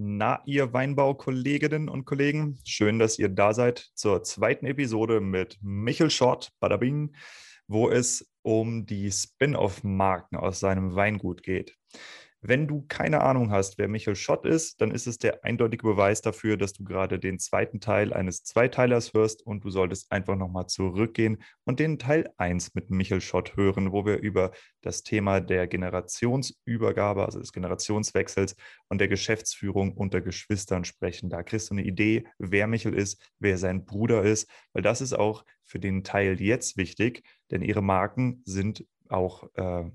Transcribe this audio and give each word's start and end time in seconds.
Na, 0.00 0.42
ihr 0.46 0.72
Weinbaukolleginnen 0.72 1.88
und 1.88 2.04
Kollegen, 2.04 2.56
schön, 2.64 3.00
dass 3.00 3.18
ihr 3.18 3.28
da 3.28 3.52
seid 3.52 3.90
zur 3.94 4.22
zweiten 4.22 4.64
Episode 4.64 5.20
mit 5.20 5.58
Michel 5.60 6.08
Schott, 6.08 6.52
Badabing, 6.60 7.16
wo 7.66 7.90
es 7.90 8.30
um 8.42 8.86
die 8.86 9.10
Spin-off-Marken 9.10 10.36
aus 10.36 10.60
seinem 10.60 10.94
Weingut 10.94 11.42
geht. 11.42 11.74
Wenn 12.40 12.68
du 12.68 12.84
keine 12.86 13.22
Ahnung 13.22 13.50
hast, 13.50 13.78
wer 13.78 13.88
Michael 13.88 14.14
Schott 14.14 14.46
ist, 14.46 14.80
dann 14.80 14.92
ist 14.92 15.08
es 15.08 15.18
der 15.18 15.44
eindeutige 15.44 15.82
Beweis 15.82 16.22
dafür, 16.22 16.56
dass 16.56 16.72
du 16.72 16.84
gerade 16.84 17.18
den 17.18 17.40
zweiten 17.40 17.80
Teil 17.80 18.12
eines 18.12 18.44
Zweiteilers 18.44 19.12
hörst 19.12 19.44
und 19.44 19.64
du 19.64 19.70
solltest 19.70 20.12
einfach 20.12 20.36
nochmal 20.36 20.66
zurückgehen 20.68 21.42
und 21.64 21.80
den 21.80 21.98
Teil 21.98 22.30
1 22.36 22.74
mit 22.74 22.90
Michael 22.90 23.20
Schott 23.20 23.56
hören, 23.56 23.90
wo 23.90 24.06
wir 24.06 24.18
über 24.18 24.52
das 24.82 25.02
Thema 25.02 25.40
der 25.40 25.66
Generationsübergabe, 25.66 27.24
also 27.24 27.40
des 27.40 27.52
Generationswechsels 27.52 28.54
und 28.88 29.00
der 29.00 29.08
Geschäftsführung 29.08 29.96
unter 29.96 30.20
Geschwistern 30.20 30.84
sprechen. 30.84 31.30
Da 31.30 31.42
kriegst 31.42 31.70
du 31.70 31.74
eine 31.74 31.82
Idee, 31.84 32.24
wer 32.38 32.68
Michael 32.68 32.94
ist, 32.94 33.20
wer 33.40 33.58
sein 33.58 33.84
Bruder 33.84 34.22
ist, 34.22 34.48
weil 34.72 34.82
das 34.82 35.00
ist 35.00 35.12
auch 35.12 35.44
für 35.64 35.80
den 35.80 36.04
Teil 36.04 36.40
jetzt 36.40 36.76
wichtig, 36.76 37.24
denn 37.50 37.62
ihre 37.62 37.82
Marken 37.82 38.42
sind 38.44 38.86
auch 39.08 39.48
äh, 39.54 39.90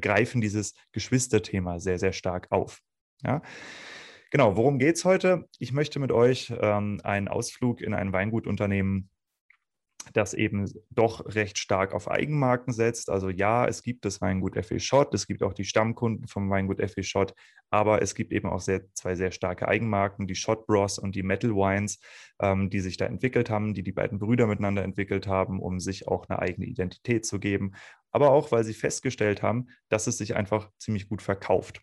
greifen 0.00 0.40
dieses 0.40 0.74
Geschwisterthema 0.92 1.78
sehr, 1.78 1.98
sehr 1.98 2.12
stark 2.12 2.50
auf. 2.50 2.80
Ja? 3.22 3.42
Genau, 4.30 4.56
worum 4.56 4.78
geht 4.78 4.96
es 4.96 5.04
heute? 5.04 5.48
Ich 5.58 5.72
möchte 5.72 6.00
mit 6.00 6.10
euch 6.10 6.52
ähm, 6.60 7.00
einen 7.04 7.28
Ausflug 7.28 7.80
in 7.80 7.94
ein 7.94 8.12
Weingutunternehmen 8.12 9.10
das 10.12 10.34
eben 10.34 10.70
doch 10.90 11.34
recht 11.34 11.58
stark 11.58 11.94
auf 11.94 12.10
Eigenmarken 12.10 12.72
setzt. 12.72 13.10
Also 13.10 13.30
ja, 13.30 13.66
es 13.66 13.82
gibt 13.82 14.04
das 14.04 14.20
Weingut 14.20 14.56
F.E. 14.56 14.78
Schott, 14.78 15.14
es 15.14 15.26
gibt 15.26 15.42
auch 15.42 15.52
die 15.52 15.64
Stammkunden 15.64 16.28
vom 16.28 16.50
Weingut 16.50 16.80
F.E. 16.80 17.02
Schott, 17.02 17.34
aber 17.70 18.02
es 18.02 18.14
gibt 18.14 18.32
eben 18.32 18.48
auch 18.48 18.60
sehr, 18.60 18.82
zwei 18.94 19.14
sehr 19.14 19.30
starke 19.30 19.68
Eigenmarken, 19.68 20.26
die 20.26 20.34
Schott 20.34 20.66
Bros 20.66 20.98
und 20.98 21.14
die 21.14 21.22
Metal 21.22 21.50
Wines, 21.50 21.98
ähm, 22.40 22.70
die 22.70 22.80
sich 22.80 22.96
da 22.96 23.06
entwickelt 23.06 23.50
haben, 23.50 23.74
die 23.74 23.82
die 23.82 23.92
beiden 23.92 24.18
Brüder 24.18 24.46
miteinander 24.46 24.82
entwickelt 24.82 25.26
haben, 25.26 25.60
um 25.60 25.80
sich 25.80 26.06
auch 26.08 26.28
eine 26.28 26.38
eigene 26.38 26.66
Identität 26.66 27.26
zu 27.26 27.38
geben, 27.38 27.72
aber 28.14 28.30
auch, 28.30 28.52
weil 28.52 28.62
sie 28.62 28.74
festgestellt 28.74 29.42
haben, 29.42 29.66
dass 29.88 30.06
es 30.06 30.18
sich 30.18 30.36
einfach 30.36 30.70
ziemlich 30.78 31.08
gut 31.08 31.20
verkauft. 31.20 31.80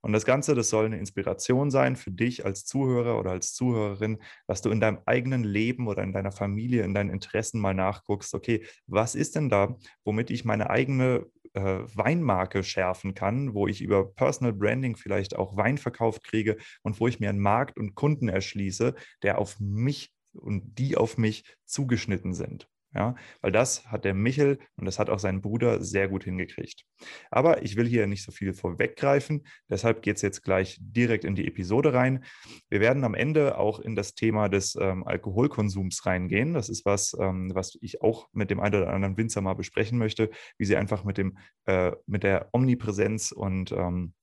Und 0.00 0.12
das 0.12 0.24
Ganze, 0.24 0.54
das 0.54 0.68
soll 0.68 0.86
eine 0.86 0.98
Inspiration 0.98 1.70
sein 1.70 1.96
für 1.96 2.10
dich 2.10 2.44
als 2.44 2.64
Zuhörer 2.64 3.18
oder 3.18 3.30
als 3.30 3.54
Zuhörerin, 3.54 4.18
dass 4.46 4.62
du 4.62 4.70
in 4.70 4.80
deinem 4.80 4.98
eigenen 5.06 5.44
Leben 5.44 5.88
oder 5.88 6.02
in 6.02 6.12
deiner 6.12 6.32
Familie, 6.32 6.84
in 6.84 6.94
deinen 6.94 7.10
Interessen 7.10 7.60
mal 7.60 7.74
nachguckst, 7.74 8.34
okay, 8.34 8.64
was 8.86 9.14
ist 9.14 9.34
denn 9.36 9.48
da, 9.48 9.76
womit 10.04 10.30
ich 10.30 10.44
meine 10.44 10.70
eigene 10.70 11.26
äh, 11.54 11.80
Weinmarke 11.94 12.62
schärfen 12.62 13.14
kann, 13.14 13.54
wo 13.54 13.66
ich 13.66 13.80
über 13.80 14.12
Personal 14.12 14.52
Branding 14.52 14.96
vielleicht 14.96 15.36
auch 15.36 15.56
Wein 15.56 15.78
verkauft 15.78 16.24
kriege 16.24 16.56
und 16.82 17.00
wo 17.00 17.08
ich 17.08 17.20
mir 17.20 17.30
einen 17.30 17.40
Markt 17.40 17.78
und 17.78 17.94
Kunden 17.94 18.28
erschließe, 18.28 18.94
der 19.22 19.38
auf 19.38 19.58
mich 19.60 20.12
und 20.32 20.78
die 20.78 20.96
auf 20.96 21.16
mich 21.16 21.44
zugeschnitten 21.64 22.34
sind. 22.34 22.68
Ja, 22.94 23.16
weil 23.40 23.50
das 23.50 23.86
hat 23.86 24.04
der 24.04 24.14
Michel 24.14 24.58
und 24.76 24.84
das 24.84 25.00
hat 25.00 25.10
auch 25.10 25.18
sein 25.18 25.40
Bruder 25.40 25.82
sehr 25.82 26.06
gut 26.06 26.22
hingekriegt. 26.24 26.84
Aber 27.28 27.62
ich 27.62 27.74
will 27.76 27.86
hier 27.86 28.06
nicht 28.06 28.22
so 28.22 28.30
viel 28.30 28.54
vorweggreifen, 28.54 29.44
deshalb 29.68 30.00
geht 30.02 30.16
es 30.16 30.22
jetzt 30.22 30.42
gleich 30.42 30.78
direkt 30.80 31.24
in 31.24 31.34
die 31.34 31.48
Episode 31.48 31.92
rein. 31.92 32.24
Wir 32.70 32.80
werden 32.80 33.02
am 33.02 33.14
Ende 33.14 33.58
auch 33.58 33.80
in 33.80 33.96
das 33.96 34.14
Thema 34.14 34.48
des 34.48 34.76
ähm, 34.76 35.04
Alkoholkonsums 35.04 36.06
reingehen. 36.06 36.54
Das 36.54 36.68
ist 36.68 36.84
was, 36.84 37.16
ähm, 37.18 37.50
was 37.52 37.76
ich 37.80 38.00
auch 38.00 38.28
mit 38.32 38.50
dem 38.50 38.60
einen 38.60 38.76
oder 38.76 38.92
anderen 38.92 39.16
Winzer 39.16 39.40
mal 39.40 39.54
besprechen 39.54 39.98
möchte, 39.98 40.30
wie 40.56 40.64
sie 40.64 40.76
einfach 40.76 41.02
mit 41.02 41.18
dem, 41.18 41.36
äh, 41.64 41.92
mit 42.06 42.22
der 42.22 42.48
Omnipräsenz 42.52 43.32
und 43.32 43.72
ähm, 43.72 44.14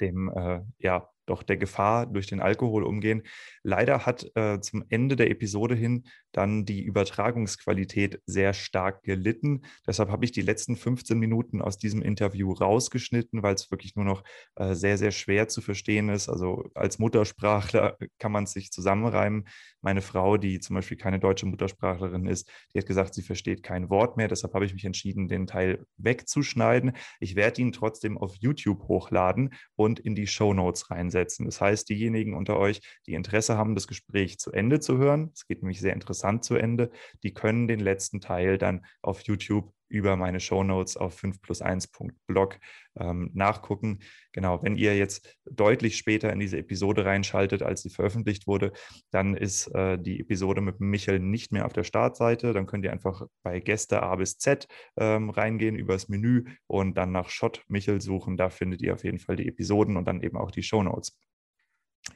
dem 0.00 0.28
äh, 0.28 0.60
ja, 0.78 1.08
doch 1.28 1.42
der 1.42 1.56
Gefahr 1.56 2.06
durch 2.06 2.26
den 2.26 2.40
Alkohol 2.40 2.84
umgehen. 2.84 3.22
Leider 3.62 4.06
hat 4.06 4.26
äh, 4.34 4.60
zum 4.60 4.84
Ende 4.88 5.16
der 5.16 5.30
Episode 5.30 5.74
hin 5.74 6.04
dann 6.32 6.64
die 6.64 6.82
Übertragungsqualität 6.82 8.20
sehr 8.26 8.52
stark 8.54 9.02
gelitten. 9.02 9.62
Deshalb 9.86 10.10
habe 10.10 10.24
ich 10.24 10.32
die 10.32 10.42
letzten 10.42 10.76
15 10.76 11.18
Minuten 11.18 11.60
aus 11.60 11.78
diesem 11.78 12.02
Interview 12.02 12.52
rausgeschnitten, 12.52 13.42
weil 13.42 13.54
es 13.54 13.70
wirklich 13.70 13.94
nur 13.96 14.04
noch 14.04 14.22
äh, 14.56 14.74
sehr, 14.74 14.96
sehr 14.96 15.10
schwer 15.10 15.48
zu 15.48 15.60
verstehen 15.60 16.08
ist. 16.08 16.28
Also 16.28 16.64
als 16.74 16.98
Muttersprachler 16.98 17.98
kann 18.18 18.32
man 18.32 18.44
es 18.44 18.52
sich 18.52 18.70
zusammenreimen. 18.70 19.48
Meine 19.80 20.00
Frau, 20.00 20.36
die 20.36 20.60
zum 20.60 20.76
Beispiel 20.76 20.96
keine 20.96 21.18
deutsche 21.18 21.46
Muttersprachlerin 21.46 22.26
ist, 22.26 22.50
die 22.72 22.78
hat 22.78 22.86
gesagt, 22.86 23.14
sie 23.14 23.22
versteht 23.22 23.62
kein 23.62 23.90
Wort 23.90 24.16
mehr. 24.16 24.28
Deshalb 24.28 24.54
habe 24.54 24.64
ich 24.64 24.72
mich 24.72 24.84
entschieden, 24.84 25.28
den 25.28 25.46
Teil 25.46 25.84
wegzuschneiden. 25.98 26.92
Ich 27.20 27.36
werde 27.36 27.60
ihn 27.60 27.72
trotzdem 27.72 28.16
auf 28.16 28.34
YouTube 28.36 28.82
hochladen 28.84 29.54
und 29.76 30.00
in 30.00 30.14
die 30.14 30.26
Show 30.26 30.54
Notes 30.54 30.90
reinsetzen 30.90 31.17
setzen. 31.18 31.44
Das 31.46 31.60
heißt, 31.60 31.88
diejenigen 31.88 32.34
unter 32.34 32.58
euch, 32.58 32.80
die 33.06 33.14
Interesse 33.14 33.56
haben, 33.56 33.74
das 33.74 33.86
Gespräch 33.86 34.38
zu 34.38 34.52
Ende 34.52 34.80
zu 34.80 34.98
hören, 34.98 35.30
es 35.34 35.46
geht 35.46 35.62
nämlich 35.62 35.80
sehr 35.80 35.92
interessant 35.92 36.44
zu 36.44 36.54
Ende, 36.56 36.90
die 37.22 37.34
können 37.34 37.68
den 37.68 37.80
letzten 37.80 38.20
Teil 38.20 38.58
dann 38.58 38.84
auf 39.02 39.22
YouTube 39.22 39.72
über 39.88 40.16
meine 40.16 40.40
Shownotes 40.40 40.96
auf 40.96 41.14
5 41.14 41.40
plus 41.40 41.62
1.blog 41.62 42.58
ähm, 42.98 43.30
nachgucken. 43.34 44.00
Genau, 44.32 44.62
wenn 44.62 44.76
ihr 44.76 44.96
jetzt 44.96 45.38
deutlich 45.50 45.96
später 45.96 46.32
in 46.32 46.40
diese 46.40 46.58
Episode 46.58 47.04
reinschaltet, 47.04 47.62
als 47.62 47.82
sie 47.82 47.90
veröffentlicht 47.90 48.46
wurde, 48.46 48.72
dann 49.10 49.36
ist 49.36 49.68
äh, 49.68 49.98
die 49.98 50.20
Episode 50.20 50.60
mit 50.60 50.80
Michael 50.80 51.20
nicht 51.20 51.52
mehr 51.52 51.66
auf 51.66 51.72
der 51.72 51.84
Startseite. 51.84 52.52
Dann 52.52 52.66
könnt 52.66 52.84
ihr 52.84 52.92
einfach 52.92 53.22
bei 53.42 53.60
Gäste 53.60 54.02
A 54.02 54.16
bis 54.16 54.38
Z 54.38 54.66
ähm, 54.96 55.30
reingehen 55.30 55.76
über 55.76 55.94
das 55.94 56.08
Menü 56.08 56.44
und 56.66 56.96
dann 56.96 57.12
nach 57.12 57.30
Shot 57.30 57.64
Michel 57.68 58.00
suchen. 58.00 58.36
Da 58.36 58.50
findet 58.50 58.82
ihr 58.82 58.94
auf 58.94 59.04
jeden 59.04 59.18
Fall 59.18 59.36
die 59.36 59.48
Episoden 59.48 59.96
und 59.96 60.06
dann 60.06 60.22
eben 60.22 60.36
auch 60.36 60.50
die 60.50 60.62
Shownotes. 60.62 61.16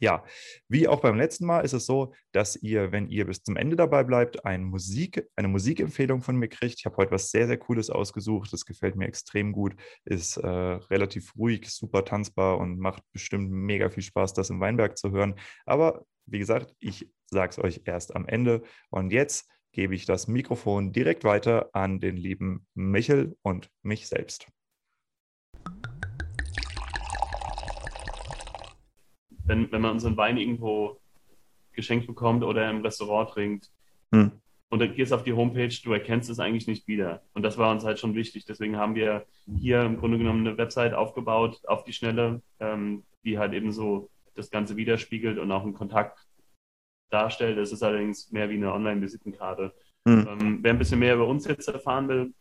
Ja, 0.01 0.25
wie 0.69 0.89
auch 0.89 1.01
beim 1.01 1.17
letzten 1.17 1.47
Mal 1.47 1.61
ist 1.61 1.75
es 1.75 1.87
so, 1.87 2.13
dass 2.33 2.57
ihr, 2.57 2.91
wenn 2.93 3.09
ihr 3.09 3.27
bis 3.27 3.43
zum 3.43 3.57
Ende 3.57 3.77
dabei 3.77 4.03
bleibt, 4.03 4.45
eine, 4.45 4.65
Musik, 4.65 5.29
eine 5.37 5.49
Musikempfehlung 5.49 6.23
von 6.23 6.37
mir 6.37 6.49
kriegt. 6.49 6.81
Ich 6.81 6.87
habe 6.87 6.97
heute 6.97 7.13
was 7.13 7.31
sehr, 7.31 7.47
sehr 7.47 7.59
Cooles 7.59 7.89
ausgesucht. 7.91 8.53
Das 8.53 8.65
gefällt 8.65 8.97
mir 8.97 9.07
extrem 9.07 9.53
gut, 9.53 9.77
ist 10.05 10.39
äh, 10.39 10.49
relativ 10.49 11.37
ruhig, 11.37 11.71
super 11.71 12.05
tanzbar 12.05 12.59
und 12.59 12.79
macht 12.79 13.03
bestimmt 13.13 13.51
mega 13.51 13.91
viel 13.91 14.03
Spaß, 14.03 14.35
das 14.35 14.51
im 14.51 14.61
Weinberg 14.61 14.99
zu 14.99 15.13
hören. 15.13 15.37
Aber 15.67 16.05
wie 16.27 16.39
gesagt, 16.39 16.75
ich 16.81 17.09
sage 17.27 17.51
es 17.51 17.59
euch 17.59 17.83
erst 17.85 18.17
am 18.17 18.27
Ende. 18.27 18.63
Und 18.91 19.13
jetzt 19.13 19.49
gebe 19.73 19.95
ich 19.95 20.05
das 20.05 20.29
Mikrofon 20.29 20.93
direkt 20.93 21.25
weiter 21.25 21.71
an 21.73 22.01
den 22.01 22.17
lieben 22.17 22.67
Michel 22.75 23.37
und 23.43 23.71
mich 23.83 24.09
selbst. 24.09 24.47
Wenn, 29.45 29.71
wenn 29.73 29.81
man 29.81 29.93
unseren 29.93 30.17
Wein 30.17 30.37
irgendwo 30.37 30.99
geschenkt 31.73 32.07
bekommt 32.07 32.45
oder 32.45 32.69
im 32.71 32.83
Restaurant 32.83 33.31
trinkt 33.31 33.71
hm. 34.13 34.33
und 34.69 34.79
dann 34.79 34.95
gehst 34.95 35.13
auf 35.13 35.25
die 35.25 35.33
Homepage, 35.33 35.75
du 35.83 35.93
erkennst 35.93 36.31
es 36.31 36.39
eigentlich 36.39 36.67
nicht 36.67 36.87
wieder. 36.87 37.23
Und 37.35 37.43
das 37.43 37.59
war 37.59 37.71
uns 37.71 37.85
halt 37.85 37.99
schon 37.99 38.15
wichtig. 38.15 38.45
Deswegen 38.45 38.77
haben 38.77 38.95
wir 38.95 39.27
hier 39.59 39.83
im 39.83 39.99
Grunde 39.99 40.19
genommen 40.19 40.47
eine 40.47 40.59
Website 40.59 40.95
aufgebaut 40.95 41.61
auf 41.67 41.85
die 41.85 41.93
Schnelle, 41.93 42.43
ähm, 42.61 43.05
die 43.25 43.39
halt 43.39 43.53
eben 43.55 43.73
so 43.73 44.11
das 44.35 44.51
Ganze 44.51 44.77
widerspiegelt 44.77 45.39
und 45.39 45.51
auch 45.51 45.63
einen 45.63 45.75
Kontakt 45.75 46.27
darstellt. 47.11 47.59
Es 47.59 47.73
ist 47.73 47.83
allerdings 47.83 48.31
mehr 48.33 48.49
wie 48.51 48.57
eine 48.57 48.73
Online-Visitenkarte. 48.73 49.73
Hm. 50.07 50.29
Ähm, 50.29 50.59
wer 50.63 50.73
ein 50.73 50.79
bisschen 50.79 50.99
mehr 50.99 51.15
über 51.15 51.27
uns 51.27 51.47
jetzt 51.47 51.69
erfahren 51.69 52.09
will, 52.09 52.33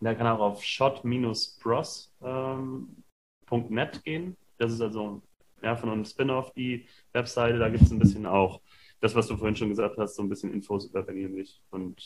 der 0.00 0.14
kann 0.14 0.26
auch 0.26 0.40
auf 0.40 0.64
shot-bros.net 0.64 2.10
ähm, 2.22 4.02
gehen. 4.04 4.36
Das 4.58 4.72
ist 4.72 4.80
also 4.80 5.22
ja, 5.66 5.76
von 5.76 5.90
einem 5.90 6.04
Spin-off 6.04 6.52
die 6.52 6.86
Webseite. 7.12 7.58
Da 7.58 7.68
gibt 7.68 7.82
es 7.82 7.90
ein 7.90 7.98
bisschen 7.98 8.24
auch 8.24 8.60
das, 9.00 9.16
was 9.16 9.26
du 9.26 9.36
vorhin 9.36 9.56
schon 9.56 9.68
gesagt 9.68 9.98
hast, 9.98 10.14
so 10.14 10.22
ein 10.22 10.28
bisschen 10.28 10.52
Infos 10.52 10.86
über 10.86 11.02
mich 11.12 11.60
und 11.70 12.00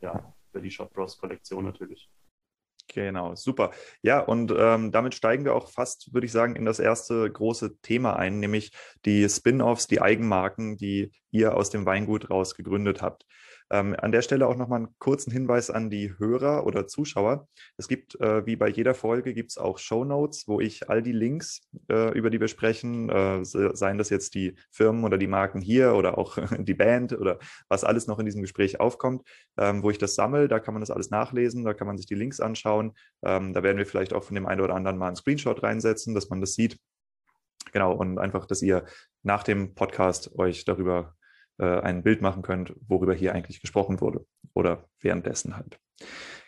ja, 0.00 0.32
über 0.52 0.60
die 0.60 0.70
Shop 0.70 0.92
Bros 0.92 1.18
Kollektion 1.18 1.64
natürlich. 1.64 2.08
Genau, 2.88 3.34
super. 3.34 3.72
Ja, 4.02 4.20
und 4.20 4.54
ähm, 4.56 4.92
damit 4.92 5.14
steigen 5.14 5.44
wir 5.44 5.54
auch 5.54 5.68
fast, 5.68 6.12
würde 6.14 6.26
ich 6.26 6.32
sagen, 6.32 6.56
in 6.56 6.64
das 6.64 6.78
erste 6.78 7.30
große 7.30 7.80
Thema 7.80 8.16
ein, 8.16 8.38
nämlich 8.38 8.70
die 9.04 9.28
Spin-offs, 9.28 9.88
die 9.88 10.00
Eigenmarken, 10.00 10.76
die 10.76 11.10
ihr 11.30 11.56
aus 11.56 11.70
dem 11.70 11.86
Weingut 11.86 12.30
raus 12.30 12.54
gegründet 12.54 13.02
habt. 13.02 13.26
Ähm, 13.72 13.96
an 13.98 14.12
der 14.12 14.20
Stelle 14.20 14.46
auch 14.46 14.56
nochmal 14.56 14.80
einen 14.80 14.98
kurzen 14.98 15.32
Hinweis 15.32 15.70
an 15.70 15.88
die 15.88 16.12
Hörer 16.18 16.66
oder 16.66 16.86
Zuschauer. 16.86 17.48
Es 17.78 17.88
gibt, 17.88 18.20
äh, 18.20 18.44
wie 18.44 18.54
bei 18.54 18.68
jeder 18.68 18.92
Folge, 18.92 19.32
gibt 19.32 19.50
es 19.50 19.56
auch 19.56 19.78
Show 19.78 20.04
Notes, 20.04 20.46
wo 20.46 20.60
ich 20.60 20.90
all 20.90 21.02
die 21.02 21.12
Links, 21.12 21.62
äh, 21.90 22.12
über 22.12 22.28
die 22.28 22.38
wir 22.38 22.48
sprechen, 22.48 23.08
äh, 23.08 23.42
seien 23.42 23.96
das 23.96 24.10
jetzt 24.10 24.34
die 24.34 24.56
Firmen 24.70 25.04
oder 25.04 25.16
die 25.16 25.26
Marken 25.26 25.62
hier 25.62 25.94
oder 25.94 26.18
auch 26.18 26.36
die 26.58 26.74
Band 26.74 27.14
oder 27.14 27.38
was 27.68 27.82
alles 27.82 28.06
noch 28.06 28.18
in 28.18 28.26
diesem 28.26 28.42
Gespräch 28.42 28.78
aufkommt, 28.78 29.22
ähm, 29.56 29.82
wo 29.82 29.88
ich 29.88 29.96
das 29.96 30.14
sammle, 30.14 30.48
da 30.48 30.60
kann 30.60 30.74
man 30.74 30.82
das 30.82 30.90
alles 30.90 31.10
nachlesen, 31.10 31.64
da 31.64 31.72
kann 31.72 31.86
man 31.86 31.96
sich 31.96 32.06
die 32.06 32.14
Links 32.14 32.40
anschauen. 32.40 32.92
Ähm, 33.24 33.54
da 33.54 33.62
werden 33.62 33.78
wir 33.78 33.86
vielleicht 33.86 34.12
auch 34.12 34.22
von 34.22 34.34
dem 34.34 34.46
einen 34.46 34.60
oder 34.60 34.74
anderen 34.74 34.98
mal 34.98 35.06
einen 35.06 35.16
Screenshot 35.16 35.62
reinsetzen, 35.62 36.14
dass 36.14 36.28
man 36.28 36.42
das 36.42 36.52
sieht. 36.54 36.78
Genau, 37.72 37.94
und 37.94 38.18
einfach, 38.18 38.44
dass 38.44 38.60
ihr 38.60 38.84
nach 39.22 39.44
dem 39.44 39.74
Podcast 39.74 40.38
euch 40.38 40.66
darüber 40.66 41.14
äh, 41.58 41.80
ein 41.80 42.02
Bild 42.02 42.22
machen 42.22 42.42
könnt, 42.42 42.74
worüber 42.88 43.14
hier 43.14 43.34
eigentlich 43.34 43.60
gesprochen 43.60 44.00
wurde 44.00 44.26
oder 44.54 44.88
währenddessen 45.00 45.56
halt. 45.56 45.78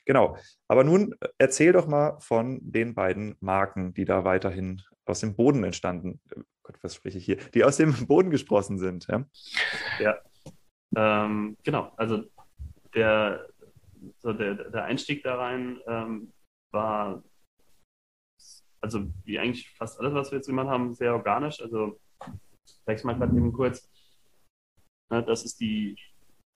Genau. 0.04 0.36
Aber 0.68 0.84
nun 0.84 1.14
äh, 1.20 1.28
erzähl 1.38 1.72
doch 1.72 1.86
mal 1.86 2.18
von 2.20 2.60
den 2.62 2.94
beiden 2.94 3.36
Marken, 3.40 3.94
die 3.94 4.04
da 4.04 4.24
weiterhin 4.24 4.82
aus 5.06 5.20
dem 5.20 5.36
Boden 5.36 5.64
entstanden. 5.64 6.20
Gott, 6.62 6.76
was 6.82 6.94
spreche 6.94 7.18
ich 7.18 7.24
hier? 7.24 7.36
Die 7.36 7.64
aus 7.64 7.76
dem 7.76 7.92
Boden 8.06 8.30
gesprossen 8.30 8.78
sind. 8.78 9.06
Ja, 9.06 9.24
ja. 9.98 10.18
Ähm, 10.96 11.56
genau. 11.62 11.92
Also 11.96 12.24
der, 12.94 13.48
so 14.18 14.32
der, 14.32 14.54
der 14.54 14.84
Einstieg 14.84 15.22
da 15.22 15.36
rein 15.36 15.80
ähm, 15.86 16.32
war, 16.72 17.22
also 18.80 19.06
wie 19.24 19.38
eigentlich 19.38 19.70
fast 19.70 19.98
alles, 19.98 20.14
was 20.14 20.30
wir 20.30 20.38
jetzt 20.38 20.46
gemacht 20.46 20.68
haben, 20.68 20.94
sehr 20.94 21.14
organisch. 21.14 21.60
Also 21.60 21.98
vielleicht 22.84 23.04
mal 23.04 23.14
gerade 23.14 23.36
eben 23.36 23.52
kurz. 23.52 23.90
Ne, 25.10 25.22
das 25.22 25.44
ist 25.44 25.60
die, 25.60 25.96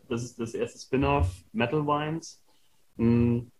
das 0.08 0.22
ist 0.22 0.38
das 0.38 0.54
erste 0.54 0.78
Spin-off 0.78 1.44
Metal 1.52 1.86
Wines. 1.86 2.42
Hm, 2.96 3.50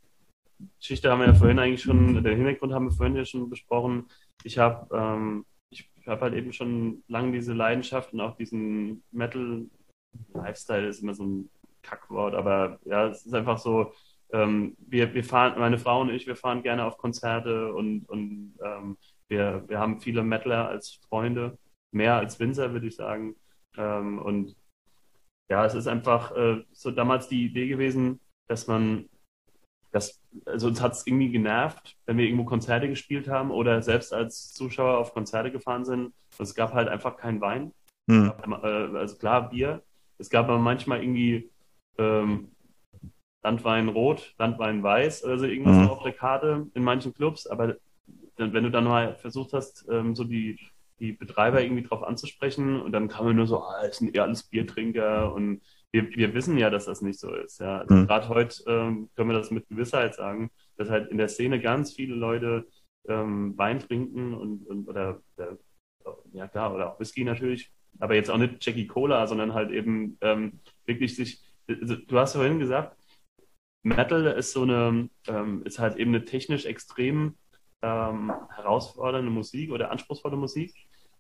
Geschichte 0.81 1.11
haben 1.11 1.21
wir 1.21 1.29
ja 1.29 1.35
vorhin 1.35 1.59
eigentlich 1.59 1.83
schon, 1.83 2.23
den 2.23 2.37
Hintergrund 2.37 2.73
haben 2.73 2.87
wir 2.87 2.93
vorhin 2.93 3.17
ja 3.17 3.25
schon 3.25 3.49
besprochen. 3.49 4.09
Ich 4.45 4.59
habe 4.59 4.89
ähm, 4.97 5.45
ich 5.71 5.89
habe 6.07 6.23
halt 6.23 6.35
eben 6.35 6.53
schon 6.53 7.05
lange 7.09 7.33
diese 7.33 7.53
Leidenschaft 7.53 8.13
und 8.13 8.21
auch 8.21 8.37
diesen 8.37 9.03
Metal 9.13 9.67
Lifestyle 10.33 10.89
ist 10.89 11.03
immer 11.03 11.15
so 11.15 11.25
ein 11.25 11.51
Kackwort, 11.83 12.35
aber 12.35 12.79
ja, 12.85 13.09
es 13.09 13.27
ist 13.27 13.35
einfach 13.35 13.59
so, 13.59 13.93
ähm, 14.33 14.77
wir, 14.79 15.13
wir 15.15 15.25
fahren, 15.25 15.59
meine 15.59 15.79
Frau 15.79 16.01
und 16.01 16.11
ich, 16.11 16.27
wir 16.27 16.37
fahren 16.37 16.63
gerne 16.63 16.85
auf 16.85 16.97
Konzerte 16.99 17.75
und, 17.75 18.09
und 18.09 18.55
ähm, 18.65 18.97
wir, 19.29 19.65
wir 19.69 19.79
haben 19.79 20.01
viele 20.01 20.23
Metaler 20.23 20.69
als 20.69 20.99
Freunde, 21.09 21.59
mehr 21.93 22.17
als 22.17 22.41
Winzer, 22.41 22.73
würde 22.73 22.87
ich 22.87 22.97
sagen. 22.97 23.37
Ähm, 23.77 24.19
und 24.19 24.57
ja, 25.49 25.65
es 25.65 25.75
ist 25.75 25.87
einfach 25.87 26.35
äh, 26.37 26.65
so 26.73 26.91
damals 26.91 27.29
die 27.29 27.45
Idee 27.45 27.69
gewesen, 27.69 28.21
dass 28.49 28.67
man 28.67 29.09
das, 29.91 30.21
also 30.45 30.69
uns 30.69 30.83
hat 30.83 30.93
es 30.93 31.07
irgendwie 31.07 31.31
genervt, 31.31 31.97
wenn 32.07 32.19
wir 32.19 32.27
irgendwo 32.27 32.45
Konzerte 32.45 32.89
gespielt 32.89 33.29
haben 33.29 33.51
oder 33.51 33.81
selbst 33.83 34.13
als 34.13 34.53
Zuschauer 34.53 34.99
auf 34.99 35.15
Konzerte 35.15 35.51
gefahren 35.51 35.85
sind. 35.85 36.13
Es 36.39 36.55
gab 36.55 36.75
halt 36.75 36.89
einfach 36.89 37.17
keinen 37.17 37.41
Wein. 37.41 37.73
Hm. 38.11 38.33
Gab, 38.37 38.65
äh, 38.65 38.99
also 38.99 39.17
klar, 39.17 39.49
Bier. 39.49 39.83
Es 40.19 40.29
gab 40.29 40.49
aber 40.49 40.59
manchmal 40.59 41.03
irgendwie 41.03 41.51
ähm, 41.97 42.51
Landwein 43.43 43.89
rot, 43.89 44.35
Landwein 44.39 44.83
weiß 44.83 45.25
oder 45.25 45.39
so 45.39 45.47
irgendwas 45.47 45.77
hm. 45.77 45.89
auf 45.89 46.03
der 46.03 46.13
Karte 46.13 46.67
in 46.75 46.85
manchen 46.85 47.15
Clubs. 47.15 47.47
Aber 47.47 47.77
wenn 48.37 48.65
du 48.65 48.71
dann 48.71 48.85
mal 48.85 49.15
versucht 49.15 49.53
hast, 49.53 49.87
ähm, 49.91 50.15
so 50.15 50.25
die, 50.25 50.59
die 51.01 51.13
Betreiber 51.13 51.63
irgendwie 51.63 51.83
drauf 51.83 52.03
anzusprechen 52.03 52.81
und 52.81 52.93
dann 52.93 53.09
kam 53.09 53.27
man 53.27 53.37
nur 53.37 53.47
so, 53.47 53.63
ah, 53.63 53.83
es 53.85 53.99
sind 53.99 54.15
eher 54.15 54.25
alles 54.25 54.43
Biertrinker 54.43 55.33
und 55.33 55.63
wir, 55.93 56.11
wir 56.11 56.35
wissen 56.35 56.59
ja, 56.59 56.71
dass 56.71 56.87
das 56.87 57.03
nicht 57.03 57.19
so 57.19 57.35
ist. 57.35 57.61
Ja. 57.61 57.79
Also 57.79 57.95
mhm. 57.95 58.07
Gerade 58.07 58.29
heute 58.29 58.63
ähm, 58.67 59.11
können 59.15 59.31
wir 59.31 59.39
das 59.39 59.51
mit 59.51 59.69
Gewissheit 59.69 60.15
sagen, 60.15 60.51
dass 60.77 60.91
halt 60.91 61.11
in 61.11 61.19
der 61.19 61.29
Szene 61.29 61.61
ganz 61.61 61.93
viele 61.93 62.15
Leute 62.15 62.67
ähm, 63.09 63.57
Wein 63.57 63.81
trinken 63.81 64.35
und, 64.35 64.67
und 64.67 64.89
oder, 64.89 65.21
oder, 65.37 65.59
ja 66.33 66.47
klar, 66.49 66.75
oder 66.75 66.93
auch 66.93 67.01
Whisky 67.01 67.25
natürlich, 67.25 67.73
aber 67.99 68.15
jetzt 68.15 68.31
auch 68.31 68.39
nicht 68.39 68.65
Jackie 68.65 68.87
Cola, 68.87 69.27
sondern 69.27 69.55
halt 69.55 69.71
eben 69.71 70.19
ähm, 70.21 70.61
wirklich 70.85 71.17
sich, 71.17 71.43
also, 71.69 71.97
du 71.97 72.19
hast 72.19 72.35
vorhin 72.35 72.59
gesagt, 72.59 72.97
Metal 73.83 74.27
ist 74.27 74.53
so 74.53 74.63
eine, 74.63 75.09
ähm, 75.27 75.63
ist 75.65 75.79
halt 75.79 75.97
eben 75.97 76.15
eine 76.15 76.25
technisch 76.25 76.67
extrem 76.67 77.37
ähm, 77.83 78.33
herausfordernde 78.55 79.31
Musik 79.31 79.71
oder 79.71 79.91
anspruchsvolle 79.91 80.37
Musik. 80.37 80.75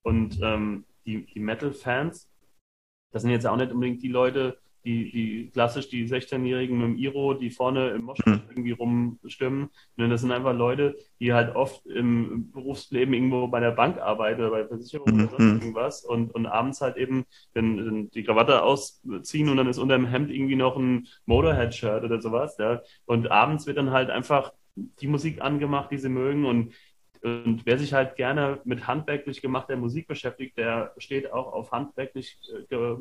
Und 0.09 0.41
ähm, 0.43 0.85
die, 1.07 1.27
die 1.27 1.41
Metal-Fans 1.41 2.29
das 3.13 3.23
sind 3.23 3.31
jetzt 3.31 3.47
auch 3.47 3.57
nicht 3.57 3.73
unbedingt 3.73 4.03
die 4.03 4.09
Leute, 4.09 4.59
die, 4.85 5.11
die 5.11 5.51
klassisch 5.53 5.89
die 5.89 6.07
16-Jährigen 6.07 6.79
mit 6.79 6.87
dem 6.87 6.97
Iro, 6.97 7.35
die 7.35 7.51
vorne 7.51 7.91
im 7.91 8.05
Mosch 8.05 8.25
mhm. 8.25 8.43
irgendwie 8.49 8.71
rumstimmen. 8.71 9.71
sondern 9.97 10.11
Das 10.11 10.21
sind 10.21 10.31
einfach 10.31 10.55
Leute, 10.55 10.97
die 11.21 11.33
halt 11.33 11.55
oft 11.57 11.85
im 11.87 12.51
Berufsleben 12.53 13.13
irgendwo 13.13 13.49
bei 13.49 13.61
der 13.61 13.73
Bank 13.73 13.99
arbeiten 13.99 14.41
oder 14.41 14.51
bei 14.51 14.67
Versicherungen 14.67 15.17
mhm. 15.17 15.23
oder 15.23 15.31
sonst 15.31 15.43
mhm. 15.43 15.59
irgendwas 15.61 16.05
und, 16.05 16.35
und 16.35 16.47
abends 16.47 16.81
halt 16.81 16.97
eben 16.97 17.25
dann, 17.55 18.09
die 18.11 18.23
Krawatte 18.23 18.63
ausziehen 18.63 19.49
und 19.49 19.57
dann 19.57 19.69
ist 19.69 19.79
unter 19.79 19.97
dem 19.97 20.07
Hemd 20.07 20.31
irgendwie 20.31 20.57
noch 20.57 20.77
ein 20.77 21.09
Motorhead-Shirt 21.27 22.05
oder 22.05 22.21
sowas. 22.21 22.57
Ja. 22.59 22.81
Und 23.05 23.31
abends 23.31 23.67
wird 23.67 23.79
dann 23.79 23.91
halt 23.91 24.11
einfach 24.11 24.53
die 25.01 25.09
Musik 25.09 25.43
angemacht, 25.43 25.91
die 25.91 25.99
sie 25.99 26.09
mögen 26.09 26.45
und 26.45 26.73
und 27.23 27.63
wer 27.65 27.79
sich 27.79 27.93
halt 27.93 28.17
gerne 28.17 28.61
mit 28.65 28.87
handwerklich 28.87 29.41
gemachter 29.43 29.77
Musik 29.77 30.07
beschäftigt, 30.07 30.57
der 30.57 30.93
steht 30.99 31.33
auch 31.33 31.53
auf 31.53 31.73
handwerklich 31.73 32.39
äh, 32.71 32.95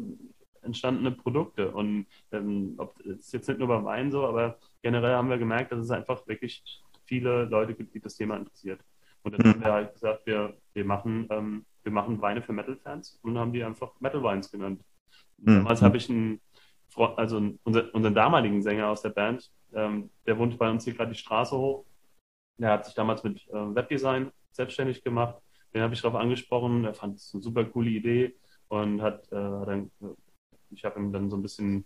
entstandene 0.61 1.11
Produkte. 1.11 1.71
Und 1.71 2.07
ähm, 2.31 2.75
ob, 2.77 2.95
das 3.03 3.19
ist 3.19 3.33
jetzt 3.33 3.47
nicht 3.47 3.59
nur 3.59 3.67
beim 3.67 3.85
Wein 3.85 4.11
so, 4.11 4.25
aber 4.25 4.57
generell 4.81 5.15
haben 5.15 5.29
wir 5.29 5.37
gemerkt, 5.37 5.71
dass 5.71 5.79
es 5.79 5.91
einfach 5.91 6.27
wirklich 6.27 6.83
viele 7.05 7.45
Leute 7.45 7.73
gibt, 7.73 7.93
die 7.93 7.99
das 7.99 8.15
Thema 8.15 8.37
interessiert. 8.37 8.81
Und 9.23 9.33
dann 9.33 9.45
mhm. 9.45 9.53
haben 9.53 9.61
wir 9.61 9.73
halt 9.73 9.93
gesagt, 9.93 10.25
wir, 10.25 10.53
wir, 10.73 10.85
machen, 10.85 11.27
ähm, 11.29 11.65
wir 11.83 11.91
machen 11.91 12.21
Weine 12.21 12.41
für 12.41 12.53
Metal-Fans 12.53 13.19
und 13.23 13.37
haben 13.37 13.53
die 13.53 13.63
einfach 13.63 13.91
Metal 13.99 14.21
Wines 14.21 14.51
genannt. 14.51 14.81
Mhm. 15.37 15.57
Damals 15.57 15.81
habe 15.81 15.97
ich 15.97 16.09
einen, 16.09 16.39
also 16.95 17.53
unser, 17.63 17.93
unseren 17.93 18.15
damaligen 18.15 18.61
Sänger 18.61 18.89
aus 18.89 19.01
der 19.01 19.09
Band, 19.09 19.49
ähm, 19.73 20.09
der 20.25 20.37
wohnt 20.37 20.57
bei 20.57 20.69
uns 20.69 20.83
hier 20.83 20.93
gerade 20.93 21.11
die 21.11 21.17
Straße 21.17 21.57
hoch 21.57 21.85
der 22.57 22.71
hat 22.71 22.85
sich 22.85 22.95
damals 22.95 23.23
mit 23.23 23.47
äh, 23.49 23.75
Webdesign 23.75 24.31
selbstständig 24.51 25.03
gemacht. 25.03 25.37
Den 25.73 25.81
habe 25.81 25.93
ich 25.93 26.01
darauf 26.01 26.19
angesprochen. 26.19 26.85
Er 26.85 26.93
fand 26.93 27.17
es 27.17 27.33
eine 27.33 27.43
super 27.43 27.65
coole 27.65 27.89
Idee 27.89 28.35
und 28.67 29.01
hat, 29.01 29.27
äh, 29.27 29.35
dann, 29.35 29.91
ich 30.71 30.83
habe 30.83 30.99
ihm 30.99 31.13
dann 31.13 31.29
so 31.29 31.37
ein 31.37 31.41
bisschen 31.41 31.85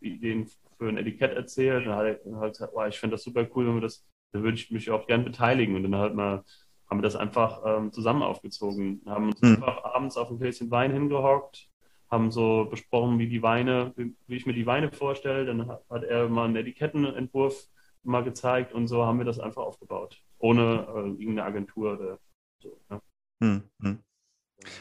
Ideen 0.00 0.48
für 0.78 0.88
ein 0.88 0.96
Etikett 0.96 1.32
erzählt. 1.32 1.86
Und 1.86 1.94
hat 1.94 2.06
er 2.24 2.36
halt 2.36 2.52
gesagt, 2.54 2.72
oh, 2.74 2.84
ich 2.84 2.98
finde 2.98 3.14
das 3.14 3.24
super 3.24 3.46
cool, 3.54 3.66
wenn 3.66 3.74
wir 3.74 3.80
das, 3.82 4.06
da 4.32 4.42
würde 4.42 4.56
ich 4.56 4.70
mich 4.70 4.90
auch 4.90 5.06
gern 5.06 5.24
beteiligen. 5.24 5.76
Und 5.76 5.82
dann 5.84 5.96
halt 5.96 6.14
mal 6.14 6.44
haben 6.88 6.98
wir 6.98 7.02
das 7.02 7.16
einfach 7.16 7.62
ähm, 7.66 7.92
zusammen 7.92 8.22
aufgezogen. 8.22 9.02
Haben 9.06 9.26
uns 9.26 9.42
mhm. 9.42 9.56
einfach 9.56 9.84
abends 9.84 10.16
auf 10.16 10.30
ein 10.30 10.38
Gläschen 10.38 10.70
Wein 10.70 10.92
hingehockt, 10.92 11.68
haben 12.10 12.30
so 12.30 12.66
besprochen, 12.70 13.18
wie 13.18 13.28
die 13.28 13.42
Weine, 13.42 13.92
wie, 13.96 14.14
wie 14.26 14.36
ich 14.36 14.46
mir 14.46 14.54
die 14.54 14.66
Weine 14.66 14.90
vorstelle. 14.90 15.44
Dann 15.44 15.66
hat, 15.68 15.84
hat 15.90 16.04
er 16.04 16.28
mal 16.28 16.46
einen 16.46 16.56
Etikettenentwurf 16.56 17.68
mal 18.02 18.24
gezeigt 18.24 18.72
und 18.72 18.88
so 18.88 19.04
haben 19.04 19.18
wir 19.18 19.24
das 19.24 19.38
einfach 19.38 19.62
aufgebaut, 19.62 20.22
ohne 20.38 20.86
äh, 20.88 21.22
irgendeine 21.22 21.44
Agentur 21.44 21.94
oder 21.94 22.18
so. 22.58 22.80
Ne? 22.90 23.00
Hm, 23.40 23.62
hm. 23.82 23.98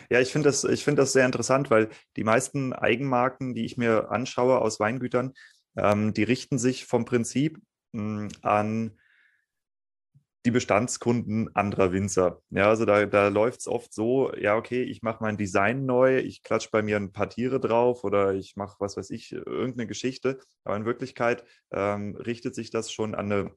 Ja, 0.09 0.19
ich 0.19 0.31
finde 0.31 0.49
das, 0.49 0.65
find 0.81 0.97
das 0.97 1.13
sehr 1.13 1.25
interessant, 1.25 1.69
weil 1.69 1.89
die 2.15 2.23
meisten 2.23 2.73
Eigenmarken, 2.73 3.53
die 3.53 3.65
ich 3.65 3.77
mir 3.77 4.09
anschaue 4.09 4.59
aus 4.59 4.79
Weingütern, 4.79 5.33
ähm, 5.75 6.13
die 6.13 6.23
richten 6.23 6.57
sich 6.57 6.85
vom 6.85 7.05
Prinzip 7.05 7.59
mh, 7.91 8.01
hm, 8.01 8.29
an 8.41 8.99
die 10.47 10.51
Bestandskunden 10.51 11.53
anderer 11.57 11.91
Winzer. 11.91 12.41
Ja, 12.51 12.69
also 12.69 12.85
da, 12.85 13.05
da 13.05 13.27
läuft 13.27 13.59
es 13.59 13.67
oft 13.67 13.93
so, 13.93 14.33
ja, 14.35 14.55
okay, 14.55 14.81
ich 14.81 15.01
mache 15.01 15.21
mein 15.21 15.35
Design 15.35 15.85
neu, 15.85 16.19
ich 16.19 16.41
klatsche 16.41 16.69
bei 16.71 16.81
mir 16.81 16.95
ein 16.95 17.11
paar 17.11 17.29
Tiere 17.29 17.59
drauf 17.59 18.05
oder 18.05 18.33
ich 18.33 18.55
mache, 18.55 18.77
was 18.79 18.95
weiß 18.95 19.09
ich, 19.09 19.33
irgendeine 19.33 19.87
Geschichte. 19.87 20.39
Aber 20.63 20.77
in 20.77 20.85
Wirklichkeit 20.85 21.43
ähm, 21.71 22.15
richtet 22.15 22.55
sich 22.55 22.69
das 22.69 22.93
schon 22.93 23.13
an 23.13 23.29
eine, 23.29 23.51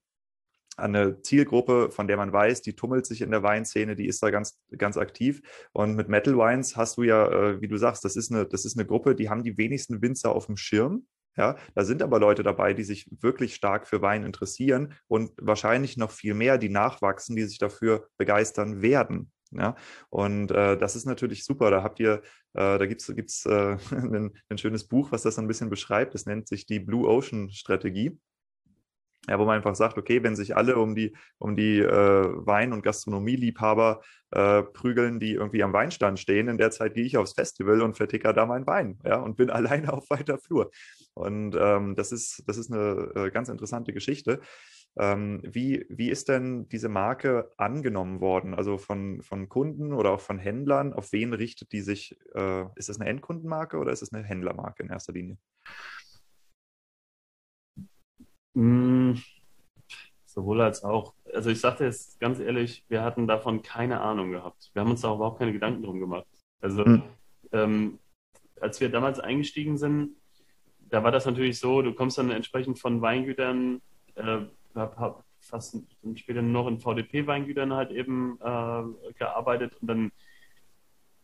an 0.77 0.97
eine 0.97 1.23
Zielgruppe, 1.23 1.93
von 1.93 2.09
der 2.09 2.17
man 2.17 2.33
weiß, 2.33 2.61
die 2.63 2.75
tummelt 2.75 3.07
sich 3.07 3.21
in 3.21 3.31
der 3.31 3.45
Weinszene, 3.45 3.95
die 3.95 4.09
ist 4.09 4.21
da 4.25 4.31
ganz, 4.31 4.59
ganz 4.77 4.97
aktiv. 4.97 5.43
Und 5.71 5.95
mit 5.95 6.09
Metal 6.09 6.37
Wines 6.37 6.77
hast 6.77 6.97
du 6.97 7.05
ja, 7.05 7.31
äh, 7.31 7.61
wie 7.61 7.69
du 7.69 7.77
sagst, 7.77 8.05
das 8.05 8.17
ist, 8.17 8.33
eine, 8.33 8.47
das 8.47 8.65
ist 8.65 8.77
eine 8.77 8.85
Gruppe, 8.85 9.15
die 9.15 9.31
haben 9.31 9.45
die 9.45 9.57
wenigsten 9.57 10.03
Winzer 10.03 10.35
auf 10.35 10.47
dem 10.47 10.57
Schirm. 10.57 11.07
Ja, 11.37 11.57
da 11.75 11.85
sind 11.85 12.03
aber 12.03 12.19
Leute 12.19 12.43
dabei, 12.43 12.75
die 12.75 12.83
sich 12.83 13.09
wirklich 13.21 13.55
stark 13.55 13.87
für 13.87 14.03
Wein 14.03 14.25
interessieren 14.25 14.95
und 15.07 15.33
wahrscheinlich 15.41 15.97
noch 15.97 16.11
viel 16.11 16.35
mehr, 16.35 16.59
die 16.59 16.69
nachwachsen, 16.69 17.37
die 17.37 17.45
sich 17.45 17.59
dafür 17.59 18.09
begeistern 18.19 18.83
werden. 18.83 19.31
Ja, 19.53 19.75
und 20.11 20.53
äh, 20.53 20.77
das 20.79 20.95
ist 20.95 21.07
natürlich 21.07 21.45
super. 21.45 21.71
Da 21.71 21.83
habt 21.83 21.99
ihr, 21.99 22.23
äh, 22.55 22.79
da 22.79 22.87
gibt 22.87 23.03
es 23.03 23.47
äh, 23.47 23.77
ein, 23.91 24.33
ein, 24.49 24.59
schönes 24.59 24.87
Buch, 24.87 25.11
was 25.11 25.23
das 25.23 25.39
ein 25.39 25.49
bisschen 25.49 25.71
beschreibt. 25.71 26.15
Das 26.15 26.27
nennt 26.27 26.47
sich 26.47 26.67
die 26.67 26.79
Blue 26.79 27.09
Ocean 27.09 27.51
Strategie. 27.51 28.19
Ja, 29.29 29.39
wo 29.39 29.45
man 29.45 29.57
einfach 29.57 29.75
sagt, 29.75 29.99
okay, 29.99 30.23
wenn 30.23 30.35
sich 30.35 30.57
alle 30.57 30.77
um 30.77 30.95
die, 30.95 31.15
um 31.39 31.55
die 31.55 31.79
äh, 31.79 32.47
Wein- 32.47 32.73
und 32.73 32.83
Gastronomieliebhaber 32.83 34.01
äh, 34.31 34.63
prügeln, 34.63 35.21
die 35.21 35.35
irgendwie 35.35 35.63
am 35.63 35.75
Weinstand 35.75 36.19
stehen, 36.19 36.49
in 36.49 36.57
der 36.57 36.71
Zeit 36.71 36.95
gehe 36.95 37.05
ich 37.05 37.19
aufs 37.19 37.35
Festival 37.35 37.83
und 37.83 37.97
verticker 37.97 38.33
da 38.33 38.47
meinen 38.47 38.67
Wein, 38.67 38.99
ja, 39.05 39.21
und 39.21 39.37
bin 39.37 39.51
alleine 39.51 39.93
auf 39.93 40.09
weiter 40.09 40.39
Flur. 40.39 40.71
Und 41.21 41.57
ähm, 41.59 41.95
das 41.95 42.13
ist, 42.13 42.43
das 42.47 42.57
ist 42.57 42.73
eine 42.73 43.13
äh, 43.15 43.31
ganz 43.31 43.49
interessante 43.49 43.93
Geschichte. 43.93 44.41
Ähm, 44.99 45.41
wie, 45.45 45.87
wie 45.89 46.11
ist 46.11 46.29
denn 46.29 46.69
diese 46.69 46.89
Marke 46.89 47.51
angenommen 47.57 48.21
worden? 48.21 48.55
Also 48.55 48.77
von, 48.77 49.23
von 49.23 49.49
Kunden 49.49 49.93
oder 49.93 50.11
auch 50.11 50.21
von 50.21 50.39
Händlern? 50.39 50.93
Auf 50.93 51.13
wen 51.13 51.33
richtet 51.33 51.73
die 51.73 51.81
sich? 51.81 52.19
Äh, 52.35 52.65
ist 52.75 52.89
das 52.89 53.01
eine 53.01 53.09
Endkundenmarke 53.09 53.79
oder 53.79 53.93
ist 53.93 54.03
es 54.03 54.13
eine 54.13 54.25
Händlermarke 54.25 54.83
in 54.83 54.89
erster 54.89 55.13
Linie? 55.13 55.39
Mm, 58.55 59.13
sowohl 60.25 60.61
als 60.61 60.83
auch. 60.83 61.15
Also 61.33 61.51
ich 61.51 61.61
sagte 61.61 61.85
jetzt 61.85 62.19
ganz 62.19 62.41
ehrlich, 62.41 62.85
wir 62.89 63.03
hatten 63.03 63.29
davon 63.29 63.63
keine 63.63 64.01
Ahnung 64.01 64.33
gehabt. 64.33 64.71
Wir 64.73 64.83
haben 64.83 64.91
uns 64.91 65.03
da 65.03 65.15
überhaupt 65.15 65.39
keine 65.39 65.53
Gedanken 65.53 65.83
drum 65.83 66.01
gemacht. 66.01 66.27
Also 66.61 66.85
hm. 66.85 67.03
ähm, 67.53 67.99
als 68.61 68.81
wir 68.81 68.91
damals 68.91 69.21
eingestiegen 69.21 69.79
sind, 69.79 70.17
da 70.91 71.03
war 71.03 71.11
das 71.11 71.27
natürlich 71.27 71.59
so, 71.59 71.83
du 71.83 71.95
kommst 71.95 72.19
dann 72.19 72.31
entsprechend 72.31 72.79
von 72.79 73.01
Weingütern, 73.01 73.81
äh, 74.17 74.41
fast 75.41 75.77
später 76.17 76.43
noch 76.43 76.67
in 76.67 76.81
VDP-Weingütern 76.81 77.73
halt 77.73 77.91
eben 77.91 78.39
äh, 78.41 79.13
gearbeitet 79.15 79.77
und 79.81 79.89
dann 79.89 80.13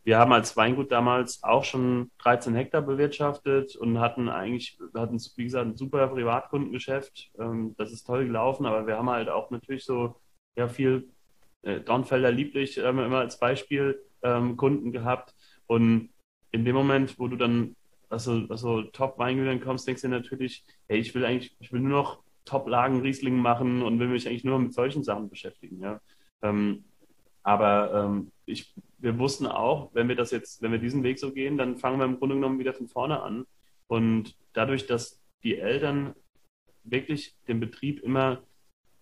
wir 0.07 0.19
haben 0.19 0.31
als 0.31 0.55
Weingut 0.55 0.89
damals 0.93 1.43
auch 1.43 1.65
schon 1.65 2.11
13 2.19 2.55
Hektar 2.55 2.81
bewirtschaftet 2.81 3.75
und 3.75 3.99
hatten 3.99 4.29
eigentlich, 4.29 4.79
hatten, 4.95 5.19
wie 5.35 5.43
gesagt, 5.43 5.67
ein 5.67 5.75
super 5.75 6.07
Privatkundengeschäft. 6.07 7.29
Ähm, 7.37 7.75
das 7.77 7.91
ist 7.91 8.05
toll 8.05 8.25
gelaufen, 8.25 8.65
aber 8.65 8.87
wir 8.87 8.95
haben 8.95 9.09
halt 9.09 9.27
auch 9.27 9.51
natürlich 9.51 9.83
so 9.83 10.15
ja, 10.55 10.69
viel 10.69 11.09
äh, 11.63 11.81
Dornfelder 11.81 12.31
Lieblich 12.31 12.77
ähm, 12.77 12.99
immer 12.99 13.19
als 13.19 13.37
Beispiel 13.37 14.01
ähm, 14.21 14.55
Kunden 14.55 14.93
gehabt. 14.93 15.35
Und 15.65 16.11
in 16.51 16.63
dem 16.63 16.75
Moment, 16.75 17.19
wo 17.19 17.27
du 17.27 17.35
dann 17.35 17.75
also, 18.09 18.45
also 18.49 18.83
Top-Weingütern 18.83 19.61
kommst, 19.61 19.87
denkst 19.87 20.01
du 20.01 20.09
natürlich, 20.09 20.65
hey, 20.87 20.99
ich 20.99 21.13
will 21.13 21.25
eigentlich, 21.25 21.55
ich 21.59 21.71
will 21.71 21.81
nur 21.81 22.01
noch 22.01 22.23
Top-Lagen 22.45 23.01
Riesling 23.01 23.37
machen 23.37 23.81
und 23.81 23.99
will 23.99 24.07
mich 24.07 24.27
eigentlich 24.27 24.43
nur 24.43 24.59
mit 24.59 24.73
solchen 24.73 25.03
Sachen 25.03 25.29
beschäftigen. 25.29 25.81
Ja. 25.81 25.99
Ähm, 26.41 26.85
aber 27.43 27.93
ähm, 27.93 28.31
ich, 28.45 28.73
wir 28.97 29.17
wussten 29.19 29.45
auch, 29.45 29.89
wenn 29.93 30.07
wir 30.07 30.15
das 30.15 30.31
jetzt, 30.31 30.61
wenn 30.61 30.71
wir 30.71 30.79
diesen 30.79 31.03
Weg 31.03 31.19
so 31.19 31.31
gehen, 31.31 31.57
dann 31.57 31.77
fangen 31.77 31.99
wir 31.99 32.05
im 32.05 32.17
Grunde 32.17 32.35
genommen 32.35 32.59
wieder 32.59 32.73
von 32.73 32.87
vorne 32.87 33.21
an. 33.21 33.45
Und 33.87 34.35
dadurch, 34.53 34.85
dass 34.85 35.21
die 35.43 35.57
Eltern 35.57 36.13
wirklich 36.83 37.35
den 37.47 37.59
Betrieb 37.59 38.01
immer 38.01 38.41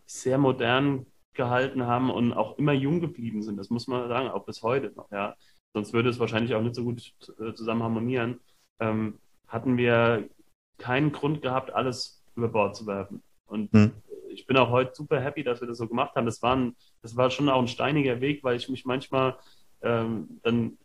sehr 0.06 0.38
modern 0.38 1.06
gehalten 1.34 1.86
haben 1.86 2.10
und 2.10 2.34
auch 2.34 2.58
immer 2.58 2.74
jung 2.74 3.02
geblieben 3.02 3.44
sind, 3.44 3.58
das 3.58 3.70
muss 3.70 3.88
man 3.88 4.08
sagen, 4.08 4.30
auch 4.30 4.46
bis 4.46 4.64
heute 4.64 4.92
noch, 4.96 5.12
ja. 5.12 5.36
Sonst 5.74 5.92
würde 5.92 6.10
es 6.10 6.20
wahrscheinlich 6.20 6.56
auch 6.56 6.62
nicht 6.62 6.76
so 6.76 6.86
gut 6.86 7.14
äh, 7.40 7.54
zusammen 7.54 7.84
harmonieren. 7.84 8.40
Ähm, 8.80 9.20
hatten 9.48 9.78
wir 9.78 10.28
keinen 10.78 11.12
Grund 11.12 11.42
gehabt, 11.42 11.72
alles 11.72 12.24
über 12.36 12.50
Bord 12.50 12.76
zu 12.76 12.86
werfen. 12.86 13.22
Und 13.48 13.72
hm 13.72 13.92
ich 14.36 14.46
bin 14.46 14.58
auch 14.58 14.70
heute 14.70 14.94
super 14.94 15.20
happy, 15.20 15.44
dass 15.44 15.62
wir 15.62 15.68
das 15.68 15.78
so 15.78 15.88
gemacht 15.88 16.16
haben. 16.16 16.26
Das 16.26 16.42
war, 16.42 16.56
ein, 16.56 16.76
das 17.02 17.16
war 17.16 17.32
schon 17.32 17.50
auch 17.50 17.62
ein 17.62 17.68
steiniger 17.68 18.22
Weg, 18.22 18.44
weil 18.44 18.58
ich 18.58 18.70
mich 18.70 18.86
manchmal 18.86 19.38
ähm, 19.82 20.40
dann 20.44 20.78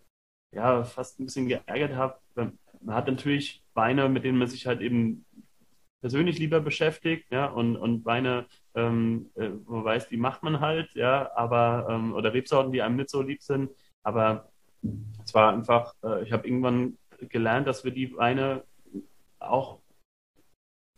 ja 0.54 0.84
fast 0.84 1.20
ein 1.20 1.26
bisschen 1.26 1.48
geärgert 1.48 1.94
habe. 1.94 2.18
Man 2.34 2.94
hat 2.94 3.08
natürlich 3.08 3.62
Weine, 3.74 4.08
mit 4.08 4.24
denen 4.24 4.38
man 4.38 4.48
sich 4.48 4.66
halt 4.66 4.80
eben 4.80 5.24
persönlich 6.00 6.38
lieber 6.38 6.60
beschäftigt, 6.60 7.30
ja, 7.30 7.46
und, 7.46 7.76
und 7.76 8.06
Weine, 8.06 8.46
ähm, 8.74 9.30
äh, 9.34 9.50
wo 9.66 9.76
man 9.76 9.84
weiß, 9.84 10.08
die 10.08 10.16
macht 10.16 10.42
man 10.42 10.60
halt, 10.60 10.94
ja, 10.94 11.30
aber, 11.34 11.88
ähm, 11.90 12.14
oder 12.14 12.32
Rebsorten, 12.32 12.72
die 12.72 12.80
einem 12.80 12.96
nicht 12.96 13.10
so 13.10 13.20
lieb 13.20 13.42
sind, 13.42 13.70
aber 14.02 14.48
es 15.22 15.34
war 15.34 15.52
einfach, 15.52 15.94
äh, 16.02 16.22
ich 16.22 16.32
habe 16.32 16.48
irgendwann 16.48 16.96
gelernt, 17.28 17.66
dass 17.66 17.84
wir 17.84 17.92
die 17.92 18.16
Weine 18.16 18.64
auch 19.38 19.78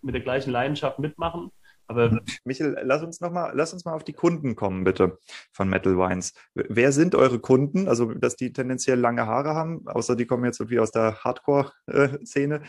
mit 0.00 0.14
der 0.14 0.22
gleichen 0.22 0.50
Leidenschaft 0.50 0.98
mitmachen 0.98 1.50
aber 1.92 2.22
Michael, 2.44 2.78
lass 2.84 3.02
uns 3.02 3.20
noch 3.20 3.30
mal, 3.30 3.52
lass 3.54 3.74
uns 3.74 3.84
mal 3.84 3.92
auf 3.92 4.04
die 4.04 4.14
Kunden 4.14 4.56
kommen, 4.56 4.82
bitte, 4.82 5.18
von 5.52 5.68
Metal 5.68 5.98
Wines. 5.98 6.32
Wer 6.54 6.90
sind 6.90 7.14
eure 7.14 7.38
Kunden? 7.38 7.86
Also, 7.86 8.14
dass 8.14 8.36
die 8.36 8.52
tendenziell 8.52 8.98
lange 8.98 9.26
Haare 9.26 9.54
haben, 9.54 9.86
außer 9.86 10.16
die 10.16 10.26
kommen 10.26 10.44
jetzt 10.44 10.58
irgendwie 10.60 10.78
aus 10.78 10.90
der 10.90 11.22
Hardcore-Szene. 11.22 12.62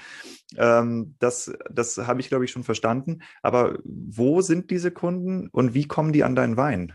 Ähm, 0.57 1.15
das 1.19 1.53
das 1.71 1.97
habe 1.99 2.19
ich, 2.19 2.27
glaube 2.27 2.43
ich, 2.43 2.51
schon 2.51 2.65
verstanden. 2.65 3.21
Aber 3.41 3.79
wo 3.85 4.41
sind 4.41 4.71
diese 4.71 4.91
Kunden 4.91 5.47
und 5.49 5.73
wie 5.73 5.87
kommen 5.87 6.11
die 6.11 6.25
an 6.25 6.35
deinen 6.35 6.57
Wein? 6.57 6.93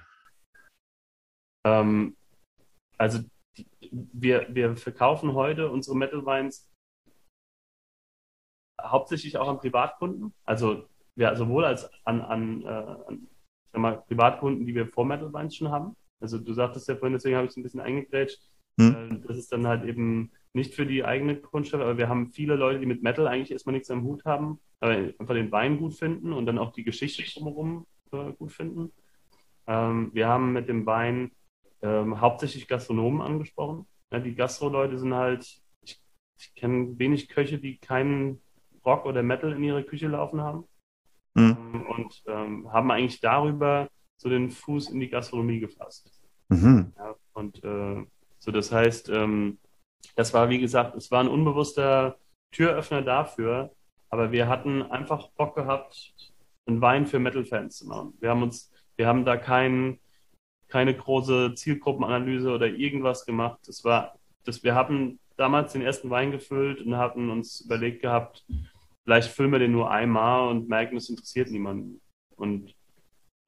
Ähm, 1.64 2.14
also, 2.98 3.20
wir, 3.92 4.46
wir 4.50 4.76
verkaufen 4.76 5.34
heute 5.34 5.70
unsere 5.70 5.96
Metal 5.96 6.24
Wines 6.24 6.70
hauptsächlich 8.80 9.36
auch 9.38 9.48
an 9.48 9.58
Privatkunden. 9.58 10.32
Also 10.44 10.84
ja, 11.16 11.34
sowohl 11.34 11.64
als 11.64 11.90
an, 12.04 12.20
an, 12.20 12.62
äh, 12.62 12.66
an 13.06 13.28
mal, 13.80 14.02
Privatkunden, 14.06 14.66
die 14.66 14.74
wir 14.74 14.86
vor 14.86 15.04
Metal 15.04 15.32
Wines 15.32 15.56
schon 15.56 15.70
haben. 15.70 15.96
Also 16.20 16.38
du 16.38 16.52
sagtest 16.52 16.88
ja 16.88 16.96
vorhin, 16.96 17.14
deswegen 17.14 17.36
habe 17.36 17.46
ich 17.46 17.50
es 17.50 17.56
ein 17.56 17.62
bisschen 17.62 17.80
eingegrätscht. 17.80 18.40
Hm. 18.80 19.24
Das 19.26 19.36
ist 19.36 19.52
dann 19.52 19.66
halt 19.66 19.84
eben 19.84 20.30
nicht 20.52 20.74
für 20.74 20.86
die 20.86 21.04
eigene 21.04 21.36
Kundschaft, 21.36 21.82
aber 21.82 21.98
wir 21.98 22.08
haben 22.08 22.32
viele 22.32 22.54
Leute, 22.54 22.80
die 22.80 22.86
mit 22.86 23.02
Metal 23.02 23.26
eigentlich 23.26 23.50
erstmal 23.50 23.74
nichts 23.74 23.90
am 23.90 24.04
Hut 24.04 24.24
haben, 24.24 24.60
aber 24.80 24.92
einfach 24.92 25.34
den 25.34 25.52
Wein 25.52 25.78
gut 25.78 25.94
finden 25.94 26.32
und 26.32 26.46
dann 26.46 26.58
auch 26.58 26.72
die 26.72 26.84
Geschichte 26.84 27.22
drumherum 27.22 27.86
äh, 28.12 28.32
gut 28.32 28.52
finden. 28.52 28.92
Ähm, 29.66 30.10
wir 30.14 30.28
haben 30.28 30.52
mit 30.52 30.68
dem 30.68 30.86
Wein 30.86 31.32
ähm, 31.82 32.20
hauptsächlich 32.20 32.68
Gastronomen 32.68 33.20
angesprochen. 33.20 33.86
Ja, 34.10 34.20
die 34.20 34.34
Gastro-Leute 34.34 34.98
sind 34.98 35.14
halt, 35.14 35.44
ich, 35.82 36.00
ich 36.38 36.54
kenne 36.54 36.98
wenig 36.98 37.28
Köche, 37.28 37.58
die 37.58 37.78
keinen 37.78 38.40
Rock 38.84 39.04
oder 39.06 39.22
Metal 39.22 39.52
in 39.52 39.62
ihrer 39.64 39.82
Küche 39.82 40.08
laufen 40.08 40.40
haben 40.40 40.64
mhm. 41.34 41.86
und 41.88 42.22
ähm, 42.26 42.72
haben 42.72 42.90
eigentlich 42.90 43.20
darüber 43.20 43.88
so 44.16 44.28
den 44.28 44.50
Fuß 44.50 44.90
in 44.90 45.00
die 45.00 45.08
Gastronomie 45.08 45.60
gefasst. 45.60 46.20
Mhm. 46.48 46.92
Ja, 46.96 47.14
und 47.34 47.62
äh, 47.64 48.04
so, 48.38 48.50
das 48.50 48.72
heißt, 48.72 49.10
ähm, 49.10 49.58
das 50.16 50.32
war, 50.34 50.48
wie 50.48 50.58
gesagt, 50.58 50.96
es 50.96 51.10
war 51.10 51.20
ein 51.20 51.28
unbewusster 51.28 52.16
Türöffner 52.52 53.02
dafür, 53.02 53.72
aber 54.10 54.32
wir 54.32 54.48
hatten 54.48 54.82
einfach 54.82 55.28
Bock 55.32 55.54
gehabt, 55.54 56.14
einen 56.66 56.80
Wein 56.80 57.06
für 57.06 57.18
Metal-Fans 57.18 57.78
zu 57.78 57.86
machen. 57.86 58.14
Wir 58.20 58.30
haben 58.30 58.42
uns, 58.42 58.72
wir 58.96 59.06
haben 59.06 59.24
da 59.24 59.36
kein, 59.36 59.98
keine 60.68 60.94
große 60.94 61.54
Zielgruppenanalyse 61.54 62.50
oder 62.50 62.66
irgendwas 62.66 63.24
gemacht. 63.24 63.60
Das 63.66 63.84
war, 63.84 64.18
das, 64.44 64.62
wir 64.62 64.74
haben 64.74 65.18
damals 65.36 65.72
den 65.72 65.82
ersten 65.82 66.10
Wein 66.10 66.30
gefüllt 66.30 66.80
und 66.82 66.96
hatten 66.96 67.30
uns 67.30 67.62
überlegt 67.62 68.02
gehabt, 68.02 68.44
vielleicht 69.04 69.30
filmen 69.30 69.52
wir 69.52 69.58
den 69.58 69.72
nur 69.72 69.90
einmal 69.90 70.48
und 70.48 70.68
merken, 70.68 70.96
es 70.96 71.08
interessiert 71.08 71.50
niemanden. 71.50 72.00
Und 72.36 72.74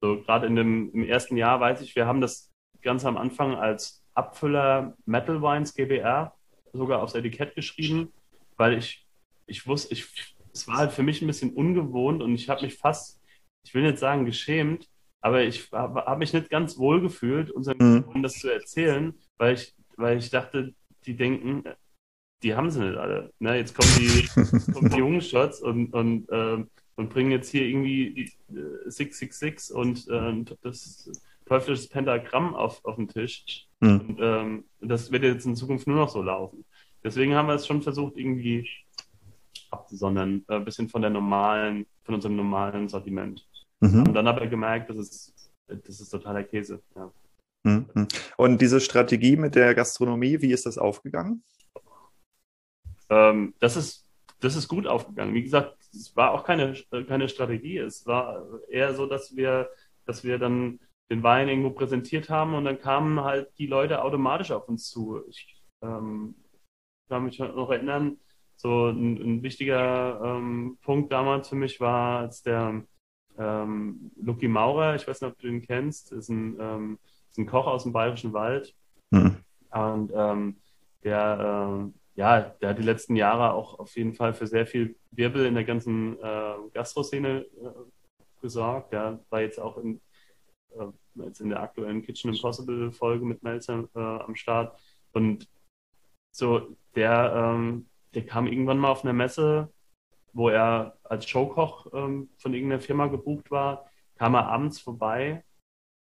so 0.01 0.21
gerade 0.21 0.47
in 0.47 0.55
dem 0.55 0.91
im 0.93 1.03
ersten 1.03 1.37
Jahr 1.37 1.59
weiß 1.59 1.81
ich, 1.81 1.95
wir 1.95 2.07
haben 2.07 2.21
das 2.21 2.51
ganz 2.81 3.05
am 3.05 3.17
Anfang 3.17 3.55
als 3.55 4.03
Abfüller 4.13 4.95
Metal 5.05 5.41
Wines 5.41 5.73
GBR 5.73 6.33
sogar 6.73 7.01
aufs 7.01 7.13
Etikett 7.13 7.55
geschrieben, 7.55 8.11
weil 8.57 8.77
ich, 8.77 9.05
ich 9.45 9.67
wusste, 9.67 9.93
ich, 9.93 10.35
es 10.53 10.67
war 10.67 10.77
halt 10.77 10.91
für 10.91 11.03
mich 11.03 11.21
ein 11.21 11.27
bisschen 11.27 11.53
ungewohnt 11.53 12.21
und 12.21 12.33
ich 12.33 12.49
habe 12.49 12.63
mich 12.63 12.75
fast, 12.75 13.21
ich 13.63 13.73
will 13.73 13.83
nicht 13.83 13.99
sagen 13.99 14.25
geschämt, 14.25 14.89
aber 15.21 15.43
ich 15.43 15.71
habe 15.71 16.01
hab 16.01 16.17
mich 16.17 16.33
nicht 16.33 16.49
ganz 16.49 16.77
wohl 16.77 17.01
gefühlt, 17.01 17.51
unseren 17.51 17.77
mhm. 17.77 18.03
Kunden 18.03 18.23
das 18.23 18.33
zu 18.33 18.51
erzählen, 18.51 19.13
weil 19.37 19.53
ich, 19.53 19.73
weil 19.95 20.17
ich 20.17 20.29
dachte, 20.29 20.73
die 21.05 21.15
denken, 21.15 21.63
die 22.43 22.55
haben 22.55 22.71
sie 22.71 22.79
nicht 22.79 22.97
alle. 22.97 23.31
Ne? 23.39 23.57
Jetzt 23.57 23.75
kommen 23.75 23.91
die, 23.97 24.27
kommen 24.73 24.89
die 24.89 24.97
jungen 24.97 25.21
Shots 25.21 25.61
und, 25.61 25.93
und, 25.93 26.27
äh, 26.29 26.63
und 26.95 27.09
bringen 27.09 27.31
jetzt 27.31 27.49
hier 27.49 27.65
irgendwie 27.65 28.31
äh, 28.49 28.89
666 28.89 29.75
und 29.75 30.07
äh, 30.09 30.55
das 30.61 31.09
teuflische 31.45 31.89
Pentagramm 31.89 32.55
auf, 32.55 32.83
auf 32.83 32.95
den 32.95 33.07
Tisch. 33.07 33.67
Mhm. 33.79 33.99
Und 33.99 34.19
ähm, 34.21 34.63
das 34.79 35.11
wird 35.11 35.23
jetzt 35.23 35.45
in 35.45 35.55
Zukunft 35.55 35.85
nur 35.85 35.97
noch 35.97 36.09
so 36.09 36.21
laufen. 36.21 36.65
Deswegen 37.03 37.35
haben 37.35 37.47
wir 37.47 37.55
es 37.55 37.67
schon 37.67 37.81
versucht, 37.81 38.17
irgendwie 38.17 38.67
abzusondern, 39.69 40.43
äh, 40.47 40.55
ein 40.55 40.65
bisschen 40.65 40.89
von 40.89 41.01
der 41.01 41.11
normalen, 41.11 41.85
von 42.03 42.15
unserem 42.15 42.35
normalen 42.35 42.89
Sortiment. 42.89 43.47
Mhm. 43.81 44.07
Und 44.07 44.13
dann 44.13 44.27
aber 44.27 44.47
gemerkt, 44.47 44.89
das 44.89 44.97
ist, 44.97 45.51
das 45.67 45.99
ist 45.99 46.09
totaler 46.09 46.43
Käse. 46.43 46.81
Ja. 46.95 47.11
Mhm. 47.63 48.07
Und 48.37 48.61
diese 48.61 48.79
Strategie 48.79 49.35
mit 49.35 49.55
der 49.55 49.75
Gastronomie, 49.75 50.41
wie 50.41 50.51
ist 50.51 50.65
das 50.65 50.77
aufgegangen? 50.77 51.43
ähm, 53.11 53.53
das, 53.59 53.75
ist, 53.75 54.07
das 54.39 54.55
ist 54.55 54.67
gut 54.67 54.87
aufgegangen. 54.87 55.33
Wie 55.33 55.43
gesagt, 55.43 55.77
es 55.93 56.15
war 56.15 56.31
auch 56.31 56.43
keine, 56.43 56.73
keine 57.07 57.29
Strategie. 57.29 57.77
Es 57.77 58.07
war 58.07 58.43
eher 58.69 58.95
so, 58.95 59.05
dass 59.05 59.35
wir, 59.35 59.69
dass 60.05 60.23
wir 60.23 60.39
dann 60.39 60.79
den 61.11 61.21
Wein 61.21 61.49
irgendwo 61.49 61.71
präsentiert 61.71 62.29
haben 62.29 62.55
und 62.55 62.63
dann 62.63 62.79
kamen 62.79 63.19
halt 63.19 63.51
die 63.57 63.67
Leute 63.67 64.01
automatisch 64.01 64.51
auf 64.51 64.69
uns 64.69 64.89
zu. 64.89 65.21
Ich 65.27 65.61
ähm, 65.83 66.35
kann 67.09 67.25
mich 67.25 67.37
noch 67.37 67.69
erinnern, 67.69 68.17
so 68.55 68.87
ein, 68.87 69.17
ein 69.17 69.43
wichtiger 69.43 70.21
ähm, 70.23 70.77
Punkt 70.81 71.11
damals 71.11 71.49
für 71.49 71.55
mich 71.55 71.81
war, 71.81 72.19
als 72.19 72.43
der 72.43 72.85
ähm, 73.41 74.11
Lucky 74.21 74.47
Maurer, 74.47 74.95
ich 74.95 75.07
weiß 75.07 75.21
nicht, 75.21 75.31
ob 75.31 75.39
du 75.39 75.47
ihn 75.47 75.61
kennst, 75.61 76.11
ist 76.11 76.29
ein, 76.29 76.57
ähm, 76.59 76.99
ist 77.29 77.39
ein 77.39 77.47
Koch 77.47 77.65
aus 77.67 77.83
dem 77.83 77.93
Bayerischen 77.93 78.33
Wald. 78.33 78.75
Mhm. 79.09 79.37
Und 79.71 80.11
ähm, 80.13 80.57
der, 81.03 81.89
äh, 81.89 82.19
ja, 82.19 82.41
der 82.41 82.69
hat 82.69 82.77
die 82.77 82.83
letzten 82.83 83.15
Jahre 83.15 83.53
auch 83.53 83.79
auf 83.79 83.95
jeden 83.95 84.13
Fall 84.13 84.33
für 84.33 84.47
sehr 84.47 84.67
viel 84.67 84.95
Wirbel 85.11 85.45
in 85.45 85.55
der 85.55 85.63
ganzen 85.63 86.19
äh, 86.19 86.53
Gastro-Szene 86.73 87.41
äh, 87.41 88.41
gesorgt. 88.41 88.93
Ja, 88.93 89.19
war 89.29 89.41
jetzt 89.41 89.59
auch 89.59 89.77
in, 89.77 90.01
äh, 90.77 91.23
jetzt 91.25 91.41
in 91.41 91.49
der 91.49 91.61
aktuellen 91.61 92.03
Kitchen 92.03 92.33
Impossible 92.33 92.91
Folge 92.91 93.25
mit 93.25 93.41
Melzer 93.43 93.87
äh, 93.95 93.99
am 93.99 94.35
Start. 94.35 94.79
Und 95.13 95.47
so, 96.31 96.75
der, 96.95 97.33
ähm, 97.35 97.87
der 98.13 98.25
kam 98.25 98.47
irgendwann 98.47 98.77
mal 98.77 98.91
auf 98.91 99.03
einer 99.03 99.13
Messe, 99.13 99.69
wo 100.33 100.49
er 100.49 100.97
als 101.03 101.27
Showkoch 101.27 101.87
ähm, 101.93 102.29
von 102.37 102.53
irgendeiner 102.53 102.81
Firma 102.81 103.07
gebucht 103.07 103.51
war, 103.51 103.89
kam 104.17 104.35
er 104.35 104.47
abends 104.47 104.79
vorbei 104.79 105.43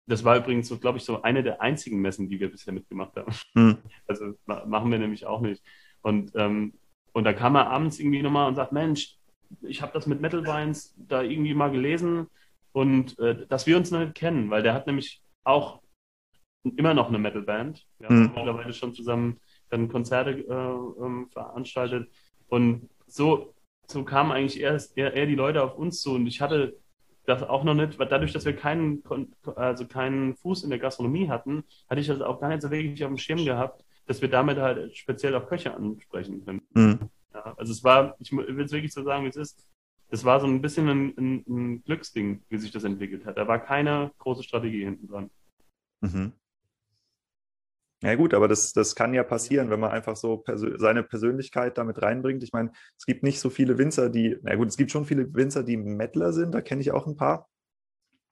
das 0.09 0.25
war 0.25 0.39
übrigens 0.39 0.69
so, 0.69 0.79
glaube 0.79 0.99
ich, 0.99 1.05
so 1.05 1.23
eine 1.23 1.43
der 1.43 1.61
einzigen 1.61 2.01
Messen, 2.01 2.29
die 2.31 2.41
wir 2.41 2.51
bisher 2.51 2.73
mitgemacht 2.73 3.15
haben. 3.17 3.33
Hm. 3.55 3.79
Also 4.07 4.35
machen 4.47 4.91
wir 4.91 4.99
nämlich 4.99 5.27
auch 5.27 5.43
nicht. 5.43 5.63
Und, 6.01 6.33
ähm, 6.35 6.73
und 7.13 7.25
da 7.25 7.35
kam 7.35 7.57
er 7.57 7.69
abends 7.69 8.01
irgendwie 8.01 8.23
nochmal 8.23 8.49
und 8.49 8.55
sagt, 8.55 8.73
Mensch, 8.73 9.19
ich 9.61 9.83
habe 9.83 9.93
das 9.93 10.07
mit 10.07 10.21
Metal 10.21 10.45
Wines 10.45 10.95
da 10.97 11.23
irgendwie 11.23 11.55
mal 11.55 11.71
gelesen 11.71 12.27
und 12.73 13.19
äh, 13.19 13.47
dass 13.47 13.67
wir 13.67 13.77
uns 13.77 13.91
noch 13.91 14.01
nicht 14.01 14.15
kennen, 14.15 14.51
weil 14.51 14.63
der 14.63 14.73
hat 14.73 14.87
nämlich 14.87 15.23
auch 15.45 15.83
immer 16.77 16.95
noch 16.95 17.09
eine 17.09 17.19
Metal-Band. 17.19 17.87
Wir 17.99 18.09
haben 18.09 18.21
mhm. 18.21 18.33
mittlerweile 18.35 18.73
schon 18.73 18.95
zusammen 18.95 19.41
dann 19.69 19.89
Konzerte 19.89 20.31
äh, 20.31 21.05
ähm, 21.05 21.29
veranstaltet. 21.31 22.11
Und 22.49 22.89
so, 23.07 23.55
so 23.91 24.05
kamen 24.05 24.33
eigentlich 24.33 24.61
eher, 24.61 24.81
eher, 24.95 25.15
eher 25.15 25.27
die 25.27 25.35
Leute 25.35 25.63
auf 25.63 25.77
uns 25.77 26.01
zu. 26.01 26.15
Und 26.15 26.27
ich 26.27 26.41
hatte 26.41 26.79
das 27.25 27.43
auch 27.43 27.65
noch 27.65 27.75
nicht, 27.75 27.99
weil 27.99 28.09
dadurch, 28.09 28.33
dass 28.33 28.45
wir 28.45 28.57
keinen, 28.57 29.03
also 29.57 29.87
keinen 29.87 30.35
Fuß 30.37 30.65
in 30.65 30.71
der 30.71 30.79
Gastronomie 30.79 31.29
hatten, 31.29 31.65
hatte 31.89 32.01
ich 32.01 32.07
das 32.07 32.21
auch 32.21 32.41
gar 32.41 32.49
nicht 32.49 32.63
so 32.63 32.71
wirklich 32.71 33.05
auf 33.05 33.11
dem 33.11 33.19
Schirm 33.19 33.45
gehabt, 33.45 33.85
dass 34.07 34.23
wir 34.23 34.29
damit 34.29 34.59
halt 34.59 34.97
speziell 34.97 35.35
auf 35.35 35.47
Köche 35.47 35.75
ansprechen 35.75 36.45
können. 36.45 36.63
Mhm. 36.75 37.11
Ja, 37.35 37.55
also 37.57 37.73
es 37.73 37.85
war, 37.85 38.17
ich 38.19 38.33
will 38.33 38.65
es 38.65 38.73
wirklich 38.73 38.93
so 38.93 39.03
sagen, 39.03 39.25
wie 39.25 39.29
es 39.29 39.37
ist, 39.37 39.67
es 40.11 40.25
war 40.25 40.41
so 40.41 40.47
ein 40.47 40.63
bisschen 40.63 40.89
ein, 40.89 41.15
ein, 41.19 41.45
ein, 41.47 41.83
Glücksding, 41.85 42.43
wie 42.49 42.57
sich 42.57 42.71
das 42.71 42.85
entwickelt 42.85 43.27
hat. 43.27 43.37
Da 43.37 43.47
war 43.47 43.59
keine 43.59 44.11
große 44.19 44.43
Strategie 44.43 44.85
hinten 44.85 45.07
dran. 45.07 45.31
Mhm. 46.01 46.33
Ja 48.03 48.15
gut, 48.15 48.33
aber 48.33 48.47
das, 48.47 48.73
das 48.73 48.95
kann 48.95 49.13
ja 49.13 49.25
passieren, 49.25 49.71
wenn 49.71 49.81
man 49.81 49.91
einfach 49.91 50.15
so 50.17 50.37
persö 50.37 50.79
seine 50.79 51.03
Persönlichkeit 51.03 51.79
damit 51.79 52.01
reinbringt. 52.01 52.45
Ich 52.45 52.53
meine, 52.53 52.71
es 52.97 53.07
gibt 53.07 53.25
nicht 53.25 53.41
so 53.41 53.51
viele 53.51 53.77
Winzer, 53.77 54.09
die, 54.09 54.37
na 54.43 54.55
gut, 54.55 54.69
es 54.69 54.77
gibt 54.77 54.93
schon 54.93 55.05
viele 55.05 55.35
Winzer, 55.35 55.65
die 55.65 55.77
Mettler 55.77 56.33
sind, 56.33 56.53
da 56.53 56.61
kenne 56.61 56.81
ich 56.81 56.93
auch 56.93 57.09
ein 57.09 57.17
paar, 57.17 57.49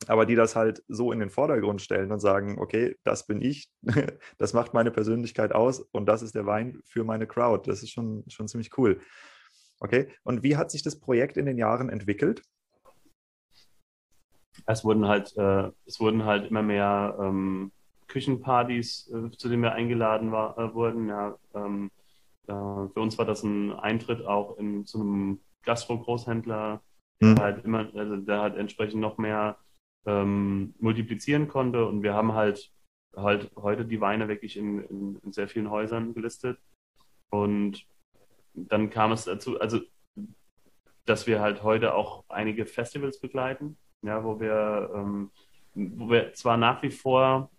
aber 0.07 0.25
die 0.25 0.37
das 0.37 0.55
halt 0.55 0.85
so 0.87 1.11
in 1.11 1.19
den 1.19 1.31
Vordergrund 1.31 1.83
stellen 1.83 2.13
und 2.13 2.21
sagen, 2.21 2.59
okay, 2.61 2.97
das 3.03 3.27
bin 3.27 3.43
ich, 3.43 3.69
das 4.39 4.53
macht 4.53 4.73
meine 4.73 4.93
Persönlichkeit 4.93 5.53
aus 5.53 5.81
und 5.81 6.07
das 6.07 6.23
ist 6.23 6.37
der 6.37 6.47
Wein 6.47 6.81
für 6.85 7.03
meine 7.03 7.27
Crowd. 7.27 7.69
Das 7.69 7.83
ist 7.83 7.91
schon, 7.91 8.23
schon 8.29 8.47
ziemlich 8.47 8.79
cool. 8.79 9.01
Okay, 9.81 10.09
und 10.23 10.45
wie 10.45 10.57
hat 10.57 10.71
sich 10.71 10.83
das 10.83 11.01
Projekt 11.01 11.37
in 11.37 11.47
den 11.47 11.59
Jahren 11.59 11.89
entwickelt? 11.89 12.43
Es 14.65 14.85
wurden 14.85 15.07
halt, 15.07 15.37
äh, 15.37 15.71
es 15.85 16.01
wurden 16.01 16.25
halt 16.25 16.49
immer 16.49 16.63
mehr 16.63 17.19
ähm, 17.21 17.73
Küchenpartys, 18.09 19.11
äh, 19.13 19.31
zu 19.37 19.49
denen 19.49 19.63
wir 19.63 19.73
eingeladen 19.73 20.33
war, 20.33 20.59
äh, 20.59 20.75
wurden. 20.75 21.09
Ja, 21.09 21.37
ähm, 21.55 21.91
für 22.47 23.01
uns 23.01 23.19
war 23.19 23.25
das 23.25 23.43
ein 23.43 23.73
Eintritt 23.73 24.25
auch 24.25 24.57
in, 24.57 24.87
zu 24.87 25.01
einem 25.01 25.41
Gastro-Großhändler, 25.65 26.81
der 27.21 27.29
mhm. 27.29 27.41
halt 27.41 27.65
immer, 27.65 27.91
also 27.93 28.17
der 28.19 28.41
halt 28.41 28.57
entsprechend 28.57 29.01
noch 29.01 29.19
mehr 29.19 29.57
ähm, 30.07 30.73
multiplizieren 30.79 31.49
konnte. 31.49 31.85
Und 31.87 32.05
wir 32.05 32.15
haben 32.15 32.35
halt 32.35 32.71
halt 33.17 33.51
heute 33.57 33.85
die 33.85 34.01
Weine 34.01 34.29
wirklich 34.29 34.57
in, 34.57 34.81
in, 34.85 35.19
in 35.25 35.33
sehr 35.33 35.49
vielen 35.49 35.71
Häusern 35.71 36.15
gelistet. 36.15 36.59
Und 37.31 37.87
dann 38.55 38.91
kam 38.91 39.13
es 39.13 39.25
dazu, 39.25 39.61
also 39.61 39.81
dass 41.05 41.27
wir 41.27 41.41
halt 41.41 41.63
heute 41.63 41.95
auch 41.95 42.25
einige 42.29 42.67
Festivals 42.67 43.21
begleiten, 43.21 43.77
ja, 44.03 44.25
wo 44.25 44.41
wir, 44.41 44.91
ähm, 44.95 45.31
wo 45.75 46.11
wir 46.11 46.33
zwar 46.33 46.57
nach 46.57 46.83
wie 46.83 46.91
vor 46.91 47.51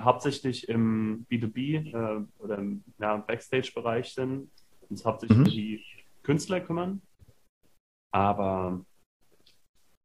hauptsächlich 0.00 0.68
im 0.68 1.26
B2B 1.30 1.94
äh, 1.94 2.24
oder 2.38 2.58
im 2.58 2.84
ja, 2.98 3.16
Backstage-Bereich 3.16 4.12
sind, 4.12 4.50
uns 4.88 5.04
hauptsächlich 5.04 5.38
mhm. 5.38 5.44
um 5.44 5.50
die 5.50 5.84
Künstler 6.22 6.60
kümmern. 6.60 7.02
Aber. 8.12 8.84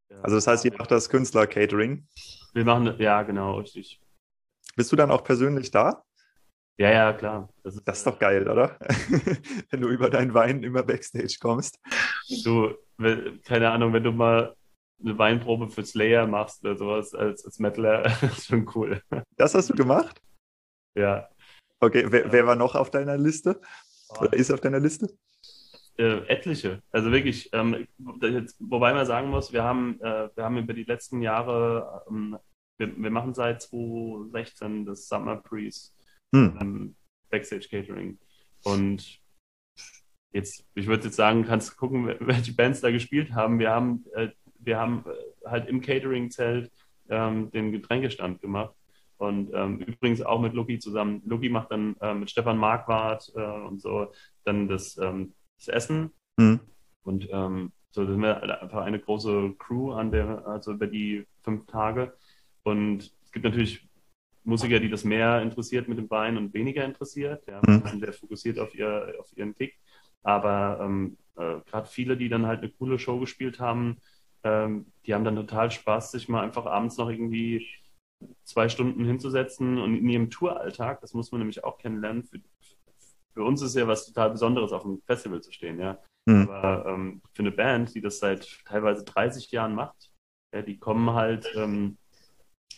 Äh, 0.10 0.16
also, 0.16 0.36
das 0.36 0.48
heißt, 0.48 0.66
ihr 0.66 0.78
macht 0.78 0.92
das 0.92 1.10
Künstler-Catering? 1.10 2.08
Wir 2.54 2.66
machen, 2.66 2.96
ja, 3.00 3.24
genau, 3.24 3.60
richtig. 3.60 4.02
Bist 4.76 4.92
du 4.92 4.96
dann 4.96 5.12
auch 5.12 5.24
persönlich 5.24 5.72
da? 5.72 6.04
Ja, 6.78 6.90
ja, 6.90 7.14
klar. 7.14 7.50
Das 7.64 7.76
ist, 7.76 7.88
das 7.88 7.98
ist 8.00 8.08
doch 8.08 8.18
geil, 8.18 8.48
oder? 8.50 8.78
wenn 9.70 9.82
du 9.82 9.90
über 9.90 10.10
deinen 10.10 10.34
Wein 10.34 10.64
immer 10.64 10.84
Backstage 10.84 11.38
kommst. 11.40 11.80
Du, 12.44 12.74
keine 13.44 13.70
Ahnung, 13.70 13.94
wenn 13.94 14.04
du 14.04 14.12
mal 14.12 14.56
eine 15.04 15.18
Weinprobe 15.18 15.70
für 15.70 15.86
Slayer 15.86 16.28
machst 16.28 16.64
oder 16.64 16.78
sowas 16.78 17.14
als, 17.14 17.46
als 17.46 17.60
Metaler, 17.60 18.06
ist 18.24 18.48
schon 18.48 18.70
cool. 18.76 19.02
Das 19.38 19.56
hast 19.56 19.70
du 19.70 19.74
gemacht? 19.74 20.22
Ja. 20.96 21.30
Okay, 21.80 22.06
wer, 22.10 22.32
wer 22.32 22.46
war 22.46 22.56
noch 22.56 22.76
auf 22.76 22.92
deiner 22.92 23.18
Liste? 23.18 23.60
Oder 24.20 24.34
ist 24.34 24.52
auf 24.52 24.62
deiner 24.62 24.80
Liste? 24.80 25.10
Äh, 25.98 26.26
etliche. 26.28 26.82
Also 26.92 27.12
wirklich, 27.12 27.50
ähm, 27.54 27.88
jetzt, 28.22 28.58
wobei 28.60 28.94
man 28.94 29.06
sagen 29.06 29.30
muss, 29.30 29.52
wir 29.54 29.64
haben, 29.64 30.00
äh, 30.02 30.30
wir 30.36 30.44
haben 30.44 30.58
über 30.58 30.74
die 30.74 30.84
letzten 30.84 31.22
Jahre, 31.22 32.06
ähm, 32.10 32.38
wir, 32.78 32.96
wir, 32.98 33.12
machen 33.12 33.34
seit 33.34 33.62
2016 33.62 34.86
das 34.86 35.08
Summer 35.08 35.38
Priest 35.38 35.96
hm. 36.34 36.58
ähm, 36.60 36.96
Backstage 37.30 37.68
Catering. 37.70 38.18
Und 38.64 39.22
jetzt, 40.32 40.66
ich 40.76 40.88
würde 40.88 41.06
jetzt 41.06 41.16
sagen, 41.16 41.46
kannst 41.46 41.78
gucken, 41.78 42.16
welche 42.20 42.54
Bands 42.54 42.82
da 42.82 42.92
gespielt 42.92 43.34
haben. 43.34 43.60
Wir 43.60 43.72
haben 43.72 44.06
äh, 44.14 44.30
wir 44.64 44.78
haben 44.80 45.04
äh, 45.06 45.50
halt 45.50 45.68
im 45.68 45.82
Catering-Zelt 45.82 46.72
ähm, 47.10 47.52
den 47.52 47.72
Getränkestand 47.72 48.42
gemacht. 48.42 48.76
Und 49.18 49.52
ähm, 49.54 49.80
übrigens 49.80 50.22
auch 50.24 50.42
mit 50.42 50.54
Lucky 50.54 50.80
zusammen. 50.80 51.22
Lucky 51.26 51.50
macht 51.50 51.72
dann 51.72 51.96
äh, 52.02 52.14
mit 52.14 52.32
Stefan 52.32 52.58
Marquardt 52.58 53.32
äh, 53.36 53.40
und 53.42 53.80
so 53.80 54.12
dann 54.46 54.68
das, 54.68 54.98
ähm, 54.98 55.34
das 55.60 55.68
Essen. 55.68 56.12
Mhm. 56.38 56.60
Und 57.04 57.28
ähm, 57.32 57.72
so 57.92 58.06
sind 58.06 58.20
wir 58.22 58.42
einfach 58.62 58.84
eine 58.84 59.00
große 59.00 59.54
Crew 59.60 59.92
an 59.92 60.12
der, 60.12 60.48
also 60.48 60.72
über 60.72 60.88
die 60.88 61.28
fünf 61.44 61.68
Tage. 61.68 62.14
Und 62.64 63.14
es 63.24 63.32
gibt 63.32 63.46
natürlich 63.46 63.88
Musiker, 64.44 64.80
die 64.80 64.90
das 64.90 65.04
mehr 65.04 65.42
interessiert 65.42 65.88
mit 65.88 66.00
dem 66.00 66.08
Bein 66.08 66.38
und 66.38 66.54
weniger 66.54 66.84
interessiert. 66.84 67.44
Ja, 67.48 67.62
mhm. 67.66 67.84
sind 67.86 68.00
sehr 68.00 68.14
fokussiert 68.14 68.58
auf, 68.58 68.74
ihr, 68.74 69.16
auf 69.20 69.28
ihren 69.36 69.54
Kick. 69.54 69.78
Aber 70.24 70.80
ähm, 70.82 71.18
äh, 71.38 71.60
gerade 71.70 71.88
viele, 71.88 72.18
die 72.18 72.30
dann 72.30 72.48
halt 72.48 72.62
eine 72.62 72.72
coole 72.72 72.98
Show 72.98 73.20
gespielt 73.20 73.60
haben, 73.60 73.98
ähm, 74.44 74.86
die 75.06 75.14
haben 75.14 75.24
dann 75.24 75.36
total 75.36 75.72
Spaß, 75.72 76.12
sich 76.12 76.30
mal 76.30 76.44
einfach 76.44 76.66
abends 76.66 76.98
noch 76.98 77.10
irgendwie 77.10 77.68
zwei 78.44 78.70
Stunden 78.70 79.06
hinzusetzen 79.06 79.80
und 79.80 79.96
in 79.96 80.10
ihrem 80.10 80.30
Touralltag, 80.30 81.02
das 81.02 81.14
muss 81.14 81.32
man 81.32 81.40
nämlich 81.40 81.64
auch 81.64 81.78
kennenlernen, 81.78 82.24
für, 82.24 82.40
für 83.34 83.44
uns 83.44 83.62
ist 83.62 83.76
ja 83.76 83.88
was 83.88 84.06
total 84.06 84.32
Besonderes, 84.32 84.72
auf 84.72 84.86
einem 84.86 85.02
Festival 85.06 85.42
zu 85.42 85.52
stehen, 85.52 85.80
ja. 85.80 85.98
Mhm. 86.26 86.50
Aber 86.50 86.86
ähm, 86.86 87.22
für 87.34 87.44
eine 87.44 87.52
Band, 87.52 87.96
die 87.96 88.02
das 88.02 88.20
seit 88.20 88.64
teilweise 88.66 89.04
30 89.04 89.52
Jahren 89.52 89.74
macht, 89.74 90.12
ja, 90.54 90.62
die 90.62 90.78
kommen 90.78 91.14
halt, 91.14 91.52
ähm, 91.56 91.98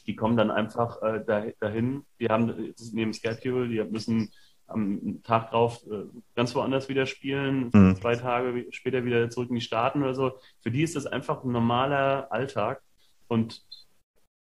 die 0.05 0.15
kommen 0.15 0.37
dann 0.37 0.51
einfach 0.51 1.01
äh, 1.01 1.23
dahin, 1.59 2.05
die 2.19 2.27
haben 2.27 2.47
das 2.47 2.81
ist 2.81 2.93
neben 2.93 3.13
Schedule, 3.13 3.67
die 3.67 3.83
müssen 3.91 4.31
am 4.67 5.21
Tag 5.23 5.51
drauf 5.51 5.85
äh, 5.87 6.05
ganz 6.35 6.55
woanders 6.55 6.89
wieder 6.89 7.05
spielen, 7.05 7.69
mhm. 7.73 7.95
zwei 7.95 8.15
Tage 8.15 8.67
später 8.71 9.05
wieder 9.05 9.29
zurück 9.29 9.49
in 9.49 9.55
die 9.55 9.61
Staaten 9.61 10.01
oder 10.01 10.15
so. 10.15 10.33
Für 10.61 10.71
die 10.71 10.83
ist 10.83 10.95
das 10.95 11.05
einfach 11.05 11.43
ein 11.43 11.51
normaler 11.51 12.31
Alltag 12.31 12.81
und 13.27 13.65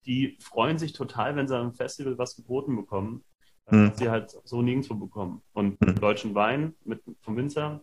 die 0.07 0.39
freuen 0.41 0.79
sich 0.79 0.93
total, 0.93 1.37
wenn 1.37 1.49
sie 1.49 1.59
am 1.59 1.75
Festival 1.75 2.19
was 2.19 2.37
geboten 2.37 2.77
bekommen, 2.77 3.25
äh, 3.67 3.77
mhm. 3.77 3.91
was 3.91 3.99
sie 3.99 4.11
halt 4.11 4.31
so 4.45 4.63
nirgendwo 4.63 4.95
bekommen. 4.95 5.43
Und 5.53 5.81
mhm. 5.81 5.95
deutschen 5.97 6.35
Wein 6.35 6.75
mit, 6.85 7.03
vom 7.21 7.37
Winzer, 7.37 7.83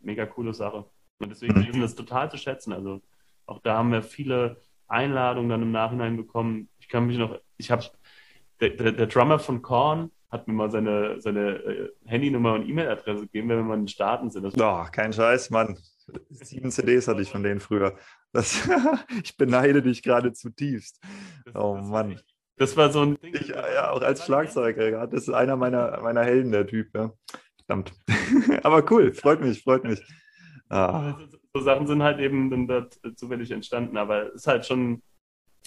mega 0.00 0.26
coole 0.26 0.54
Sache. 0.54 0.84
Und 1.18 1.30
deswegen 1.30 1.58
mhm. 1.58 1.66
ist 1.66 1.80
das 1.80 1.94
total 1.94 2.30
zu 2.30 2.36
schätzen. 2.36 2.72
Also 2.72 3.00
auch 3.46 3.60
da 3.60 3.78
haben 3.78 3.92
wir 3.92 4.02
viele 4.02 4.60
Einladungen 4.88 5.48
dann 5.48 5.62
im 5.62 5.72
Nachhinein 5.72 6.16
bekommen. 6.16 6.68
Ich 6.78 6.88
kann 6.88 7.06
mich 7.06 7.18
noch, 7.18 7.38
ich 7.56 7.70
habe, 7.70 7.84
der, 8.60 8.70
der, 8.70 8.92
der 8.92 9.06
Drummer 9.06 9.38
von 9.38 9.62
Korn, 9.62 10.10
hat 10.34 10.48
mir 10.48 10.54
mal 10.54 10.70
seine, 10.70 11.20
seine 11.20 11.50
äh, 11.62 11.90
Handynummer 12.04 12.54
und 12.54 12.68
E-Mail-Adresse 12.68 13.22
gegeben, 13.22 13.48
wenn 13.48 13.58
wir 13.58 13.64
mal 13.64 13.74
in 13.74 13.82
den 13.82 13.88
Staaten 13.88 14.30
sind. 14.30 14.60
Doch, 14.60 14.90
kein 14.90 15.12
Scheiß, 15.12 15.50
Mann. 15.50 15.78
Sieben 16.28 16.70
CDs 16.70 17.08
hatte 17.08 17.22
ich 17.22 17.30
von 17.30 17.42
denen 17.42 17.60
früher. 17.60 17.96
Das, 18.32 18.68
ich 19.22 19.36
beneide 19.36 19.80
dich 19.80 20.02
gerade 20.02 20.32
zutiefst. 20.32 21.00
Das, 21.46 21.54
oh 21.54 21.76
das 21.76 21.86
Mann. 21.86 22.20
das 22.56 22.76
war 22.76 22.90
so 22.90 23.02
ein 23.02 23.16
Ding. 23.20 23.34
Ich, 23.34 23.48
ja, 23.48 23.90
auch 23.90 24.02
als 24.02 24.24
Schlagzeuger. 24.24 25.06
Das 25.06 25.22
ist 25.22 25.30
einer 25.32 25.56
meiner, 25.56 26.00
meiner 26.02 26.24
Helden, 26.24 26.50
der 26.50 26.66
Typ. 26.66 26.94
Ja. 26.94 27.12
Verdammt. 27.64 27.94
Aber 28.64 28.84
cool, 28.90 29.14
freut 29.14 29.40
mich, 29.40 29.62
freut 29.62 29.84
mich. 29.84 30.02
Ah. 30.68 31.16
So 31.54 31.62
Sachen 31.62 31.86
sind 31.86 32.02
halt 32.02 32.18
eben 32.18 32.50
dann 32.50 32.66
dort 32.66 32.98
zufällig 33.14 33.52
entstanden, 33.52 33.96
aber 33.96 34.28
es 34.28 34.42
ist 34.42 34.46
halt 34.48 34.66
schon, 34.66 35.02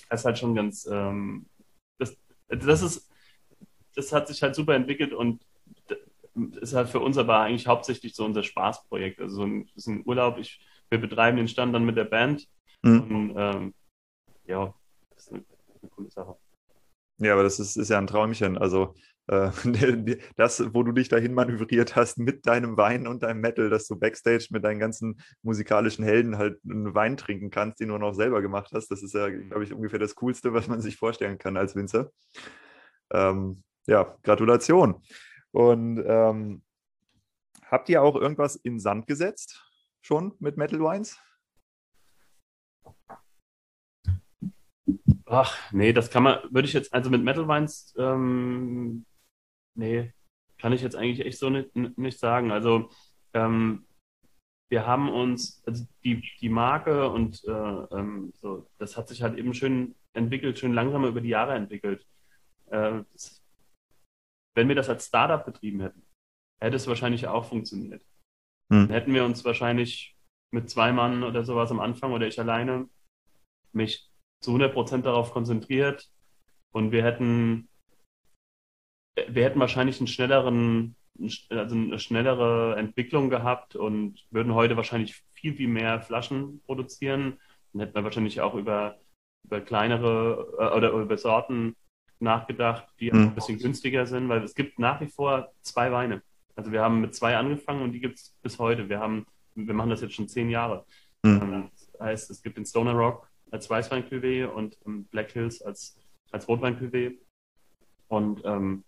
es 0.09 0.19
ist 0.19 0.25
halt 0.25 0.37
schon 0.37 0.53
ganz, 0.53 0.85
ähm, 0.91 1.45
das, 1.97 2.17
das 2.49 2.81
ist, 2.81 3.09
das 3.97 4.13
hat 4.13 4.27
sich 4.27 4.41
halt 4.43 4.55
super 4.55 4.75
entwickelt 4.75 5.11
und 5.11 5.41
ist 6.61 6.75
halt 6.75 6.87
für 6.87 6.99
uns 6.99 7.17
aber 7.17 7.39
eigentlich 7.39 7.67
hauptsächlich 7.67 8.15
so 8.15 8.23
unser 8.23 8.43
Spaßprojekt. 8.43 9.19
Also 9.19 9.37
so 9.37 9.43
ein, 9.43 9.69
ist 9.75 9.87
ein 9.87 10.03
Urlaub. 10.05 10.37
Ich, 10.37 10.63
wir 10.89 11.01
betreiben 11.01 11.37
den 11.37 11.47
Stand 11.47 11.73
dann 11.73 11.83
mit 11.83 11.97
der 11.97 12.05
Band. 12.05 12.47
Mhm. 12.83 13.01
Und 13.01 13.33
ähm, 13.35 13.73
ja, 14.45 14.73
das 15.09 15.23
ist 15.23 15.33
eine, 15.33 15.43
eine, 15.81 15.89
coole 15.89 16.11
Sache. 16.11 16.37
Ja, 17.17 17.33
aber 17.33 17.41
das 17.41 17.59
ist, 17.59 17.75
ist 17.75 17.89
ja 17.89 17.97
ein 17.97 18.05
Träumchen. 18.05 18.55
Also 18.55 18.93
äh, 19.25 19.49
das, 20.35 20.63
wo 20.75 20.83
du 20.83 20.91
dich 20.91 21.09
dahin 21.09 21.33
manövriert 21.33 21.95
hast 21.95 22.19
mit 22.19 22.45
deinem 22.45 22.77
Wein 22.77 23.07
und 23.07 23.23
deinem 23.23 23.41
Metal, 23.41 23.71
dass 23.71 23.87
du 23.87 23.97
backstage 23.97 24.49
mit 24.51 24.63
deinen 24.63 24.79
ganzen 24.79 25.19
musikalischen 25.41 26.05
Helden 26.05 26.37
halt 26.37 26.59
einen 26.69 26.93
Wein 26.93 27.17
trinken 27.17 27.49
kannst, 27.49 27.79
den 27.79 27.89
du 27.89 27.97
noch 27.97 28.13
selber 28.13 28.43
gemacht 28.43 28.69
hast, 28.73 28.91
das 28.91 29.01
ist 29.01 29.15
ja, 29.15 29.27
glaube 29.27 29.63
ich, 29.63 29.73
ungefähr 29.73 29.97
das 29.97 30.13
Coolste, 30.13 30.53
was 30.53 30.67
man 30.67 30.81
sich 30.81 30.97
vorstellen 30.97 31.39
kann 31.39 31.57
als 31.57 31.75
Winzer. 31.75 32.11
Ähm, 33.11 33.63
ja, 33.87 34.17
Gratulation. 34.23 35.01
Und 35.51 36.03
ähm, 36.05 36.61
habt 37.65 37.89
ihr 37.89 38.03
auch 38.03 38.15
irgendwas 38.15 38.55
in 38.55 38.79
Sand 38.79 39.07
gesetzt 39.07 39.63
schon 40.01 40.33
mit 40.39 40.57
Metal 40.57 40.79
Wines? 40.79 41.19
Ach, 45.25 45.57
nee, 45.73 45.91
das 45.91 46.09
kann 46.09 46.23
man, 46.23 46.39
würde 46.51 46.67
ich 46.67 46.73
jetzt, 46.73 46.93
also 46.93 47.09
mit 47.09 47.23
Metal 47.23 47.47
Wines, 47.47 47.93
ähm, 47.97 49.05
nee, 49.75 50.13
kann 50.57 50.71
ich 50.71 50.81
jetzt 50.81 50.95
eigentlich 50.95 51.25
echt 51.25 51.39
so 51.39 51.49
nicht, 51.49 51.75
nicht 51.75 52.19
sagen. 52.19 52.51
Also 52.51 52.89
ähm, 53.33 53.85
wir 54.69 54.85
haben 54.85 55.09
uns, 55.09 55.61
also 55.65 55.85
die, 56.03 56.23
die 56.39 56.49
Marke 56.49 57.09
und 57.09 57.43
äh, 57.45 57.51
ähm, 57.51 58.31
so, 58.35 58.67
das 58.77 58.95
hat 58.97 59.07
sich 59.09 59.21
halt 59.21 59.37
eben 59.37 59.53
schön 59.53 59.95
entwickelt, 60.13 60.59
schön 60.59 60.73
langsam 60.73 61.05
über 61.05 61.21
die 61.21 61.29
Jahre 61.29 61.55
entwickelt. 61.55 62.05
Äh, 62.67 63.03
das, 63.11 63.43
wenn 64.57 64.67
wir 64.67 64.75
das 64.75 64.89
als 64.89 65.05
Startup 65.05 65.45
betrieben 65.45 65.81
hätten, 65.81 66.03
hätte 66.59 66.75
es 66.75 66.87
wahrscheinlich 66.87 67.27
auch 67.27 67.45
funktioniert. 67.45 68.01
Hm. 68.73 68.87
Dann 68.87 68.89
hätten 68.89 69.13
wir 69.13 69.23
uns 69.23 69.45
wahrscheinlich 69.45 70.17
mit 70.51 70.69
zwei 70.69 70.91
Mann 70.91 71.23
oder 71.23 71.43
sowas 71.43 71.69
am 71.69 71.79
Anfang 71.79 72.11
oder 72.11 72.25
ich 72.25 72.39
alleine 72.39 72.89
mich 73.71 74.09
zu 74.41 74.51
100 74.51 74.73
Prozent 74.73 75.05
darauf 75.05 75.31
konzentriert 75.31 76.09
und 76.73 76.91
wir 76.91 77.03
hätten, 77.03 77.69
wir 79.27 79.43
hätten 79.43 79.59
wahrscheinlich 79.59 79.99
einen 79.99 80.07
schnelleren, 80.07 80.95
also 81.49 81.75
eine 81.75 81.99
schnellere 81.99 82.77
Entwicklung 82.77 83.29
gehabt 83.29 83.75
und 83.75 84.25
würden 84.31 84.55
heute 84.55 84.75
wahrscheinlich 84.75 85.23
viel, 85.33 85.53
viel 85.53 85.67
mehr 85.67 86.01
Flaschen 86.01 86.61
produzieren. 86.63 87.39
Dann 87.73 87.81
hätten 87.81 87.95
wir 87.95 88.03
wahrscheinlich 88.03 88.41
auch 88.41 88.55
über, 88.55 88.97
über 89.43 89.61
kleinere 89.61 90.55
äh, 90.59 90.75
oder 90.75 90.91
über 90.91 91.17
Sorten 91.17 91.75
nachgedacht, 92.19 92.87
die 92.99 93.11
mhm. 93.11 93.19
ein 93.19 93.35
bisschen 93.35 93.57
günstiger 93.57 94.05
sind, 94.05 94.29
weil 94.29 94.43
es 94.43 94.55
gibt 94.55 94.79
nach 94.79 94.99
wie 95.01 95.07
vor 95.07 95.51
zwei 95.61 95.91
Weine. 95.91 96.21
Also 96.55 96.71
wir 96.71 96.81
haben 96.81 97.01
mit 97.01 97.13
zwei 97.13 97.37
angefangen 97.37 97.83
und 97.83 97.91
die 97.91 97.99
gibt 97.99 98.17
es 98.17 98.35
bis 98.41 98.57
heute. 98.57 98.89
Wir 98.89 98.99
haben, 98.99 99.25
wir 99.55 99.73
machen 99.73 99.91
das 99.91 100.01
jetzt 100.01 100.15
schon 100.15 100.27
zehn 100.27 100.49
Jahre. 100.49 100.85
Mhm. 101.23 101.69
Das 101.71 102.01
heißt, 102.01 102.29
es 102.31 102.41
gibt 102.41 102.57
den 102.57 102.65
Stoner 102.65 102.93
Rock 102.93 103.29
als 103.51 103.69
Weißwein-Cuvée 103.69 104.45
und 104.45 104.77
Black 105.11 105.31
Hills 105.31 105.61
als, 105.61 105.97
als 106.31 106.47
Rotwein-Cuvée. 106.47 107.17
Und 108.07 108.41
ähm, 108.45 108.83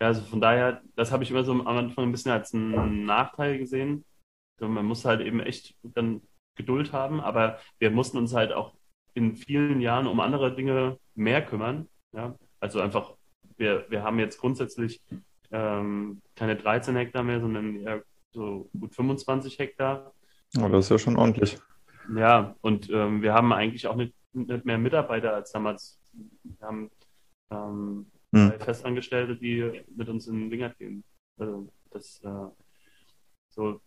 ja, 0.00 0.08
also 0.08 0.22
von 0.22 0.40
daher, 0.40 0.82
das 0.94 1.10
habe 1.10 1.24
ich 1.24 1.30
immer 1.30 1.44
so 1.44 1.52
am 1.52 1.66
Anfang 1.66 2.04
ein 2.04 2.12
bisschen 2.12 2.32
als 2.32 2.54
einen 2.54 3.04
Nachteil 3.04 3.58
gesehen. 3.58 4.04
Also 4.58 4.72
man 4.72 4.86
muss 4.86 5.04
halt 5.04 5.20
eben 5.20 5.40
echt 5.40 5.74
dann 5.82 6.22
Geduld 6.54 6.92
haben, 6.92 7.20
aber 7.20 7.58
wir 7.78 7.90
mussten 7.90 8.18
uns 8.18 8.34
halt 8.34 8.52
auch 8.52 8.74
in 9.14 9.36
vielen 9.36 9.80
Jahren 9.80 10.06
um 10.06 10.20
andere 10.20 10.54
Dinge 10.54 10.98
mehr 11.14 11.44
kümmern. 11.44 11.88
Ja? 12.12 12.36
Also 12.60 12.80
einfach, 12.80 13.14
wir, 13.56 13.86
wir 13.88 14.02
haben 14.02 14.18
jetzt 14.18 14.38
grundsätzlich 14.38 15.02
ähm, 15.50 16.20
keine 16.34 16.56
13 16.56 16.96
Hektar 16.96 17.22
mehr, 17.22 17.40
sondern 17.40 17.76
eher 17.76 18.02
so 18.32 18.68
gut 18.78 18.94
25 18.94 19.58
Hektar. 19.58 20.12
Oh, 20.58 20.68
das 20.68 20.86
ist 20.86 20.90
ja 20.90 20.98
schon 20.98 21.16
ordentlich. 21.16 21.58
Ja, 22.14 22.56
und 22.60 22.88
ähm, 22.90 23.22
wir 23.22 23.34
haben 23.34 23.52
eigentlich 23.52 23.86
auch 23.86 23.96
nicht, 23.96 24.14
nicht, 24.32 24.64
mehr 24.64 24.78
Mitarbeiter 24.78 25.34
als 25.34 25.52
damals. 25.52 26.00
Wir 26.12 26.66
haben 26.66 26.90
ähm, 27.50 28.06
hm. 28.32 28.52
Festangestellte, 28.60 29.36
die 29.36 29.84
mit 29.94 30.08
uns 30.08 30.26
in 30.26 30.40
den 30.40 30.50
Wingert 30.50 30.78
gehen. 30.78 31.04
Also 31.38 31.68
das 31.90 32.20
äh, 32.24 32.50
so, 33.50 33.80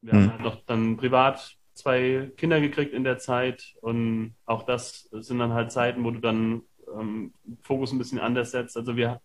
wir 0.00 0.12
hm. 0.12 0.20
haben 0.20 0.32
halt 0.32 0.42
noch 0.42 0.64
dann 0.64 0.96
privat 0.96 1.56
zwei 1.74 2.32
Kinder 2.36 2.60
gekriegt 2.60 2.92
in 2.92 3.04
der 3.04 3.18
Zeit 3.18 3.74
und 3.82 4.34
auch 4.46 4.64
das 4.64 5.02
sind 5.12 5.38
dann 5.38 5.52
halt 5.52 5.70
Zeiten, 5.70 6.04
wo 6.04 6.10
du 6.10 6.20
dann 6.20 6.62
ähm, 6.96 7.32
Fokus 7.62 7.92
ein 7.92 7.98
bisschen 7.98 8.18
anders 8.18 8.50
setzt. 8.50 8.76
Also 8.76 8.96
wir, 8.96 9.20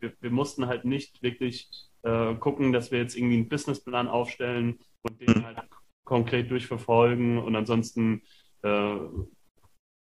wir, 0.00 0.12
wir 0.20 0.30
mussten 0.30 0.66
halt 0.66 0.84
nicht 0.84 1.22
wirklich 1.22 1.68
äh, 2.02 2.34
gucken, 2.34 2.72
dass 2.72 2.90
wir 2.90 2.98
jetzt 2.98 3.16
irgendwie 3.16 3.36
einen 3.36 3.48
Businessplan 3.48 4.08
aufstellen 4.08 4.78
und 5.02 5.20
den 5.20 5.34
hm. 5.34 5.44
halt 5.44 5.58
konkret 6.04 6.50
durchverfolgen 6.50 7.38
und 7.38 7.56
ansonsten 7.56 8.22
äh, 8.62 8.96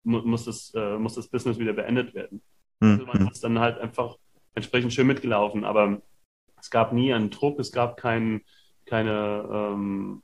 muss, 0.04 0.46
das, 0.46 0.74
äh, 0.76 0.98
muss 0.98 1.16
das 1.16 1.28
Business 1.28 1.60
wieder 1.60 1.74
beendet 1.74 2.14
werden. 2.14 2.42
Mhm. 2.80 2.90
Also 2.90 3.06
man 3.06 3.28
ist 3.28 3.44
dann 3.44 3.60
halt 3.60 3.78
einfach 3.78 4.18
entsprechend 4.56 4.94
schön 4.94 5.08
mitgelaufen, 5.08 5.64
aber 5.64 6.02
es 6.60 6.70
gab 6.70 6.92
nie 6.92 7.14
einen 7.14 7.30
Druck, 7.30 7.60
es 7.60 7.72
gab 7.72 7.98
kein, 7.98 8.42
keine, 8.86 9.48
ähm, 9.52 10.24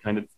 keine 0.00 0.28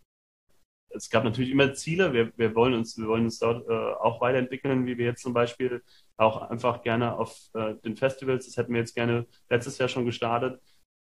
es 0.97 1.11
gab 1.11 1.25
natürlich 1.25 1.51
immer 1.51 1.75
Ziele. 1.75 2.13
Wir, 2.13 2.33
wir, 2.37 2.55
wollen, 2.55 2.75
uns, 2.75 2.97
wir 2.99 3.07
wollen 3.07 3.25
uns 3.25 3.39
dort 3.39 3.69
äh, 3.69 3.73
auch 3.73 4.21
weiterentwickeln, 4.21 4.87
wie 4.87 4.99
wir 4.99 5.07
jetzt 5.07 5.23
zum 5.23 5.35
Beispiel 5.35 5.83
auch 6.17 6.43
einfach 6.51 6.83
gerne 6.83 7.17
auf 7.17 7.37
äh, 7.55 7.75
den 7.85 7.97
Festivals, 7.97 8.47
das 8.47 8.57
hätten 8.57 8.73
wir 8.73 8.81
jetzt 8.81 8.95
gerne 8.95 9.27
letztes 9.51 9.79
Jahr 9.79 9.89
schon 9.89 10.07
gestartet, 10.07 10.61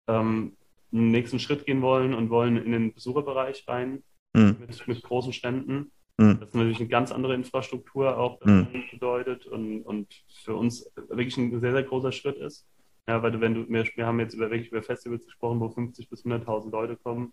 ähm, 0.08 0.56
einen 0.92 1.10
nächsten 1.10 1.38
Schritt 1.38 1.66
gehen 1.66 1.82
wollen 1.82 2.14
und 2.14 2.30
wollen 2.30 2.56
in 2.56 2.72
den 2.72 2.94
Besucherbereich 2.94 3.64
rein 3.66 4.02
mhm. 4.32 4.56
mit, 4.60 4.86
mit, 4.86 5.02
großen 5.02 5.32
Ständen. 5.32 5.90
Mhm. 6.18 6.38
Das 6.40 6.48
ist 6.48 6.54
natürlich 6.54 6.80
eine 6.80 6.88
ganz 6.88 7.12
andere 7.12 7.34
Infrastruktur 7.34 8.16
auch 8.16 8.44
mhm. 8.44 8.68
bedeutet 8.90 9.46
und, 9.46 9.82
und 9.82 10.12
für 10.44 10.54
uns 10.54 10.90
wirklich 11.08 11.36
ein 11.36 11.60
sehr, 11.60 11.72
sehr 11.72 11.82
großer 11.82 12.12
Schritt 12.12 12.36
ist. 12.36 12.66
Ja, 13.08 13.22
weil 13.22 13.32
du, 13.32 13.40
wenn 13.40 13.54
du, 13.54 13.68
wir, 13.68 13.84
wir 13.96 14.06
haben 14.06 14.20
jetzt 14.20 14.34
über, 14.34 14.50
wirklich 14.50 14.70
über 14.70 14.82
Festivals 14.82 15.24
gesprochen, 15.24 15.58
wo 15.58 15.68
50 15.68 16.08
bis 16.08 16.24
100.000 16.24 16.70
Leute 16.70 16.96
kommen 16.96 17.32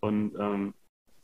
und 0.00 0.34
ähm, 0.38 0.74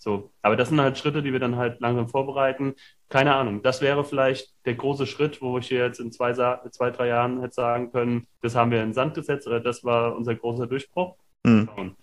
so, 0.03 0.33
aber 0.43 0.57
das 0.57 0.71
sind 0.71 0.81
halt 0.81 0.99
Schritte, 0.99 1.23
die 1.23 1.33
wir 1.33 1.39
dann 1.39 1.55
halt 1.55 1.79
langsam 1.79 2.09
vorbereiten. 2.09 2.75
Keine 3.09 3.37
Ahnung, 3.37 3.63
das 3.63 3.81
wäre 3.83 4.03
vielleicht 4.03 4.53
der 4.67 4.75
große 4.75 5.07
Schritt, 5.07 5.41
wo 5.41 5.59
ich 5.59 5.71
jetzt 5.71 6.01
in 6.01 6.11
zwei, 6.11 6.33
zwei 6.33 6.91
drei 6.91 7.07
Jahren 7.07 7.41
hätte 7.41 7.55
sagen 7.55 7.93
können, 7.93 8.27
das 8.41 8.57
haben 8.57 8.73
wir 8.73 8.81
in 8.83 8.89
den 8.89 8.95
Sand 8.95 9.15
gesetzt 9.15 9.47
oder 9.47 9.61
das 9.61 9.85
war 9.85 10.17
unser 10.17 10.35
großer 10.35 10.67
Durchbruch. 10.67 11.15
Mhm. 11.45 11.95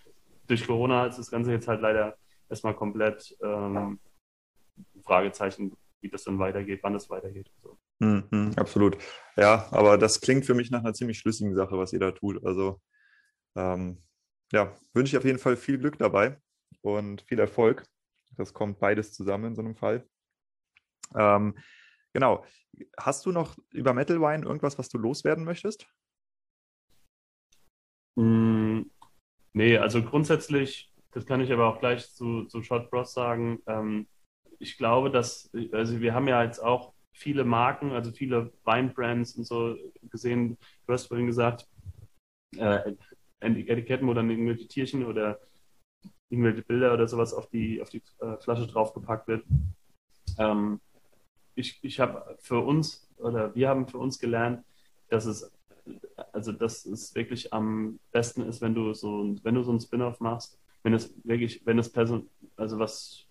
Durch 0.47 0.65
Corona 0.65 1.07
ist 1.07 1.19
das 1.19 1.29
Ganze 1.29 1.51
jetzt 1.51 1.67
halt 1.67 1.81
leider 1.81 2.15
erstmal 2.49 2.73
komplett 2.73 3.35
ähm, 3.43 3.99
Fragezeichen, 5.03 5.75
wie 5.99 6.07
das 6.07 6.23
dann 6.23 6.39
weitergeht, 6.39 6.79
wann 6.81 6.95
es 6.95 7.09
weitergeht. 7.09 7.51
So. 7.62 7.77
Mhm, 7.99 8.53
absolut. 8.55 8.97
Ja, 9.35 9.67
aber 9.71 9.97
das 9.97 10.21
klingt 10.21 10.45
für 10.45 10.53
mich 10.53 10.71
nach 10.71 10.79
einer 10.79 10.93
ziemlich 10.93 11.19
schlüssigen 11.19 11.53
Sache, 11.53 11.77
was 11.77 11.91
ihr 11.91 11.99
da 11.99 12.12
tut. 12.12 12.45
Also 12.45 12.79
ähm, 13.57 13.97
ja, 14.53 14.73
wünsche 14.93 15.12
ich 15.12 15.17
auf 15.17 15.25
jeden 15.25 15.39
Fall 15.39 15.57
viel 15.57 15.77
Glück 15.77 15.97
dabei 15.97 16.38
und 16.82 17.22
viel 17.24 17.39
Erfolg. 17.39 17.86
Das 18.38 18.54
kommt 18.54 18.80
beides 18.80 19.13
zusammen 19.13 19.46
in 19.46 19.56
so 19.56 19.62
einem 19.62 19.76
Fall. 19.76 20.08
Ähm, 21.15 21.58
genau. 22.13 22.46
Hast 22.98 23.26
du 23.26 23.32
noch 23.32 23.58
über 23.72 23.94
Metal 23.94 24.20
Wine 24.22 24.46
irgendwas, 24.46 24.78
was 24.78 24.89
du 24.89 24.98
loswerden 24.98 25.44
möchtest? 25.44 25.88
Mm, 28.15 28.82
nee, 29.54 29.78
also 29.78 30.04
grundsätzlich, 30.04 30.94
das 31.12 31.26
kann 31.26 31.42
ich 31.42 31.52
aber 31.52 31.68
auch 31.68 31.80
gleich 31.80 32.13
zu, 32.13 32.46
zu 32.46 32.62
Shot 32.62 32.89
Bros 32.89 33.13
sagen. 33.13 33.60
Ähm, 33.68 34.08
ich 34.60 34.78
glaube, 34.78 35.10
dass, 35.10 35.50
also 35.72 36.00
wir 36.00 36.13
haben 36.13 36.28
ja 36.28 36.44
jetzt 36.44 36.60
auch 36.60 36.94
viele 37.13 37.44
Marken, 37.44 37.92
also 37.92 38.12
viele 38.12 38.52
Weinbrands 38.63 39.36
und 39.36 39.46
so 39.46 39.76
gesehen. 40.10 40.58
Du 40.86 40.94
hast 40.94 41.08
vorhin 41.08 41.28
gesagt, 41.28 41.68
äh, 42.58 42.94
Etiketten, 43.42 44.13
dann 44.13 44.30
irgendwelche 44.30 44.68
Tierchen 44.68 45.06
oder 45.06 45.39
irgendwelche 46.30 46.62
Bilder 46.62 46.94
oder 46.94 47.08
sowas 47.08 47.34
auf 47.34 47.48
die, 47.48 47.82
auf 47.82 47.89
die 47.89 48.02
äh, 48.20 48.38
Flasche 48.38 48.68
draufgepackt 48.68 49.28
wird. 49.28 49.44
Ähm, 50.38 50.80
ich 51.56 51.80
ich 51.82 52.00
habe 52.00 52.38
für 52.39 52.60
uns 52.60 53.10
oder 53.18 53.54
wir 53.56 53.68
haben 53.70 53.88
für 53.88 53.98
uns 53.98 54.20
gelernt, 54.20 54.63
dass 55.10 55.26
es 55.26 55.52
also 56.32 56.52
dass 56.52 56.86
es 56.86 57.15
wirklich 57.15 57.52
am 57.54 58.00
besten 58.12 58.44
ist, 58.44 58.62
wenn 58.62 58.76
du 58.76 58.94
so 58.94 59.36
wenn 59.44 59.56
du 59.56 59.63
so 59.63 59.74
ein 59.74 59.80
Spin-off 59.80 60.20
machst, 60.20 60.60
wenn 60.84 60.94
es 60.94 61.13
wirklich, 61.24 61.62
wenn 61.65 61.80
es 61.80 61.92
Person, 61.92 62.30
also 62.56 62.80
was 62.80 63.26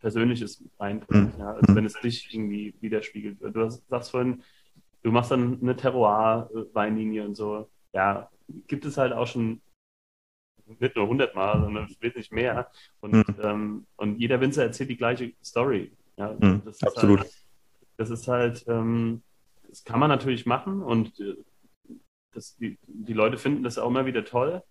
Persönliches 0.00 0.62
einbringt, 0.78 1.34
mhm. 1.34 1.40
ja, 1.40 1.52
also 1.52 1.74
wenn 1.74 1.86
es 1.86 1.94
dich 1.94 2.32
irgendwie 2.34 2.74
widerspiegelt. 2.80 3.38
Du 3.40 3.64
hast, 3.64 3.86
sagst 3.88 4.10
vorhin, 4.10 4.42
du 5.02 5.10
machst 5.10 5.30
dann 5.30 5.60
eine 5.62 5.76
Terroir-Weinlinie 5.76 7.24
und 7.24 7.36
so. 7.36 7.68
Ja, 7.92 8.30
gibt 8.66 8.84
es 8.84 8.98
halt 8.98 9.12
auch 9.12 9.26
schon 9.26 9.60
nicht 10.66 10.96
nur 10.96 11.04
100 11.04 11.34
Mal, 11.34 11.60
sondern 11.60 11.88
wesentlich 12.00 12.30
mehr. 12.30 12.70
Und, 13.00 13.12
mhm. 13.12 13.24
ähm, 13.42 13.86
und 13.96 14.18
jeder 14.18 14.40
Winzer 14.40 14.62
erzählt 14.62 14.90
die 14.90 14.96
gleiche 14.96 15.32
Story. 15.42 15.92
Ja, 16.16 16.32
mhm, 16.38 16.62
das 16.64 16.82
absolut. 16.82 17.20
Halt, 17.20 17.44
das 17.96 18.10
ist 18.10 18.28
halt, 18.28 18.64
ähm, 18.68 19.22
das 19.68 19.84
kann 19.84 20.00
man 20.00 20.08
natürlich 20.08 20.46
machen 20.46 20.82
und 20.82 21.18
äh, 21.20 21.36
das, 22.32 22.56
die, 22.56 22.78
die 22.86 23.12
Leute 23.12 23.36
finden 23.36 23.62
das 23.62 23.78
auch 23.78 23.88
immer 23.88 24.06
wieder 24.06 24.24
toll. 24.24 24.62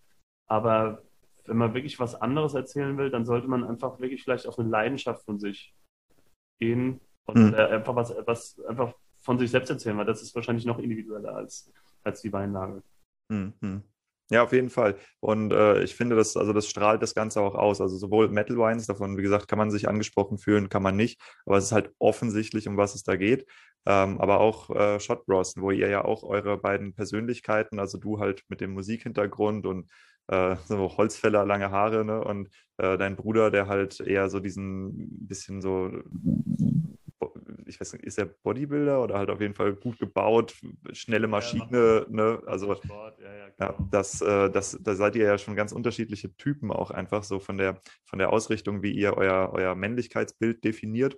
Aber 0.48 1.02
wenn 1.46 1.58
man 1.58 1.74
wirklich 1.74 2.00
was 2.00 2.16
anderes 2.16 2.54
erzählen 2.54 2.98
will, 2.98 3.10
dann 3.10 3.26
sollte 3.26 3.48
man 3.48 3.64
einfach 3.64 4.00
wirklich 4.00 4.24
vielleicht 4.24 4.48
auf 4.48 4.60
eine 4.60 4.70
Leidenschaft 4.70 5.26
von 5.26 5.40
sich 5.40 5.74
gehen 6.60 7.00
und 7.26 7.38
mhm. 7.38 7.54
äh, 7.54 7.68
einfach 7.68 7.96
was, 7.96 8.14
was 8.26 8.60
einfach 8.66 8.94
von 9.22 9.40
sich 9.40 9.52
selbst 9.52 9.70
erzählen, 9.70 9.98
weil 9.98 10.06
das 10.06 10.22
ist 10.22 10.36
wahrscheinlich 10.36 10.66
noch 10.66 10.80
individueller 10.80 11.36
als, 11.36 11.72
als 12.04 12.22
die 12.22 12.32
Weinlage. 12.32 12.84
Mhm. 13.30 13.84
Ja, 14.34 14.42
auf 14.44 14.52
jeden 14.52 14.72
Fall. 14.72 14.96
Und 15.20 15.54
äh, 15.54 15.84
ich 15.84 15.94
finde, 15.96 16.16
das, 16.16 16.36
also 16.36 16.54
das 16.54 16.68
strahlt 16.68 17.04
das 17.04 17.14
Ganze 17.14 17.40
auch 17.40 17.54
aus. 17.54 17.80
Also 17.82 17.98
sowohl 17.98 18.30
Metal 18.30 18.58
Wines, 18.58 18.88
davon, 18.88 19.16
wie 19.16 19.22
gesagt, 19.22 19.48
kann 19.48 19.60
man 19.60 19.70
sich 19.70 19.88
angesprochen 19.88 20.40
fühlen, 20.40 20.70
kann 20.70 20.82
man 20.82 20.96
nicht. 20.96 21.22
Aber 21.46 21.58
es 21.58 21.66
ist 21.66 21.72
halt 21.72 21.92
offensichtlich, 22.00 22.68
um 22.68 22.76
was 22.76 22.96
es 22.96 23.04
da 23.04 23.16
geht. 23.16 23.46
Ähm, 23.86 24.20
aber 24.20 24.40
auch 24.40 24.72
äh, 24.72 25.00
Shot 25.00 25.28
Bros, 25.28 25.54
wo 25.58 25.70
ihr 25.70 25.88
ja 25.88 26.04
auch 26.04 26.24
eure 26.24 26.58
beiden 26.58 26.96
Persönlichkeiten, 26.96 27.80
also 27.80 28.00
du 28.00 28.18
halt 28.20 28.42
mit 28.48 28.60
dem 28.60 28.72
Musikhintergrund 28.74 29.68
und 29.68 29.88
äh, 30.30 30.56
so 30.66 30.98
Holzfäller, 30.98 31.46
lange 31.46 31.70
Haare, 31.70 32.04
ne? 32.04 32.24
Und 32.24 32.50
äh, 32.78 32.98
dein 32.98 33.16
Bruder, 33.16 33.52
der 33.52 33.68
halt 33.68 34.00
eher 34.00 34.30
so 34.32 34.40
diesen 34.40 35.28
bisschen 35.28 35.62
so 35.62 35.92
ich 37.74 37.82
weiß 37.82 37.94
nicht, 37.94 38.06
ist 38.06 38.18
er 38.18 38.26
Bodybuilder 38.26 39.04
oder 39.04 39.18
halt 39.18 39.30
auf 39.30 39.42
jeden 39.42 39.56
Fall 39.56 39.74
gut 39.74 40.00
gebaut, 40.00 40.56
schnelle 40.92 41.28
Maschine, 41.28 42.06
ja, 42.06 42.14
ne? 42.14 42.42
Also 42.46 42.74
Sport. 42.76 43.20
Ja, 43.20 43.34
ja, 43.34 43.48
ja, 43.60 43.78
das, 43.90 44.22
äh, 44.22 44.50
das, 44.50 44.78
da 44.82 44.96
seid 44.96 45.16
ihr 45.16 45.26
ja 45.26 45.38
schon 45.38 45.56
ganz 45.56 45.72
unterschiedliche 45.72 46.36
Typen 46.36 46.72
auch 46.72 46.92
einfach 46.92 47.24
so 47.24 47.40
von 47.40 47.58
der, 47.58 47.80
von 48.06 48.20
der 48.20 48.32
Ausrichtung, 48.32 48.84
wie 48.84 48.92
ihr 48.92 49.18
euer, 49.18 49.52
euer 49.54 49.76
Männlichkeitsbild 49.76 50.64
definiert. 50.64 51.18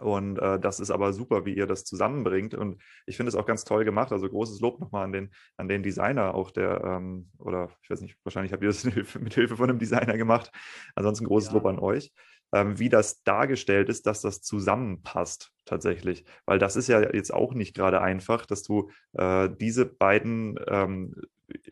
Und 0.00 0.38
äh, 0.40 0.58
das 0.58 0.80
ist 0.80 0.90
aber 0.90 1.12
super, 1.12 1.44
wie 1.44 1.54
ihr 1.54 1.66
das 1.66 1.84
zusammenbringt. 1.84 2.54
Und 2.54 2.82
ich 3.06 3.16
finde 3.16 3.28
es 3.28 3.36
auch 3.36 3.46
ganz 3.46 3.64
toll 3.64 3.84
gemacht. 3.84 4.10
Also 4.10 4.28
großes 4.28 4.60
Lob 4.60 4.80
nochmal 4.80 5.04
an 5.04 5.12
den, 5.12 5.30
an 5.56 5.68
den 5.68 5.84
Designer, 5.84 6.34
auch 6.34 6.50
der, 6.50 6.82
ähm, 6.82 7.30
oder 7.38 7.70
ich 7.82 7.90
weiß 7.90 8.00
nicht, 8.00 8.16
wahrscheinlich 8.24 8.52
habt 8.52 8.62
ihr 8.62 8.70
das 8.70 8.84
mit 9.14 9.34
Hilfe 9.34 9.56
von 9.56 9.70
einem 9.70 9.78
Designer 9.78 10.16
gemacht. 10.16 10.50
Ansonsten 10.96 11.26
großes 11.26 11.50
ja. 11.50 11.54
Lob 11.54 11.66
an 11.66 11.78
euch 11.78 12.12
ähm, 12.54 12.78
wie 12.78 12.88
das 12.88 13.24
dargestellt 13.24 13.88
ist, 13.88 14.06
dass 14.06 14.20
das 14.20 14.40
zusammenpasst 14.40 15.50
tatsächlich. 15.64 16.24
Weil 16.46 16.58
das 16.58 16.76
ist 16.76 16.88
ja 16.88 17.12
jetzt 17.12 17.34
auch 17.34 17.52
nicht 17.52 17.74
gerade 17.74 18.00
einfach, 18.00 18.46
dass 18.46 18.62
du 18.62 18.90
äh, 19.14 19.50
diese 19.60 19.84
beiden, 19.86 20.58
ähm, 20.68 21.14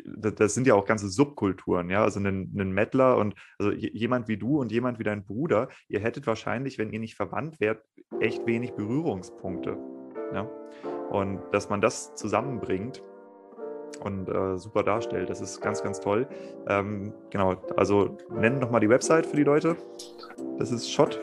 das 0.05 0.55
sind 0.55 0.66
ja 0.66 0.75
auch 0.75 0.85
ganze 0.85 1.09
Subkulturen, 1.09 1.88
ja, 1.88 2.03
also 2.03 2.21
ein, 2.21 2.53
ein 2.59 2.73
Mettler 2.73 3.16
und 3.16 3.35
also 3.59 3.73
jemand 3.73 4.29
wie 4.29 4.37
du 4.37 4.61
und 4.61 4.73
jemand 4.73 4.99
wie 4.99 5.05
dein 5.05 5.25
Bruder, 5.25 5.68
ihr 5.88 6.01
hättet 6.01 6.27
wahrscheinlich, 6.27 6.79
wenn 6.79 6.90
ihr 6.90 7.01
nicht 7.01 7.14
verwandt 7.14 7.61
wärt, 7.61 7.83
echt 8.21 8.45
wenig 8.47 8.73
Berührungspunkte. 8.73 9.79
Ja? 10.35 10.51
Und 11.11 11.40
dass 11.53 11.68
man 11.68 11.81
das 11.81 12.14
zusammenbringt, 12.16 13.03
und 13.98 14.28
äh, 14.28 14.59
super 14.59 14.83
darstellt. 14.83 15.31
Das 15.31 15.40
ist 15.40 15.61
ganz, 15.61 15.83
ganz 15.83 16.00
toll. 16.00 16.26
Ähm, 16.68 17.12
genau, 17.31 17.57
also 17.76 18.16
nennen 18.31 18.59
nochmal 18.59 18.81
die 18.81 18.88
Website 18.88 19.26
für 19.26 19.37
die 19.37 19.44
Leute. 19.44 19.76
Das 20.59 20.70
ist 20.70 20.90
Shot. 20.90 21.20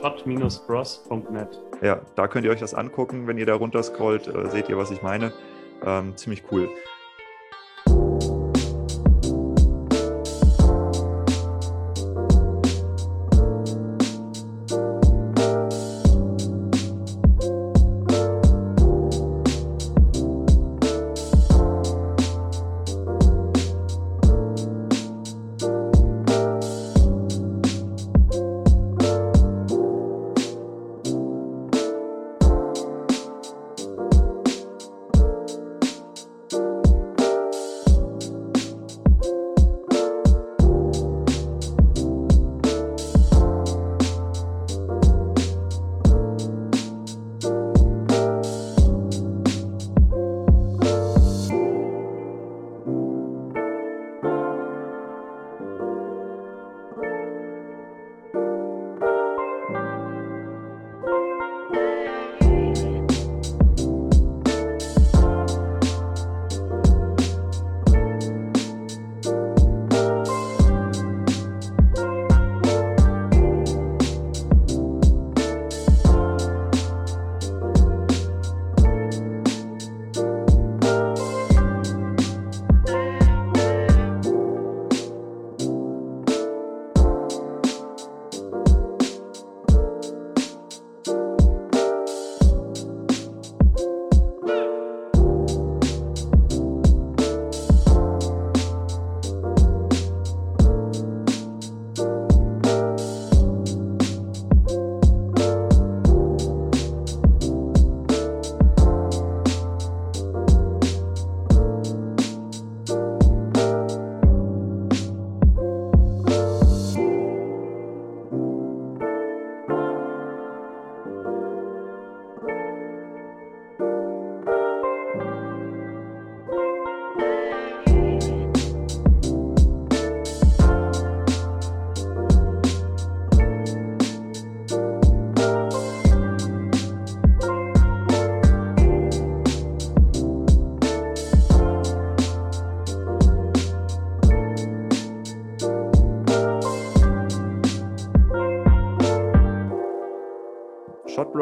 Shot-bros.net. 0.00 1.60
Ja, 1.82 2.00
da 2.14 2.28
könnt 2.28 2.44
ihr 2.44 2.50
euch 2.50 2.60
das 2.60 2.74
angucken. 2.74 3.26
Wenn 3.26 3.38
ihr 3.38 3.46
da 3.46 3.54
runter 3.54 3.82
scrollt, 3.82 4.28
äh, 4.28 4.50
seht 4.50 4.68
ihr, 4.68 4.76
was 4.76 4.90
ich 4.90 5.02
meine. 5.02 5.32
Ähm, 5.84 6.16
ziemlich 6.16 6.44
cool. 6.50 6.68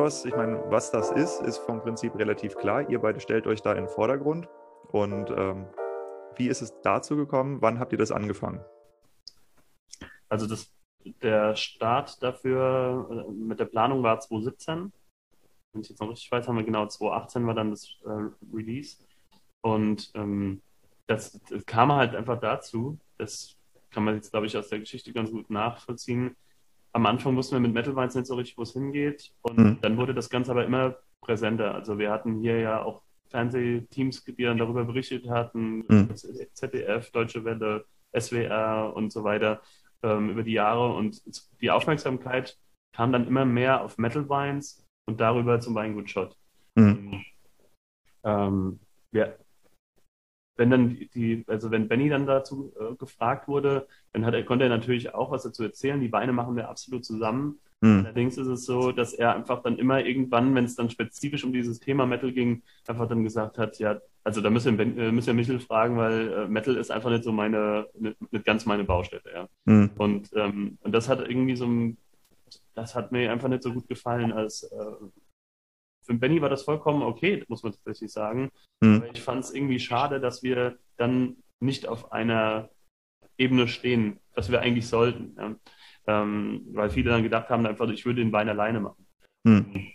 Bros, 0.04 0.26
ich 0.26 0.36
meine, 0.36 0.62
was 0.70 0.90
das 0.90 1.10
ist, 1.12 1.40
ist 1.40 1.56
vom 1.56 1.80
Prinzip 1.80 2.14
relativ 2.16 2.56
klar. 2.56 2.90
Ihr 2.90 2.98
beide 2.98 3.20
stellt 3.20 3.46
euch 3.46 3.62
da 3.62 3.72
in 3.72 3.86
den 3.86 3.88
Vordergrund. 3.88 4.46
Und 4.92 5.30
ähm, 5.30 5.64
wie 6.36 6.48
ist 6.48 6.60
es 6.60 6.78
dazu 6.82 7.16
gekommen? 7.16 7.62
Wann 7.62 7.78
habt 7.78 7.90
ihr 7.92 7.96
das 7.96 8.12
angefangen? 8.12 8.62
Also 10.28 10.46
das, 10.46 10.70
der 11.22 11.56
Start 11.56 12.22
dafür 12.22 13.24
äh, 13.26 13.32
mit 13.32 13.58
der 13.60 13.64
Planung 13.64 14.02
war 14.02 14.20
2017. 14.20 14.92
Wenn 15.72 15.80
ich 15.80 15.88
jetzt 15.88 16.02
noch 16.02 16.10
richtig 16.10 16.30
weiß, 16.30 16.48
haben 16.48 16.58
wir 16.58 16.64
genau 16.64 16.86
2018 16.86 17.46
war 17.46 17.54
dann 17.54 17.70
das 17.70 17.96
äh, 18.04 18.54
Release. 18.54 18.98
Und 19.62 20.10
ähm, 20.12 20.60
das, 21.06 21.40
das, 21.48 21.64
kam 21.64 21.90
halt 21.90 22.14
einfach 22.14 22.38
dazu, 22.38 22.98
das 23.16 23.56
kann 23.90 24.04
man 24.04 24.16
jetzt, 24.16 24.32
glaube 24.32 24.44
ich, 24.44 24.54
aus 24.58 24.68
der 24.68 24.80
Geschichte 24.80 25.14
ganz 25.14 25.30
gut 25.30 25.48
nachvollziehen, 25.48 26.36
am 26.94 27.06
Anfang 27.06 27.36
wussten 27.36 27.56
wir 27.56 27.60
mit 27.60 27.74
Metal 27.74 27.94
Wines 27.96 28.14
nicht 28.14 28.26
so 28.26 28.36
richtig, 28.36 28.56
wo 28.56 28.62
es 28.62 28.72
hingeht. 28.72 29.32
Und 29.42 29.58
mhm. 29.58 29.78
dann 29.82 29.96
wurde 29.96 30.14
das 30.14 30.30
Ganze 30.30 30.52
aber 30.52 30.64
immer 30.64 30.96
präsenter. 31.20 31.74
Also 31.74 31.98
wir 31.98 32.10
hatten 32.10 32.40
hier 32.40 32.60
ja 32.60 32.82
auch 32.82 33.02
Fernsehteams, 33.30 34.22
die 34.24 34.44
dann 34.44 34.58
darüber 34.58 34.84
berichtet 34.84 35.28
hatten, 35.28 35.84
mhm. 35.88 36.14
ZDF, 36.52 37.10
Deutsche 37.10 37.44
Welle, 37.44 37.84
SWR 38.16 38.92
und 38.94 39.12
so 39.12 39.24
weiter 39.24 39.60
ähm, 40.04 40.30
über 40.30 40.44
die 40.44 40.52
Jahre. 40.52 40.94
Und 40.94 41.20
die 41.60 41.70
Aufmerksamkeit 41.70 42.56
kam 42.92 43.10
dann 43.10 43.26
immer 43.26 43.44
mehr 43.44 43.82
auf 43.82 43.98
Metal 43.98 44.28
Wines 44.28 44.86
und 45.06 45.20
darüber 45.20 45.58
zum 45.58 45.74
Weingut 45.74 46.08
Shot. 46.08 46.36
Mhm. 46.76 47.24
Ähm, 48.22 48.78
wir 49.10 49.36
wenn 50.56 50.70
dann 50.70 50.96
die, 51.14 51.44
also 51.46 51.70
wenn 51.70 51.88
Benny 51.88 52.08
dann 52.08 52.26
dazu 52.26 52.72
äh, 52.78 52.94
gefragt 52.94 53.48
wurde, 53.48 53.86
dann 54.12 54.24
hat 54.24 54.34
er, 54.34 54.44
konnte 54.44 54.64
er 54.64 54.70
natürlich 54.70 55.14
auch 55.14 55.30
was 55.30 55.42
dazu 55.42 55.62
erzählen. 55.62 56.00
Die 56.00 56.08
Beine 56.08 56.32
machen 56.32 56.56
wir 56.56 56.68
absolut 56.68 57.04
zusammen. 57.04 57.58
Mhm. 57.80 58.04
Allerdings 58.04 58.38
ist 58.38 58.46
es 58.46 58.64
so, 58.64 58.92
dass 58.92 59.12
er 59.12 59.34
einfach 59.34 59.62
dann 59.62 59.78
immer 59.78 60.04
irgendwann, 60.04 60.54
wenn 60.54 60.64
es 60.64 60.76
dann 60.76 60.90
spezifisch 60.90 61.44
um 61.44 61.52
dieses 61.52 61.80
Thema 61.80 62.06
Metal 62.06 62.32
ging, 62.32 62.62
einfach 62.86 63.08
dann 63.08 63.24
gesagt 63.24 63.58
hat, 63.58 63.78
ja, 63.78 64.00
also 64.22 64.40
da 64.40 64.48
müssen 64.48 64.78
wir, 64.78 64.86
äh, 64.86 65.12
müssen 65.12 65.26
wir 65.28 65.34
Michel 65.34 65.60
fragen, 65.60 65.96
weil 65.96 66.32
äh, 66.32 66.48
Metal 66.48 66.76
ist 66.76 66.90
einfach 66.90 67.10
nicht 67.10 67.24
so 67.24 67.32
meine, 67.32 67.86
nicht, 67.98 68.32
nicht 68.32 68.44
ganz 68.44 68.64
meine 68.64 68.84
Baustelle, 68.84 69.22
ja. 69.32 69.48
Mhm. 69.64 69.90
Und, 69.98 70.30
ähm, 70.34 70.78
und 70.82 70.92
das 70.92 71.08
hat 71.08 71.28
irgendwie 71.28 71.56
so 71.56 71.66
ein, 71.66 71.98
das 72.74 72.94
hat 72.94 73.12
mir 73.12 73.30
einfach 73.30 73.48
nicht 73.48 73.62
so 73.62 73.72
gut 73.72 73.88
gefallen 73.88 74.32
als 74.32 74.62
äh, 74.62 74.76
für 76.04 76.14
Benny 76.14 76.40
war 76.40 76.48
das 76.48 76.62
vollkommen 76.62 77.02
okay, 77.02 77.44
muss 77.48 77.62
man 77.62 77.72
tatsächlich 77.72 78.12
sagen. 78.12 78.50
Mhm. 78.80 78.96
Aber 78.96 79.10
ich 79.12 79.22
fand 79.22 79.44
es 79.44 79.52
irgendwie 79.52 79.80
schade, 79.80 80.20
dass 80.20 80.42
wir 80.42 80.78
dann 80.96 81.36
nicht 81.60 81.88
auf 81.88 82.12
einer 82.12 82.70
Ebene 83.38 83.68
stehen, 83.68 84.20
was 84.34 84.50
wir 84.50 84.60
eigentlich 84.60 84.86
sollten. 84.86 85.34
Ja. 85.36 85.54
Ähm, 86.06 86.66
weil 86.72 86.90
viele 86.90 87.10
dann 87.10 87.22
gedacht 87.22 87.48
haben, 87.48 87.66
einfach, 87.66 87.88
ich 87.88 88.04
würde 88.04 88.22
den 88.22 88.32
Wein 88.32 88.48
alleine 88.48 88.80
machen. 88.80 89.06
Mhm. 89.44 89.86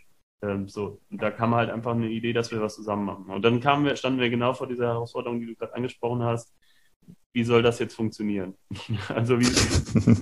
Ähm, 0.41 0.67
so, 0.67 1.01
und 1.09 1.21
da 1.21 1.31
kam 1.31 1.53
halt 1.53 1.69
einfach 1.69 1.91
eine 1.91 2.09
Idee, 2.09 2.33
dass 2.33 2.51
wir 2.51 2.61
was 2.61 2.75
zusammen 2.75 3.05
machen. 3.05 3.25
Und 3.29 3.43
dann 3.43 3.59
kamen 3.59 3.85
wir, 3.85 3.95
standen 3.95 4.19
wir 4.19 4.29
genau 4.29 4.53
vor 4.53 4.67
dieser 4.67 4.87
Herausforderung, 4.87 5.39
die 5.39 5.47
du 5.47 5.55
gerade 5.55 5.75
angesprochen 5.75 6.23
hast. 6.23 6.55
Wie 7.33 7.43
soll 7.43 7.61
das 7.61 7.79
jetzt 7.79 7.95
funktionieren? 7.95 8.55
also, 9.09 9.39
wie, 9.39 9.45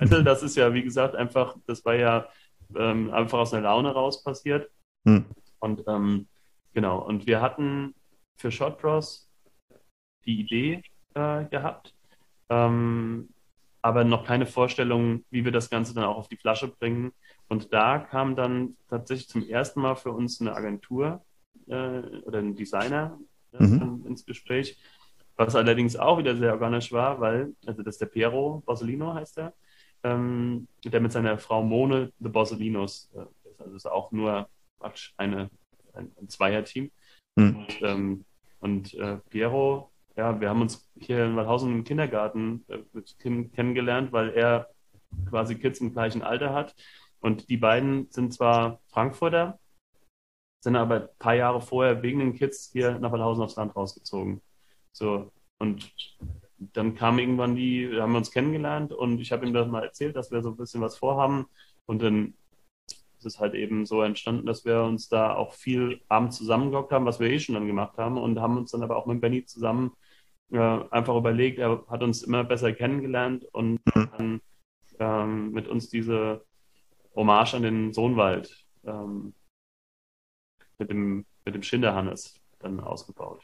also 0.01 0.21
das 0.21 0.43
ist 0.43 0.57
ja, 0.57 0.73
wie 0.73 0.83
gesagt, 0.83 1.15
einfach, 1.15 1.55
das 1.65 1.85
war 1.85 1.95
ja 1.95 2.27
ähm, 2.75 3.11
einfach 3.13 3.39
aus 3.39 3.53
einer 3.53 3.63
Laune 3.63 3.91
raus 3.91 4.23
passiert. 4.23 4.69
Hm. 5.07 5.25
Und 5.59 5.83
ähm, 5.87 6.27
genau, 6.73 6.99
und 6.99 7.27
wir 7.27 7.41
hatten 7.41 7.95
für 8.35 8.51
Shot 8.51 8.79
Bros 8.79 9.29
die 10.25 10.39
Idee 10.39 10.81
äh, 11.13 11.45
gehabt, 11.45 11.93
ähm, 12.49 13.29
aber 13.81 14.03
noch 14.03 14.25
keine 14.25 14.45
Vorstellung, 14.45 15.23
wie 15.29 15.45
wir 15.45 15.51
das 15.51 15.69
Ganze 15.69 15.93
dann 15.93 16.03
auch 16.03 16.17
auf 16.17 16.27
die 16.27 16.37
Flasche 16.37 16.67
bringen. 16.67 17.13
Und 17.47 17.73
da 17.73 17.99
kam 17.99 18.35
dann 18.35 18.75
tatsächlich 18.89 19.29
zum 19.29 19.47
ersten 19.47 19.81
Mal 19.81 19.95
für 19.95 20.11
uns 20.11 20.41
eine 20.41 20.55
Agentur 20.55 21.21
äh, 21.67 21.99
oder 22.25 22.39
ein 22.39 22.55
Designer 22.55 23.17
äh, 23.53 23.63
mhm. 23.63 24.03
ins 24.05 24.25
Gespräch, 24.25 24.77
was 25.37 25.55
allerdings 25.55 25.95
auch 25.95 26.17
wieder 26.17 26.35
sehr 26.35 26.53
organisch 26.53 26.91
war, 26.91 27.19
weil, 27.21 27.53
also 27.65 27.83
das 27.83 27.95
ist 27.95 28.01
der 28.01 28.07
Piero 28.07 28.61
Bosolino 28.65 29.13
heißt 29.13 29.37
er, 29.37 29.53
ähm, 30.03 30.67
der 30.83 30.99
mit 30.99 31.11
seiner 31.11 31.37
Frau 31.37 31.63
Mone 31.63 32.11
The 32.19 32.29
Bosolinos 32.29 33.09
äh, 33.15 33.25
ist. 33.57 33.61
Also 33.61 33.75
ist 33.75 33.85
auch 33.85 34.11
nur 34.11 34.47
eine, 35.17 35.49
ein, 35.93 36.11
ein 36.19 36.29
Zweierteam. 36.29 36.91
Mhm. 37.35 37.55
Und, 37.55 37.81
ähm, 37.81 38.25
und 38.59 38.93
äh, 38.95 39.17
Piero, 39.29 39.91
ja, 40.15 40.39
wir 40.39 40.49
haben 40.49 40.61
uns 40.61 40.89
hier 40.99 41.25
in 41.25 41.35
Waldhausen 41.35 41.71
im 41.71 41.83
Kindergarten 41.83 42.65
äh, 42.67 42.79
kennengelernt, 43.53 44.11
weil 44.11 44.31
er 44.31 44.69
quasi 45.29 45.55
Kids 45.55 45.79
im 45.79 45.93
gleichen 45.93 46.21
Alter 46.21 46.53
hat 46.53 46.75
und 47.19 47.49
die 47.49 47.57
beiden 47.57 48.09
sind 48.11 48.33
zwar 48.33 48.81
Frankfurter, 48.87 49.59
sind 50.63 50.75
aber 50.75 50.95
ein 50.95 51.09
paar 51.19 51.35
Jahre 51.35 51.61
vorher 51.61 52.01
wegen 52.01 52.19
den 52.19 52.33
Kids 52.33 52.71
hier 52.71 52.99
nach 52.99 53.11
Wallhausen 53.11 53.43
aufs 53.43 53.55
Land 53.55 53.75
rausgezogen. 53.75 54.41
So, 54.91 55.31
und 55.59 55.93
dann 56.59 56.95
kam 56.95 57.19
irgendwann 57.19 57.55
die, 57.55 57.89
haben 57.99 58.11
wir 58.11 58.17
uns 58.17 58.31
kennengelernt 58.31 58.91
und 58.91 59.19
ich 59.19 59.31
habe 59.31 59.45
ihm 59.45 59.53
das 59.53 59.67
mal 59.67 59.83
erzählt, 59.83 60.15
dass 60.15 60.31
wir 60.31 60.41
so 60.41 60.49
ein 60.49 60.57
bisschen 60.57 60.81
was 60.81 60.97
vorhaben. 60.97 61.45
Und 61.85 62.01
dann 62.01 62.33
ist 63.17 63.25
es 63.25 63.39
halt 63.39 63.53
eben 63.53 63.85
so 63.85 64.01
entstanden, 64.01 64.45
dass 64.45 64.65
wir 64.65 64.83
uns 64.83 65.09
da 65.09 65.35
auch 65.35 65.53
viel 65.53 66.01
abends 66.07 66.37
zusammengehockt 66.37 66.91
haben, 66.91 67.05
was 67.05 67.19
wir 67.19 67.29
eh 67.29 67.39
schon 67.39 67.55
dann 67.55 67.67
gemacht 67.67 67.97
haben 67.97 68.17
und 68.17 68.39
haben 68.39 68.57
uns 68.57 68.71
dann 68.71 68.83
aber 68.83 68.97
auch 68.97 69.05
mit 69.05 69.21
Benny 69.21 69.45
zusammen 69.45 69.91
äh, 70.51 70.57
einfach 70.57 71.15
überlegt, 71.15 71.59
er 71.59 71.83
hat 71.89 72.03
uns 72.03 72.23
immer 72.23 72.43
besser 72.43 72.71
kennengelernt 72.73 73.45
und 73.51 73.79
mhm. 73.95 74.09
dann 74.17 74.41
ähm, 74.99 75.51
mit 75.51 75.67
uns 75.67 75.89
diese 75.89 76.45
Hommage 77.15 77.55
an 77.55 77.63
den 77.63 77.93
Sohnwald 77.93 78.65
ähm, 78.85 79.33
mit 80.77 80.89
dem, 80.89 81.25
mit 81.45 81.55
dem 81.55 81.63
Schinderhannes 81.63 82.39
dann 82.59 82.79
ausgebaut. 82.79 83.43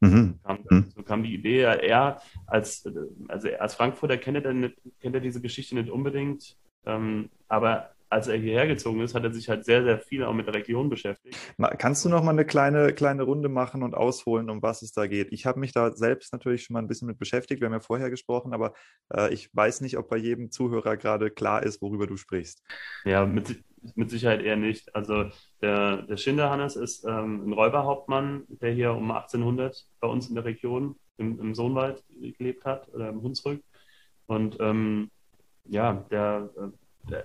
Mhm. 0.00 0.38
Kam, 0.44 0.58
mhm. 0.70 0.90
so 0.94 1.02
kam 1.02 1.22
die 1.24 1.34
Idee, 1.34 1.62
er 1.62 2.20
als, 2.46 2.88
also 3.26 3.48
als 3.58 3.74
Frankfurter 3.74 4.16
kennt 4.16 4.44
er, 4.44 4.52
nicht, 4.52 4.76
kennt 5.00 5.14
er 5.14 5.20
diese 5.20 5.40
Geschichte 5.40 5.74
nicht 5.74 5.90
unbedingt, 5.90 6.56
ähm, 6.86 7.30
aber 7.48 7.90
als 8.10 8.28
er 8.28 8.36
hierher 8.36 8.66
gezogen 8.66 9.00
ist, 9.00 9.14
hat 9.14 9.24
er 9.24 9.32
sich 9.32 9.48
halt 9.48 9.64
sehr, 9.64 9.84
sehr 9.84 9.98
viel 9.98 10.24
auch 10.24 10.32
mit 10.32 10.46
der 10.46 10.54
Region 10.54 10.88
beschäftigt. 10.88 11.36
Kannst 11.78 12.04
du 12.04 12.08
noch 12.08 12.22
mal 12.22 12.30
eine 12.30 12.44
kleine, 12.44 12.92
kleine 12.92 13.22
Runde 13.22 13.48
machen 13.48 13.82
und 13.82 13.94
ausholen, 13.94 14.50
um 14.50 14.62
was 14.62 14.82
es 14.82 14.92
da 14.92 15.06
geht? 15.06 15.32
Ich 15.32 15.46
habe 15.46 15.60
mich 15.60 15.72
da 15.72 15.94
selbst 15.94 16.32
natürlich 16.32 16.64
schon 16.64 16.74
mal 16.74 16.80
ein 16.80 16.88
bisschen 16.88 17.08
mit 17.08 17.18
beschäftigt. 17.18 17.60
Wir 17.60 17.66
haben 17.66 17.74
ja 17.74 17.80
vorher 17.80 18.10
gesprochen, 18.10 18.54
aber 18.54 18.72
äh, 19.12 19.32
ich 19.32 19.54
weiß 19.54 19.80
nicht, 19.82 19.98
ob 19.98 20.08
bei 20.08 20.16
jedem 20.16 20.50
Zuhörer 20.50 20.96
gerade 20.96 21.30
klar 21.30 21.62
ist, 21.62 21.82
worüber 21.82 22.06
du 22.06 22.16
sprichst. 22.16 22.62
Ja, 23.04 23.26
mit, 23.26 23.62
mit 23.94 24.10
Sicherheit 24.10 24.42
eher 24.42 24.56
nicht. 24.56 24.94
Also 24.94 25.26
der, 25.60 26.02
der 26.02 26.16
Schinderhannes 26.16 26.76
ist 26.76 27.04
ähm, 27.04 27.48
ein 27.48 27.52
Räuberhauptmann, 27.52 28.44
der 28.48 28.72
hier 28.72 28.92
um 28.92 29.10
1800 29.10 29.86
bei 30.00 30.08
uns 30.08 30.28
in 30.28 30.34
der 30.34 30.44
Region 30.44 30.96
im, 31.18 31.38
im 31.40 31.54
Sohnwald 31.54 32.02
gelebt 32.38 32.64
hat 32.64 32.88
oder 32.94 33.08
im 33.10 33.22
Hunsrück. 33.22 33.62
Und 34.26 34.56
ähm, 34.60 35.10
ja, 35.64 36.06
der 36.10 36.50
äh, 36.56 36.68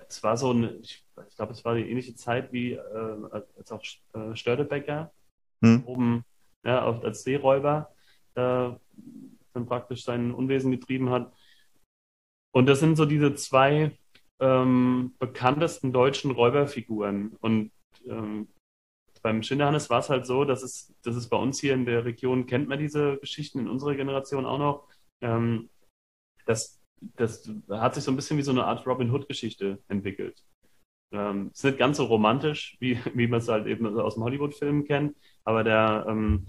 es 0.08 0.22
war 0.22 0.36
so 0.36 0.50
eine, 0.50 0.72
ich, 0.76 1.04
ich 1.28 1.36
glaube, 1.36 1.52
es 1.52 1.64
war 1.64 1.74
die 1.74 1.88
ähnliche 1.88 2.14
Zeit 2.14 2.52
wie 2.52 2.72
äh, 2.72 3.28
als 3.56 3.72
auch 3.72 3.82
äh, 4.14 4.34
Störtebecker 4.36 5.12
hm. 5.62 5.84
oben 5.86 6.24
ja, 6.64 6.84
als 6.84 7.24
Seeräuber 7.24 7.94
äh, 8.34 8.70
dann 9.52 9.66
praktisch 9.66 10.04
sein 10.04 10.32
Unwesen 10.32 10.70
getrieben 10.70 11.10
hat. 11.10 11.32
Und 12.52 12.66
das 12.66 12.80
sind 12.80 12.96
so 12.96 13.04
diese 13.04 13.34
zwei 13.34 13.96
ähm, 14.40 15.14
bekanntesten 15.18 15.92
deutschen 15.92 16.30
Räuberfiguren. 16.30 17.36
Und 17.40 17.72
ähm, 18.06 18.48
beim 19.22 19.42
Schinderhannes 19.42 19.90
war 19.90 20.00
es 20.00 20.10
halt 20.10 20.26
so, 20.26 20.44
dass 20.44 20.62
es, 20.62 20.94
dass 21.02 21.16
es 21.16 21.28
bei 21.28 21.36
uns 21.36 21.58
hier 21.58 21.74
in 21.74 21.86
der 21.86 22.04
Region 22.04 22.46
kennt 22.46 22.68
man 22.68 22.78
diese 22.78 23.16
Geschichten 23.18 23.58
in 23.58 23.68
unserer 23.68 23.94
Generation 23.94 24.44
auch 24.44 24.58
noch, 24.58 24.88
ähm, 25.22 25.70
dass 26.46 26.83
das 27.16 27.50
hat 27.68 27.94
sich 27.94 28.04
so 28.04 28.12
ein 28.12 28.16
bisschen 28.16 28.38
wie 28.38 28.42
so 28.42 28.50
eine 28.50 28.64
Art 28.64 28.86
Robin 28.86 29.10
Hood-Geschichte 29.10 29.78
entwickelt. 29.88 30.42
Ähm, 31.12 31.50
ist 31.52 31.64
nicht 31.64 31.78
ganz 31.78 31.98
so 31.98 32.04
romantisch, 32.04 32.76
wie, 32.80 32.98
wie 33.14 33.26
man 33.26 33.38
es 33.38 33.48
halt 33.48 33.66
eben 33.66 33.98
aus 33.98 34.14
dem 34.14 34.24
Hollywood-Film 34.24 34.84
kennt, 34.84 35.16
aber 35.44 35.64
der 35.64 36.06
ähm, 36.08 36.46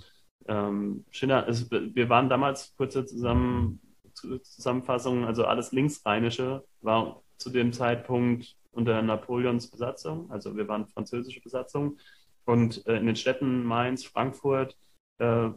ähm, 0.47 1.05
Schiller, 1.11 1.45
also 1.45 1.65
wir 1.71 2.09
waren 2.09 2.29
damals, 2.29 2.75
kurze 2.77 3.05
Zusammen, 3.05 3.79
Zusammenfassung, 4.13 5.25
also 5.25 5.45
alles 5.45 5.71
Linksrheinische 5.71 6.63
war 6.81 7.21
zu 7.37 7.49
dem 7.49 7.73
Zeitpunkt 7.73 8.55
unter 8.71 9.01
Napoleons 9.01 9.69
Besatzung, 9.69 10.31
also 10.31 10.55
wir 10.55 10.67
waren 10.67 10.87
französische 10.87 11.41
Besatzung 11.41 11.97
und 12.45 12.85
äh, 12.87 12.97
in 12.97 13.07
den 13.07 13.15
Städten 13.15 13.63
Mainz, 13.63 14.05
Frankfurt, 14.05 14.77
äh, 15.17 15.49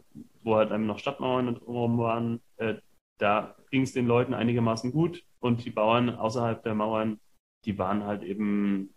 wo 0.42 0.56
halt 0.56 0.70
eben 0.70 0.86
noch 0.86 0.98
Stadtmauern 0.98 1.54
drumherum 1.54 1.98
waren, 1.98 2.40
äh, 2.56 2.76
da 3.18 3.56
ging 3.70 3.82
es 3.82 3.92
den 3.92 4.06
Leuten 4.06 4.34
einigermaßen 4.34 4.92
gut 4.92 5.24
und 5.40 5.64
die 5.64 5.70
Bauern 5.70 6.10
außerhalb 6.10 6.62
der 6.62 6.74
Mauern, 6.74 7.20
die 7.64 7.78
waren 7.78 8.04
halt 8.04 8.22
eben 8.22 8.94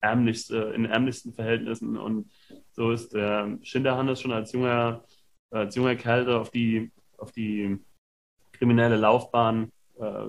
ärmlichste, 0.00 0.72
in 0.74 0.84
ärmlichsten 0.84 1.32
Verhältnissen 1.32 1.96
und 1.96 2.30
so 2.72 2.90
ist 2.90 3.14
der 3.14 3.58
Schinderhannes 3.62 4.20
schon 4.20 4.32
als 4.32 4.52
junger, 4.52 5.04
als 5.50 5.74
junger 5.74 5.96
Kerl 5.96 6.30
auf 6.30 6.50
die, 6.50 6.90
auf 7.18 7.32
die 7.32 7.78
kriminelle 8.52 8.96
Laufbahn 8.96 9.72
äh, 9.98 10.28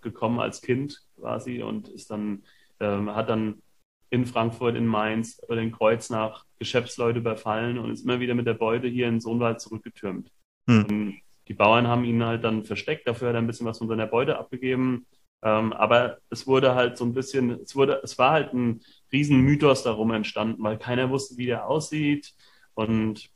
gekommen 0.00 0.40
als 0.40 0.62
Kind 0.62 1.02
quasi 1.16 1.62
und 1.62 1.88
ist 1.88 2.10
dann, 2.10 2.42
ähm, 2.80 3.14
hat 3.14 3.28
dann 3.28 3.62
in 4.10 4.26
Frankfurt, 4.26 4.76
in 4.76 4.86
Mainz 4.86 5.40
oder 5.48 5.60
in 5.60 5.72
Kreuznach 5.72 6.44
Geschäftsleute 6.58 7.18
überfallen 7.18 7.78
und 7.78 7.90
ist 7.90 8.04
immer 8.04 8.20
wieder 8.20 8.34
mit 8.34 8.46
der 8.46 8.54
Beute 8.54 8.88
hier 8.88 9.08
in 9.08 9.20
Sohnwald 9.20 9.60
zurückgetürmt. 9.60 10.30
Hm. 10.68 11.20
Die 11.48 11.54
Bauern 11.54 11.86
haben 11.86 12.04
ihn 12.04 12.24
halt 12.24 12.44
dann 12.44 12.64
versteckt, 12.64 13.06
dafür 13.06 13.28
hat 13.28 13.34
er 13.34 13.40
ein 13.40 13.46
bisschen 13.46 13.66
was 13.66 13.78
von 13.78 13.88
seiner 13.88 14.06
Beute 14.06 14.38
abgegeben. 14.38 15.06
Ähm, 15.42 15.72
aber 15.72 16.18
es 16.30 16.46
wurde 16.46 16.74
halt 16.74 16.96
so 16.96 17.04
ein 17.04 17.14
bisschen, 17.14 17.50
es 17.62 17.76
wurde, 17.76 18.00
es 18.02 18.18
war 18.18 18.32
halt 18.32 18.52
ein 18.52 18.80
riesen 19.12 19.40
Mythos 19.40 19.82
darum 19.82 20.10
entstanden, 20.10 20.62
weil 20.62 20.78
keiner 20.78 21.10
wusste, 21.10 21.36
wie 21.36 21.46
der 21.46 21.66
aussieht. 21.66 22.34
Und 22.74 23.30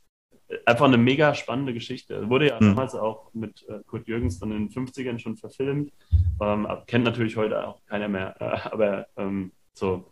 einfach 0.65 0.85
eine 0.85 0.97
mega 0.97 1.33
spannende 1.35 1.73
Geschichte. 1.73 2.29
Wurde 2.29 2.49
ja 2.49 2.55
mhm. 2.55 2.69
damals 2.69 2.95
auch 2.95 3.33
mit 3.33 3.65
äh, 3.69 3.79
Kurt 3.85 4.07
Jürgens 4.07 4.39
dann 4.39 4.51
in 4.51 4.67
den 4.67 4.69
50ern 4.69 5.19
schon 5.19 5.37
verfilmt. 5.37 5.91
Ähm, 6.41 6.67
kennt 6.87 7.05
natürlich 7.05 7.37
heute 7.37 7.67
auch 7.67 7.85
keiner 7.85 8.07
mehr, 8.07 8.35
äh, 8.39 8.69
aber 8.69 9.07
ähm, 9.17 9.51
so. 9.73 10.11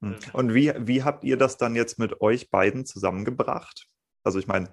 Hm. 0.00 0.16
Und 0.32 0.54
wie, 0.54 0.72
wie 0.78 1.02
habt 1.02 1.24
ihr 1.24 1.36
das 1.36 1.56
dann 1.56 1.74
jetzt 1.74 1.98
mit 1.98 2.20
euch 2.20 2.50
beiden 2.50 2.86
zusammengebracht? 2.86 3.88
Also 4.22 4.38
ich 4.38 4.46
meine, 4.46 4.70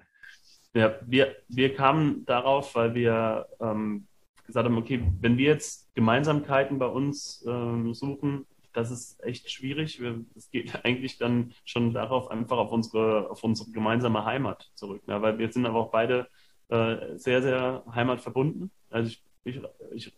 ja, 0.76 0.94
wir, 1.06 1.36
wir 1.48 1.74
kamen 1.74 2.24
darauf, 2.26 2.74
weil 2.74 2.94
wir 2.94 3.46
ähm, 3.60 4.06
gesagt 4.46 4.66
haben, 4.66 4.78
okay, 4.78 5.02
wenn 5.20 5.38
wir 5.38 5.46
jetzt 5.46 5.94
Gemeinsamkeiten 5.94 6.78
bei 6.78 6.86
uns 6.86 7.44
ähm, 7.48 7.94
suchen, 7.94 8.46
das 8.74 8.90
ist 8.90 9.22
echt 9.24 9.50
schwierig. 9.50 10.00
Es 10.34 10.50
geht 10.50 10.74
eigentlich 10.84 11.18
dann 11.18 11.52
schon 11.64 11.94
darauf, 11.94 12.30
einfach 12.30 12.58
auf 12.58 12.72
unsere, 12.72 13.30
auf 13.30 13.42
unsere 13.42 13.70
gemeinsame 13.70 14.24
Heimat 14.24 14.70
zurück. 14.74 15.06
Ne? 15.08 15.20
Weil 15.22 15.38
wir 15.38 15.50
sind 15.50 15.64
aber 15.64 15.78
auch 15.78 15.90
beide 15.90 16.28
äh, 16.68 17.16
sehr, 17.16 17.40
sehr 17.40 17.82
heimatverbunden. 17.94 18.70
Also 18.90 19.08
ich, 19.08 19.22
ich, 19.44 19.62
ich, 19.94 20.12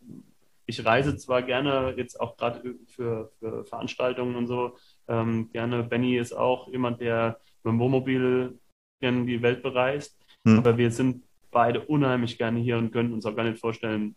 ich 0.66 0.84
reise 0.84 1.16
zwar 1.16 1.42
gerne 1.42 1.94
jetzt 1.96 2.20
auch 2.20 2.36
gerade 2.36 2.74
für, 2.86 3.30
für 3.38 3.64
Veranstaltungen 3.64 4.34
und 4.34 4.48
so, 4.48 4.76
ähm, 5.06 5.50
gerne. 5.52 5.84
Benny 5.84 6.16
ist 6.16 6.32
auch 6.32 6.68
jemand, 6.68 7.00
der 7.00 7.38
mit 7.62 7.72
dem 7.72 7.78
Wohnmobil 7.78 8.58
gerne 9.00 9.24
die 9.24 9.40
Welt 9.40 9.62
bereist. 9.62 10.17
Hm. 10.48 10.58
Aber 10.58 10.76
wir 10.76 10.90
sind 10.90 11.24
beide 11.50 11.80
unheimlich 11.80 12.38
gerne 12.38 12.60
hier 12.60 12.78
und 12.78 12.92
können 12.92 13.12
uns 13.12 13.26
auch 13.26 13.36
gar 13.36 13.44
nicht 13.44 13.58
vorstellen, 13.58 14.16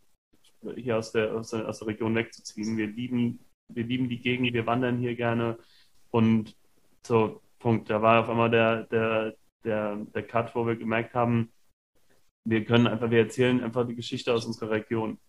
hier 0.76 0.98
aus 0.98 1.12
der, 1.12 1.34
aus 1.36 1.52
der, 1.52 1.68
aus 1.68 1.80
der 1.80 1.88
Region 1.88 2.16
wegzuziehen. 2.16 2.78
Wir 2.78 2.88
lieben, 2.88 3.40
wir 3.70 3.84
lieben 3.84 4.10
die 4.10 4.20
Gegend, 4.20 4.54
wir 4.54 4.66
wandern 4.68 5.00
hier 5.00 5.16
gerne. 5.16 5.58
Und 6.12 6.56
so, 7.06 7.42
Punkt. 7.60 7.90
Da 7.90 8.02
war 8.02 8.22
auf 8.22 8.30
einmal 8.30 8.50
der, 8.50 8.84
der, 8.84 9.34
der, 9.64 9.96
der 10.14 10.24
Cut, 10.24 10.54
wo 10.56 10.66
wir 10.68 10.76
gemerkt 10.76 11.14
haben, 11.14 11.52
wir 12.44 12.66
können 12.66 12.88
einfach, 12.88 13.12
wir 13.12 13.20
erzählen 13.20 13.64
einfach 13.64 13.88
die 13.88 13.96
Geschichte 13.96 14.34
aus 14.34 14.46
unserer 14.46 14.72
Region. 14.72 15.20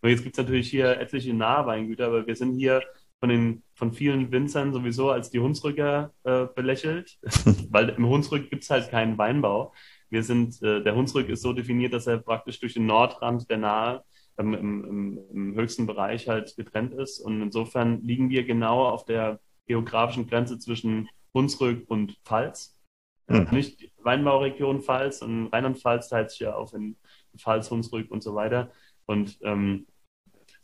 Und 0.00 0.10
jetzt 0.10 0.22
gibt 0.22 0.38
es 0.38 0.44
natürlich 0.44 0.70
hier 0.70 1.00
etliche 1.00 1.34
Nahweingüter, 1.34 2.06
aber 2.06 2.26
wir 2.26 2.36
sind 2.36 2.54
hier 2.54 2.82
von, 3.20 3.28
den, 3.28 3.62
von 3.74 3.92
vielen 3.92 4.30
Winzern 4.30 4.72
sowieso 4.72 5.10
als 5.10 5.30
die 5.30 5.40
Hunsrücker 5.40 6.12
äh, 6.24 6.46
belächelt, 6.54 7.18
weil 7.70 7.88
im 7.90 8.06
Hunsrück 8.06 8.50
gibt 8.50 8.62
es 8.62 8.70
halt 8.70 8.90
keinen 8.90 9.18
Weinbau. 9.18 9.72
Wir 10.14 10.22
sind, 10.22 10.62
äh, 10.62 10.80
der 10.80 10.94
Hunsrück 10.94 11.28
ist 11.28 11.42
so 11.42 11.52
definiert, 11.52 11.92
dass 11.92 12.06
er 12.06 12.18
praktisch 12.18 12.60
durch 12.60 12.74
den 12.74 12.86
Nordrand 12.86 13.50
der 13.50 13.58
Nahe 13.58 14.04
ähm, 14.38 14.54
im, 14.54 15.18
im, 15.32 15.54
höchsten 15.56 15.88
Bereich 15.88 16.28
halt 16.28 16.54
getrennt 16.56 16.94
ist. 16.94 17.18
Und 17.18 17.42
insofern 17.42 18.00
liegen 18.00 18.30
wir 18.30 18.44
genau 18.44 18.86
auf 18.86 19.04
der 19.04 19.40
geografischen 19.66 20.28
Grenze 20.28 20.60
zwischen 20.60 21.08
Hunsrück 21.34 21.90
und 21.90 22.16
Pfalz. 22.24 22.78
Mhm. 23.26 23.48
Nicht 23.50 23.90
Weinbauregion 24.04 24.82
Pfalz 24.82 25.20
und 25.20 25.48
Rheinland-Pfalz 25.48 26.08
teilt 26.10 26.30
sich 26.30 26.40
ja 26.40 26.54
auf 26.54 26.74
in 26.74 26.94
Pfalz, 27.36 27.68
Hunsrück 27.72 28.08
und 28.12 28.22
so 28.22 28.36
weiter. 28.36 28.70
Und 29.06 29.36
ähm, 29.42 29.84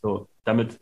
so, 0.01 0.29
damit, 0.45 0.79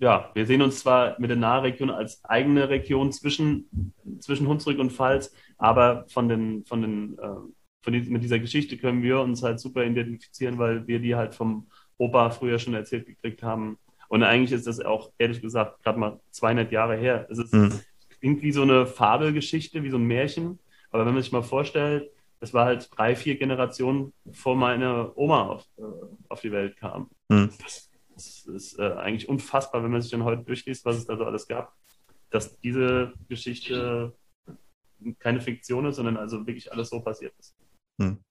ja, 0.00 0.32
wir 0.34 0.46
sehen 0.46 0.62
uns 0.62 0.80
zwar 0.80 1.14
mit 1.20 1.30
der 1.30 1.36
Nahregion 1.36 1.90
als 1.90 2.24
eigene 2.24 2.70
Region 2.70 3.12
zwischen, 3.12 3.94
zwischen 4.18 4.48
Hunsrück 4.48 4.80
und 4.80 4.92
Pfalz, 4.92 5.32
aber 5.58 6.06
von 6.08 6.28
den, 6.28 6.64
von 6.64 6.82
den, 6.82 7.18
äh, 7.18 7.57
von 7.88 7.94
die, 7.94 8.10
mit 8.10 8.22
dieser 8.22 8.38
Geschichte 8.38 8.76
können 8.76 9.02
wir 9.02 9.18
uns 9.20 9.42
halt 9.42 9.60
super 9.60 9.82
identifizieren, 9.82 10.58
weil 10.58 10.86
wir 10.86 10.98
die 10.98 11.16
halt 11.16 11.34
vom 11.34 11.68
Opa 11.96 12.28
früher 12.28 12.58
schon 12.58 12.74
erzählt 12.74 13.06
gekriegt 13.06 13.42
haben. 13.42 13.78
Und 14.08 14.22
eigentlich 14.22 14.52
ist 14.52 14.66
das 14.66 14.80
auch, 14.80 15.10
ehrlich 15.16 15.40
gesagt, 15.40 15.82
gerade 15.82 15.98
mal 15.98 16.20
200 16.32 16.70
Jahre 16.70 16.98
her. 16.98 17.26
Es 17.30 17.38
ist 17.38 17.54
mhm. 17.54 17.80
irgendwie 18.20 18.52
so 18.52 18.60
eine 18.60 18.86
Fabelgeschichte, 18.86 19.82
wie 19.84 19.88
so 19.88 19.96
ein 19.96 20.04
Märchen. 20.04 20.58
Aber 20.90 21.06
wenn 21.06 21.14
man 21.14 21.22
sich 21.22 21.32
mal 21.32 21.42
vorstellt, 21.42 22.10
das 22.40 22.52
war 22.52 22.66
halt 22.66 22.90
drei, 22.94 23.16
vier 23.16 23.38
Generationen 23.38 24.12
vor 24.32 24.54
meiner 24.54 25.16
Oma 25.16 25.46
auf, 25.46 25.64
äh, 25.78 25.82
auf 26.28 26.42
die 26.42 26.52
Welt 26.52 26.76
kam. 26.76 27.08
Mhm. 27.30 27.52
Das, 27.62 27.88
das, 28.14 28.46
ist 28.48 28.78
äh, 28.78 28.82
eigentlich 28.82 29.30
unfassbar, 29.30 29.82
wenn 29.82 29.92
man 29.92 30.02
sich 30.02 30.10
dann 30.10 30.24
heute 30.24 30.42
durchliest, 30.42 30.84
was 30.84 30.96
es 30.96 31.06
da 31.06 31.16
so 31.16 31.24
alles 31.24 31.48
gab, 31.48 31.74
dass 32.28 32.60
diese 32.60 33.14
Geschichte 33.30 34.12
keine 35.20 35.40
Fiktion 35.40 35.86
ist, 35.86 35.96
sondern 35.96 36.18
also 36.18 36.46
wirklich 36.46 36.70
alles 36.70 36.90
so 36.90 37.00
passiert 37.00 37.32
ist. 37.38 37.54
Mhm. 37.98 38.24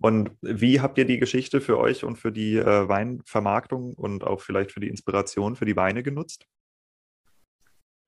Und 0.00 0.30
wie 0.42 0.80
habt 0.80 0.96
ihr 0.98 1.06
die 1.06 1.18
Geschichte 1.18 1.60
für 1.60 1.78
euch 1.78 2.04
und 2.04 2.16
für 2.16 2.30
die 2.30 2.56
äh, 2.56 2.88
Weinvermarktung 2.88 3.94
und 3.94 4.22
auch 4.22 4.40
vielleicht 4.40 4.70
für 4.70 4.80
die 4.80 4.88
Inspiration 4.88 5.56
für 5.56 5.64
die 5.64 5.76
Weine 5.76 6.04
genutzt? 6.04 6.46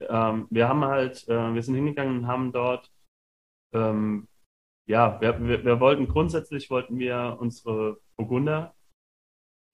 Ähm, 0.01 0.47
wir 0.51 0.69
haben 0.69 0.85
halt, 0.85 1.29
äh, 1.29 1.55
wir 1.55 1.63
sind 1.63 1.75
hingegangen 1.75 2.19
und 2.19 2.27
haben 2.29 2.53
dort 2.53 2.91
ähm, 3.73 4.29
ja, 4.87 5.21
wir, 5.21 5.41
wir, 5.41 5.65
wir, 5.65 5.81
wollten 5.81 6.09
grundsätzlich 6.09 6.69
wollten 6.71 6.99
wir 6.99 7.37
unsere 7.39 8.01
Burgunder 8.17 8.75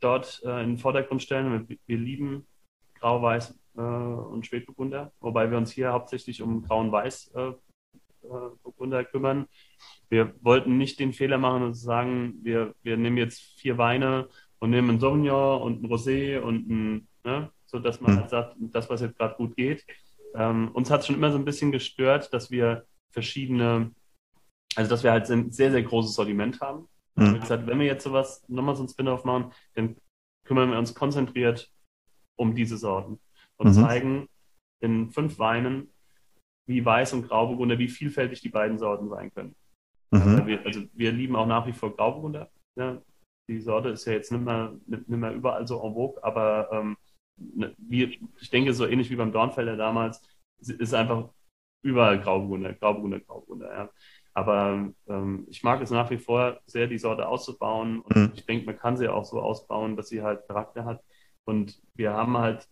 dort 0.01 0.43
äh, 0.45 0.63
in 0.63 0.71
den 0.71 0.79
Vordergrund 0.79 1.23
stellen. 1.23 1.67
Wir, 1.69 1.79
wir 1.87 1.97
lieben 1.97 2.47
Grau, 2.95 3.23
Weiß 3.23 3.59
äh, 3.77 3.81
und 3.81 4.45
Spätburgunder, 4.45 5.13
wobei 5.21 5.51
wir 5.51 5.57
uns 5.57 5.73
hier 5.73 5.93
hauptsächlich 5.93 6.43
um 6.43 6.63
Grau 6.63 6.81
und 6.81 6.93
Weiß 6.93 7.33
äh 7.35 7.53
Burgunder 8.63 9.05
kümmern. 9.05 9.47
Wir 10.09 10.35
wollten 10.41 10.79
nicht 10.79 11.01
den 11.01 11.13
Fehler 11.13 11.39
machen 11.39 11.63
und 11.63 11.75
sagen, 11.75 12.35
wir, 12.43 12.75
wir 12.83 12.97
nehmen 12.97 13.17
jetzt 13.17 13.41
vier 13.59 13.79
Weine 13.79 14.29
und 14.59 14.71
nehmen 14.71 14.91
einen 14.91 15.01
Sauvignon 15.01 15.63
und 15.63 15.83
ein 15.83 15.87
Rosé 15.87 16.41
und 16.41 16.69
ein, 16.69 17.09
ne, 17.25 17.51
so 17.67 17.79
dass 17.79 18.01
man 18.01 18.15
mhm. 18.15 18.21
halt 18.21 18.31
sagt, 18.31 18.57
das, 18.59 18.89
was 18.89 19.01
jetzt 19.01 19.19
gerade 19.19 19.37
gut 19.37 19.57
geht. 19.57 19.85
Ähm, 20.35 20.71
uns 20.73 20.91
hat 20.91 21.01
es 21.01 21.07
schon 21.07 21.17
immer 21.17 21.33
so 21.33 21.39
ein 21.39 21.45
bisschen 21.45 21.73
gestört, 21.73 22.33
dass 22.33 22.51
wir 22.51 22.85
verschiedene 23.11 23.91
also, 24.77 24.91
dass 24.91 25.03
wir 25.03 25.11
halt 25.11 25.29
ein 25.31 25.51
sehr, 25.51 25.71
sehr 25.71 25.83
großes 25.83 26.15
Sortiment 26.15 26.61
haben. 26.61 26.87
Mhm. 27.15 27.41
Gesagt, 27.41 27.67
wenn 27.67 27.81
wir 27.81 27.87
jetzt 27.87 28.05
sowas, 28.05 28.45
nochmal 28.47 28.77
so 28.77 28.85
ein 28.85 28.89
Spin-off 28.89 29.25
machen, 29.25 29.53
dann 29.75 29.97
kümmern 30.45 30.71
wir 30.71 30.79
uns 30.79 30.95
konzentriert 30.95 31.73
um 32.37 32.55
diese 32.55 32.77
Sorten 32.77 33.19
und 33.57 33.69
mhm. 33.69 33.73
zeigen 33.73 34.29
in 34.81 35.11
fünf 35.11 35.39
Weinen, 35.39 35.91
wie 36.67 36.85
Weiß 36.85 37.13
und 37.13 37.29
Grauburgunder, 37.29 37.79
wie 37.79 37.89
vielfältig 37.89 38.41
die 38.41 38.49
beiden 38.49 38.79
Sorten 38.79 39.09
sein 39.09 39.33
können. 39.33 39.55
Mhm. 40.11 40.21
Also, 40.21 40.47
wir, 40.47 40.67
also, 40.67 40.83
wir, 40.93 41.13
lieben 41.13 41.37
auch 41.37 41.47
nach 41.47 41.67
wie 41.67 41.73
vor 41.73 41.95
Grauburgunder. 41.95 42.51
Ja. 42.77 43.01
Die 43.49 43.61
Sorte 43.61 43.91
ist 43.91 44.05
ja 44.07 44.13
jetzt 44.13 44.33
nicht 44.33 44.45
mehr, 44.45 44.75
nicht 44.87 45.09
mehr 45.09 45.33
überall 45.33 45.67
so 45.67 45.81
en 45.83 45.95
vogue, 45.95 46.23
aber 46.23 46.69
ähm, 46.73 46.97
ne, 47.37 47.75
wie, 47.79 48.21
ich 48.41 48.51
denke, 48.51 48.73
so 48.73 48.87
ähnlich 48.87 49.11
wie 49.11 49.17
beim 49.17 49.33
Dornfelder 49.33 49.77
damals, 49.77 50.21
ist 50.59 50.95
einfach 50.95 51.29
überall 51.83 52.21
Grauburgunder, 52.21 52.73
Grauburgunder, 52.75 53.21
Grauburgunder. 53.21 53.73
Ja. 53.73 53.91
Aber 54.35 54.93
ähm, 55.09 55.47
ich 55.49 55.63
mag 55.63 55.81
es 55.81 55.91
nach 55.91 56.11
wie 56.11 56.19
vor 56.19 56.61
sehr, 56.67 56.89
die 56.89 56.99
Sorte 56.99 57.27
auszubauen. 57.27 58.01
Und 58.01 58.17
mhm. 58.17 58.33
ich 58.35 58.45
denke, 58.45 58.67
man 58.67 58.77
kann 58.77 58.97
sie 58.97 59.09
auch 59.09 59.25
so 59.25 59.41
ausbauen, 59.41 59.97
dass 59.97 60.09
sie 60.09 60.23
halt 60.23 60.47
Charakter 60.47 60.85
hat. 60.85 61.03
Und 61.47 61.81
wir 61.95 62.13
haben 62.13 62.37
halt 62.37 62.69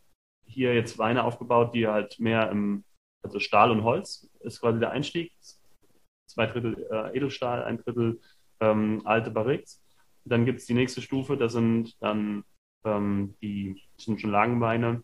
hier 0.46 0.74
jetzt 0.74 0.98
Weine 0.98 1.24
aufgebaut, 1.24 1.74
die 1.74 1.86
halt 1.86 2.18
mehr 2.18 2.50
im, 2.50 2.84
also 3.24 3.40
Stahl 3.40 3.70
und 3.70 3.82
Holz 3.82 4.28
ist 4.40 4.60
quasi 4.60 4.78
der 4.78 4.90
Einstieg. 4.90 5.32
Zwei 6.28 6.46
Drittel 6.46 6.86
äh, 6.90 7.16
Edelstahl, 7.16 7.64
ein 7.64 7.78
Drittel 7.78 8.20
ähm, 8.60 9.02
alte 9.04 9.30
Barriques. 9.30 9.82
Dann 10.24 10.44
gibt 10.44 10.60
es 10.60 10.66
die 10.66 10.74
nächste 10.74 11.02
Stufe, 11.02 11.36
das 11.36 11.52
sind 11.52 12.00
dann 12.00 12.44
ähm, 12.84 13.34
die 13.42 13.80
sind 13.96 14.20
schon 14.20 14.30
Lagenweine, 14.30 15.02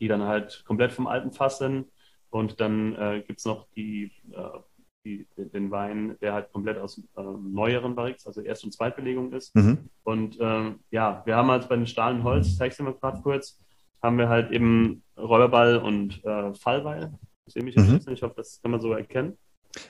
die 0.00 0.08
dann 0.08 0.22
halt 0.22 0.64
komplett 0.64 0.92
vom 0.92 1.06
alten 1.06 1.32
Fass 1.32 1.58
sind. 1.58 1.90
Und 2.30 2.60
dann 2.60 2.94
äh, 2.96 3.22
gibt 3.26 3.38
es 3.38 3.44
noch 3.44 3.68
die 3.76 4.12
äh, 4.32 4.58
die, 5.06 5.26
den 5.36 5.70
Wein, 5.70 6.16
der 6.20 6.34
halt 6.34 6.52
komplett 6.52 6.78
aus 6.78 6.98
äh, 6.98 7.22
neueren 7.22 7.94
Barriques, 7.94 8.26
also 8.26 8.40
Erst- 8.40 8.64
und 8.64 8.72
Zweitbelegung 8.72 9.32
ist. 9.32 9.54
Mhm. 9.54 9.88
Und 10.02 10.36
ähm, 10.40 10.80
ja, 10.90 11.22
wir 11.24 11.36
haben 11.36 11.50
halt 11.50 11.68
bei 11.68 11.76
den 11.76 11.86
Stahlen 11.86 12.24
Holz, 12.24 12.48
ich 12.48 12.56
zeige 12.56 12.72
es 12.72 12.76
dir 12.76 12.82
mal 12.82 12.94
gerade 12.94 13.22
kurz, 13.22 13.58
haben 14.02 14.18
wir 14.18 14.28
halt 14.28 14.50
eben 14.50 15.02
Räuberball 15.16 15.78
und 15.78 16.24
äh, 16.24 16.54
Fallbeil. 16.54 17.12
Ich 17.46 17.54
sehe 17.54 17.62
mich 17.62 17.76
mhm. 17.76 17.94
jetzt 17.94 18.06
nicht, 18.06 18.18
ich 18.18 18.22
hoffe, 18.22 18.34
das 18.36 18.60
kann 18.60 18.70
man 18.70 18.80
so 18.80 18.92
erkennen. 18.92 19.38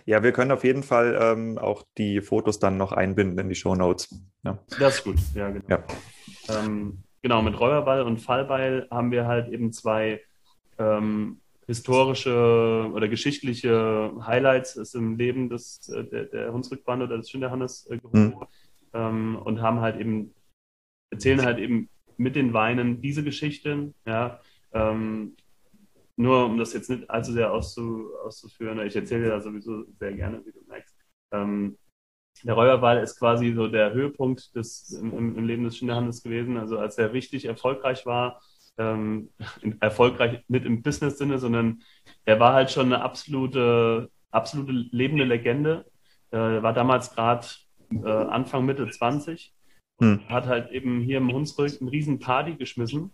Ja, 0.05 0.23
wir 0.23 0.33
können 0.33 0.51
auf 0.51 0.65
jeden 0.65 0.83
Fall 0.83 1.19
ähm, 1.21 1.59
auch 1.59 1.85
die 1.97 2.21
Fotos 2.21 2.59
dann 2.59 2.77
noch 2.77 2.93
einbinden 2.93 3.39
in 3.39 3.49
die 3.49 3.55
Show 3.55 3.75
Notes. 3.75 4.09
Ja. 4.45 4.59
Das 4.79 4.97
ist 4.97 5.05
gut, 5.05 5.17
ja, 5.35 5.51
genau. 5.51 5.65
Ja. 5.69 5.85
Ähm, 6.49 6.99
genau, 7.23 7.43
mit 7.43 7.59
Räuberball 7.59 8.03
und 8.03 8.19
Fallbeil 8.19 8.87
haben 8.91 9.11
wir 9.11 9.27
halt 9.27 9.49
eben 9.49 9.73
zwei 9.73 10.21
ähm, 10.79 11.41
historische 11.67 12.91
oder 12.93 13.09
geschichtliche 13.09 14.13
Highlights 14.25 14.77
ist 14.77 14.95
im 14.95 15.17
Leben 15.17 15.49
des, 15.49 15.89
äh, 15.89 16.05
der, 16.05 16.25
der 16.25 16.53
Hunsrückbande 16.53 17.07
oder 17.07 17.19
des 17.19 17.31
Schinderhannes 17.31 17.87
äh, 17.87 17.99
mhm. 18.13 18.35
ähm, 18.95 19.37
und 19.37 19.61
haben 19.61 19.81
halt 19.81 20.01
eben, 20.01 20.35
erzählen 21.11 21.45
halt 21.45 21.59
eben 21.59 21.89
mit 22.17 22.37
den 22.37 22.53
Weinen 22.53 23.01
diese 23.03 23.25
Geschichten, 23.25 23.95
ja, 24.07 24.41
ähm, 24.77 25.37
nur 26.17 26.47
um 26.47 26.59
das 26.59 26.73
jetzt 26.73 26.91
nicht 26.91 27.09
allzu 27.11 27.33
sehr 27.33 27.53
auszu, 27.53 28.09
auszuführen, 28.25 28.81
ich 28.87 28.97
erzähle 28.97 29.25
dir 29.25 29.31
da 29.31 29.41
sowieso 29.41 29.85
sehr 29.99 30.13
gerne, 30.13 30.43
wie 30.45 30.53
du 30.53 30.61
merkst. 30.67 30.95
Ähm, 31.33 31.77
der 32.43 32.55
Räuberwall 32.55 32.99
ist 32.99 33.19
quasi 33.19 33.53
so 33.55 33.69
der 33.69 33.93
Höhepunkt 33.93 34.55
des, 34.55 34.91
im, 34.93 35.37
im 35.37 35.47
Leben 35.47 35.65
des 35.65 35.77
Schinderhannes 35.77 36.23
gewesen. 36.23 36.59
Also 36.59 36.79
als 36.79 36.99
er 36.99 37.13
richtig 37.13 37.47
erfolgreich 37.47 38.05
war, 38.05 38.41
ähm, 38.79 39.31
erfolgreich 39.81 40.45
nicht 40.49 40.67
im 40.67 40.83
Business-Sinne, 40.83 41.39
sondern 41.39 41.83
er 42.25 42.39
war 42.39 42.53
halt 42.53 42.71
schon 42.71 42.87
eine 42.87 43.03
absolute, 43.03 44.11
absolute 44.31 44.73
lebende 44.73 45.25
Legende. 45.25 45.87
Äh, 46.31 46.39
war 46.39 46.75
damals 46.75 47.15
gerade 47.15 47.47
äh, 47.91 48.09
Anfang, 48.09 48.67
Mitte 48.67 48.89
20. 48.89 49.55
Hm. 49.99 50.29
Hat 50.29 50.47
halt 50.47 50.71
eben 50.73 51.01
hier 51.01 51.19
im 51.19 51.33
Hunsrück 51.33 51.81
eine 51.81 51.91
riesen 51.91 52.19
Party 52.19 52.55
geschmissen. 52.57 53.13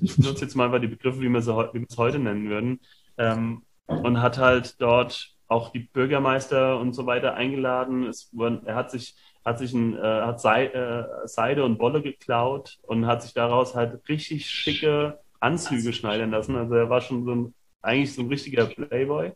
Ich 0.00 0.16
benutze 0.16 0.44
jetzt 0.44 0.54
mal 0.54 0.78
die 0.80 0.88
Begriffe, 0.88 1.20
wie 1.20 1.28
wir 1.28 1.38
es 1.38 1.96
heute 1.96 2.18
nennen 2.18 2.48
würden. 2.48 2.80
Ähm, 3.16 3.62
und 3.86 4.20
hat 4.20 4.38
halt 4.38 4.80
dort 4.80 5.34
auch 5.46 5.70
die 5.70 5.80
Bürgermeister 5.80 6.78
und 6.78 6.92
so 6.92 7.06
weiter 7.06 7.34
eingeladen. 7.34 8.06
Es 8.06 8.28
wurden, 8.32 8.66
er 8.66 8.74
hat 8.74 8.90
sich 8.90 9.16
hat 9.48 9.58
sich 9.58 9.72
ein, 9.72 9.96
äh, 9.96 10.02
hat 10.02 10.40
Seide, 10.40 11.20
äh, 11.24 11.26
Seide 11.26 11.64
und 11.64 11.78
Wolle 11.80 12.02
geklaut 12.02 12.78
und 12.82 13.06
hat 13.06 13.22
sich 13.22 13.34
daraus 13.34 13.74
halt 13.74 14.06
richtig 14.08 14.48
schicke 14.48 15.18
Anzüge 15.40 15.92
schneiden 15.92 16.30
lassen. 16.30 16.56
Also 16.56 16.74
er 16.74 16.90
war 16.90 17.00
schon 17.00 17.24
so 17.24 17.34
ein, 17.34 17.54
eigentlich 17.82 18.14
so 18.14 18.22
ein 18.22 18.28
richtiger 18.28 18.66
Playboy 18.66 19.32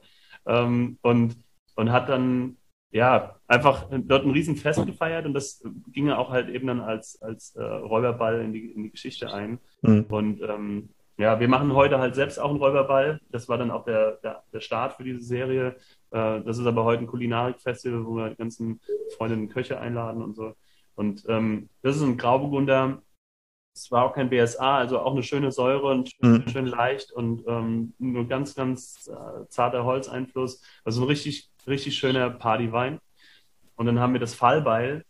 ähm, 0.46 0.98
und, 1.02 1.36
und 1.76 1.92
hat 1.92 2.08
dann 2.08 2.56
ja 2.92 3.36
einfach 3.46 3.88
dort 3.90 4.24
ein 4.24 4.30
Riesenfest 4.30 4.86
gefeiert 4.86 5.26
und 5.26 5.34
das 5.34 5.64
ging 5.88 6.08
ja 6.08 6.18
auch 6.18 6.30
halt 6.30 6.48
eben 6.48 6.66
dann 6.66 6.80
als, 6.80 7.20
als 7.22 7.56
äh, 7.56 7.62
Räuberball 7.62 8.40
in 8.40 8.52
die, 8.52 8.70
in 8.70 8.84
die 8.84 8.90
Geschichte 8.90 9.32
ein. 9.32 9.58
Mhm. 9.80 10.06
Und 10.08 10.42
ähm, 10.42 10.88
ja, 11.16 11.38
wir 11.40 11.48
machen 11.48 11.74
heute 11.74 11.98
halt 11.98 12.14
selbst 12.14 12.38
auch 12.38 12.50
einen 12.50 12.58
Räuberball. 12.58 13.20
Das 13.30 13.48
war 13.48 13.58
dann 13.58 13.70
auch 13.70 13.84
der, 13.84 14.18
der, 14.22 14.42
der 14.52 14.60
Start 14.60 14.94
für 14.94 15.04
diese 15.04 15.20
Serie. 15.20 15.76
Äh, 16.10 16.42
das 16.42 16.58
ist 16.58 16.66
aber 16.66 16.84
heute 16.84 17.04
ein 17.04 17.06
Kulinarik-Festival, 17.06 18.04
wo 18.04 18.16
wir 18.16 18.30
die 18.30 18.36
ganzen 18.36 18.80
Freundinnen 19.16 19.44
und 19.44 19.52
Köche 19.52 19.78
einladen 19.78 20.22
und 20.22 20.34
so. 20.34 20.54
Und 20.94 21.24
ähm, 21.28 21.68
das 21.82 21.96
ist 21.96 22.02
ein 22.02 22.16
Grauburgunder. 22.16 23.02
Es 23.74 23.90
war 23.90 24.04
auch 24.04 24.14
kein 24.14 24.28
BSA, 24.28 24.78
also 24.78 24.98
auch 24.98 25.12
eine 25.12 25.22
schöne 25.22 25.50
Säure 25.50 25.86
und 25.86 26.10
schön, 26.10 26.32
mhm. 26.32 26.48
schön 26.48 26.66
leicht 26.66 27.10
und 27.12 27.44
ähm, 27.46 27.94
nur 27.98 28.26
ganz, 28.26 28.54
ganz 28.54 29.08
äh, 29.08 29.46
zarter 29.48 29.84
Holzeinfluss. 29.84 30.62
Also 30.84 31.02
ein 31.02 31.06
richtig, 31.06 31.51
richtig 31.66 31.96
schöner 31.96 32.30
Partywein. 32.30 32.98
Und 33.76 33.86
dann 33.86 33.98
haben 33.98 34.12
wir 34.12 34.20
das 34.20 34.34
Fallbeil, 34.34 35.04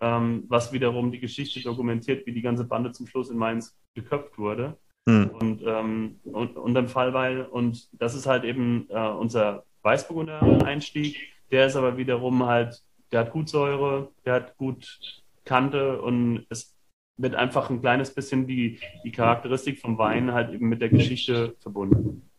ähm, 0.00 0.44
was 0.48 0.72
wiederum 0.72 1.12
die 1.12 1.20
Geschichte 1.20 1.60
dokumentiert, 1.60 2.26
wie 2.26 2.32
die 2.32 2.42
ganze 2.42 2.64
Bande 2.64 2.92
zum 2.92 3.06
Schluss 3.06 3.30
in 3.30 3.36
Mainz 3.36 3.76
geköpft 3.94 4.38
wurde. 4.38 4.76
hm. 5.08 5.30
und, 5.30 5.62
ähm, 5.64 6.20
und, 6.24 6.56
und 6.56 6.74
dem 6.74 6.88
Fallweil. 6.88 7.42
Und 7.42 7.88
das 7.92 8.14
ist 8.14 8.26
halt 8.26 8.44
eben 8.44 8.86
äh, 8.90 9.08
unser 9.08 9.64
Weißburgunder 9.82 10.64
Einstieg. 10.64 11.16
Der 11.50 11.66
ist 11.66 11.76
aber 11.76 11.96
wiederum 11.96 12.44
halt, 12.46 12.82
der 13.12 13.20
hat 13.20 13.32
gut 13.32 13.48
Säure, 13.48 14.08
der 14.24 14.34
hat 14.34 14.56
gut 14.56 15.22
Kante 15.44 16.00
und 16.00 16.46
es 16.48 16.76
wird 17.16 17.34
einfach 17.34 17.70
ein 17.70 17.80
kleines 17.80 18.14
bisschen 18.14 18.46
die, 18.46 18.78
die 19.04 19.10
Charakteristik 19.10 19.80
vom 19.80 19.98
Wein 19.98 20.32
halt 20.32 20.52
eben 20.54 20.68
mit 20.68 20.80
der 20.80 20.90
Geschichte 20.90 21.54
verbunden. 21.60 22.30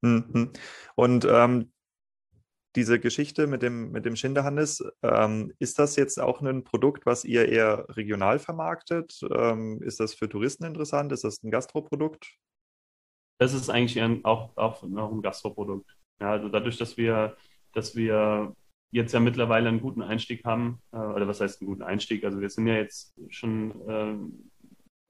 Mhm. 0.00 0.50
Und 0.94 1.26
ähm, 1.28 1.71
diese 2.76 2.98
Geschichte 2.98 3.46
mit 3.46 3.62
dem, 3.62 3.90
mit 3.90 4.04
dem 4.04 4.16
Schinderhannes, 4.16 4.84
ähm, 5.02 5.52
ist 5.58 5.78
das 5.78 5.96
jetzt 5.96 6.18
auch 6.18 6.40
ein 6.40 6.64
Produkt, 6.64 7.06
was 7.06 7.24
ihr 7.24 7.48
eher 7.48 7.86
regional 7.90 8.38
vermarktet? 8.38 9.20
Ähm, 9.34 9.82
ist 9.82 10.00
das 10.00 10.14
für 10.14 10.28
Touristen 10.28 10.64
interessant? 10.64 11.12
Ist 11.12 11.24
das 11.24 11.42
ein 11.42 11.50
Gastroprodukt? 11.50 12.38
Das 13.38 13.54
ist 13.54 13.70
eigentlich 13.70 14.00
ein, 14.00 14.24
auch, 14.24 14.56
auch 14.56 14.82
noch 14.82 15.12
ein 15.12 15.22
Gastroprodukt. 15.22 15.90
Ja, 16.20 16.32
also 16.32 16.48
dadurch, 16.48 16.78
dass 16.78 16.96
wir, 16.96 17.36
dass 17.72 17.96
wir 17.96 18.54
jetzt 18.92 19.12
ja 19.12 19.20
mittlerweile 19.20 19.68
einen 19.68 19.80
guten 19.80 20.02
Einstieg 20.02 20.44
haben, 20.44 20.80
äh, 20.92 20.96
oder 20.96 21.26
was 21.26 21.40
heißt 21.40 21.60
einen 21.60 21.68
guten 21.68 21.82
Einstieg? 21.82 22.24
Also 22.24 22.40
wir 22.40 22.50
sind 22.50 22.66
ja 22.66 22.74
jetzt 22.74 23.14
schon 23.30 23.88
äh, 23.88 24.16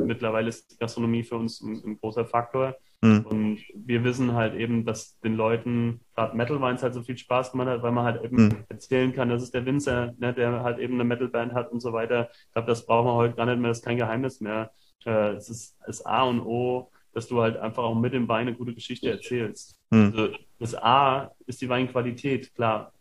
mittlerweile 0.05 0.49
ist 0.49 0.79
Gastronomie 0.79 1.23
für 1.23 1.37
uns 1.37 1.61
ein, 1.61 1.83
ein 1.85 1.99
großer 1.99 2.27
Faktor. 2.27 2.77
Mhm. 3.03 3.27
Und 3.27 3.59
wir 3.75 4.05
wissen 4.05 4.33
halt 4.33 4.55
eben, 4.55 4.85
dass 4.85 5.19
den 5.21 5.35
Leuten 5.35 6.01
gerade 6.15 6.37
Metal 6.37 6.61
Wines 6.61 6.85
halt 6.85 6.95
so 6.95 7.03
viel 7.03 7.19
Spaß 7.19 7.51
gemacht 7.51 7.69
hat, 7.69 7.83
weil 7.83 7.91
man 7.91 8.05
halt 8.05 8.23
eben 8.25 8.45
mhm. 8.45 8.65
erzählen 8.69 9.13
kann, 9.13 9.29
das 9.29 9.43
ist 9.43 9.55
der 9.55 9.67
Winzer, 9.67 10.15
ne, 10.19 10.33
der 10.33 10.63
halt 10.63 10.79
eben 10.79 10.95
eine 10.95 11.05
Metalband 11.05 11.53
hat 11.53 11.73
und 11.73 11.81
so 11.81 11.93
weiter. 11.93 12.31
Ich 12.31 12.53
glaube, 12.53 12.69
das 12.69 12.87
brauchen 12.87 13.09
wir 13.09 13.15
heute 13.15 13.35
gar 13.35 13.47
nicht 13.47 13.59
mehr, 13.59 13.71
das 13.71 13.79
ist 13.79 13.85
kein 13.85 13.97
Geheimnis 13.97 14.41
mehr. 14.41 14.71
Äh, 15.05 15.33
es 15.33 15.51
ist 15.51 15.77
das 15.85 16.07
A 16.07 16.23
und 16.23 16.41
O, 16.41 16.93
dass 17.13 17.27
du 17.27 17.43
halt 17.43 17.57
einfach 17.57 17.83
auch 17.83 17.97
mit 17.97 18.13
dem 18.13 18.29
Wein 18.29 18.47
eine 18.47 18.57
gute 18.57 18.73
Geschichte 18.73 19.11
erzählst. 19.11 19.81
Mhm. 19.91 20.13
Also 20.17 20.29
das 20.61 20.75
A 20.77 21.33
ist 21.47 21.61
die 21.61 21.69
Weinqualität, 21.69 22.55
klar. 22.55 22.93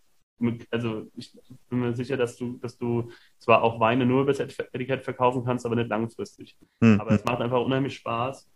Also 0.71 1.05
ich 1.15 1.37
bin 1.69 1.81
mir 1.81 1.95
sicher, 1.95 2.17
dass 2.17 2.35
du, 2.37 2.57
dass 2.57 2.75
du 2.75 3.11
zwar 3.37 3.61
auch 3.61 3.79
Weine 3.79 4.07
nur 4.07 4.23
über 4.23 4.33
das 4.33 4.39
Etikett 4.39 5.03
verkaufen 5.03 5.45
kannst, 5.45 5.67
aber 5.67 5.75
nicht 5.75 5.89
langfristig. 5.89 6.57
Mhm. 6.79 6.99
Aber 6.99 7.11
es 7.11 7.23
macht 7.23 7.41
einfach 7.41 7.63
unheimlich 7.63 7.97
Spaß 7.97 8.49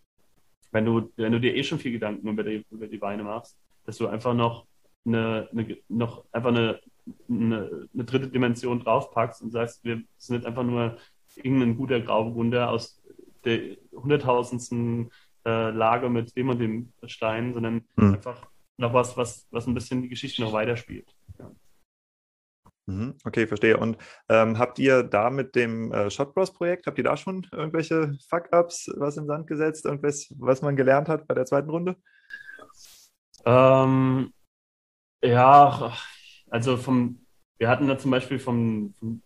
wenn 0.76 0.84
du, 0.84 1.10
wenn 1.16 1.32
du 1.32 1.40
dir 1.40 1.56
eh 1.56 1.64
schon 1.64 1.80
viel 1.80 1.94
Gedanken 1.94 2.28
über 2.28 2.44
die, 2.44 2.66
über 2.70 2.88
die 2.88 3.02
Weine 3.02 3.24
machst, 3.24 3.58
dass 3.86 3.98
du 3.98 4.08
einfach 4.08 4.34
noch 4.34 4.68
eine, 5.06 5.48
eine 5.52 5.78
noch 5.88 6.26
einfach 6.34 6.50
eine, 6.50 6.82
eine, 7.30 7.88
eine, 7.94 8.04
dritte 8.04 8.28
Dimension 8.28 8.82
draufpackst 8.82 9.42
und 9.42 9.52
sagst, 9.52 9.86
wir 9.86 10.02
sind 10.18 10.36
nicht 10.36 10.46
einfach 10.46 10.64
nur 10.64 10.98
irgendein 11.38 11.78
guter 11.78 12.02
Grauburgunder 12.02 12.70
aus 12.70 13.02
der 13.46 13.78
hunderttausendsten 13.94 15.12
äh, 15.46 15.70
Lage 15.70 16.10
mit 16.10 16.36
dem 16.36 16.50
und 16.50 16.60
dem 16.60 16.92
Stein, 17.06 17.54
sondern 17.54 17.86
mhm. 17.96 18.16
einfach 18.16 18.46
noch 18.76 18.94
was, 18.94 19.16
was, 19.16 19.48
was 19.52 19.68
ein 19.68 19.76
bisschen 19.76 20.02
die 20.02 20.10
Geschichte 20.10 20.42
noch 20.42 20.52
weiterspielt. 20.52 21.15
Mhm, 22.88 23.16
okay, 23.26 23.48
verstehe. 23.48 23.78
Und 23.78 23.98
ähm, 24.30 24.60
habt 24.60 24.78
ihr 24.78 25.04
da 25.04 25.30
mit 25.30 25.56
dem 25.56 25.92
äh, 25.92 26.10
Shotbros-Projekt, 26.10 26.86
habt 26.86 26.98
ihr 26.98 27.04
da 27.04 27.18
schon 27.18 27.48
irgendwelche 27.52 28.16
Fuck-Ups, 28.30 28.92
was 28.98 29.18
im 29.18 29.26
Sand 29.26 29.48
gesetzt, 29.48 29.86
irgendwas, 29.86 30.28
was 30.38 30.62
man 30.62 30.76
gelernt 30.76 31.10
hat 31.10 31.28
bei 31.28 31.34
der 31.34 31.46
zweiten 31.46 31.70
Runde? 31.70 31.96
Ähm, 33.44 34.32
ja, 35.24 35.94
also 36.50 36.78
vom, 36.78 37.26
wir 37.58 37.70
hatten 37.70 37.88
da 37.88 37.98
zum 37.98 38.12
Beispiel 38.12 38.40
vom, 38.40 38.94
vom 39.00 39.22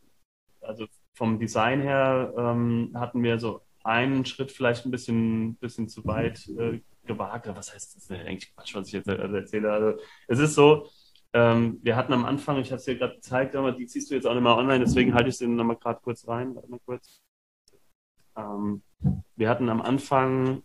also 0.61 0.87
vom 1.13 1.39
Design 1.39 1.81
her 1.81 2.33
ähm, 2.37 2.91
hatten 2.95 3.23
wir 3.23 3.39
so 3.39 3.61
einen 3.83 4.25
Schritt 4.25 4.51
vielleicht 4.51 4.85
ein 4.85 4.91
bisschen, 4.91 5.55
bisschen 5.55 5.89
zu 5.89 6.05
weit 6.05 6.47
äh, 6.47 6.79
gewagt. 7.05 7.47
Was 7.47 7.73
heißt 7.73 7.95
das? 7.95 8.03
ist 8.03 8.11
eigentlich 8.11 8.55
Quatsch, 8.55 8.75
was 8.75 8.87
ich 8.87 8.93
jetzt 8.93 9.07
erzähle. 9.07 9.71
Also 9.71 9.99
es 10.27 10.39
ist 10.39 10.55
so, 10.55 10.89
ähm, 11.33 11.79
wir 11.83 11.95
hatten 11.95 12.13
am 12.13 12.25
Anfang, 12.25 12.57
ich 12.57 12.71
habe 12.71 12.77
es 12.77 12.85
dir 12.85 12.97
gerade 12.97 13.15
gezeigt, 13.15 13.55
aber 13.55 13.71
die 13.71 13.85
ziehst 13.85 14.09
du 14.09 14.15
jetzt 14.15 14.25
auch 14.25 14.33
nicht 14.33 14.43
mehr 14.43 14.55
online, 14.55 14.79
deswegen 14.79 15.13
halte 15.13 15.29
ich 15.29 15.37
sie 15.37 15.47
nochmal 15.47 15.75
gerade 15.75 15.99
kurz 16.01 16.27
rein. 16.27 16.55
Warte 16.55 16.69
mal 16.69 16.79
kurz. 16.85 17.21
Ähm, 18.35 18.81
wir 19.35 19.49
hatten 19.49 19.69
am 19.69 19.81
Anfang 19.81 20.63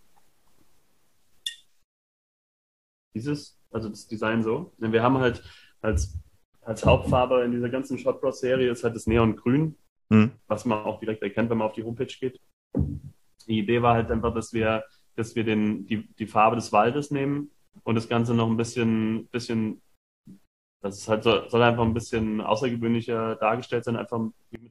dieses, 3.15 3.61
also 3.71 3.89
das 3.89 4.09
Design 4.09 4.43
so. 4.43 4.73
Wir 4.79 5.03
haben 5.03 5.19
halt 5.19 5.43
als, 5.83 6.19
als 6.63 6.85
Hauptfarbe 6.85 7.45
in 7.45 7.53
dieser 7.53 7.69
ganzen 7.69 7.99
Shotbros-Serie 7.99 8.71
ist 8.71 8.85
halt 8.85 8.97
das 8.97 9.07
Neongrün, 9.07 9.77
mhm. 10.09 10.33
was 10.47 10.65
man 10.65 10.85
auch 10.85 10.99
direkt 10.99 11.23
erkennt, 11.23 11.51
wenn 11.51 11.59
man 11.59 11.69
auf 11.69 11.75
die 11.75 11.85
Homepage 11.85 12.07
geht. 12.07 12.41
Die 13.47 13.59
Idee 13.59 13.83
war 13.83 13.95
halt 13.95 14.11
einfach, 14.11 14.35
dass 14.35 14.55
wir, 14.55 14.85
dass 15.15 15.37
wir 15.37 15.45
den, 15.45 15.87
die, 15.87 16.09
die 16.15 16.27
Farbe 16.27 16.57
des 16.57 16.73
Waldes 16.73 17.11
nehmen 17.11 17.51
und 17.83 17.97
das 17.97 18.09
Ganze 18.09 18.35
noch 18.35 18.49
ein 18.49 18.57
bisschen, 18.57 19.29
bisschen 19.29 19.83
das 20.85 20.99
ist 20.99 21.09
halt 21.09 21.25
so, 21.25 21.49
soll 21.49 21.63
einfach 21.63 21.83
ein 21.83 21.95
bisschen 21.95 22.43
außergewöhnlicher 22.43 23.37
dargestellt 23.37 23.85
sein. 23.85 23.97
Einfach 23.97 24.21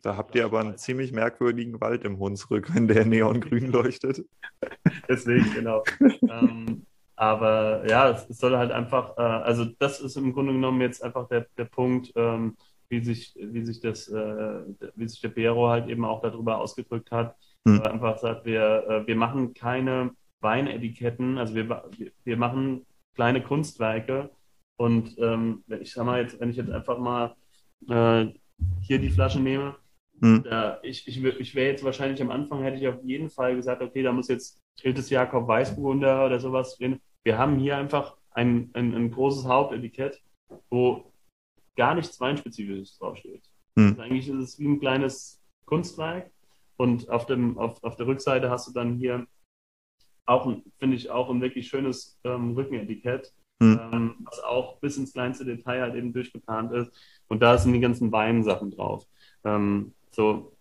da 0.03 0.15
habt 0.15 0.35
ihr 0.35 0.45
aber 0.45 0.59
einen 0.59 0.77
ziemlich 0.77 1.11
merkwürdigen 1.11 1.81
Wald 1.81 2.03
im 2.03 2.19
Hunsrück, 2.19 2.73
wenn 2.75 2.87
der 2.87 3.03
neongrün 3.03 3.71
leuchtet. 3.71 4.23
Deswegen, 5.09 5.51
genau. 5.55 5.83
ähm, 5.99 6.85
aber 7.15 7.89
ja, 7.89 8.11
es, 8.11 8.29
es, 8.29 8.37
soll 8.37 8.55
halt 8.55 8.71
einfach, 8.71 9.17
äh, 9.17 9.21
also 9.21 9.65
das 9.65 10.01
ist 10.01 10.15
im 10.15 10.33
Grunde 10.33 10.53
genommen 10.53 10.81
jetzt 10.81 11.03
einfach 11.03 11.27
der, 11.27 11.47
der 11.57 11.65
Punkt, 11.65 12.11
ähm, 12.15 12.57
wie 12.89 13.03
sich, 13.03 13.33
wie 13.35 13.65
sich 13.65 13.79
das, 13.79 14.07
äh, 14.07 14.61
wie 14.95 15.07
sich 15.07 15.19
der 15.19 15.29
Bero 15.29 15.69
halt 15.69 15.87
eben 15.89 16.05
auch 16.05 16.21
darüber 16.21 16.59
ausgedrückt 16.59 17.09
hat. 17.09 17.35
Hm. 17.65 17.81
einfach 17.81 18.19
sagt, 18.19 18.45
wir, 18.45 18.85
äh, 18.87 19.07
wir 19.07 19.15
machen 19.15 19.55
keine 19.55 20.11
Weinetiketten, 20.41 21.39
also 21.39 21.55
wir, 21.55 21.89
wir 22.23 22.37
machen 22.37 22.85
kleine 23.15 23.41
Kunstwerke, 23.41 24.29
und 24.77 25.15
ähm, 25.19 25.63
wenn 25.67 25.81
ich 25.81 25.91
sag 25.91 26.05
mal 26.05 26.21
jetzt, 26.21 26.39
wenn 26.39 26.49
ich 26.49 26.57
jetzt 26.57 26.71
einfach 26.71 26.97
mal 26.97 27.35
äh, 27.89 28.27
hier 28.81 28.99
die 28.99 29.09
Flasche 29.09 29.39
nehme, 29.39 29.75
hm. 30.19 30.43
da, 30.43 30.79
ich, 30.83 31.07
ich, 31.07 31.23
ich 31.23 31.55
wäre 31.55 31.71
jetzt 31.71 31.83
wahrscheinlich 31.83 32.21
am 32.21 32.31
Anfang, 32.31 32.63
hätte 32.63 32.77
ich 32.77 32.87
auf 32.87 33.03
jeden 33.03 33.29
Fall 33.29 33.55
gesagt, 33.55 33.81
okay, 33.81 34.03
da 34.03 34.11
muss 34.11 34.27
jetzt 34.27 34.61
Iltes 34.81 35.09
Jakob 35.09 35.47
Weißburgunder 35.47 36.25
oder 36.25 36.39
sowas 36.39 36.77
drin. 36.77 36.99
Wir 37.23 37.37
haben 37.37 37.59
hier 37.59 37.77
einfach 37.77 38.17
ein, 38.31 38.69
ein, 38.73 38.93
ein 38.95 39.11
großes 39.11 39.45
Hauptetikett, 39.45 40.21
wo 40.69 41.11
gar 41.75 41.95
nichts 41.95 42.19
Weinspezifisches 42.19 42.97
draufsteht. 42.97 43.43
Hm. 43.77 43.89
Also 43.89 44.01
eigentlich 44.01 44.27
ist 44.27 44.35
es 44.35 44.59
wie 44.59 44.67
ein 44.67 44.79
kleines 44.79 45.41
Kunstwerk 45.65 46.31
und 46.77 47.09
auf, 47.09 47.25
dem, 47.25 47.57
auf, 47.57 47.83
auf 47.83 47.95
der 47.95 48.07
Rückseite 48.07 48.49
hast 48.49 48.67
du 48.67 48.73
dann 48.73 48.97
hier 48.97 49.27
auch, 50.25 50.49
finde 50.79 50.95
ich, 50.95 51.09
auch 51.09 51.29
ein 51.29 51.41
wirklich 51.41 51.67
schönes 51.67 52.19
ähm, 52.23 52.53
Rückenetikett 52.53 53.33
mhm. 53.59 53.79
ähm, 53.91 54.15
was 54.25 54.39
auch 54.43 54.79
bis 54.79 54.97
ins 54.97 55.13
kleinste 55.13 55.45
Detail 55.45 55.81
halt 55.81 55.95
eben 55.95 56.13
durchgeplant 56.13 56.71
ist. 56.73 56.91
Und 57.27 57.41
da 57.41 57.57
sind 57.57 57.73
die 57.73 57.79
ganzen 57.79 58.11
Weinsachen 58.11 58.71
drauf. 58.71 59.05
Ähm, 59.43 59.93
so. 60.11 60.51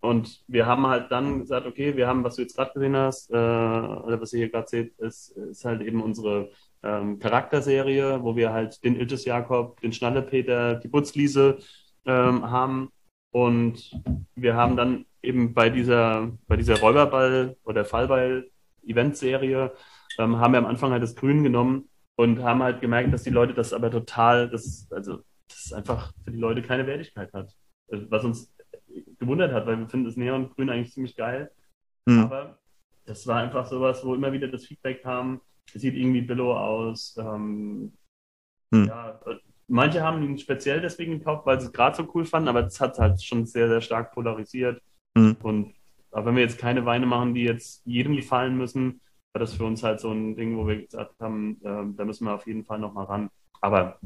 Und 0.00 0.42
wir 0.48 0.66
haben 0.66 0.86
halt 0.86 1.12
dann 1.12 1.38
gesagt, 1.38 1.64
okay, 1.66 1.96
wir 1.96 2.08
haben, 2.08 2.24
was 2.24 2.34
du 2.36 2.42
jetzt 2.42 2.56
gerade 2.56 2.72
gesehen 2.72 2.96
hast, 2.96 3.30
äh, 3.30 3.34
oder 3.34 4.20
was 4.20 4.32
ihr 4.32 4.38
hier 4.38 4.50
gerade 4.50 4.66
seht, 4.68 4.98
ist, 4.98 5.30
ist 5.30 5.64
halt 5.64 5.80
eben 5.80 6.02
unsere 6.02 6.50
ähm, 6.82 7.20
Charakterserie, 7.20 8.22
wo 8.22 8.34
wir 8.34 8.52
halt 8.52 8.82
den 8.82 8.96
Iltis 8.96 9.24
Jakob, 9.24 9.80
den 9.80 9.92
Schnallepeter, 9.92 10.76
die 10.76 10.88
Butzliese 10.88 11.58
ähm, 12.04 12.50
haben. 12.50 12.90
Und 13.30 13.92
wir 14.34 14.56
haben 14.56 14.76
dann 14.76 15.06
eben 15.22 15.54
bei 15.54 15.70
dieser, 15.70 16.32
bei 16.48 16.56
dieser 16.56 16.74
Räuberball- 16.80 17.56
oder 17.64 17.84
Fallball-Eventserie, 17.84 19.72
ähm, 20.18 20.36
haben 20.38 20.52
wir 20.52 20.58
am 20.58 20.66
Anfang 20.66 20.90
halt 20.90 21.02
das 21.02 21.14
Grün 21.14 21.44
genommen 21.44 21.88
und 22.16 22.42
haben 22.42 22.62
halt 22.62 22.80
gemerkt, 22.80 23.12
dass 23.12 23.22
die 23.22 23.30
Leute 23.30 23.54
das 23.54 23.72
aber 23.72 23.90
total, 23.90 24.48
das 24.48 24.88
also 24.90 25.22
das 25.48 25.72
einfach 25.72 26.12
für 26.24 26.30
die 26.30 26.38
Leute 26.38 26.62
keine 26.62 26.86
Wertigkeit 26.86 27.32
hat. 27.32 27.54
Also, 27.90 28.10
was 28.10 28.24
uns 28.24 28.54
gewundert 29.18 29.52
hat, 29.52 29.66
weil 29.66 29.78
wir 29.78 29.88
finden 29.88 30.06
das 30.06 30.16
Neongrün 30.16 30.70
eigentlich 30.70 30.92
ziemlich 30.92 31.16
geil. 31.16 31.50
Mhm. 32.06 32.20
Aber 32.20 32.58
das 33.04 33.26
war 33.26 33.42
einfach 33.42 33.66
sowas, 33.66 34.04
wo 34.04 34.14
immer 34.14 34.32
wieder 34.32 34.48
das 34.48 34.66
Feedback 34.66 35.02
kam, 35.02 35.40
es 35.74 35.82
sieht 35.82 35.94
irgendwie 35.94 36.22
billow 36.22 36.54
aus. 36.54 37.16
Ähm, 37.18 37.92
mhm. 38.70 38.86
ja, 38.86 39.20
manche 39.68 40.02
haben 40.02 40.22
ihn 40.22 40.38
speziell 40.38 40.80
deswegen 40.80 41.18
gekauft, 41.18 41.46
weil 41.46 41.60
sie 41.60 41.66
es 41.66 41.72
gerade 41.72 41.96
so 41.96 42.08
cool 42.14 42.24
fanden, 42.24 42.48
aber 42.48 42.66
es 42.66 42.80
hat 42.80 42.98
halt 42.98 43.22
schon 43.22 43.46
sehr, 43.46 43.68
sehr 43.68 43.80
stark 43.80 44.12
polarisiert. 44.12 44.82
Mhm. 45.16 45.36
Und 45.42 45.74
auch 46.10 46.24
wenn 46.24 46.36
wir 46.36 46.42
jetzt 46.42 46.58
keine 46.58 46.84
Weine 46.84 47.06
machen, 47.06 47.34
die 47.34 47.44
jetzt 47.44 47.84
jedem 47.86 48.16
gefallen 48.16 48.56
müssen, 48.56 49.00
war 49.32 49.40
das 49.40 49.54
für 49.54 49.64
uns 49.64 49.82
halt 49.82 50.00
so 50.00 50.12
ein 50.12 50.36
Ding, 50.36 50.56
wo 50.56 50.66
wir 50.66 50.82
gesagt 50.82 51.20
haben, 51.20 51.58
äh, 51.62 51.96
da 51.96 52.04
müssen 52.04 52.26
wir 52.26 52.34
auf 52.34 52.46
jeden 52.46 52.64
Fall 52.64 52.78
nochmal 52.78 53.06
ran. 53.06 53.30
Aber 53.60 53.98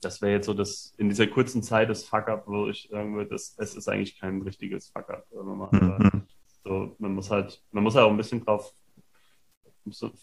das 0.00 0.20
wäre 0.20 0.32
jetzt 0.32 0.46
so 0.46 0.54
das 0.54 0.92
in 0.98 1.08
dieser 1.08 1.26
kurzen 1.26 1.62
Zeit 1.62 1.88
das 1.88 2.04
Fuck-up, 2.04 2.44
wo 2.46 2.68
ich 2.68 2.88
sagen 2.90 3.14
würde, 3.16 3.30
das, 3.30 3.54
es 3.58 3.74
ist 3.74 3.88
eigentlich 3.88 4.18
kein 4.18 4.42
richtiges 4.42 4.88
Fuck-up. 4.88 5.26
Mhm. 5.32 6.26
So, 6.64 6.96
man 6.98 7.14
muss 7.14 7.30
halt, 7.30 7.62
man 7.70 7.84
muss 7.84 7.94
halt 7.94 8.06
auch 8.06 8.10
ein 8.10 8.16
bisschen 8.16 8.44
drauf, 8.44 8.74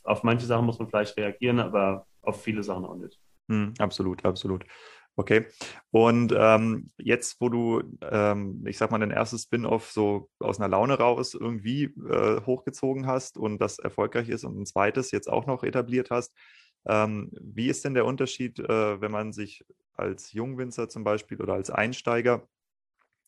auf 0.03 0.23
manche 0.23 0.45
Sachen 0.45 0.65
muss 0.65 0.79
man 0.79 0.89
vielleicht 0.89 1.15
reagieren, 1.17 1.59
aber 1.59 2.05
auf 2.21 2.41
viele 2.41 2.63
Sachen 2.63 2.85
auch 2.85 2.95
nicht. 2.95 3.19
Mhm, 3.47 3.73
absolut, 3.79 4.25
absolut. 4.25 4.65
Okay. 5.17 5.45
Und 5.91 6.33
ähm, 6.35 6.91
jetzt, 6.97 7.41
wo 7.41 7.49
du, 7.49 7.83
ähm, 8.01 8.65
ich 8.65 8.77
sag 8.77 8.91
mal, 8.91 8.99
dein 8.99 9.11
erstes 9.11 9.43
Spin-off 9.43 9.91
so 9.91 10.29
aus 10.39 10.59
einer 10.59 10.69
Laune 10.69 10.97
raus 10.97 11.33
irgendwie 11.33 11.83
äh, 12.09 12.41
hochgezogen 12.45 13.07
hast 13.07 13.37
und 13.37 13.59
das 13.59 13.77
erfolgreich 13.77 14.29
ist 14.29 14.45
und 14.45 14.57
ein 14.59 14.65
zweites 14.65 15.11
jetzt 15.11 15.29
auch 15.29 15.45
noch 15.45 15.63
etabliert 15.63 16.11
hast, 16.11 16.33
ähm, 16.85 17.29
wie 17.39 17.67
ist 17.67 17.83
denn 17.85 17.93
der 17.93 18.05
Unterschied, 18.05 18.59
äh, 18.59 19.01
wenn 19.01 19.11
man 19.11 19.33
sich 19.33 19.65
als 19.93 20.31
Jungwinzer 20.31 20.89
zum 20.89 21.03
Beispiel 21.03 21.41
oder 21.41 21.53
als 21.53 21.69
Einsteiger 21.69 22.47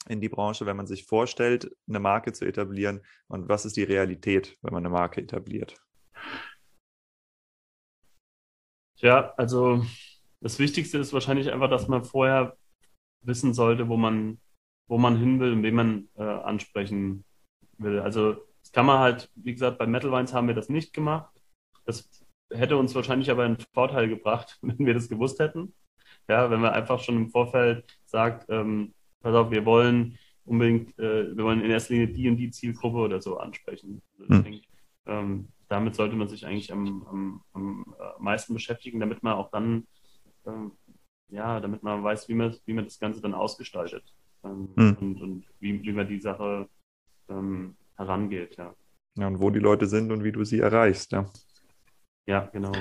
in 0.08 0.22
die 0.22 0.30
Branche, 0.30 0.66
wenn 0.66 0.78
man 0.78 0.88
sich 0.88 1.06
vorstellt, 1.06 1.76
eine 1.88 2.00
Marke 2.00 2.34
zu 2.34 2.46
etablieren 2.46 3.02
und 3.28 3.50
was 3.50 3.66
ist 3.66 3.78
die 3.78 3.84
Realität, 3.84 4.58
wenn 4.62 4.74
man 4.74 4.86
eine 4.86 4.94
Marke 4.94 5.22
etabliert? 5.22 5.76
Ja, 8.96 9.34
also 9.36 9.84
das 10.44 10.60
Wichtigste 10.60 10.98
ist 10.98 11.14
wahrscheinlich 11.14 11.52
einfach, 11.52 11.70
dass 11.70 11.88
man 11.88 12.04
vorher 12.04 12.58
wissen 13.22 13.54
sollte, 13.54 13.88
wo 13.88 13.98
man, 13.98 14.40
wo 14.88 14.98
man 14.98 15.18
hin 15.18 15.40
will 15.40 15.54
und 15.54 15.64
wen 15.64 15.76
man 15.76 16.10
äh, 16.16 16.24
ansprechen 16.24 17.24
will. 17.78 18.00
Also 18.00 18.34
das 18.62 18.72
kann 18.72 18.86
man 18.86 19.00
halt, 19.00 19.30
wie 19.36 19.54
gesagt, 19.54 19.78
bei 19.78 19.88
Metal 19.88 20.12
Wines 20.12 20.34
haben 20.34 20.48
wir 20.48 20.56
das 20.56 20.70
nicht 20.70 20.94
gemacht. 20.94 21.32
Das 21.86 22.10
hätte 22.52 22.78
uns 22.78 22.94
wahrscheinlich 22.94 23.32
aber 23.32 23.44
einen 23.44 23.58
Vorteil 23.74 24.08
gebracht, 24.08 24.60
wenn 24.62 24.86
wir 24.86 24.94
das 24.94 25.10
gewusst 25.10 25.40
hätten. 25.40 25.74
Ja, 26.28 26.50
wenn 26.52 26.62
man 26.62 26.74
einfach 26.74 27.00
schon 27.00 27.18
im 27.18 27.30
Vorfeld 27.30 27.86
sagt, 28.06 28.46
ähm, 28.50 28.94
pass 29.22 29.36
auf, 29.36 29.52
wir 29.52 29.66
wollen 29.66 30.18
unbedingt, 30.46 30.98
äh, 31.00 31.36
wir 31.36 31.44
wollen 31.44 31.62
in 31.62 31.72
erster 31.72 31.94
Linie 31.94 32.10
die 32.10 32.30
und 32.30 32.38
die 32.38 32.52
Zielgruppe 32.52 32.98
oder 32.98 33.22
so 33.22 33.38
ansprechen. 33.38 34.02
Also 34.20 34.34
hm. 34.36 34.44
denke, 34.44 34.62
ähm, 35.06 35.48
damit 35.68 35.96
sollte 35.96 36.16
man 36.16 36.28
sich 36.28 36.46
eigentlich 36.46 36.72
am, 36.72 37.04
am, 37.08 37.42
am 37.54 37.96
äh, 38.00 38.22
meisten 38.22 38.54
beschäftigen, 38.54 39.00
damit 39.00 39.24
man 39.24 39.34
auch 39.34 39.50
dann, 39.50 39.88
ähm, 40.46 40.72
ja, 41.30 41.60
damit 41.60 41.84
man 41.84 42.04
weiß, 42.04 42.30
wie 42.30 42.36
man, 42.36 42.56
wie 42.66 42.74
man 42.74 42.86
das 42.86 43.00
Ganze 43.00 43.22
dann 43.22 43.34
ausgestaltet 43.34 44.04
ähm, 44.44 44.70
hm. 44.76 44.98
und, 45.00 45.22
und 45.22 45.46
wie, 45.60 45.82
wie 45.82 45.94
man 45.94 46.08
die 46.08 46.20
Sache 46.20 46.68
ähm, 47.30 47.76
herangeht, 47.96 48.58
ja. 48.58 48.74
Ja, 49.16 49.28
und 49.28 49.40
wo 49.40 49.50
die 49.50 49.60
Leute 49.60 49.86
sind 49.86 50.12
und 50.12 50.24
wie 50.24 50.32
du 50.32 50.44
sie 50.44 50.60
erreichst, 50.60 51.12
ja. 51.12 51.26
Ja, 52.26 52.50
genau. 52.52 52.72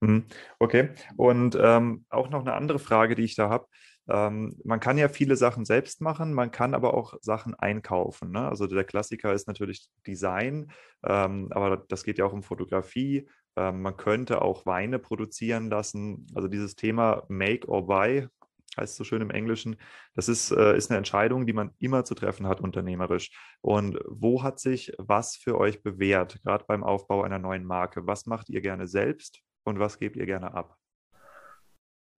Mhm. 0.00 0.24
Okay. 0.58 0.90
Und 1.16 1.56
ähm, 1.60 2.04
auch 2.10 2.28
noch 2.28 2.40
eine 2.40 2.54
andere 2.54 2.78
Frage, 2.78 3.14
die 3.14 3.22
ich 3.22 3.36
da 3.36 3.48
habe. 3.48 3.66
Ähm, 4.08 4.60
man 4.64 4.80
kann 4.80 4.98
ja 4.98 5.08
viele 5.08 5.36
Sachen 5.36 5.64
selbst 5.64 6.02
machen, 6.02 6.34
man 6.34 6.50
kann 6.50 6.74
aber 6.74 6.92
auch 6.92 7.14
Sachen 7.22 7.54
einkaufen. 7.54 8.32
Ne? 8.32 8.46
Also 8.46 8.66
der 8.66 8.84
Klassiker 8.84 9.32
ist 9.32 9.48
natürlich 9.48 9.88
Design, 10.06 10.70
ähm, 11.04 11.48
aber 11.52 11.78
das 11.88 12.04
geht 12.04 12.18
ja 12.18 12.26
auch 12.26 12.34
um 12.34 12.42
Fotografie. 12.42 13.26
Ähm, 13.56 13.82
man 13.82 13.96
könnte 13.96 14.42
auch 14.42 14.66
Weine 14.66 14.98
produzieren 14.98 15.70
lassen. 15.70 16.26
Also 16.34 16.48
dieses 16.48 16.76
Thema 16.76 17.24
Make 17.28 17.68
or 17.68 17.86
Buy 17.86 18.28
heißt 18.76 18.96
so 18.96 19.04
schön 19.04 19.22
im 19.22 19.30
Englischen. 19.30 19.76
Das 20.14 20.28
ist, 20.28 20.50
äh, 20.50 20.76
ist 20.76 20.90
eine 20.90 20.98
Entscheidung, 20.98 21.46
die 21.46 21.52
man 21.52 21.72
immer 21.78 22.04
zu 22.04 22.14
treffen 22.14 22.46
hat, 22.46 22.60
unternehmerisch. 22.60 23.30
Und 23.60 23.98
wo 24.08 24.42
hat 24.42 24.58
sich 24.58 24.92
was 24.98 25.36
für 25.36 25.58
euch 25.58 25.82
bewährt, 25.82 26.42
gerade 26.42 26.64
beim 26.66 26.82
Aufbau 26.82 27.22
einer 27.22 27.38
neuen 27.38 27.64
Marke? 27.64 28.06
Was 28.06 28.26
macht 28.26 28.48
ihr 28.48 28.60
gerne 28.60 28.86
selbst 28.86 29.40
und 29.64 29.78
was 29.78 29.98
gebt 29.98 30.16
ihr 30.16 30.26
gerne 30.26 30.54
ab? 30.54 30.76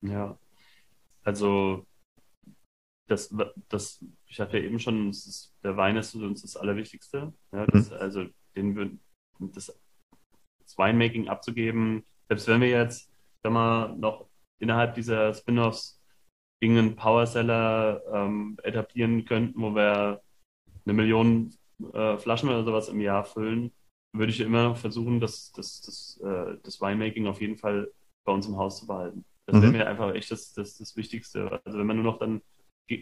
Ja, 0.01 0.39
also 1.23 1.87
das, 3.09 3.35
das, 3.69 4.05
ich 4.27 4.41
hatte 4.41 4.59
ja 4.59 4.65
eben 4.65 4.79
schon, 4.79 5.11
ist, 5.11 5.55
der 5.63 5.77
Wein 5.77 5.97
ist 5.97 6.15
uns 6.15 6.43
das 6.43 6.57
Allerwichtigste. 6.57 7.33
Ja, 7.53 7.67
das, 7.67 7.91
mhm. 7.91 7.97
Also 7.97 8.27
den, 8.55 9.01
das, 9.39 9.67
das 9.67 9.86
Winemaking 10.77 11.29
abzugeben, 11.29 12.05
selbst 12.29 12.49
wenn 12.49 12.61
wir 12.61 12.69
jetzt 12.69 13.11
sag 13.43 13.53
mal, 13.53 13.97
noch 13.97 14.27
innerhalb 14.59 14.95
dieser 14.95 15.33
Spin-offs 15.35 16.01
irgendeinen 16.61 16.97
Powerseller 16.97 18.03
ähm, 18.13 18.57
etablieren 18.63 19.25
könnten, 19.25 19.61
wo 19.61 19.75
wir 19.75 20.21
eine 20.85 20.95
Million 20.95 21.55
äh, 21.93 22.17
Flaschen 22.17 22.49
oder 22.49 22.65
sowas 22.65 22.89
im 22.89 23.01
Jahr 23.01 23.25
füllen, 23.25 23.73
würde 24.13 24.33
ich 24.33 24.41
immer 24.41 24.75
versuchen, 24.75 25.21
das, 25.21 25.53
das, 25.53 25.83
das, 25.83 26.21
äh, 26.25 26.57
das 26.63 26.81
Winemaking 26.81 27.27
auf 27.27 27.41
jeden 27.41 27.59
Fall 27.59 27.91
bei 28.25 28.33
uns 28.33 28.47
im 28.47 28.57
Haus 28.57 28.81
zu 28.81 28.87
behalten. 28.87 29.25
Das 29.47 29.61
wäre 29.61 29.71
mhm. 29.71 29.79
mir 29.79 29.87
einfach 29.87 30.13
echt 30.15 30.31
das, 30.31 30.53
das, 30.55 30.79
das 30.79 30.97
Wichtigste. 30.97 31.61
Also 31.65 31.79
wenn 31.79 31.87
man 31.87 31.97
nur 31.97 32.05
noch 32.05 32.19
dann, 32.19 32.43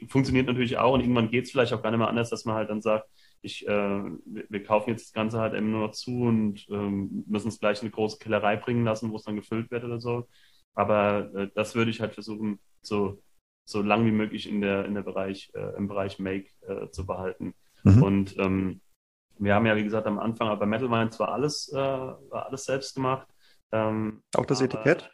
funktioniert 0.09 0.47
natürlich 0.47 0.77
auch 0.77 0.95
und 0.95 1.01
irgendwann 1.01 1.31
geht 1.31 1.45
es 1.45 1.51
vielleicht 1.51 1.73
auch 1.73 1.83
gar 1.83 1.91
nicht 1.91 1.99
mehr 1.99 2.09
anders, 2.09 2.31
dass 2.31 2.45
man 2.45 2.57
halt 2.57 2.71
dann 2.71 2.83
sagt, 2.83 3.09
ich, 3.45 3.67
äh, 3.67 4.03
wir, 4.25 4.65
kaufen 4.65 4.91
jetzt 4.91 5.07
das 5.07 5.13
Ganze 5.13 5.41
halt 5.41 5.55
eben 5.55 5.71
nur 5.71 5.87
noch 5.87 5.93
zu 5.93 6.23
und 6.23 6.67
ähm, 6.71 7.25
müssen 7.27 7.49
es 7.49 7.61
gleich 7.61 7.79
in 7.79 7.87
eine 7.87 7.91
große 7.91 8.19
Kellerei 8.19 8.57
bringen 8.57 8.85
lassen, 8.85 9.11
wo 9.11 9.17
es 9.17 9.25
dann 9.25 9.37
gefüllt 9.37 9.71
wird 9.71 9.85
oder 9.85 10.01
so. 10.01 10.29
Aber 10.75 11.31
äh, 11.35 11.49
das 11.55 11.75
würde 11.75 11.91
ich 11.91 12.01
halt 12.01 12.15
versuchen, 12.15 12.59
so, 12.83 13.23
so 13.65 13.83
lang 13.83 14.07
wie 14.07 14.13
möglich 14.13 14.49
in 14.49 14.61
der, 14.61 14.85
in 14.87 14.95
der 14.95 15.03
Bereich, 15.03 15.51
äh, 15.55 15.77
im 15.77 15.89
Bereich 15.89 16.19
Make 16.19 16.49
äh, 16.67 16.89
zu 16.91 17.07
behalten. 17.07 17.55
Mhm. 17.85 18.03
Und 18.03 18.39
ähm, 18.39 18.81
wir 19.39 19.55
haben 19.55 19.67
ja, 19.67 19.77
wie 19.77 19.85
gesagt, 19.85 20.07
am 20.07 20.19
Anfang 20.19 20.49
aber 20.49 20.67
Metal 20.67 20.91
Wine 20.91 21.11
zwar 21.11 21.29
alles, 21.29 21.71
äh, 21.73 21.79
alles 21.79 22.65
selbst 22.65 22.95
gemacht. 22.95 23.29
Ähm, 23.73 24.23
auch 24.37 24.47
das 24.47 24.61
Etikett? 24.61 25.11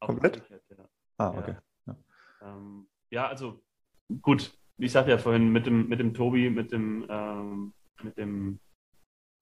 Komplett? 0.00 0.38
Etikett, 0.38 0.62
ja. 0.70 0.88
Ah, 1.18 1.30
okay. 1.30 1.56
Ja. 1.86 1.96
Ähm, 2.42 2.88
ja, 3.10 3.28
also 3.28 3.62
gut, 4.20 4.52
ich 4.78 4.92
sagte 4.92 5.10
ja 5.10 5.18
vorhin 5.18 5.50
mit 5.50 5.66
dem, 5.66 5.88
mit 5.88 6.00
dem 6.00 6.14
Tobi, 6.14 6.50
mit 6.50 6.72
dem, 6.72 7.06
ähm, 7.08 7.72
mit 8.02 8.16
dem 8.16 8.58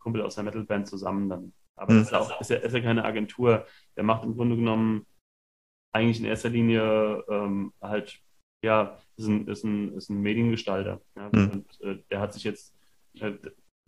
Kumpel 0.01 0.23
aus 0.23 0.35
der 0.35 0.45
Metalband 0.45 0.89
zusammen 0.89 1.29
dann. 1.29 1.53
Aber 1.77 1.95
mhm. 1.95 2.03
ist, 2.03 2.15
auch, 2.15 2.41
ist, 2.41 2.51
ja, 2.51 2.57
ist 2.59 2.75
ja 2.75 2.81
keine 2.81 3.05
Agentur. 3.05 3.67
Der 3.97 4.05
macht 4.05 4.25
im 4.25 4.35
Grunde 4.35 4.57
genommen 4.57 5.07
eigentlich 5.93 6.21
in 6.21 6.27
erster 6.27 6.51
Linie 6.51 7.25
ähm, 7.29 7.73
halt, 7.81 8.21
ja, 8.63 8.99
ist 9.17 9.27
ein, 9.27 9.49
ist 9.49 9.65
ein, 9.65 9.95
ist 9.95 10.11
ein 10.11 10.21
Mediengestalter. 10.21 11.01
Ja? 11.17 11.31
Mhm. 11.33 11.51
Und 11.51 11.81
äh, 11.81 12.03
der 12.11 12.21
hat 12.21 12.35
sich 12.35 12.45
jetzt, 12.45 12.77
äh, 13.19 13.33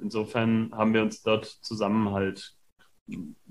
insofern 0.01 0.73
haben 0.73 0.95
wir 0.95 1.03
uns 1.03 1.23
dort 1.23 1.45
zusammen 1.45 2.11
halt 2.13 2.57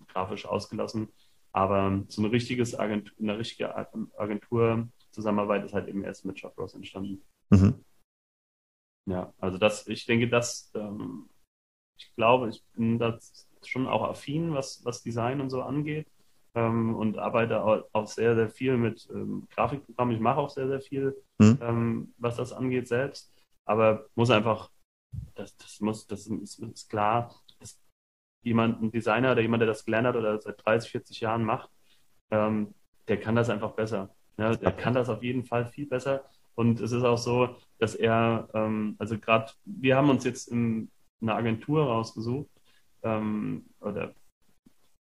grafisch 0.08 0.46
ausgelassen. 0.46 1.10
Aber 1.54 2.04
so 2.08 2.22
eine 2.22 2.32
richtiges 2.32 2.80
Agentur, 2.80 3.14
eine 3.20 3.38
richtige 3.38 3.76
Agenturzusammenarbeit 4.18 5.66
ist 5.66 5.74
halt 5.74 5.90
eben 5.90 6.04
erst 6.04 6.26
mit 6.26 6.40
Shop 6.40 6.58
Ross 6.58 6.74
entstanden. 6.74 7.22
Mhm. 7.52 7.84
Ja, 9.06 9.34
also 9.40 9.58
das, 9.58 9.88
ich 9.88 10.06
denke, 10.06 10.30
das, 10.30 10.72
ähm, 10.76 11.30
ich 11.98 12.14
glaube, 12.16 12.50
ich 12.50 12.64
bin 12.74 13.00
da 13.00 13.18
schon 13.64 13.88
auch 13.88 14.04
affin, 14.04 14.54
was, 14.54 14.84
was 14.86 15.04
Design 15.04 15.42
und 15.42 15.50
so 15.50 15.62
angeht. 15.62 16.08
Ähm, 16.54 16.96
und 16.96 17.18
arbeite 17.18 17.64
auch 17.64 18.08
sehr, 18.08 18.36
sehr 18.36 18.50
viel 18.50 18.76
mit 18.76 19.08
ähm, 19.14 19.48
Grafikprogrammen. 19.52 20.16
Ich 20.16 20.22
mache 20.22 20.40
auch 20.40 20.50
sehr, 20.50 20.68
sehr 20.68 20.82
viel, 20.82 21.16
mhm. 21.40 21.58
ähm, 21.62 22.14
was 22.18 22.36
das 22.36 22.52
angeht 22.52 22.90
selbst. 22.90 23.32
Aber 23.66 24.08
muss 24.16 24.30
einfach, 24.32 24.70
das, 25.36 25.56
das 25.58 25.80
muss, 25.80 26.08
das 26.08 26.28
ist, 26.28 26.60
ist 26.60 26.90
klar, 26.90 27.34
jemand, 28.44 28.82
ein 28.82 28.92
Designer 28.92 29.32
oder 29.32 29.42
jemand, 29.42 29.62
der 29.62 29.68
das 29.68 29.86
gelernt 29.86 30.08
hat 30.08 30.16
oder 30.16 30.42
seit 30.42 30.66
30, 30.66 30.92
40 30.92 31.20
Jahren 31.22 31.44
macht, 31.44 31.70
ähm, 32.32 32.74
der 33.08 33.20
kann 33.20 33.36
das 33.36 33.50
einfach 33.50 33.72
besser. 33.72 34.14
Ja, 34.38 34.56
der 34.56 34.72
kann 34.72 34.94
das 34.94 35.10
auf 35.10 35.24
jeden 35.24 35.44
Fall 35.44 35.66
viel 35.68 35.86
besser. 35.86 36.26
Und 36.56 36.80
es 36.80 36.92
ist 36.92 37.04
auch 37.04 37.18
so, 37.18 37.56
dass 37.80 37.96
er, 37.96 38.50
ähm, 38.54 38.96
also 39.00 39.18
gerade, 39.18 39.52
wir 39.66 39.96
haben 39.96 40.10
uns 40.10 40.24
jetzt 40.24 40.48
in 40.50 40.90
eine 41.22 41.36
Agentur 41.36 41.86
rausgesucht, 41.86 42.50
ähm, 43.04 43.66
oder 43.80 44.14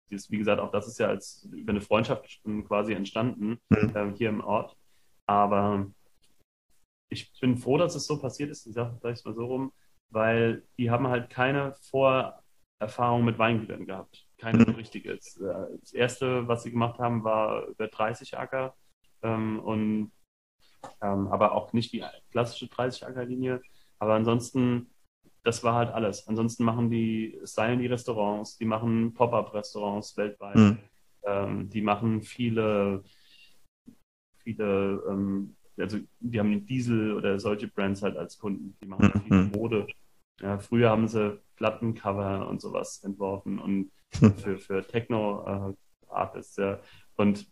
wie 0.10 0.38
gesagt, 0.40 0.60
auch 0.60 0.72
das 0.72 0.88
ist 0.88 1.00
ja 1.00 1.08
als 1.08 1.48
über 1.52 1.72
eine 1.72 1.82
Freundschaft 1.82 2.42
quasi 2.68 2.94
entstanden, 2.94 3.60
äh, 3.70 4.12
hier 4.16 4.30
im 4.30 4.42
Ort. 4.42 4.76
Aber 5.28 5.86
ich 7.10 7.32
bin 7.40 7.58
froh, 7.58 7.78
dass 7.78 7.94
es 7.94 8.08
so 8.08 8.20
passiert 8.20 8.50
ist, 8.50 8.66
ich 8.66 8.74
sage 8.74 8.98
es 9.04 9.24
mal 9.24 9.36
so 9.36 9.46
rum, 9.46 9.72
weil 10.10 10.64
die 10.78 10.90
haben 10.90 11.08
halt 11.08 11.30
keine 11.30 11.76
Vor- 11.82 12.42
Erfahrung 12.80 13.26
mit 13.26 13.38
Weingütern 13.38 13.86
gehabt. 13.86 14.26
Keine 14.38 14.64
so 14.64 14.72
mhm. 14.72 14.76
richtige. 14.76 15.16
Das 15.16 15.94
erste, 15.94 16.48
was 16.48 16.64
sie 16.64 16.72
gemacht 16.72 16.98
haben, 16.98 17.24
war 17.24 17.68
über 17.68 17.88
30 17.88 18.38
Acker 18.38 18.74
ähm, 19.22 19.60
und 19.60 20.12
ähm, 21.02 21.28
aber 21.28 21.54
auch 21.54 21.74
nicht 21.74 21.94
die 21.94 22.04
klassische 22.32 22.68
30 22.68 23.06
Acker 23.06 23.26
Linie. 23.26 23.62
Aber 24.00 24.14
ansonsten, 24.14 24.88
das 25.44 25.64
war 25.64 25.76
halt 25.76 25.90
alles. 25.90 26.28
Ansonsten 26.28 26.64
machen 26.64 26.90
die, 26.90 27.40
stylen 27.44 27.80
die 27.80 27.88
Restaurants, 27.88 28.58
die 28.58 28.66
machen 28.66 29.14
Pop-up-Restaurants 29.14 30.16
weltweit. 30.18 30.56
Mhm. 30.56 30.78
Ähm, 31.24 31.70
die 31.70 31.82
machen 31.82 32.22
viele, 32.22 33.04
viele, 34.38 35.04
ähm, 35.10 35.56
also 35.78 35.98
die 36.20 36.40
haben 36.40 36.66
Diesel 36.66 37.14
oder 37.14 37.40
solche 37.40 37.68
Brands 37.68 38.02
halt 38.02 38.18
als 38.18 38.40
Kunden. 38.40 38.78
Die 38.82 38.86
machen 38.86 39.12
mhm. 39.14 39.22
viel 39.22 39.60
Mode. 39.60 39.88
Ja, 40.42 40.58
früher 40.60 40.90
haben 40.90 41.08
sie 41.08 41.40
Plattencover 41.58 42.48
und 42.48 42.62
sowas 42.62 43.04
entworfen 43.04 43.60
und 43.60 43.92
für, 44.12 44.58
für 44.58 44.88
Techno-Artists, 44.88 46.58
äh, 46.58 46.64
ja. 46.64 46.80
Und 47.16 47.48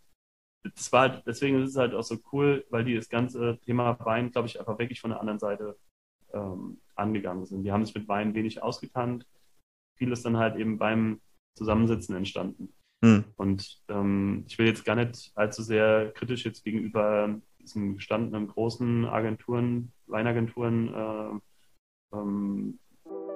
das 0.62 0.92
war 0.92 1.08
halt, 1.08 1.22
deswegen 1.26 1.62
ist 1.62 1.70
es 1.70 1.76
halt 1.76 1.94
auch 1.94 2.02
so 2.02 2.18
cool, 2.32 2.64
weil 2.70 2.84
die 2.84 2.94
das 2.94 3.08
ganze 3.08 3.58
Thema 3.60 3.98
Wein, 4.04 4.30
glaube 4.30 4.48
ich, 4.48 4.58
einfach 4.58 4.78
wirklich 4.78 5.00
von 5.00 5.10
der 5.10 5.20
anderen 5.20 5.38
Seite 5.38 5.76
ähm, 6.32 6.80
angegangen 6.94 7.46
sind. 7.46 7.62
Die 7.62 7.72
haben 7.72 7.84
sich 7.84 7.94
mit 7.94 8.08
Wein 8.08 8.34
wenig 8.34 8.62
ausgekannt. 8.62 9.26
Vieles 9.96 10.22
dann 10.22 10.36
halt 10.36 10.56
eben 10.56 10.78
beim 10.78 11.20
Zusammensitzen 11.56 12.16
entstanden. 12.16 12.72
Hm. 13.04 13.24
Und 13.36 13.80
ähm, 13.88 14.44
ich 14.46 14.58
will 14.58 14.66
jetzt 14.66 14.84
gar 14.84 14.96
nicht 14.96 15.32
allzu 15.34 15.62
sehr 15.62 16.12
kritisch 16.12 16.44
jetzt 16.44 16.64
gegenüber 16.64 17.40
diesen 17.60 17.94
gestandenen 17.94 18.48
großen 18.48 19.04
Agenturen, 19.06 19.92
Weinagenturen 20.06 20.94
äh, 20.94 22.16
ähm, 22.16 22.78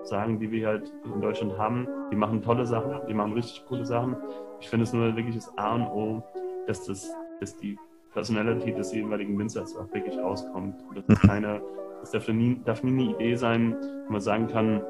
sagen, 0.05 0.41
die 0.41 0.51
wir 0.51 0.68
halt 0.68 0.93
in 1.05 1.20
Deutschland 1.20 1.57
haben. 1.59 1.87
Die 2.11 2.16
machen 2.16 2.43
tolle 2.43 2.66
Sachen, 2.66 3.07
die 3.07 3.14
machen 3.14 3.35
richtig 3.35 3.64
coole 3.66 3.85
Sachen. 3.85 4.16
Ich 4.61 4.68
finde 4.68 4.85
es 4.85 4.93
nur 4.93 5.14
wirklich 5.16 5.37
das 5.37 5.57
A 5.59 5.75
und 5.75 5.87
O, 5.87 6.23
dass, 6.67 6.85
das, 6.87 7.11
dass 7.41 7.57
die 7.57 7.79
Personality 8.13 8.73
des 8.73 8.93
jeweiligen 8.93 9.39
Winzers 9.39 9.77
auch 9.77 9.93
wirklich 9.93 10.17
rauskommt. 10.19 10.83
Und 10.89 10.99
das 10.99 11.05
ist 11.09 11.23
mhm. 11.23 11.29
keine, 11.29 11.63
das 12.01 12.11
darf 12.11 12.29
nie, 12.29 12.61
darf 12.65 12.83
nie 12.83 12.93
eine 12.93 13.15
Idee 13.15 13.37
sein, 13.37 13.77
wo 14.07 14.13
man 14.13 14.21
sagen 14.21 14.49
kann, 14.49 14.83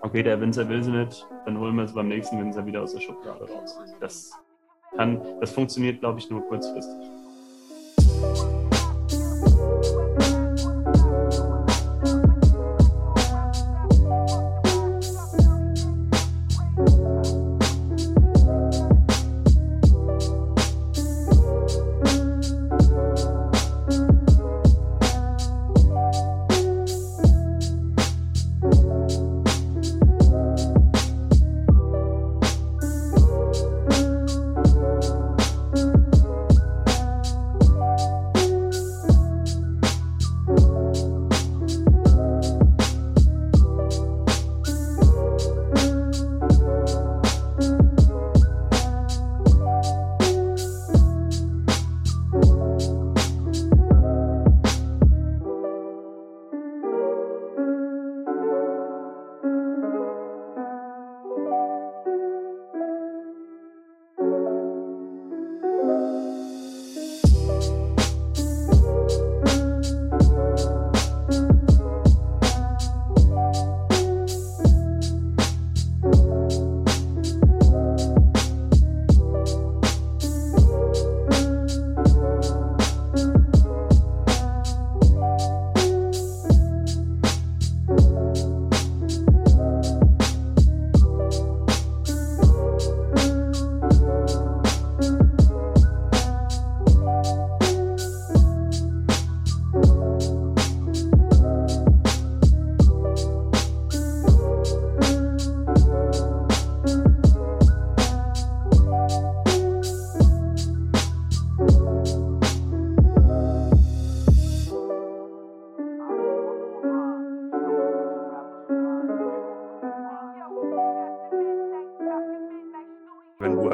okay, 0.00 0.22
der 0.22 0.40
Winzer 0.40 0.68
will 0.68 0.82
sie 0.82 0.90
nicht, 0.90 1.26
dann 1.44 1.58
holen 1.58 1.76
wir 1.76 1.84
es 1.84 1.92
beim 1.92 2.08
nächsten 2.08 2.38
Winzer 2.38 2.64
wieder 2.66 2.82
aus 2.82 2.92
der 2.92 3.00
Schublade 3.00 3.48
raus. 3.48 3.78
Das 4.00 4.32
kann, 4.96 5.20
das 5.40 5.52
funktioniert, 5.52 6.00
glaube 6.00 6.18
ich, 6.18 6.30
nur 6.30 6.42
kurzfristig. 6.48 7.10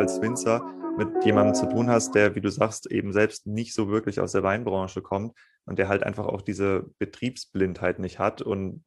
Als 0.09 0.23
Winzer 0.23 0.75
mit 0.97 1.23
jemandem 1.25 1.55
zu 1.55 1.69
tun 1.69 1.91
hast, 1.91 2.15
der, 2.15 2.35
wie 2.35 2.41
du 2.41 2.51
sagst, 2.51 2.91
eben 2.91 3.13
selbst 3.13 3.47
nicht 3.47 3.75
so 3.75 3.89
wirklich 3.89 4.21
aus 4.21 4.33
der 4.33 4.43
Weinbranche 4.43 5.03
kommt 5.03 5.37
und 5.67 5.79
der 5.79 5.89
halt 5.89 6.03
einfach 6.03 6.27
auch 6.27 6.41
diese 6.41 6.87
Betriebsblindheit 6.99 7.99
nicht 7.99 8.19
hat 8.19 8.41
und 8.41 8.85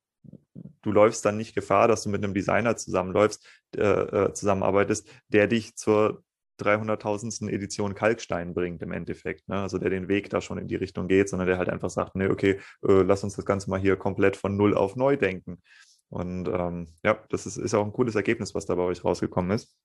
du 0.81 0.91
läufst 0.91 1.23
dann 1.23 1.37
nicht 1.37 1.53
Gefahr, 1.53 1.87
dass 1.87 2.03
du 2.03 2.09
mit 2.09 2.23
einem 2.23 2.33
Designer 2.33 2.75
zusammenläufst, 2.75 3.47
äh, 3.77 3.81
äh 3.81 4.33
zusammenarbeitest, 4.33 5.07
der 5.27 5.45
dich 5.45 5.75
zur 5.75 6.23
300.000. 6.59 7.49
Edition 7.49 7.93
Kalkstein 7.93 8.55
bringt 8.55 8.81
im 8.81 8.91
Endeffekt. 8.91 9.47
Ne? 9.47 9.61
Also 9.61 9.77
der 9.77 9.91
den 9.91 10.07
Weg 10.07 10.29
da 10.31 10.41
schon 10.41 10.57
in 10.57 10.67
die 10.67 10.75
Richtung 10.75 11.07
geht, 11.07 11.29
sondern 11.29 11.47
der 11.47 11.59
halt 11.59 11.69
einfach 11.69 11.91
sagt, 11.91 12.15
nee, 12.15 12.27
okay, 12.27 12.59
äh, 12.87 13.03
lass 13.03 13.23
uns 13.23 13.35
das 13.35 13.45
Ganze 13.45 13.69
mal 13.69 13.79
hier 13.79 13.95
komplett 13.95 14.37
von 14.37 14.57
Null 14.57 14.75
auf 14.75 14.95
neu 14.95 15.17
denken. 15.17 15.61
Und 16.09 16.47
ähm, 16.47 16.87
ja, 17.03 17.23
das 17.29 17.45
ist, 17.45 17.57
ist 17.57 17.75
auch 17.75 17.85
ein 17.85 17.93
cooles 17.93 18.15
Ergebnis, 18.15 18.55
was 18.55 18.65
da 18.65 18.75
bei 18.75 18.83
euch 18.83 19.05
rausgekommen 19.05 19.51
ist. 19.51 19.75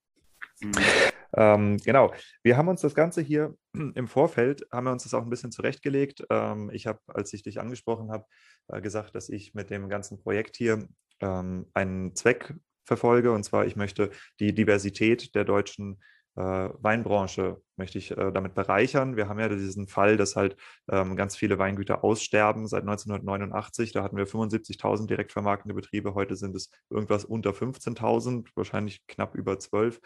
Ähm, 1.34 1.78
genau, 1.78 2.12
wir 2.42 2.56
haben 2.56 2.68
uns 2.68 2.80
das 2.80 2.94
Ganze 2.94 3.20
hier 3.20 3.54
im 3.94 4.08
Vorfeld, 4.08 4.66
haben 4.72 4.84
wir 4.86 4.92
uns 4.92 5.04
das 5.04 5.14
auch 5.14 5.22
ein 5.22 5.30
bisschen 5.30 5.52
zurechtgelegt. 5.52 6.24
Ähm, 6.30 6.70
ich 6.72 6.86
habe, 6.86 7.00
als 7.06 7.32
ich 7.32 7.42
dich 7.42 7.60
angesprochen 7.60 8.10
habe, 8.10 8.24
äh, 8.68 8.80
gesagt, 8.80 9.14
dass 9.14 9.28
ich 9.28 9.54
mit 9.54 9.70
dem 9.70 9.88
ganzen 9.88 10.22
Projekt 10.22 10.56
hier 10.56 10.86
ähm, 11.20 11.66
einen 11.74 12.14
Zweck 12.14 12.54
verfolge. 12.84 13.32
Und 13.32 13.44
zwar, 13.44 13.66
ich 13.66 13.76
möchte 13.76 14.10
die 14.40 14.54
Diversität 14.54 15.34
der 15.34 15.44
deutschen 15.44 15.98
äh, 16.36 16.68
Weinbranche 16.82 17.62
möchte 17.76 17.98
ich 17.98 18.10
äh, 18.10 18.30
damit 18.30 18.54
bereichern. 18.54 19.16
Wir 19.16 19.28
haben 19.28 19.40
ja 19.40 19.48
diesen 19.48 19.88
Fall, 19.88 20.18
dass 20.18 20.36
halt 20.36 20.56
ähm, 20.90 21.16
ganz 21.16 21.34
viele 21.34 21.58
Weingüter 21.58 22.04
aussterben 22.04 22.66
seit 22.66 22.82
1989. 22.82 23.92
Da 23.92 24.02
hatten 24.02 24.18
wir 24.18 24.26
75.000 24.26 25.06
direkt 25.06 25.32
vermarktende 25.32 25.74
Betriebe. 25.74 26.14
Heute 26.14 26.36
sind 26.36 26.54
es 26.54 26.70
irgendwas 26.90 27.24
unter 27.24 27.50
15.000, 27.50 28.48
wahrscheinlich 28.54 29.06
knapp 29.06 29.34
über 29.34 29.58
12. 29.58 30.00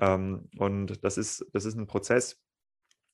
Ähm, 0.00 0.48
und 0.56 1.04
das 1.04 1.18
ist, 1.18 1.44
das 1.52 1.64
ist 1.64 1.76
ein 1.76 1.86
Prozess. 1.86 2.40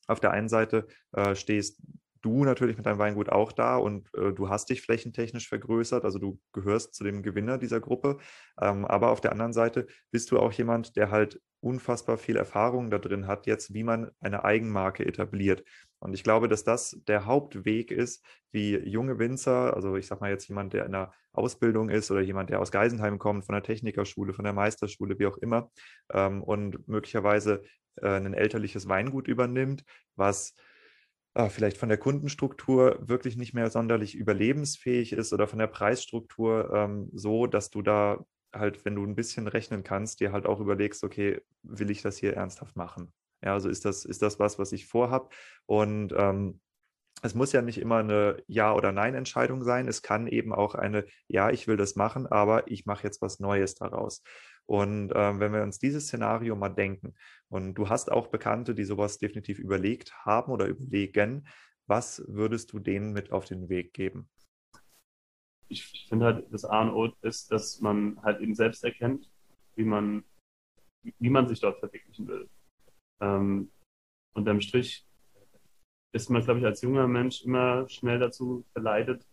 Auf 0.07 0.21
der 0.21 0.31
einen 0.31 0.49
Seite 0.49 0.87
äh, 1.13 1.35
stehst 1.35 1.81
du 2.23 2.45
natürlich 2.45 2.77
mit 2.77 2.87
deinem 2.87 2.99
Weingut 2.99 3.29
auch 3.29 3.53
da 3.53 3.77
und 3.77 4.13
äh, 4.15 4.33
du 4.33 4.49
hast 4.49 4.71
dich 4.71 4.83
flächentechnisch 4.83 5.49
vergrößert, 5.49 6.05
also 6.05 6.19
du 6.19 6.41
gehörst 6.53 6.95
zu 6.95 7.05
dem 7.05 7.23
Gewinner 7.23 7.59
dieser 7.59 7.81
Gruppe. 7.81 8.19
Ähm, 8.61 8.85
aber 8.85 9.11
auf 9.11 9.21
der 9.21 9.33
anderen 9.33 9.53
Seite 9.53 9.87
bist 10.11 10.31
du 10.31 10.39
auch 10.39 10.53
jemand, 10.53 10.97
der 10.97 11.11
halt 11.11 11.41
unfassbar 11.61 12.19
viel 12.19 12.37
Erfahrung 12.37 12.91
da 12.91 12.99
drin 12.99 13.27
hat, 13.27 13.47
jetzt 13.47 13.75
wie 13.75 13.83
man 13.83 14.11
eine 14.21 14.45
Eigenmarke 14.45 15.05
etabliert. 15.05 15.65
Und 16.01 16.15
ich 16.15 16.23
glaube, 16.23 16.49
dass 16.49 16.65
das 16.65 16.97
der 17.07 17.27
Hauptweg 17.27 17.91
ist, 17.91 18.25
wie 18.51 18.77
junge 18.77 19.19
Winzer, 19.19 19.75
also 19.75 19.97
ich 19.97 20.07
sage 20.07 20.21
mal 20.21 20.31
jetzt 20.31 20.49
jemand, 20.49 20.73
der 20.73 20.87
in 20.87 20.93
der 20.93 21.13
Ausbildung 21.33 21.91
ist 21.91 22.11
oder 22.11 22.21
jemand, 22.21 22.51
der 22.51 22.61
aus 22.61 22.71
Geisenheim 22.71 23.19
kommt, 23.19 23.45
von 23.45 23.55
der 23.55 23.63
Technikerschule, 23.63 24.33
von 24.33 24.45
der 24.45 24.53
Meisterschule, 24.53 25.19
wie 25.19 25.27
auch 25.27 25.39
immer, 25.39 25.71
ähm, 26.13 26.43
und 26.43 26.87
möglicherweise 26.89 27.63
äh, 27.97 28.09
ein 28.09 28.35
elterliches 28.35 28.89
Weingut 28.89 29.29
übernimmt, 29.29 29.85
was 30.17 30.55
äh, 31.35 31.49
vielleicht 31.49 31.77
von 31.79 31.89
der 31.89 31.99
Kundenstruktur 31.99 32.99
wirklich 33.01 33.37
nicht 33.37 33.55
mehr 33.55 33.71
sonderlich 33.71 34.15
überlebensfähig 34.15 35.13
ist 35.13 35.33
oder 35.33 35.47
von 35.47 35.59
der 35.59 35.67
Preisstruktur 35.67 36.73
ähm, 36.75 37.11
so, 37.13 37.47
dass 37.47 37.71
du 37.71 37.83
da 37.83 38.25
halt, 38.53 38.85
wenn 38.85 38.95
du 38.95 39.05
ein 39.05 39.15
bisschen 39.15 39.47
rechnen 39.47 39.85
kannst, 39.85 40.21
dir 40.21 40.33
halt 40.33 40.47
auch 40.47 40.61
überlegst, 40.61 41.05
okay, 41.05 41.41
will 41.63 41.91
ich 41.91 42.03
das 42.03 42.19
hier 42.19 42.35
ernsthaft 42.35 42.77
machen? 42.77 43.13
Ja, 43.43 43.53
also 43.55 43.69
ist 43.69 43.85
das, 43.85 44.05
ist 44.05 44.23
das 44.23 44.39
was, 44.39 44.59
was 44.59 44.73
ich 44.73 44.87
vorhab? 44.87 45.33
Und 45.67 46.13
ähm, 46.17 46.61
es 47.23 47.35
muss 47.35 47.53
ja 47.53 47.63
nicht 47.63 47.79
immer 47.79 47.99
eine 47.99 48.43
Ja- 48.47 48.75
oder 48.75 48.93
Nein-Entscheidung 48.93 49.63
sein. 49.65 49.89
Es 49.89 50.03
kann 50.03 50.27
eben 50.27 50.53
auch 50.53 50.75
eine 50.75 51.05
Ja, 51.27 51.51
ich 51.51 51.67
will 51.67 51.77
das 51.77 51.97
machen, 51.97 52.27
aber 52.27 52.71
ich 52.71 52.87
mache 52.87 53.05
jetzt 53.05 53.23
was 53.23 53.41
Neues 53.41 53.75
daraus. 53.75 54.23
Und 54.67 55.13
ähm, 55.15 55.41
wenn 55.41 55.53
wir 55.53 55.63
uns 55.63 55.79
dieses 55.79 56.05
Szenario 56.05 56.55
mal 56.55 56.69
denken, 56.69 57.15
und 57.49 57.75
du 57.75 57.89
hast 57.89 58.13
auch 58.13 58.27
Bekannte, 58.27 58.75
die 58.75 58.85
sowas 58.85 59.19
definitiv 59.19 59.59
überlegt 59.59 60.15
haben 60.25 60.53
oder 60.53 60.67
überlegen, 60.67 61.49
was 61.87 62.23
würdest 62.29 62.73
du 62.73 62.79
denen 62.79 63.13
mit 63.13 63.33
auf 63.33 63.47
den 63.47 63.69
Weg 63.69 63.95
geben? 63.95 64.29
Ich 65.69 66.07
finde 66.09 66.27
halt, 66.27 66.47
das 66.53 66.65
A 66.65 66.83
und 66.83 66.91
O 66.91 67.13
ist, 67.23 67.51
dass 67.51 67.81
man 67.81 68.23
halt 68.23 68.41
eben 68.41 68.55
selbst 68.55 68.85
erkennt, 68.85 69.31
wie 69.75 69.85
man, 69.85 70.23
wie 71.03 71.31
man 71.31 71.49
sich 71.49 71.61
dort 71.61 71.79
verwirklichen 71.81 72.27
will. 72.29 72.49
Ähm, 73.21 73.71
unterm 74.35 74.61
Strich 74.61 75.05
ist 76.13 76.31
man, 76.31 76.43
glaube 76.43 76.61
ich, 76.61 76.67
als 76.67 76.83
junger 76.83 77.07
Mensch 77.07 77.43
immer 77.43 77.89
schnell 77.89 78.19
dazu 78.19 78.65
verleitet, 78.73 79.27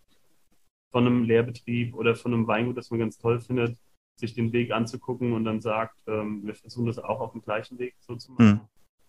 von 0.92 1.06
einem 1.06 1.24
Lehrbetrieb 1.24 1.96
oder 1.96 2.16
von 2.16 2.34
einem 2.34 2.48
Weingut, 2.48 2.78
das 2.78 2.90
man 2.90 3.00
ganz 3.00 3.18
toll 3.18 3.40
findet, 3.40 3.78
sich 4.18 4.34
den 4.34 4.54
Weg 4.54 4.72
anzugucken 4.72 5.34
und 5.34 5.44
dann 5.44 5.62
sagt, 5.62 6.02
ähm, 6.08 6.46
wir 6.46 6.56
versuchen 6.56 6.88
das 6.88 7.00
auch 7.00 7.20
auf 7.20 7.34
dem 7.34 7.42
gleichen 7.42 7.78
Weg 7.80 7.96
so 8.00 8.16
zu 8.16 8.32
machen. 8.32 8.46
Mhm. 8.48 8.62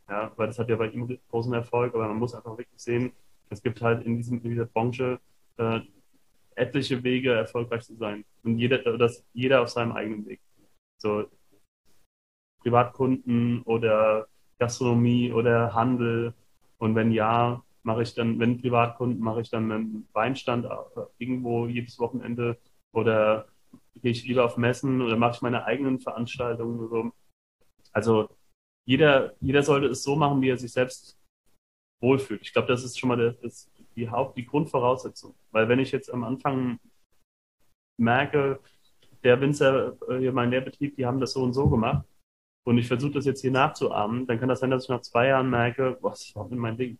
Ja, 0.08 0.32
weil 0.36 0.46
das 0.46 0.58
hat 0.58 0.68
ja 0.68 0.76
bei 0.76 0.88
ihm 0.88 1.18
großen 1.28 1.52
Erfolg, 1.52 1.94
aber 1.94 2.08
man 2.08 2.18
muss 2.18 2.34
einfach 2.34 2.56
wirklich 2.56 2.80
sehen, 2.80 3.12
Es 3.48 3.62
gibt 3.62 3.80
halt 3.80 4.04
in, 4.04 4.16
diesem, 4.16 4.42
in 4.42 4.50
dieser 4.50 4.66
Branche 4.66 5.20
äh, 5.56 5.80
etliche 6.56 7.02
Wege, 7.04 7.32
erfolgreich 7.32 7.82
zu 7.82 7.94
sein. 7.94 8.24
Und 8.42 8.58
jeder, 8.58 8.78
das, 8.98 9.24
jeder 9.32 9.62
auf 9.62 9.68
seinem 9.68 9.92
eigenen 9.92 10.26
Weg. 10.26 10.40
So 10.98 11.30
Privatkunden 12.60 13.62
oder 13.62 14.26
Gastronomie 14.58 15.32
oder 15.32 15.74
Handel. 15.74 16.34
Und 16.78 16.94
wenn 16.94 17.12
ja, 17.12 17.62
mache 17.82 18.02
ich 18.02 18.14
dann, 18.14 18.38
wenn 18.38 18.60
Privatkunden, 18.60 19.20
mache 19.22 19.40
ich 19.42 19.50
dann 19.50 19.70
einen 19.70 20.08
Weinstand 20.12 20.66
äh, 20.66 20.68
irgendwo 21.18 21.66
jedes 21.66 21.98
Wochenende 21.98 22.58
oder 22.92 23.46
gehe 24.02 24.10
ich 24.10 24.24
lieber 24.24 24.44
auf 24.44 24.56
Messen 24.56 25.00
oder 25.00 25.16
mache 25.16 25.36
ich 25.36 25.42
meine 25.42 25.64
eigenen 25.64 26.00
Veranstaltungen. 26.00 26.88
So. 26.88 27.12
Also 27.92 28.28
jeder, 28.86 29.34
jeder 29.40 29.62
sollte 29.62 29.86
es 29.88 30.02
so 30.02 30.16
machen, 30.16 30.40
wie 30.42 30.50
er 30.50 30.58
sich 30.58 30.72
selbst 30.72 31.18
wohlfühlt. 32.00 32.42
Ich 32.42 32.52
glaube, 32.52 32.68
das 32.68 32.84
ist 32.84 32.98
schon 32.98 33.08
mal 33.08 33.36
das, 33.42 33.70
die 33.94 34.10
Haupt, 34.10 34.36
die 34.36 34.46
Grundvoraussetzung. 34.46 35.34
Weil 35.50 35.68
wenn 35.68 35.78
ich 35.78 35.92
jetzt 35.92 36.12
am 36.12 36.24
Anfang 36.24 36.78
merke, 37.98 38.60
der 39.24 39.40
Winzer, 39.40 39.96
äh, 40.10 40.30
mein 40.30 40.50
Lehrbetrieb, 40.50 40.96
die 40.96 41.06
haben 41.06 41.20
das 41.20 41.32
so 41.32 41.42
und 41.42 41.54
so 41.54 41.68
gemacht 41.68 42.04
und 42.66 42.78
ich 42.78 42.88
versuche 42.88 43.12
das 43.12 43.24
jetzt 43.24 43.42
hier 43.42 43.52
nachzuahmen, 43.52 44.26
dann 44.26 44.40
kann 44.40 44.48
das 44.48 44.58
sein, 44.58 44.70
dass 44.70 44.84
ich 44.84 44.88
nach 44.88 45.00
zwei 45.00 45.28
Jahren 45.28 45.48
merke, 45.48 45.98
was 46.00 46.22
ist 46.22 46.30
überhaupt 46.32 46.50
mein 46.50 46.76
Ding? 46.76 46.98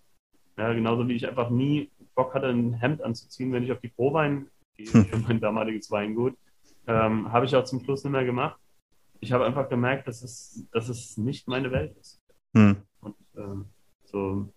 Ja, 0.57 0.73
genauso 0.73 1.07
wie 1.09 1.15
ich 1.15 1.27
einfach 1.27 1.51
nie 1.51 1.91
Bock 2.15 2.35
hatte, 2.35 2.47
ein 2.47 2.75
Hemd 2.75 3.03
anzuziehen, 3.03 3.53
wenn 3.53 3.65
ich 3.65 3.73
auf 3.73 3.81
die 3.81 3.89
Prowein 3.89 4.49
gehe, 4.77 4.87
hm. 4.87 5.07
für 5.07 5.19
mein 5.19 5.41
damaliges 5.41 5.91
Weingut, 5.91 6.37
ähm, 6.87 7.33
habe 7.33 7.47
ich 7.47 7.57
auch 7.57 7.65
zum 7.65 7.81
Schluss 7.81 8.05
nicht 8.05 8.13
mehr 8.13 8.25
gemacht. 8.25 8.61
Ich 9.19 9.33
habe 9.33 9.45
einfach 9.45 9.69
gemerkt, 9.69 10.07
dass 10.07 10.23
es, 10.23 10.65
dass 10.71 10.89
es 10.89 11.17
nicht 11.17 11.49
meine 11.49 11.73
Welt 11.73 11.97
ist. 11.99 12.21
Hm. 12.57 12.77
Und 13.01 13.17
ähm, 13.37 13.65
so, 14.05 14.49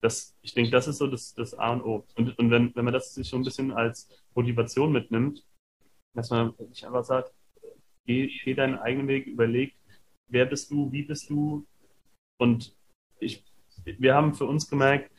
das, 0.00 0.34
ich 0.40 0.54
denke, 0.54 0.70
das 0.70 0.88
ist 0.88 0.96
so 0.96 1.08
das, 1.08 1.34
das 1.34 1.52
A 1.52 1.74
und 1.74 1.82
O. 1.82 2.06
Und, 2.16 2.38
und 2.38 2.50
wenn, 2.50 2.74
wenn 2.74 2.84
man 2.86 2.94
das 2.94 3.14
sich 3.14 3.28
so 3.28 3.36
ein 3.36 3.44
bisschen 3.44 3.70
als 3.70 4.08
Motivation 4.34 4.92
mitnimmt, 4.92 5.44
dass 6.14 6.30
man 6.30 6.54
sich 6.70 6.86
einfach 6.86 7.04
sagt, 7.04 7.34
geh, 8.06 8.28
geh 8.44 8.54
deinen 8.54 8.78
eigenen 8.78 9.06
Weg, 9.06 9.26
überleg, 9.26 9.74
wer 10.30 10.46
bist 10.46 10.70
du, 10.70 10.90
wie 10.92 11.02
bist 11.02 11.28
du. 11.30 11.66
Und 12.38 12.76
ich, 13.18 13.44
wir 13.84 14.14
haben 14.14 14.34
für 14.34 14.46
uns 14.46 14.68
gemerkt, 14.68 15.10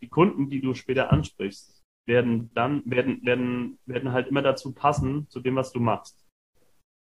die 0.00 0.08
Kunden, 0.08 0.50
die 0.50 0.60
du 0.60 0.74
später 0.74 1.12
ansprichst, 1.12 1.82
werden 2.06 2.50
dann, 2.54 2.82
werden, 2.84 3.24
werden, 3.24 3.78
werden 3.86 4.12
halt 4.12 4.28
immer 4.28 4.42
dazu 4.42 4.72
passen, 4.72 5.28
zu 5.28 5.40
dem, 5.40 5.56
was 5.56 5.72
du 5.72 5.80
machst. 5.80 6.24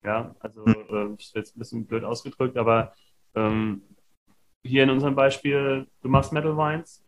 Ja, 0.06 0.36
also, 0.40 0.66
hm. 0.66 0.76
äh, 0.90 1.22
ist 1.22 1.36
jetzt 1.36 1.56
ein 1.56 1.60
bisschen 1.60 1.86
blöd 1.88 2.04
ausgedrückt, 2.04 2.58
aber 2.58 2.94
ähm, 3.36 3.82
hier 4.66 4.84
in 4.84 4.90
unserem 4.90 5.16
Beispiel, 5.16 5.88
du 6.02 6.10
machst 6.10 6.34
Metal 6.34 6.56
Wines, 6.56 7.04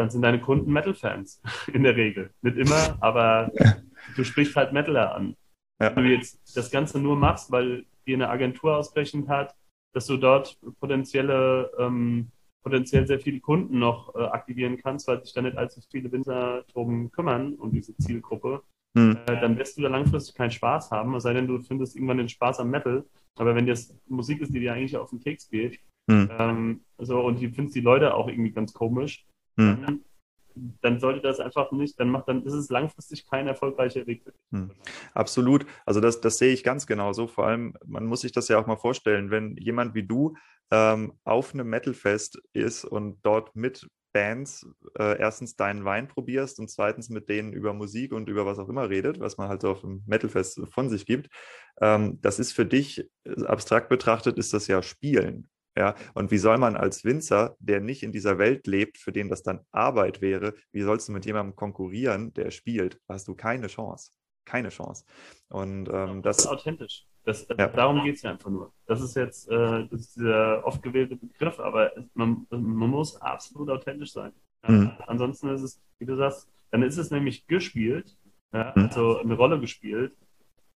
dann 0.00 0.10
sind 0.10 0.22
deine 0.22 0.40
Kunden 0.40 0.72
Metal-Fans 0.72 1.42
in 1.72 1.82
der 1.82 1.96
Regel. 1.96 2.32
Nicht 2.42 2.56
immer, 2.56 2.96
aber 3.00 3.52
du 4.16 4.24
sprichst 4.24 4.56
halt 4.56 4.72
Metaler 4.72 5.14
an. 5.14 5.36
Ja. 5.80 5.94
Wenn 5.94 6.04
du 6.04 6.10
jetzt 6.10 6.56
das 6.56 6.70
Ganze 6.70 6.98
nur 7.00 7.16
machst, 7.16 7.50
weil 7.50 7.84
dir 8.06 8.16
eine 8.16 8.28
Agentur 8.28 8.76
ausgerechnet 8.76 9.28
hat, 9.28 9.54
dass 9.92 10.06
du 10.06 10.16
dort 10.16 10.58
potenzielle, 10.78 11.70
ähm, 11.78 12.28
potenziell 12.62 13.06
sehr 13.06 13.20
viele 13.20 13.40
Kunden 13.40 13.78
noch 13.78 14.14
äh, 14.14 14.24
aktivieren 14.24 14.76
kannst, 14.76 15.08
weil 15.08 15.22
sich 15.22 15.32
da 15.32 15.42
nicht 15.42 15.56
allzu 15.56 15.80
viele 15.90 16.10
Winzer 16.12 16.64
drum 16.72 17.10
kümmern 17.10 17.54
um 17.54 17.72
diese 17.72 17.96
Zielgruppe, 17.96 18.62
hm. 18.96 19.18
äh, 19.26 19.40
dann 19.40 19.56
wirst 19.56 19.78
du 19.78 19.82
da 19.82 19.88
langfristig 19.88 20.34
keinen 20.34 20.50
Spaß 20.50 20.90
haben, 20.90 21.14
es 21.14 21.22
sei 21.22 21.32
denn, 21.32 21.46
du 21.46 21.60
findest 21.60 21.96
irgendwann 21.96 22.18
den 22.18 22.28
Spaß 22.28 22.60
am 22.60 22.70
Metal. 22.70 23.04
Aber 23.38 23.54
wenn 23.54 23.66
das 23.66 23.94
Musik 24.08 24.40
ist, 24.40 24.52
die 24.52 24.60
dir 24.60 24.74
eigentlich 24.74 24.96
auf 24.96 25.10
den 25.10 25.20
Keks 25.20 25.48
geht, 25.48 25.80
hm. 26.10 26.28
ähm, 26.38 26.80
so, 26.98 27.20
und 27.20 27.40
die 27.40 27.48
findest 27.48 27.76
die 27.76 27.80
Leute 27.80 28.14
auch 28.14 28.28
irgendwie 28.28 28.50
ganz 28.50 28.72
komisch, 28.72 29.24
hm. 29.56 29.82
dann, 29.82 30.00
dann 30.54 31.00
sollte 31.00 31.20
das 31.20 31.40
einfach 31.40 31.72
nicht, 31.72 31.98
dann 32.00 32.10
macht, 32.10 32.28
dann 32.28 32.42
ist 32.44 32.52
es 32.52 32.70
langfristig 32.70 33.26
kein 33.28 33.46
erfolgreicher 33.46 34.06
Weg. 34.06 34.24
Hm. 34.52 34.70
Absolut. 35.14 35.66
Also 35.86 36.00
das, 36.00 36.20
das 36.20 36.38
sehe 36.38 36.52
ich 36.52 36.64
ganz 36.64 36.86
genauso. 36.86 37.26
Vor 37.26 37.46
allem, 37.46 37.74
man 37.86 38.06
muss 38.06 38.22
sich 38.22 38.32
das 38.32 38.48
ja 38.48 38.58
auch 38.58 38.66
mal 38.66 38.76
vorstellen, 38.76 39.30
wenn 39.30 39.56
jemand 39.56 39.94
wie 39.94 40.02
du 40.02 40.36
ähm, 40.70 41.14
auf 41.24 41.54
einem 41.54 41.68
Metalfest 41.68 42.40
ist 42.52 42.84
und 42.84 43.18
dort 43.22 43.54
mit 43.56 43.86
Bands 44.12 44.66
äh, 44.98 45.18
erstens 45.18 45.56
deinen 45.56 45.84
Wein 45.84 46.08
probierst 46.08 46.58
und 46.58 46.68
zweitens 46.68 47.10
mit 47.10 47.28
denen 47.28 47.52
über 47.52 47.72
Musik 47.72 48.12
und 48.12 48.28
über 48.28 48.46
was 48.46 48.58
auch 48.58 48.68
immer 48.68 48.90
redet, 48.90 49.20
was 49.20 49.38
man 49.38 49.48
halt 49.48 49.62
so 49.62 49.70
auf 49.70 49.82
dem 49.82 50.02
Metalfest 50.06 50.60
von 50.70 50.88
sich 50.88 51.06
gibt. 51.06 51.28
Ähm, 51.80 52.18
das 52.20 52.38
ist 52.38 52.52
für 52.52 52.66
dich 52.66 53.08
äh, 53.24 53.44
abstrakt 53.44 53.88
betrachtet, 53.88 54.38
ist 54.38 54.52
das 54.52 54.66
ja 54.66 54.82
Spielen. 54.82 55.48
Ja, 55.80 55.94
und 56.12 56.30
wie 56.30 56.36
soll 56.36 56.58
man 56.58 56.76
als 56.76 57.04
Winzer, 57.06 57.56
der 57.58 57.80
nicht 57.80 58.02
in 58.02 58.12
dieser 58.12 58.36
Welt 58.36 58.66
lebt, 58.66 58.98
für 58.98 59.12
den 59.12 59.30
das 59.30 59.42
dann 59.42 59.60
Arbeit 59.72 60.20
wäre, 60.20 60.52
wie 60.72 60.82
sollst 60.82 61.08
du 61.08 61.12
mit 61.12 61.24
jemandem 61.24 61.56
konkurrieren, 61.56 62.34
der 62.34 62.50
spielt? 62.50 63.00
Da 63.08 63.14
hast 63.14 63.26
du 63.28 63.34
keine 63.34 63.66
Chance. 63.66 64.10
Keine 64.44 64.68
Chance. 64.68 65.06
Und 65.48 65.88
ähm, 65.88 66.20
das, 66.20 66.36
das, 66.36 66.44
ist 66.44 66.50
authentisch. 66.50 67.06
Das, 67.24 67.48
ja. 67.48 67.68
Darum 67.68 68.04
geht 68.04 68.16
es 68.16 68.20
ja 68.20 68.32
einfach 68.32 68.50
nur. 68.50 68.74
Das 68.84 69.00
ist 69.00 69.16
jetzt 69.16 69.48
äh, 69.48 69.86
das 69.90 70.00
ist 70.00 70.16
dieser 70.16 70.66
oft 70.66 70.82
gewählte 70.82 71.16
Begriff, 71.16 71.58
aber 71.58 71.92
man, 72.12 72.46
man 72.50 72.90
muss 72.90 73.16
absolut 73.16 73.70
authentisch 73.70 74.12
sein. 74.12 74.32
Ja? 74.68 74.70
Mhm. 74.70 74.92
Ansonsten 75.06 75.48
ist 75.48 75.62
es, 75.62 75.80
wie 75.98 76.04
du 76.04 76.14
sagst, 76.14 76.46
dann 76.72 76.82
ist 76.82 76.98
es 76.98 77.10
nämlich 77.10 77.46
gespielt, 77.46 78.18
ja? 78.52 78.74
mhm. 78.76 78.82
also 78.82 79.18
eine 79.18 79.34
Rolle 79.34 79.58
gespielt. 79.58 80.12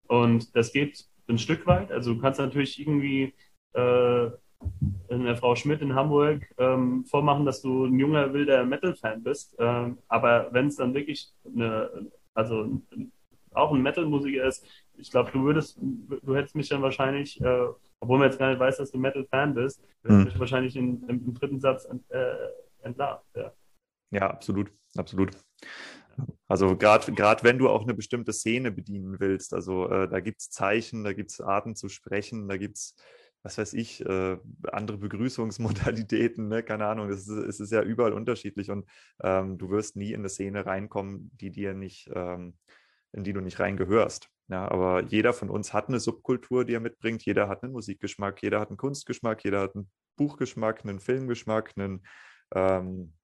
Und 0.07 0.57
das 0.57 0.73
geht 0.73 1.05
ein 1.29 1.37
Stück 1.37 1.67
weit. 1.67 1.93
Also 1.93 2.15
du 2.15 2.21
kannst 2.23 2.41
natürlich 2.41 2.81
irgendwie 2.81 3.35
äh, 3.75 4.31
der 5.11 5.37
Frau 5.37 5.55
Schmidt 5.55 5.83
in 5.83 5.95
Hamburg 5.95 6.43
ähm, 6.59 7.05
vormachen, 7.05 7.45
dass 7.45 7.62
du 7.62 7.87
ein 7.87 7.99
junger, 7.99 8.33
wilder 8.33 8.65
Metal-Fan 8.65 9.23
bist. 9.23 9.55
Ähm, 9.59 9.99
aber 10.09 10.49
wenn 10.53 10.69
es 10.69 10.77
dann 10.77 10.95
wirklich 10.95 11.33
eine, 11.45 12.11
also 12.35 12.81
auch 13.53 13.73
ein 13.73 13.83
Metal-Musiker 13.83 14.45
ist, 14.45 14.67
ich 14.97 15.11
glaube, 15.11 15.31
du 15.33 15.45
würdest, 15.45 15.79
du 15.81 16.35
hättest 16.35 16.55
mich 16.55 16.69
dann 16.69 16.83
wahrscheinlich, 16.83 17.41
äh, 17.41 17.67
obwohl 18.01 18.19
man 18.19 18.29
jetzt 18.29 18.39
gar 18.39 18.51
nicht 18.51 18.61
weiß, 18.61 18.79
dass 18.79 18.91
du 18.91 18.99
Metal-Fan 18.99 19.55
bist, 19.55 19.83
mhm. 20.03 20.25
mich 20.25 20.39
wahrscheinlich 20.39 20.77
in, 20.77 21.03
im, 21.09 21.25
im, 21.27 21.35
dritten 21.35 21.61
Satz 21.61 21.89
äh, 22.09 22.35
entlarvt. 22.83 23.25
Ja. 23.35 23.53
ja, 24.11 24.31
absolut, 24.31 24.71
absolut. 24.97 25.31
Also 26.47 26.77
gerade 26.77 27.43
wenn 27.43 27.59
du 27.59 27.69
auch 27.69 27.83
eine 27.83 27.95
bestimmte 27.95 28.33
Szene 28.33 28.71
bedienen 28.71 29.19
willst, 29.19 29.53
also 29.53 29.89
äh, 29.89 30.09
da 30.09 30.21
gibt 30.21 30.41
es 30.41 30.51
Zeichen, 30.51 31.03
da 31.03 31.12
gibt 31.12 31.31
es 31.31 31.41
Arten 31.41 31.75
zu 31.75 31.89
sprechen, 31.89 32.49
da 32.49 32.57
gibt 32.57 32.77
es 32.77 32.95
was 33.45 33.59
weiß 33.59 33.74
ich, 33.74 34.05
äh, 34.05 34.38
andere 34.72 34.97
Begrüßungsmodalitäten, 34.97 36.49
ne? 36.49 36.62
keine 36.62 36.86
Ahnung, 36.86 37.11
es 37.11 37.28
ist, 37.28 37.28
es 37.28 37.61
ist 37.61 37.72
ja 37.72 37.82
überall 37.82 38.14
unterschiedlich 38.14 38.70
und 38.70 38.88
ähm, 39.22 39.59
du 39.59 39.68
wirst 39.68 39.97
nie 39.97 40.12
in 40.12 40.20
eine 40.20 40.30
Szene 40.30 40.64
reinkommen, 40.64 41.30
die 41.34 41.51
dir 41.51 41.74
nicht, 41.74 42.11
ähm, 42.14 42.57
in 43.12 43.22
die 43.22 43.34
du 43.34 43.42
nicht 43.42 43.61
reingehörst. 43.61 44.30
Ja, 44.49 44.70
aber 44.70 45.03
jeder 45.03 45.32
von 45.34 45.51
uns 45.51 45.72
hat 45.72 45.88
eine 45.88 46.01
Subkultur, 46.01 46.64
die 46.64 46.74
er 46.74 46.80
mitbringt. 46.80 47.24
Jeder 47.24 47.49
hat 47.49 47.62
einen 47.62 47.72
Musikgeschmack, 47.72 48.42
jeder 48.42 48.61
hat 48.61 48.68
einen 48.68 48.76
Kunstgeschmack, 48.76 49.45
jeder 49.45 49.61
hat 49.61 49.74
einen 49.74 49.90
Buchgeschmack, 50.16 50.84
einen 50.84 51.01
Filmgeschmack, 51.01 51.72
einen 51.76 52.07
ähm, 52.55 53.14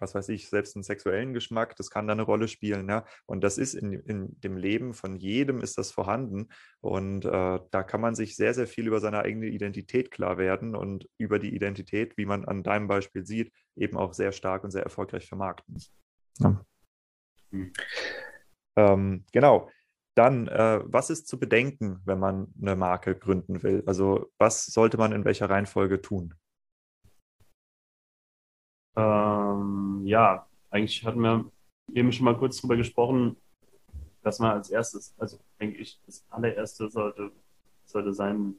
was 0.00 0.14
weiß 0.14 0.28
ich, 0.30 0.48
selbst 0.48 0.76
einen 0.76 0.82
sexuellen 0.82 1.32
Geschmack, 1.32 1.76
das 1.76 1.90
kann 1.90 2.06
da 2.06 2.12
eine 2.12 2.22
Rolle 2.22 2.48
spielen. 2.48 2.88
Ja? 2.88 3.04
Und 3.26 3.42
das 3.42 3.58
ist 3.58 3.74
in, 3.74 3.92
in 3.92 4.40
dem 4.40 4.56
Leben 4.56 4.94
von 4.94 5.16
jedem 5.16 5.60
ist 5.60 5.78
das 5.78 5.90
vorhanden. 5.90 6.48
Und 6.80 7.24
äh, 7.24 7.60
da 7.70 7.82
kann 7.82 8.00
man 8.00 8.14
sich 8.14 8.36
sehr, 8.36 8.54
sehr 8.54 8.66
viel 8.66 8.86
über 8.86 9.00
seine 9.00 9.20
eigene 9.20 9.46
Identität 9.46 10.10
klar 10.10 10.38
werden 10.38 10.74
und 10.74 11.08
über 11.18 11.38
die 11.38 11.54
Identität, 11.54 12.16
wie 12.16 12.26
man 12.26 12.44
an 12.44 12.62
deinem 12.62 12.88
Beispiel 12.88 13.24
sieht, 13.26 13.52
eben 13.76 13.96
auch 13.96 14.12
sehr 14.12 14.32
stark 14.32 14.64
und 14.64 14.70
sehr 14.70 14.82
erfolgreich 14.82 15.26
vermarkten. 15.26 15.82
Ja. 16.38 16.64
Mhm. 17.50 17.72
Ähm, 18.76 19.24
genau. 19.32 19.70
Dann, 20.14 20.48
äh, 20.48 20.80
was 20.84 21.10
ist 21.10 21.28
zu 21.28 21.38
bedenken, 21.38 22.00
wenn 22.06 22.18
man 22.18 22.48
eine 22.60 22.74
Marke 22.74 23.14
gründen 23.14 23.62
will? 23.62 23.82
Also 23.86 24.32
was 24.38 24.64
sollte 24.64 24.96
man 24.96 25.12
in 25.12 25.24
welcher 25.26 25.50
Reihenfolge 25.50 26.00
tun? 26.00 26.34
Ähm, 28.96 30.02
ja, 30.04 30.46
eigentlich 30.70 31.04
hatten 31.04 31.20
wir 31.20 31.50
eben 31.92 32.12
schon 32.12 32.24
mal 32.24 32.36
kurz 32.36 32.60
drüber 32.60 32.76
gesprochen, 32.76 33.36
dass 34.22 34.38
man 34.38 34.52
als 34.52 34.70
erstes, 34.70 35.14
also 35.18 35.38
denke 35.60 35.78
ich, 35.78 36.00
das 36.06 36.24
allererste 36.30 36.88
sollte, 36.88 37.30
sollte 37.84 38.12
sein, 38.12 38.58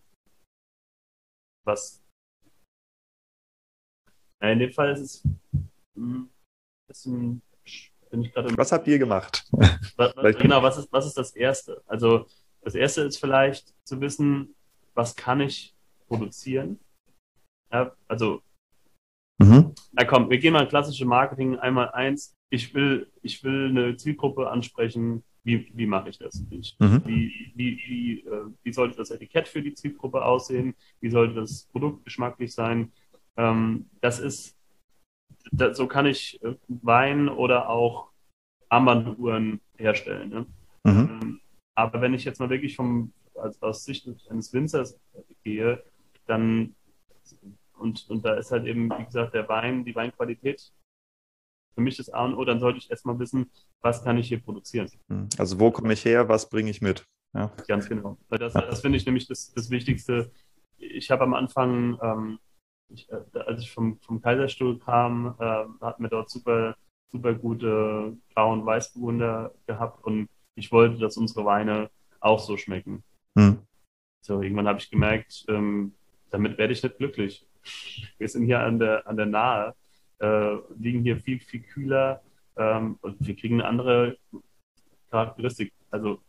was. 1.65 2.03
Ja, 4.41 4.49
in 4.49 4.59
dem 4.59 4.71
Fall 4.71 4.91
ist 4.91 4.99
es 4.99 5.23
hm, 5.95 6.29
bisschen, 6.87 7.41
bin 8.11 8.21
ich 8.21 8.31
gerade. 8.31 8.55
Was 8.55 8.71
habt 8.71 8.87
ihr 8.87 8.99
gemacht? 8.99 9.45
Was, 9.97 10.15
was, 10.15 10.37
genau, 10.37 10.61
was 10.61 10.77
ist, 10.77 10.93
was 10.93 11.07
ist 11.07 11.17
das 11.17 11.35
Erste? 11.35 11.81
Also, 11.87 12.27
das 12.61 12.75
Erste 12.75 13.01
ist 13.01 13.17
vielleicht 13.17 13.73
zu 13.83 13.99
wissen, 13.99 14.53
was 14.93 15.15
kann 15.15 15.41
ich 15.41 15.73
produzieren? 16.07 16.79
Ja, 17.71 17.95
also, 18.07 18.43
Mhm. 19.39 19.75
Na 19.97 20.05
komm, 20.05 20.29
wir 20.29 20.37
gehen 20.37 20.53
mal 20.53 20.67
klassische 20.67 21.05
Marketing 21.05 21.57
einmal 21.57 21.89
eins. 21.89 22.35
Ich 22.51 22.75
will, 22.75 23.11
ich 23.23 23.43
will 23.43 23.69
eine 23.69 23.97
Zielgruppe 23.97 24.47
ansprechen. 24.47 25.23
Wie, 25.43 25.71
wie 25.73 25.87
mache 25.87 26.09
ich 26.09 26.19
das? 26.19 26.45
Ich, 26.51 26.75
mhm. 26.77 27.01
Wie, 27.05 27.51
wie, 27.55 27.81
wie, 27.87 28.19
äh, 28.19 28.45
wie 28.61 28.73
sollte 28.73 28.97
das 28.97 29.09
Etikett 29.09 29.47
für 29.47 29.63
die 29.63 29.73
Zielgruppe 29.73 30.23
aussehen? 30.23 30.75
Wie 30.99 31.09
sollte 31.09 31.33
das 31.33 31.67
Produkt 31.71 32.05
geschmacklich 32.05 32.53
sein? 32.53 32.91
Ähm, 33.37 33.89
das 33.99 34.19
ist 34.19 34.55
da, 35.51 35.73
so 35.73 35.87
kann 35.87 36.05
ich 36.05 36.39
äh, 36.43 36.53
Wein 36.67 37.27
oder 37.27 37.67
auch 37.67 38.09
Armbanduhren 38.69 39.61
herstellen. 39.77 40.29
Ne? 40.29 40.45
Mhm. 40.83 41.09
Ähm, 41.09 41.41
aber 41.73 42.01
wenn 42.01 42.13
ich 42.13 42.23
jetzt 42.23 42.39
mal 42.39 42.51
wirklich 42.51 42.75
vom, 42.75 43.13
als, 43.33 43.59
aus 43.63 43.83
Sicht 43.83 44.07
eines 44.29 44.53
Winzers 44.53 44.99
gehe, 45.43 45.81
dann 46.27 46.75
und, 47.79 48.09
und 48.09 48.25
da 48.25 48.35
ist 48.35 48.51
halt 48.51 48.65
eben, 48.65 48.89
wie 48.97 49.05
gesagt, 49.05 49.33
der 49.33 49.47
Wein, 49.47 49.85
die 49.85 49.95
Weinqualität 49.95 50.71
für 51.77 51.81
mich 51.81 51.97
das 51.97 52.09
A 52.09 52.25
und 52.25 52.33
O, 52.33 52.43
dann 52.43 52.59
sollte 52.59 52.79
ich 52.79 52.89
erstmal 52.89 53.19
wissen, 53.19 53.51
was 53.81 54.03
kann 54.03 54.17
ich 54.17 54.27
hier 54.27 54.41
produzieren. 54.41 54.89
Mhm. 55.09 55.29
Also 55.37 55.59
wo 55.59 55.69
komme 55.69 55.93
ich 55.93 56.03
her, 56.05 56.27
was 56.27 56.49
bringe 56.49 56.71
ich 56.71 56.81
mit? 56.81 57.05
Ja. 57.35 57.51
Ganz 57.67 57.87
genau. 57.87 58.17
Das, 58.29 58.53
das 58.53 58.81
finde 58.81 58.97
ich 58.97 59.05
nämlich 59.05 59.27
das, 59.27 59.53
das 59.53 59.69
Wichtigste. 59.69 60.31
Ich 60.79 61.11
habe 61.11 61.23
am 61.23 61.35
Anfang, 61.35 61.99
ähm, 62.01 62.39
ich, 62.89 63.07
äh, 63.11 63.39
als 63.45 63.61
ich 63.61 63.71
vom, 63.71 63.99
vom 63.99 64.19
Kaiserstuhl 64.19 64.79
kam, 64.79 65.35
äh, 65.39 65.65
hatten 65.81 66.01
wir 66.01 66.09
dort 66.09 66.31
super, 66.31 66.75
super 67.11 67.35
gute 67.35 68.17
Grau- 68.33 68.53
und 68.53 68.65
Weißburgunder 68.65 69.53
gehabt 69.67 70.03
und 70.03 70.29
ich 70.55 70.71
wollte, 70.71 70.97
dass 70.97 71.15
unsere 71.17 71.45
Weine 71.45 71.91
auch 72.19 72.39
so 72.39 72.57
schmecken. 72.57 73.03
Hm. 73.37 73.59
So, 74.25 74.41
irgendwann 74.41 74.67
habe 74.67 74.79
ich 74.79 74.89
gemerkt, 74.89 75.45
ähm, 75.47 75.93
damit 76.31 76.57
werde 76.57 76.73
ich 76.73 76.81
nicht 76.81 76.97
glücklich. 76.97 77.45
Wir 78.17 78.27
sind 78.27 78.45
hier 78.45 78.59
an 78.59 78.79
der, 78.79 79.07
an 79.07 79.17
der 79.17 79.25
Nahe, 79.25 79.75
äh, 80.19 80.55
liegen 80.77 81.03
hier 81.03 81.17
viel, 81.17 81.39
viel 81.39 81.61
kühler 81.61 82.21
ähm, 82.55 82.97
und 83.01 83.15
wir 83.19 83.35
kriegen 83.35 83.61
eine 83.61 83.69
andere 83.69 84.17
Charakteristik. 85.11 85.71
Also 85.91 86.21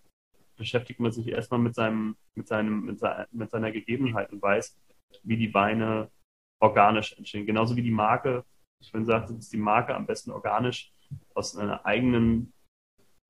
beschäftigt 0.57 1.01
man 1.01 1.13
sich 1.13 1.29
erstmal 1.29 1.61
mit 1.61 1.75
seinem, 1.75 2.17
mit 2.35 2.49
seinem, 2.49 2.85
mit, 2.85 2.99
seiner, 2.99 3.27
mit 3.31 3.51
seiner 3.51 3.73
Gegebenheit 3.73 4.31
und 4.33 4.43
weiß, 4.43 4.77
wie 5.23 5.37
die 5.37 5.55
Weine 5.55 6.11
organisch 6.61 7.17
entstehen. 7.17 7.47
Genauso 7.47 7.77
wie 7.77 7.83
die 7.83 7.91
Marke, 7.91 8.45
ich 8.81 8.93
würde 8.93 9.07
sagen, 9.07 9.37
dass 9.37 9.49
die 9.49 9.57
Marke 9.57 9.95
am 9.95 10.07
besten 10.07 10.31
organisch 10.31 10.93
aus 11.35 11.57
einer 11.57 11.85
eigenen 11.87 12.53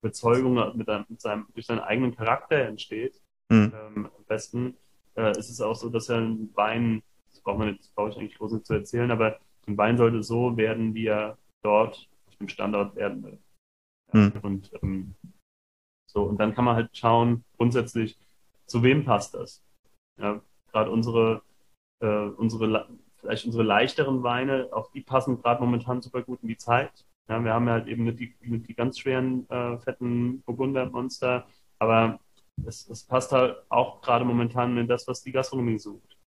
Bezeugung 0.01 0.77
mit, 0.77 0.89
einem, 0.89 1.05
mit 1.09 1.21
seinem, 1.21 1.47
durch 1.55 1.67
seinen 1.67 1.81
eigenen 1.81 2.15
Charakter 2.15 2.57
entsteht. 2.57 3.21
Mhm. 3.49 3.73
Ähm, 3.75 4.11
am 4.17 4.25
besten 4.27 4.77
äh, 5.17 5.31
ist 5.33 5.51
es 5.51 5.61
auch 5.61 5.75
so, 5.75 5.89
dass 5.89 6.09
er 6.09 6.19
ein 6.19 6.51
Wein, 6.55 7.03
das 7.31 7.41
braucht 7.41 7.59
man 7.59 7.75
jetzt, 7.75 7.95
brauche 7.95 8.11
ich 8.11 8.17
eigentlich 8.17 8.39
groß 8.39 8.53
nicht 8.53 8.67
zu 8.67 8.75
erzählen, 8.75 9.11
aber 9.11 9.39
ein 9.67 9.77
Wein 9.77 9.97
sollte 9.97 10.23
so 10.23 10.57
werden, 10.57 10.95
wie 10.95 11.07
er 11.07 11.37
dort 11.63 12.09
auf 12.27 12.37
dem 12.37 12.49
Standort 12.49 12.97
werden 12.97 13.23
will. 13.23 13.39
Mhm. 14.13 14.33
Und 14.43 14.71
ähm, 14.83 15.15
so, 16.07 16.25
und 16.25 16.39
dann 16.39 16.55
kann 16.55 16.65
man 16.65 16.77
halt 16.77 16.97
schauen, 16.97 17.45
grundsätzlich, 17.57 18.17
zu 18.67 18.83
wem 18.83 19.05
passt 19.05 19.35
das? 19.35 19.63
Ja, 20.19 20.41
gerade 20.73 20.91
unsere, 20.91 21.43
äh, 22.01 22.07
unsere, 22.07 22.89
vielleicht 23.17 23.47
unsere 23.47 23.63
leichteren 23.63 24.23
Weine, 24.23 24.69
auch 24.73 24.91
die 24.93 25.01
passen 25.01 25.41
gerade 25.41 25.63
momentan 25.63 26.03
super 26.03 26.23
gut 26.23 26.43
in 26.43 26.49
die 26.49 26.57
Zeit. 26.57 27.07
Ja, 27.29 27.45
wir 27.45 27.53
haben 27.53 27.69
halt 27.69 27.87
eben 27.89 28.05
nicht 28.05 28.21
die, 28.21 28.35
nicht 28.41 28.69
die 28.69 28.75
ganz 28.75 28.99
schweren, 28.99 29.49
äh, 29.51 29.79
fetten 29.79 30.43
Burgunder-Monster, 30.43 31.47
aber 31.79 32.19
es, 32.67 32.89
es, 32.89 33.05
passt 33.05 33.33
halt 33.33 33.57
auch 33.69 34.01
gerade 34.01 34.25
momentan 34.25 34.77
in 34.79 34.89
das, 34.89 35.07
was 35.07 35.23
die 35.23 35.33
Gastronomie 35.33 35.79
sucht. 35.79 36.18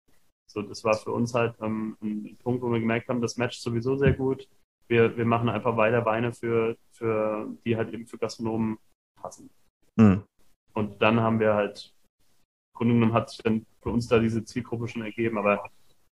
So, 0.52 0.62
das 0.62 0.84
war 0.84 0.96
für 0.96 1.12
uns 1.12 1.34
halt 1.34 1.56
ähm, 1.62 1.98
ein 2.02 2.38
Punkt, 2.44 2.62
wo 2.62 2.72
wir 2.72 2.80
gemerkt 2.80 3.08
haben, 3.08 3.22
das 3.22 3.38
matcht 3.38 3.62
sowieso 3.62 3.96
sehr 3.96 4.14
gut. 4.14 4.48
Wir, 4.88 5.16
wir 5.16 5.26
machen 5.26 5.48
einfach 5.48 5.78
weiter 5.78 6.06
Weine 6.06 6.34
für, 6.34 6.76
für, 6.92 7.48
die 7.66 7.78
halt 7.78 7.94
eben 7.94 8.06
für 8.06 8.18
Gastronomen 8.18 8.78
passen. 9.16 9.50
Mhm. 9.96 10.24
Und 10.74 11.02
dann 11.02 11.22
haben 11.22 11.40
wir 11.40 11.54
halt, 11.54 11.94
im 12.74 12.78
Grunde 12.78 12.94
genommen 12.96 13.14
hat 13.14 13.30
sich 13.30 13.40
dann 13.40 13.66
für 13.82 13.90
uns 13.90 14.08
da 14.08 14.20
diese 14.20 14.44
Zielgruppe 14.44 14.90
schon 14.90 15.04
ergeben. 15.04 15.38
Aber 15.38 15.64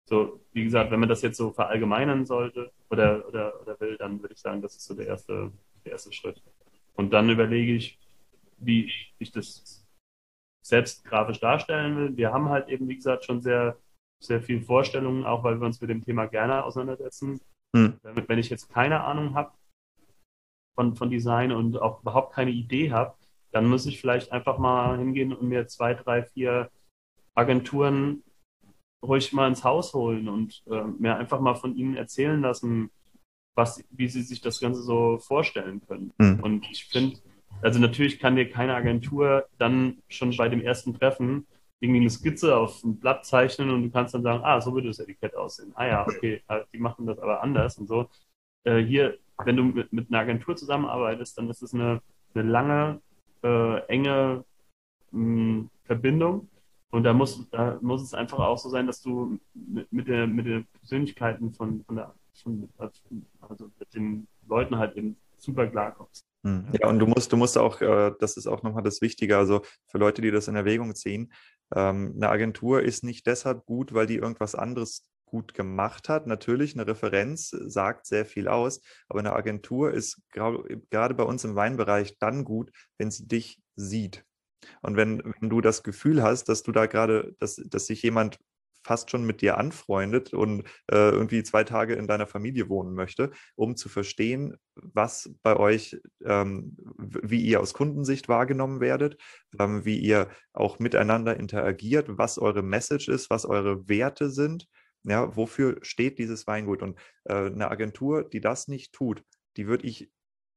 so, 0.08 0.40
wie 0.52 0.64
gesagt, 0.64 0.90
wenn 0.90 1.00
man 1.00 1.08
das 1.08 1.22
jetzt 1.22 1.36
so 1.36 1.50
verallgemeinern 1.50 2.24
sollte 2.24 2.70
oder, 2.90 3.26
oder, 3.26 3.60
oder 3.60 3.80
will, 3.80 3.96
dann 3.96 4.22
würde 4.22 4.34
ich 4.34 4.40
sagen, 4.40 4.62
das 4.62 4.76
ist 4.76 4.86
so 4.86 4.94
der 4.94 5.06
erste, 5.06 5.50
der 5.84 5.92
erste 5.92 6.12
Schritt. 6.12 6.40
Und 6.94 7.12
dann 7.12 7.28
überlege 7.28 7.74
ich, 7.74 7.98
wie 8.58 8.92
ich 9.18 9.32
das 9.32 9.84
selbst 10.64 11.04
grafisch 11.04 11.40
darstellen 11.40 11.96
will. 11.96 12.16
Wir 12.16 12.32
haben 12.32 12.48
halt 12.48 12.68
eben, 12.68 12.88
wie 12.88 12.96
gesagt, 12.96 13.24
schon 13.24 13.40
sehr, 13.40 13.76
sehr 14.20 14.42
viele 14.42 14.62
Vorstellungen, 14.62 15.24
auch 15.24 15.44
weil 15.44 15.60
wir 15.60 15.66
uns 15.66 15.80
mit 15.80 15.90
dem 15.90 16.04
Thema 16.04 16.26
gerne 16.26 16.64
auseinandersetzen. 16.64 17.40
Hm. 17.74 17.94
Wenn 18.02 18.38
ich 18.38 18.50
jetzt 18.50 18.70
keine 18.70 19.04
Ahnung 19.04 19.34
habe 19.34 19.52
von, 20.74 20.96
von 20.96 21.10
Design 21.10 21.52
und 21.52 21.80
auch 21.80 22.02
überhaupt 22.02 22.34
keine 22.34 22.50
Idee 22.50 22.92
habe, 22.92 23.14
dann 23.52 23.66
muss 23.66 23.86
ich 23.86 24.00
vielleicht 24.00 24.32
einfach 24.32 24.58
mal 24.58 24.98
hingehen 24.98 25.32
und 25.32 25.48
mir 25.48 25.66
zwei, 25.66 25.94
drei, 25.94 26.22
vier 26.22 26.70
Agenturen 27.34 28.22
ruhig 29.02 29.32
mal 29.32 29.48
ins 29.48 29.64
Haus 29.64 29.94
holen 29.94 30.28
und 30.28 30.62
äh, 30.70 30.82
mir 30.98 31.16
einfach 31.16 31.40
mal 31.40 31.54
von 31.54 31.76
ihnen 31.76 31.96
erzählen 31.96 32.40
lassen, 32.40 32.90
was, 33.54 33.84
wie 33.90 34.08
sie 34.08 34.22
sich 34.22 34.40
das 34.40 34.60
Ganze 34.60 34.82
so 34.82 35.18
vorstellen 35.18 35.80
können. 35.86 36.12
Mhm. 36.18 36.40
Und 36.40 36.70
ich 36.70 36.84
finde, 36.84 37.18
also 37.62 37.78
natürlich 37.78 38.18
kann 38.18 38.36
dir 38.36 38.48
keine 38.48 38.74
Agentur 38.74 39.46
dann 39.58 39.98
schon 40.08 40.36
bei 40.36 40.48
dem 40.48 40.60
ersten 40.60 40.94
Treffen 40.94 41.46
irgendwie 41.80 42.00
eine 42.00 42.10
Skizze 42.10 42.56
auf 42.56 42.82
ein 42.84 42.98
Blatt 42.98 43.24
zeichnen 43.24 43.70
und 43.70 43.82
du 43.84 43.90
kannst 43.90 44.14
dann 44.14 44.22
sagen, 44.22 44.44
ah, 44.44 44.60
so 44.60 44.74
würde 44.74 44.88
das 44.88 44.98
Etikett 44.98 45.36
aussehen. 45.36 45.72
Ah 45.74 45.86
ja, 45.86 46.06
okay, 46.06 46.42
die 46.72 46.78
machen 46.78 47.06
das 47.06 47.18
aber 47.18 47.42
anders 47.42 47.78
und 47.78 47.86
so. 47.86 48.08
Äh, 48.64 48.78
hier, 48.82 49.18
wenn 49.44 49.56
du 49.56 49.64
mit, 49.64 49.92
mit 49.92 50.08
einer 50.08 50.20
Agentur 50.20 50.56
zusammenarbeitest, 50.56 51.38
dann 51.38 51.48
ist 51.50 51.62
es 51.62 51.74
eine, 51.74 52.02
eine 52.34 52.44
lange, 52.44 53.00
äh, 53.42 53.78
enge 53.86 54.44
mh, 55.12 55.20
hm, 55.20 55.70
Verbindung. 55.84 56.48
Und 56.90 57.04
da 57.04 57.12
muss, 57.12 57.48
da 57.50 57.78
muss 57.82 58.02
es 58.02 58.14
einfach 58.14 58.38
auch 58.38 58.58
so 58.58 58.70
sein, 58.70 58.86
dass 58.86 59.02
du 59.02 59.38
mit, 59.54 59.92
mit, 59.92 60.08
der, 60.08 60.26
mit 60.26 60.46
den 60.46 60.66
Persönlichkeiten 60.80 61.52
von, 61.52 61.84
von 61.84 61.96
der, 61.96 62.14
von, 62.42 62.68
also 63.40 63.70
mit 63.78 63.94
den 63.94 64.26
Leuten 64.48 64.78
halt 64.78 64.96
eben 64.96 65.16
super 65.38 65.66
klarkommst. 65.66 66.26
Hm. 66.44 66.68
Ja, 66.72 66.88
und 66.88 66.98
du 66.98 67.06
musst, 67.06 67.32
du 67.32 67.36
musst 67.36 67.58
auch, 67.58 67.80
äh, 67.80 68.12
das 68.18 68.36
ist 68.36 68.46
auch 68.46 68.62
nochmal 68.62 68.82
das 68.82 69.00
Wichtige, 69.00 69.36
also 69.36 69.62
für 69.86 69.98
Leute, 69.98 70.22
die 70.22 70.30
das 70.30 70.48
in 70.48 70.56
Erwägung 70.56 70.94
ziehen, 70.94 71.32
ähm, 71.74 72.14
eine 72.16 72.30
Agentur 72.30 72.82
ist 72.82 73.04
nicht 73.04 73.26
deshalb 73.26 73.66
gut, 73.66 73.92
weil 73.92 74.06
die 74.06 74.16
irgendwas 74.16 74.54
anderes 74.54 75.06
gut 75.26 75.52
gemacht 75.52 76.08
hat. 76.08 76.26
Natürlich, 76.26 76.74
eine 76.74 76.86
Referenz 76.86 77.50
sagt 77.50 78.06
sehr 78.06 78.24
viel 78.24 78.48
aus, 78.48 78.80
aber 79.08 79.20
eine 79.20 79.34
Agentur 79.34 79.92
ist 79.92 80.22
gerade 80.30 81.14
bei 81.14 81.24
uns 81.24 81.44
im 81.44 81.54
Weinbereich 81.54 82.18
dann 82.18 82.44
gut, 82.44 82.70
wenn 82.96 83.10
sie 83.10 83.28
dich 83.28 83.60
sieht. 83.76 84.24
Und 84.82 84.96
wenn, 84.96 85.22
wenn 85.24 85.50
du 85.50 85.60
das 85.60 85.82
Gefühl 85.82 86.22
hast, 86.22 86.48
dass 86.48 86.62
du 86.62 86.72
da 86.72 86.86
gerade, 86.86 87.34
dass, 87.38 87.56
dass 87.56 87.86
sich 87.86 88.02
jemand 88.02 88.38
fast 88.88 89.10
schon 89.10 89.24
mit 89.24 89.42
dir 89.42 89.58
anfreundet 89.58 90.32
und 90.32 90.62
äh, 90.90 91.10
irgendwie 91.10 91.42
zwei 91.42 91.62
Tage 91.62 91.94
in 91.94 92.06
deiner 92.06 92.26
Familie 92.26 92.68
wohnen 92.70 92.94
möchte, 92.94 93.30
um 93.54 93.76
zu 93.76 93.88
verstehen, 93.88 94.56
was 94.74 95.30
bei 95.42 95.56
euch, 95.56 96.00
ähm, 96.24 96.76
wie 96.96 97.42
ihr 97.42 97.60
aus 97.60 97.74
Kundensicht 97.74 98.28
wahrgenommen 98.28 98.80
werdet, 98.80 99.20
ähm, 99.60 99.84
wie 99.84 99.98
ihr 99.98 100.28
auch 100.54 100.78
miteinander 100.78 101.36
interagiert, 101.36 102.06
was 102.08 102.38
eure 102.38 102.62
Message 102.62 103.08
ist, 103.08 103.28
was 103.28 103.44
eure 103.44 103.88
Werte 103.88 104.30
sind 104.30 104.66
ja, 105.04 105.34
wofür 105.36 105.78
steht 105.82 106.18
dieses 106.18 106.46
Weingut? 106.46 106.82
Und 106.82 106.98
äh, 107.24 107.46
eine 107.46 107.70
Agentur, 107.70 108.28
die 108.28 108.40
das 108.40 108.68
nicht 108.68 108.92
tut, 108.92 109.22
die 109.56 109.66
würde 109.66 109.86
ich 109.86 110.10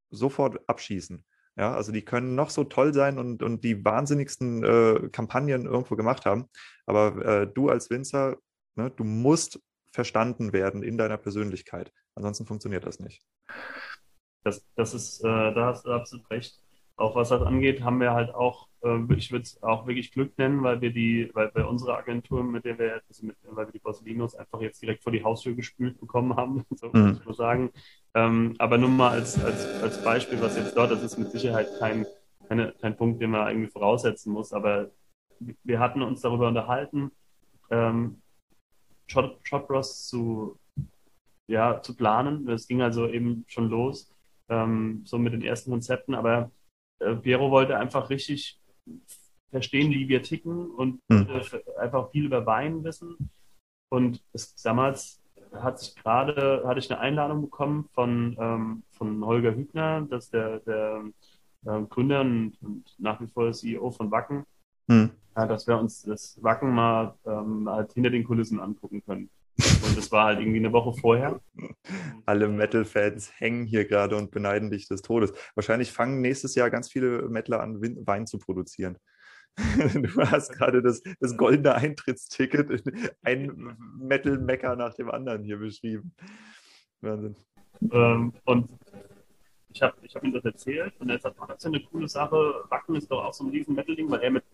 sofort 0.09 0.59
abschießen. 0.67 1.23
Ja, 1.61 1.75
also 1.75 1.91
die 1.91 2.01
können 2.01 2.33
noch 2.33 2.49
so 2.49 2.63
toll 2.63 2.91
sein 2.91 3.19
und, 3.19 3.43
und 3.43 3.63
die 3.63 3.85
wahnsinnigsten 3.85 4.63
äh, 4.63 5.09
Kampagnen 5.09 5.67
irgendwo 5.67 5.95
gemacht 5.95 6.25
haben. 6.25 6.49
Aber 6.87 7.23
äh, 7.23 7.45
du 7.45 7.69
als 7.69 7.91
Winzer, 7.91 8.37
ne, 8.73 8.89
du 8.89 9.03
musst 9.03 9.59
verstanden 9.91 10.53
werden 10.53 10.81
in 10.81 10.97
deiner 10.97 11.17
Persönlichkeit. 11.17 11.93
Ansonsten 12.15 12.47
funktioniert 12.47 12.83
das 12.83 12.99
nicht. 12.99 13.21
Das, 14.43 14.65
das 14.75 14.95
ist, 14.95 15.23
äh, 15.23 15.53
da 15.53 15.67
hast 15.67 15.85
du 15.85 15.91
absolut 15.91 16.27
recht. 16.31 16.59
Auch 16.95 17.15
was 17.15 17.29
das 17.29 17.41
angeht, 17.41 17.83
haben 17.83 17.99
wir 17.99 18.13
halt 18.13 18.33
auch 18.33 18.67
äh, 18.83 19.13
ich 19.15 19.31
würde 19.31 19.43
es 19.43 19.61
auch 19.61 19.87
wirklich 19.87 20.11
Glück 20.11 20.37
nennen, 20.37 20.63
weil 20.63 20.81
wir 20.81 20.91
die, 20.91 21.29
weil 21.33 21.49
bei 21.49 21.65
unserer 21.65 21.97
Agentur, 21.97 22.43
mit 22.43 22.65
der 22.65 22.77
wir, 22.79 23.01
also 23.07 23.25
mit, 23.25 23.35
weil 23.43 23.67
wir 23.67 23.71
die 23.71 23.79
Borselinos 23.79 24.35
einfach 24.35 24.61
jetzt 24.61 24.81
direkt 24.81 25.03
vor 25.03 25.11
die 25.11 25.23
Haustür 25.23 25.53
gespült 25.53 25.99
bekommen 25.99 26.35
haben, 26.35 26.65
so 26.75 26.89
mhm. 26.91 27.07
muss 27.07 27.19
ich 27.19 27.25
mal 27.25 27.33
sagen. 27.33 27.71
Ähm, 28.13 28.55
aber 28.57 28.77
nur 28.77 28.89
mal 28.89 29.11
als, 29.11 29.43
als, 29.43 29.65
als 29.81 30.03
Beispiel, 30.03 30.41
was 30.41 30.57
jetzt 30.57 30.75
dort, 30.75 30.91
das 30.91 31.03
ist 31.03 31.17
mit 31.17 31.31
Sicherheit 31.31 31.67
kein, 31.79 32.05
keine, 32.47 32.73
kein 32.73 32.97
Punkt, 32.97 33.21
den 33.21 33.31
man 33.31 33.47
irgendwie 33.47 33.69
voraussetzen 33.69 34.33
muss, 34.33 34.53
aber 34.53 34.91
wir 35.63 35.79
hatten 35.79 36.01
uns 36.01 36.21
darüber 36.21 36.47
unterhalten, 36.47 37.11
ähm, 37.69 38.21
Shot, 39.07 39.39
Shotbros 39.43 40.07
zu, 40.07 40.57
ja, 41.47 41.81
zu 41.81 41.95
planen. 41.95 42.45
Das 42.45 42.67
ging 42.67 42.81
also 42.81 43.07
eben 43.07 43.43
schon 43.47 43.69
los, 43.69 44.13
ähm, 44.49 45.01
so 45.05 45.17
mit 45.17 45.33
den 45.33 45.41
ersten 45.41 45.71
Konzepten, 45.71 46.15
aber 46.15 46.51
äh, 47.01 47.15
Piero 47.15 47.51
wollte 47.51 47.77
einfach 47.77 48.09
richtig 48.09 48.59
verstehen, 49.49 49.91
wie 49.91 50.07
wir 50.07 50.23
ticken 50.23 50.71
und 50.71 51.01
hm. 51.11 51.27
einfach 51.79 52.09
viel 52.11 52.25
über 52.25 52.45
Wein 52.45 52.83
wissen. 52.83 53.29
Und 53.89 54.23
es, 54.31 54.55
damals 54.55 55.21
hat 55.53 55.79
sich 55.79 55.95
gerade, 55.95 56.63
hatte 56.65 56.79
ich 56.79 56.89
eine 56.89 57.01
Einladung 57.01 57.41
bekommen 57.41 57.89
von, 57.93 58.35
ähm, 58.39 58.83
von 58.91 59.23
Holger 59.25 59.53
Hübner, 59.53 60.07
das 60.09 60.25
ist 60.25 60.33
der, 60.33 60.59
der 60.61 61.03
äh, 61.65 61.81
Gründer 61.89 62.21
und, 62.21 62.53
und, 62.61 62.95
nach 62.97 63.19
wie 63.19 63.27
vor 63.27 63.51
CEO 63.51 63.91
von 63.91 64.09
Wacken, 64.11 64.45
hm. 64.89 65.11
ja, 65.35 65.45
dass 65.45 65.67
wir 65.67 65.77
uns 65.77 66.03
das 66.03 66.41
Wacken 66.41 66.73
mal 66.73 67.15
ähm, 67.25 67.69
halt 67.69 67.91
hinter 67.93 68.09
den 68.09 68.23
Kulissen 68.23 68.59
angucken 68.59 69.03
können. 69.05 69.29
Und 69.91 69.97
das 69.97 70.09
war 70.09 70.27
halt 70.27 70.39
irgendwie 70.39 70.59
eine 70.59 70.71
Woche 70.71 70.93
vorher. 70.93 71.41
Alle 72.25 72.47
Metal-Fans 72.47 73.33
hängen 73.35 73.65
hier 73.65 73.83
gerade 73.83 74.15
und 74.15 74.31
beneiden 74.31 74.71
dich 74.71 74.87
des 74.87 75.01
Todes. 75.01 75.33
Wahrscheinlich 75.53 75.91
fangen 75.91 76.21
nächstes 76.21 76.55
Jahr 76.55 76.69
ganz 76.69 76.89
viele 76.89 77.27
Metaler 77.27 77.61
an, 77.61 77.81
Wein 78.07 78.25
zu 78.25 78.39
produzieren. 78.39 78.97
Du 79.93 80.21
hast 80.21 80.53
gerade 80.53 80.81
das, 80.81 81.03
das 81.19 81.35
goldene 81.35 81.75
Eintrittsticket, 81.75 82.83
ein 83.21 83.75
Metal-Mecker 83.99 84.77
nach 84.77 84.93
dem 84.93 85.11
anderen 85.11 85.43
hier 85.43 85.57
beschrieben. 85.57 86.15
Wahnsinn. 87.01 87.35
Ähm, 87.91 88.31
und 88.45 88.69
ich 89.73 89.81
habe 89.81 89.97
ich 90.03 90.15
hab 90.15 90.23
ihm 90.23 90.31
das 90.31 90.45
erzählt 90.45 90.93
und 90.99 91.09
er 91.09 91.19
sagt, 91.19 91.35
oh, 91.37 91.45
das 91.45 91.57
ist 91.57 91.63
ja 91.65 91.69
eine 91.69 91.83
coole 91.83 92.07
Sache. 92.07 92.63
Wacken 92.69 92.95
ist 92.95 93.11
doch 93.11 93.25
auch 93.25 93.33
so 93.33 93.43
ein 93.43 93.49
riesen 93.49 93.75
Metal-Ding, 93.75 94.09
weil 94.09 94.21
er 94.21 94.31
mit, 94.31 94.45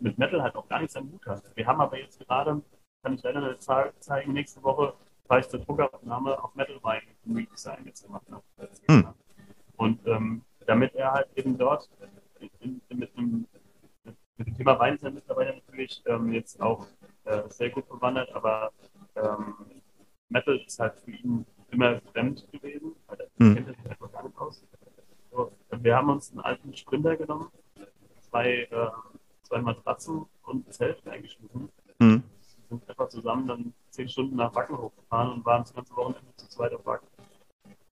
mit 0.00 0.16
Metal 0.16 0.42
halt 0.42 0.54
auch 0.56 0.66
gar 0.66 0.80
nichts 0.80 0.96
am 0.96 1.12
Hut 1.12 1.26
hat. 1.26 1.42
Wir 1.54 1.66
haben 1.66 1.82
aber 1.82 1.98
jetzt 1.98 2.18
gerade, 2.18 2.62
kann 3.06 3.14
ich 3.14 3.22
leider 3.22 3.38
eine 3.38 3.58
Zahl 3.58 3.92
zeigen, 4.00 4.32
nächste 4.32 4.60
Woche 4.64 4.92
fahre 5.28 5.40
ich 5.40 5.48
zur 5.48 5.60
Druckaufnahme 5.60 6.42
auf 6.42 6.52
Metal 6.56 6.82
Wein 6.82 7.02
Redesign 7.32 7.84
jetzt 7.84 8.04
gemacht 8.04 8.26
habe. 8.32 8.42
Hm. 8.88 9.14
Und 9.76 10.04
ähm, 10.08 10.42
damit 10.66 10.92
er 10.96 11.12
halt 11.12 11.28
eben 11.36 11.56
dort 11.56 11.88
in, 12.40 12.80
in, 12.88 12.98
mit, 12.98 13.16
einem, 13.16 13.46
mit, 14.02 14.48
dem 14.48 14.56
Thema 14.56 14.76
Wein 14.80 14.96
ist 14.96 15.04
er 15.04 15.12
mittlerweile 15.12 15.54
natürlich 15.54 16.02
ähm, 16.06 16.32
jetzt 16.32 16.60
auch 16.60 16.84
äh, 17.26 17.42
sehr 17.48 17.70
gut 17.70 17.88
bewandert, 17.88 18.32
aber 18.34 18.72
ähm, 19.14 19.54
Metal 20.28 20.56
ist 20.66 20.80
halt 20.80 20.98
für 20.98 21.12
ihn 21.12 21.46
immer 21.70 22.00
fremd 22.12 22.50
gewesen, 22.50 22.96
weil 23.06 23.20
er 23.20 23.28
hm. 23.38 23.54
kennt 23.54 23.68
sich 23.68 23.88
einfach 23.88 24.10
gar 24.10 24.24
nicht 24.24 24.36
aus. 24.36 24.64
So, 25.30 25.52
wir 25.70 25.94
haben 25.94 26.10
uns 26.10 26.32
einen 26.32 26.40
alten 26.40 26.74
Sprinter 26.74 27.16
genommen, 27.16 27.52
zwei, 28.18 28.66
äh, 28.68 28.88
zwei 29.42 29.60
Matratzen 29.60 30.26
und 30.42 30.66
ein 30.66 30.72
Zelt 30.72 31.06
eingeschmissen. 31.06 31.65
Einfach 33.06 33.08
zusammen 33.08 33.46
dann 33.46 33.72
zehn 33.90 34.08
Stunden 34.08 34.36
nach 34.36 34.54
Wacken 34.54 34.76
hochgefahren 34.78 35.32
und 35.32 35.44
waren 35.44 35.62
das 35.62 35.72
ganze 35.72 35.94
Wochenende 35.94 36.34
zu 36.36 36.48
zweit 36.48 36.74
auf 36.74 36.84
Wacken. 36.84 37.06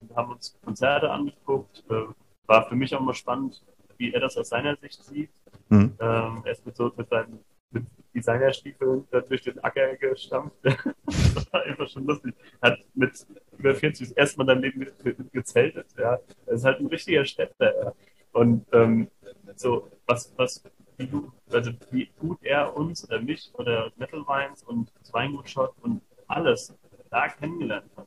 Und 0.00 0.16
haben 0.16 0.32
uns 0.32 0.58
Konzerte 0.64 1.10
angeguckt. 1.10 1.84
Äh, 1.88 2.06
war 2.46 2.68
für 2.68 2.74
mich 2.74 2.94
auch 2.94 3.00
mal 3.00 3.14
spannend, 3.14 3.62
wie 3.96 4.12
er 4.12 4.20
das 4.20 4.36
aus 4.36 4.48
seiner 4.48 4.76
Sicht 4.76 5.02
sieht. 5.04 5.30
Hm. 5.68 5.94
Ähm, 6.00 6.42
er 6.44 6.52
ist 6.52 6.66
mit, 6.66 6.76
so, 6.76 6.92
mit 6.96 7.08
seinen 7.08 7.38
mit 7.70 7.84
Designerstiefeln 8.14 9.06
durch 9.28 9.42
den 9.42 9.62
Acker 9.62 9.96
gestampft. 9.96 10.56
das 10.64 11.52
war 11.52 11.62
einfach 11.62 11.88
schon 11.88 12.06
lustig. 12.06 12.34
Hat 12.60 12.78
mit 12.94 13.12
über 13.56 13.74
40 13.74 14.08
das 14.08 14.16
erste 14.16 14.38
Mal 14.38 14.46
dein 14.46 14.62
Leben 14.62 14.86
gezeltet. 15.32 15.86
Ja. 15.96 16.18
Er 16.46 16.52
ist 16.52 16.64
halt 16.64 16.80
ein 16.80 16.86
richtiger 16.86 17.24
Städter. 17.24 17.84
Ja. 17.84 17.92
Und 18.32 18.66
ähm, 18.72 19.08
so, 19.54 19.88
was, 20.06 20.32
was, 20.36 20.62
wie, 20.96 21.06
du, 21.06 21.32
also 21.50 21.70
wie 21.90 22.10
gut 22.18 22.38
er 22.42 22.76
uns 22.76 23.04
oder 23.04 23.20
mich 23.20 23.50
oder 23.54 23.92
Metal 23.96 24.20
Wines 24.26 24.62
und 24.64 24.92
Weingut 25.14 25.56
und 25.82 26.02
alles 26.26 26.76
da 27.10 27.28
kennengelernt 27.28 27.90
hat. 27.96 28.06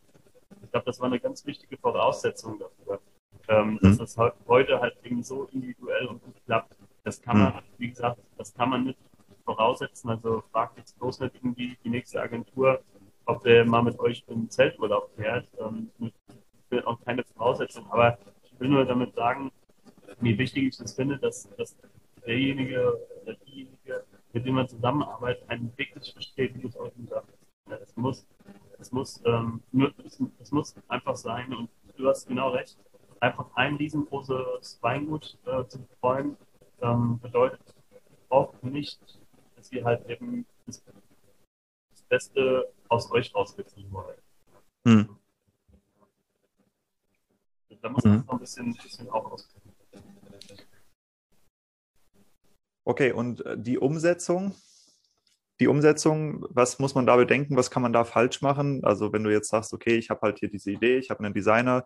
Ich 0.64 0.72
glaube, 0.72 0.86
das 0.86 1.00
war 1.00 1.08
eine 1.08 1.20
ganz 1.20 1.46
wichtige 1.46 1.78
Voraussetzung 1.78 2.60
dafür. 2.60 3.00
Ähm, 3.48 3.80
mhm. 3.82 3.98
Dass 3.98 4.16
das 4.16 4.18
heute 4.48 4.80
halt 4.82 4.98
eben 5.04 5.24
so 5.24 5.46
individuell 5.54 6.08
und 6.08 6.22
gut 6.24 6.36
klappt. 6.46 6.76
Das 7.04 7.22
kann 7.22 7.40
man, 7.40 7.54
mhm. 7.54 7.60
wie 7.78 7.90
gesagt, 7.90 8.20
das 8.38 8.54
kann 8.54 8.70
man 8.70 8.84
nicht 8.84 9.00
voraussetzen. 9.46 10.10
Also 10.10 10.44
fragt 10.52 10.78
jetzt 10.78 11.00
bloß 11.00 11.22
nicht 11.22 11.36
irgendwie 11.36 11.78
die 11.84 11.90
nächste 11.90 12.22
Agentur, 12.22 12.82
ob 13.26 13.44
der 13.44 13.66
mal 13.66 13.82
mit 13.82 13.98
euch 14.00 14.24
im 14.28 14.50
Zelturlaub 14.50 15.10
fährt. 15.16 15.48
Ähm, 15.60 15.90
ich 16.00 16.12
will 16.70 16.84
auch 16.84 17.00
keine 17.06 17.24
Voraussetzung, 17.24 17.90
aber 17.90 18.18
ich 18.44 18.60
will 18.60 18.68
nur 18.68 18.84
damit 18.84 19.16
sagen, 19.16 19.52
wie 20.20 20.38
wichtig 20.38 20.66
ich 20.66 20.78
das 20.78 20.94
finde, 20.94 21.18
dass, 21.18 21.50
dass 21.56 21.78
derjenige 22.26 23.00
mit 24.38 24.46
dem 24.46 24.56
man 24.56 24.68
zusammenarbeitet, 24.68 25.50
einen 25.50 25.76
wirklich 25.78 26.14
versteht, 26.14 26.54
wie 26.56 26.62
du 26.62 26.68
es 26.68 26.78
auch 26.78 26.94
gesagt 26.94 27.28
hast. 27.70 27.82
Es 27.82 27.96
muss, 27.98 28.26
es 28.80 28.92
muss, 28.92 29.22
ähm, 29.26 29.64
es, 30.40 30.52
muss 30.52 30.76
einfach 30.88 31.16
sein, 31.16 31.54
und 31.54 31.70
du 31.98 32.08
hast 32.08 32.28
genau 32.28 32.50
recht, 32.50 32.78
einfach 33.20 33.48
ein 33.56 33.76
riesengroßes 33.76 34.78
Weingut 34.82 35.38
äh, 35.46 35.66
zu 35.68 35.80
betreuen, 35.80 36.38
ähm, 36.82 37.20
bedeutet 37.20 37.62
oft 38.30 38.64
nicht 38.64 39.00
dass 39.56 39.72
ihr 39.72 39.84
halt 39.84 40.08
eben 40.08 40.46
das, 40.66 40.84
das 41.90 42.02
Beste 42.04 42.72
aus 42.90 43.12
euch 43.12 43.34
rausgezogen 43.34 43.92
wollt. 43.92 44.22
Hm. 44.86 45.18
Da 47.82 47.90
muss 47.90 48.04
man 48.04 48.20
hm. 48.20 48.26
noch 48.26 48.34
ein 48.34 48.40
bisschen, 48.40 48.74
bisschen 48.74 49.10
auch 49.10 49.32
auskennen. 49.32 49.67
Okay, 52.88 53.12
und 53.12 53.46
äh, 53.46 53.58
die 53.58 53.78
Umsetzung, 53.78 54.56
die 55.60 55.68
Umsetzung, 55.68 56.46
was 56.50 56.80
muss 56.80 56.96
man 56.96 57.06
da 57.06 57.18
bedenken, 57.18 57.58
was 57.58 57.70
kann 57.70 57.82
man 57.82 57.92
da 57.92 58.06
falsch 58.06 58.42
machen? 58.42 58.82
Also 58.86 59.12
wenn 59.12 59.26
du 59.26 59.30
jetzt 59.30 59.50
sagst, 59.50 59.74
okay, 59.74 59.98
ich 59.98 60.10
habe 60.10 60.22
halt 60.22 60.40
hier 60.40 60.50
diese 60.50 60.72
Idee, 60.72 60.98
ich 60.98 61.10
habe 61.10 61.22
einen 61.22 61.34
Designer, 61.34 61.86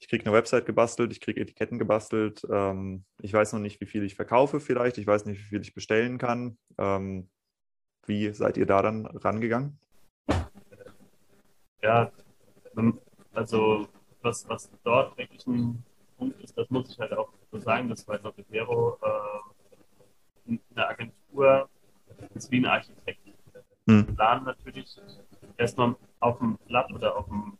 ich 0.00 0.08
kriege 0.08 0.24
eine 0.24 0.34
Website 0.34 0.66
gebastelt, 0.66 1.12
ich 1.12 1.20
kriege 1.20 1.40
Etiketten 1.40 1.78
gebastelt. 1.78 2.44
Ähm, 2.50 3.04
ich 3.20 3.32
weiß 3.32 3.52
noch 3.52 3.60
nicht, 3.60 3.80
wie 3.80 3.86
viel 3.86 4.02
ich 4.02 4.16
verkaufe 4.16 4.58
vielleicht. 4.58 4.98
Ich 4.98 5.06
weiß 5.06 5.26
nicht, 5.26 5.38
wie 5.38 5.44
viel 5.44 5.60
ich 5.60 5.74
bestellen 5.74 6.18
kann. 6.18 6.58
Ähm, 6.76 7.30
wie 8.06 8.32
seid 8.32 8.56
ihr 8.56 8.66
da 8.66 8.82
dann 8.82 9.06
rangegangen? 9.06 9.78
Ja, 11.84 12.10
ähm, 12.76 13.00
also 13.32 13.86
was, 14.22 14.48
was 14.48 14.68
dort 14.82 15.16
wirklich 15.16 15.46
ein 15.46 15.84
Punkt 16.18 16.42
ist, 16.42 16.58
das 16.58 16.68
muss 16.68 16.90
ich 16.90 16.98
halt 16.98 17.12
auch 17.12 17.32
so 17.52 17.60
sagen, 17.60 17.88
das 17.88 18.08
war 18.08 18.18
bei 18.18 18.42
Vero 18.50 18.98
äh, 19.02 19.51
eine 20.46 20.88
Agentur 20.88 21.68
ist 22.34 22.50
wie 22.50 22.58
ein 22.58 22.66
Architekt. 22.66 23.20
Hm. 23.86 24.06
Wir 24.06 24.14
planen 24.14 24.44
natürlich 24.44 25.00
erstmal 25.56 25.96
auf 26.20 26.38
dem 26.38 26.56
Blatt 26.66 26.92
oder 26.92 27.16
auf 27.16 27.26
dem 27.26 27.58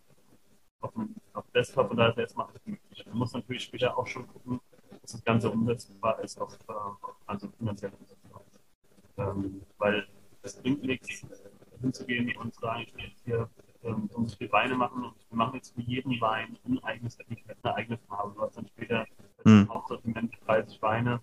auf 0.81 0.93
dem 0.95 1.15
auf 1.33 1.45
Desktop 1.55 1.91
und 1.91 1.97
da 1.97 2.09
ist 2.09 2.19
erstmal 2.19 2.49
möglich. 2.65 3.07
Man 3.07 3.19
muss 3.19 3.33
natürlich 3.33 3.65
später 3.65 3.97
auch 3.97 4.07
schon 4.07 4.27
gucken, 4.27 4.61
dass 5.01 5.13
das 5.13 5.25
Ganze 5.25 5.51
umsetzbar 5.51 6.19
ist, 6.21 6.41
auf, 6.41 6.55
äh, 6.69 6.73
also 7.27 7.49
finanziell 7.59 7.93
umsetzbar. 7.99 8.43
Ähm, 9.17 9.63
weil 9.79 10.07
es 10.43 10.61
bringt 10.61 10.83
nichts, 10.83 11.25
hinzugehen 11.81 12.37
und 12.37 12.55
zu 12.55 12.61
sagen, 12.61 12.83
ich 12.87 12.95
will 12.95 13.05
jetzt 13.05 13.25
hier 13.25 13.49
ähm, 13.85 14.09
so 14.13 14.27
viele 14.37 14.53
Weine 14.53 14.75
machen 14.75 15.05
und 15.05 15.15
wir 15.29 15.37
machen 15.37 15.55
jetzt 15.55 15.75
für 15.75 15.83
jeden 15.83 16.21
Wein 16.21 16.57
ein 16.65 16.83
eigenes 16.85 17.19
Etikett, 17.19 17.57
eine 17.63 17.75
eigene 17.75 17.99
Farbe. 18.09 18.35
Du 18.35 18.43
hast 18.43 18.57
dann 18.57 18.67
später 18.67 19.07
mhm. 19.45 19.69
Hauptsortiment 19.69 20.35
30 20.47 20.81
Weine 20.83 21.21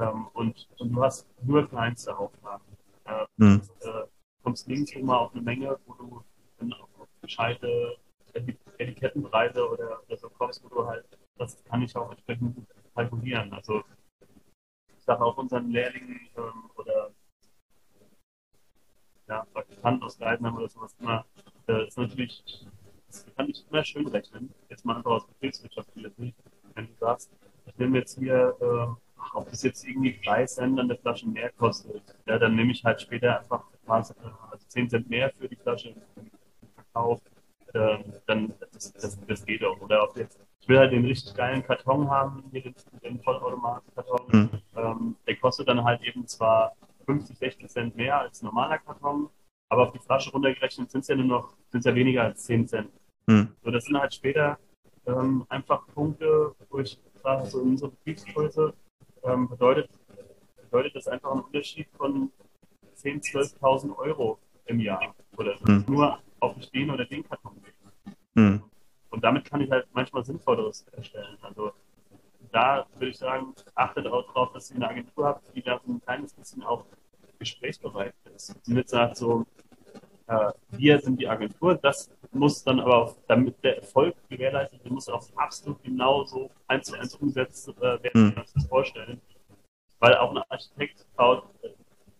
ähm, 0.00 0.28
und, 0.34 0.68
und 0.78 0.92
du 0.92 1.02
hast 1.02 1.26
nur 1.42 1.68
kleinste 1.68 2.16
Auflagen. 2.16 2.64
Äh, 3.04 3.24
mhm. 3.36 3.62
äh, 3.80 4.02
kommst 4.42 4.68
nirgendwo 4.68 5.04
mal 5.04 5.18
auf 5.18 5.32
eine 5.32 5.42
Menge, 5.42 5.78
wo 5.86 5.94
du 5.94 6.24
dann 6.58 6.72
auf, 6.72 6.88
gescheite 7.20 7.96
Etikettenpreise 8.78 9.68
oder, 9.68 10.02
oder 10.06 10.16
so 10.16 10.28
kommst, 10.30 10.62
wo 10.62 10.68
du 10.68 10.86
halt, 10.86 11.04
das 11.38 11.62
kann 11.64 11.82
ich 11.82 11.96
auch 11.96 12.10
entsprechend 12.10 12.66
kalkulieren. 12.94 13.52
Also 13.52 13.82
ich 14.96 15.02
sage 15.04 15.24
auch 15.24 15.36
unseren 15.36 15.70
Lehrlingen 15.70 16.20
ähm, 16.36 16.70
oder 16.76 17.10
ja, 19.28 19.44
Praktikanten 19.52 20.02
aus 20.04 20.18
Leiden 20.18 20.46
oder 20.46 20.68
sowas 20.68 20.94
immer, 21.00 21.24
äh, 21.68 21.86
ist 21.86 21.98
natürlich, 21.98 22.66
das 23.08 23.26
kann 23.34 23.48
ich 23.48 23.66
immer 23.68 23.84
schön 23.84 24.06
rechnen. 24.06 24.52
Jetzt 24.68 24.84
mal 24.84 24.96
einfach 24.96 25.12
aus 25.12 25.26
Betriebswirtschaft 25.26 25.94
nicht. 25.96 26.36
Wenn 26.74 26.86
du 26.86 26.94
sagst, 27.00 27.30
ich 27.66 27.76
nehme 27.78 27.98
jetzt 27.98 28.18
hier, 28.18 28.56
äh, 28.60 29.05
ob 29.34 29.50
das 29.50 29.62
jetzt 29.62 29.86
irgendwie 29.86 30.18
3 30.24 30.46
Cent 30.46 30.78
an 30.78 30.88
der 30.88 30.98
Flasche 30.98 31.28
mehr 31.28 31.50
kostet, 31.52 32.02
ja, 32.26 32.38
dann 32.38 32.56
nehme 32.56 32.72
ich 32.72 32.84
halt 32.84 33.00
später 33.00 33.38
einfach 33.40 33.64
also 33.86 34.14
10 34.68 34.90
Cent 34.90 35.08
mehr 35.08 35.30
für 35.30 35.48
die 35.48 35.56
Flasche 35.56 35.94
Verkauf 36.74 37.20
äh, 37.74 37.98
dann 38.26 38.54
das, 38.72 38.92
das, 38.92 39.26
das, 39.26 39.46
geht 39.46 39.64
auch. 39.64 39.80
Oder 39.80 40.04
ob 40.04 40.16
jetzt, 40.16 40.40
ich 40.60 40.68
will 40.68 40.78
halt 40.78 40.92
den 40.92 41.04
richtig 41.04 41.34
geilen 41.34 41.62
Karton 41.62 42.10
haben, 42.10 42.44
hier 42.50 42.62
den, 42.62 42.74
den 43.02 43.20
Vollautomat-Karton. 43.20 44.20
Mhm. 44.32 44.50
Ähm, 44.76 45.16
der 45.26 45.36
kostet 45.36 45.68
dann 45.68 45.84
halt 45.84 46.02
eben 46.02 46.26
zwar 46.26 46.74
50, 47.06 47.36
60 47.38 47.68
Cent 47.68 47.96
mehr 47.96 48.18
als 48.18 48.42
ein 48.42 48.46
normaler 48.46 48.78
Karton, 48.78 49.28
aber 49.68 49.84
auf 49.84 49.92
die 49.92 49.98
Flasche 49.98 50.30
runtergerechnet 50.30 50.90
sind 50.90 51.00
es 51.00 51.08
ja 51.08 51.16
nur 51.16 51.26
noch, 51.26 51.56
sind 51.70 51.84
ja 51.84 51.94
weniger 51.94 52.22
als 52.22 52.44
10 52.44 52.68
Cent. 52.68 52.90
Mhm. 53.26 53.52
So, 53.62 53.70
das 53.70 53.84
sind 53.84 53.98
halt 53.98 54.14
später 54.14 54.58
ähm, 55.06 55.44
einfach 55.48 55.86
Punkte, 55.94 56.54
wo 56.70 56.78
ich 56.78 56.98
sage, 57.14 57.46
so 57.46 57.60
in 57.60 57.70
unserer 57.70 57.90
Betriebsgröße 57.90 58.72
ähm, 59.26 59.48
bedeutet, 59.48 59.90
bedeutet 60.62 60.96
das 60.96 61.08
einfach 61.08 61.32
ein 61.32 61.40
Unterschied 61.40 61.88
von 61.96 62.30
10.000, 62.96 63.58
12.000 63.60 63.96
Euro 63.96 64.38
im 64.66 64.80
Jahr. 64.80 65.14
Oder 65.36 65.56
mhm. 65.64 65.84
nur 65.88 66.18
auf 66.40 66.54
den 66.54 66.62
stehen 66.62 66.90
oder 66.90 67.04
den 67.04 67.22
Karton 67.28 67.54
legen. 67.56 68.16
Mhm. 68.34 68.62
Und 69.10 69.24
damit 69.24 69.44
kann 69.44 69.60
ich 69.60 69.70
halt 69.70 69.86
manchmal 69.92 70.24
Sinnvolleres 70.24 70.86
erstellen. 70.92 71.38
Also 71.42 71.72
da 72.52 72.86
würde 72.94 73.08
ich 73.08 73.18
sagen, 73.18 73.54
achtet 73.74 74.06
auch 74.06 74.26
darauf, 74.26 74.52
dass 74.52 74.70
ihr 74.70 74.76
eine 74.76 74.88
Agentur 74.88 75.26
habt, 75.26 75.54
die 75.54 75.62
da 75.62 75.80
so 75.84 75.92
ein 75.92 76.00
kleines 76.00 76.32
bisschen 76.34 76.62
auch 76.62 76.84
gesprächsbereit 77.38 78.14
ist. 78.34 78.54
Die 78.66 78.72
nicht 78.72 78.88
sagt 78.88 79.16
so, 79.16 79.46
äh, 80.28 80.50
wir 80.70 80.98
sind 81.00 81.20
die 81.20 81.28
Agentur, 81.28 81.76
das 81.76 82.10
muss 82.32 82.62
dann 82.64 82.80
aber 82.80 82.96
auch, 82.96 83.16
damit 83.28 83.62
der 83.62 83.78
Erfolg 83.78 84.14
gewährleistet 84.28 84.82
wird, 84.82 84.92
muss 84.92 85.08
auch 85.08 85.24
absolut 85.36 85.82
genau 85.82 86.24
so 86.24 86.50
eins 86.66 86.88
zu 86.88 86.98
eins 86.98 87.14
umgesetzt 87.14 87.68
äh, 87.68 87.80
werden, 87.80 88.30
wie 88.30 88.34
wir 88.34 88.42
uns 88.42 88.52
das 88.52 88.66
vorstellen. 88.66 89.20
Weil 89.98 90.16
auch 90.16 90.30
ein 90.32 90.42
Architekt 90.48 91.06
baut 91.16 91.44
äh, 91.62 91.68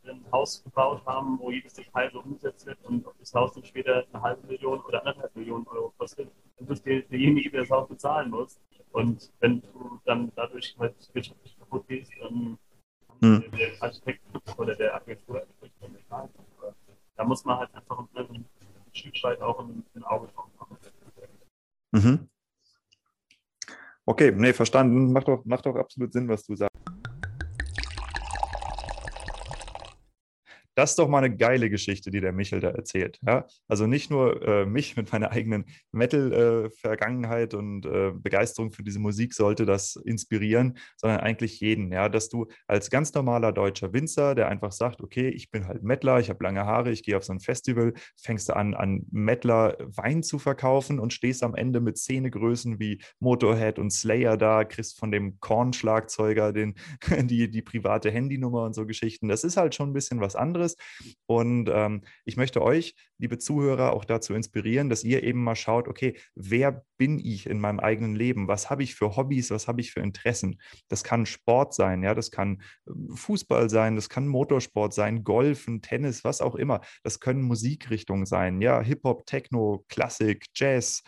ein 0.09 0.25
Haus 0.31 0.63
gebaut 0.63 1.05
haben, 1.05 1.39
wo 1.41 1.51
jedes 1.51 1.75
Detail 1.75 2.11
so 2.13 2.21
umgesetzt 2.21 2.65
wird 2.65 2.79
und 2.85 3.05
ob 3.07 3.19
das 3.19 3.35
Haus 3.35 3.55
dann 3.55 3.65
später 3.65 4.05
eine 4.13 4.23
halbe 4.23 4.47
Million 4.47 4.81
oder 4.81 5.01
anderthalb 5.01 5.35
Millionen 5.35 5.67
Euro 5.67 5.93
kostet, 5.99 6.31
dann 6.59 6.69
wirst 6.69 6.87
du 6.87 7.03
derjenige, 7.03 7.51
der 7.51 7.63
das 7.63 7.71
Haus 7.71 7.89
bezahlen 7.89 8.31
muss. 8.31 8.61
Und 8.93 9.33
wenn 9.41 9.61
du 9.61 10.01
dann 10.05 10.31
dadurch 10.37 10.77
halt 10.79 10.95
wirtschaftlich 11.13 11.59
kaputt 11.59 11.89
gehst, 11.89 12.13
dann 12.21 12.57
hm. 13.21 13.45
der 13.51 13.71
Architekt 13.81 14.21
oder 14.57 14.77
der 14.77 14.95
Agentur 14.95 15.43
da 17.17 17.25
muss 17.25 17.45
man 17.45 17.59
halt 17.59 17.75
einfach 17.75 17.99
ein, 18.15 18.45
Stück 18.93 19.15
weit 19.25 19.41
auch 19.43 19.59
ein, 19.61 19.85
ein 19.95 20.05
Auge 20.05 20.29
drauf 20.29 20.49
machen. 20.59 20.77
Mhm. 21.93 22.29
Okay, 24.05 24.33
nee, 24.33 24.53
verstanden. 24.53 25.13
Macht 25.13 25.29
doch, 25.29 25.45
macht 25.45 25.67
doch 25.67 25.77
absolut 25.77 26.13
Sinn, 26.13 26.29
was 26.29 26.45
du 26.45 26.55
sagst. 26.55 26.77
Das 30.77 30.91
ist 30.91 30.99
doch 30.99 31.09
mal 31.09 31.25
eine 31.25 31.35
geile 31.35 31.71
Geschichte, 31.71 32.11
die 32.11 32.21
der 32.21 32.33
Michel 32.33 32.61
da 32.61 32.69
erzählt. 32.69 33.19
Ja? 33.27 33.47
Also 33.67 33.87
nicht 33.87 34.11
nur 34.11 34.47
äh, 34.47 34.67
mich 34.67 34.95
mit 34.95 35.11
meiner 35.11 35.33
eigenen 35.33 35.65
Metal-Vergangenheit 35.91 37.55
äh, 37.55 37.57
und 37.57 37.87
äh, 37.87 38.13
Begeisterung 38.15 38.73
für 38.73 38.83
diese 38.83 38.99
Musik 38.99 39.33
sollte 39.33 39.65
das 39.65 39.97
inspirieren, 39.97 40.77
sondern 40.99 41.21
eigentlich 41.21 41.61
jeden. 41.61 41.91
Ja? 41.93 42.11
Dass 42.11 42.29
du 42.29 42.47
als 42.67 42.91
ganz 42.91 43.15
normaler 43.15 43.53
deutscher 43.53 43.95
Winzer, 43.95 44.35
der 44.35 44.49
einfach 44.49 44.71
sagt, 44.71 45.01
okay, 45.01 45.31
ich 45.31 45.51
bin 45.51 45.67
halt 45.67 45.83
Mettler, 45.83 46.21
ich 46.21 46.29
habe 46.29 46.45
lange 46.45 46.67
Haare, 46.67 46.91
ich 46.91 47.03
gehe 47.03 47.17
auf 47.17 47.25
so 47.25 47.33
ein 47.33 47.41
Festival, 47.41 47.95
fängst 48.15 48.51
du 48.51 48.55
an, 48.55 48.75
an 48.75 49.07
Mettler 49.11 49.79
Wein 49.81 50.23
zu 50.23 50.39
verkaufen 50.39 50.99
und 50.99 51.15
stehst 51.15 51.43
am 51.43 51.55
Ende 51.55 51.81
mit 51.81 51.97
Szenegrößen 51.97 52.79
wie 52.79 53.01
Motorhead 53.19 53.79
und 53.79 53.95
Slayer 53.95 54.37
da, 54.37 54.65
kriegst 54.65 54.99
von 54.99 55.11
dem 55.11 55.41
Korn-Schlagzeuger 55.41 56.53
die, 57.23 57.51
die 57.51 57.63
private 57.63 58.11
Handynummer 58.11 58.65
und 58.65 58.75
so 58.75 58.85
Geschichten. 58.85 59.29
Das 59.29 59.43
ist 59.43 59.57
halt 59.57 59.75
schon 59.75 59.89
ein 59.89 59.95
bisschen 59.95 60.21
was 60.21 60.37
anderes 60.37 60.66
anderes. 60.67 60.77
Und 61.27 61.71
ähm, 61.73 62.03
ich 62.25 62.37
möchte 62.37 62.63
euch, 62.63 62.95
liebe 63.19 63.39
Zuhörer, 63.39 63.93
auch 63.93 64.05
dazu 64.05 64.35
inspirieren, 64.35 64.89
dass 64.89 65.05
ihr 65.05 65.23
eben 65.23 65.43
mal 65.43 65.57
schaut, 65.57 65.89
okay, 65.89 66.19
wer 66.35 66.85
bin 66.99 67.19
ich 67.19 67.47
in 67.47 67.59
meinem 67.59 67.81
eigenen 67.81 68.15
Leben? 68.15 68.49
Was 68.49 68.71
habe 68.71 68.83
ich 68.83 68.95
für 68.95 69.17
Hobbys? 69.17 69.51
Was 69.51 69.69
habe 69.69 69.81
ich 69.81 69.93
für 69.93 70.01
Interessen? 70.01 70.61
Das 70.89 71.03
kann 71.03 71.27
Sport 71.27 71.75
sein, 71.75 72.03
ja, 72.03 72.15
das 72.15 72.31
kann 72.31 72.63
ähm, 72.89 73.11
Fußball 73.15 73.71
sein, 73.71 73.97
das 73.97 74.09
kann 74.09 74.29
Motorsport 74.29 74.93
sein, 74.93 75.25
Golfen, 75.25 75.83
Tennis, 75.83 76.25
was 76.25 76.41
auch 76.41 76.55
immer. 76.55 76.81
Das 77.03 77.21
können 77.21 77.43
Musikrichtungen 77.43 78.27
sein, 78.27 78.61
ja, 78.61 78.81
Hip-Hop, 78.81 79.27
Techno, 79.27 79.85
Klassik, 79.89 80.47
Jazz, 80.55 81.03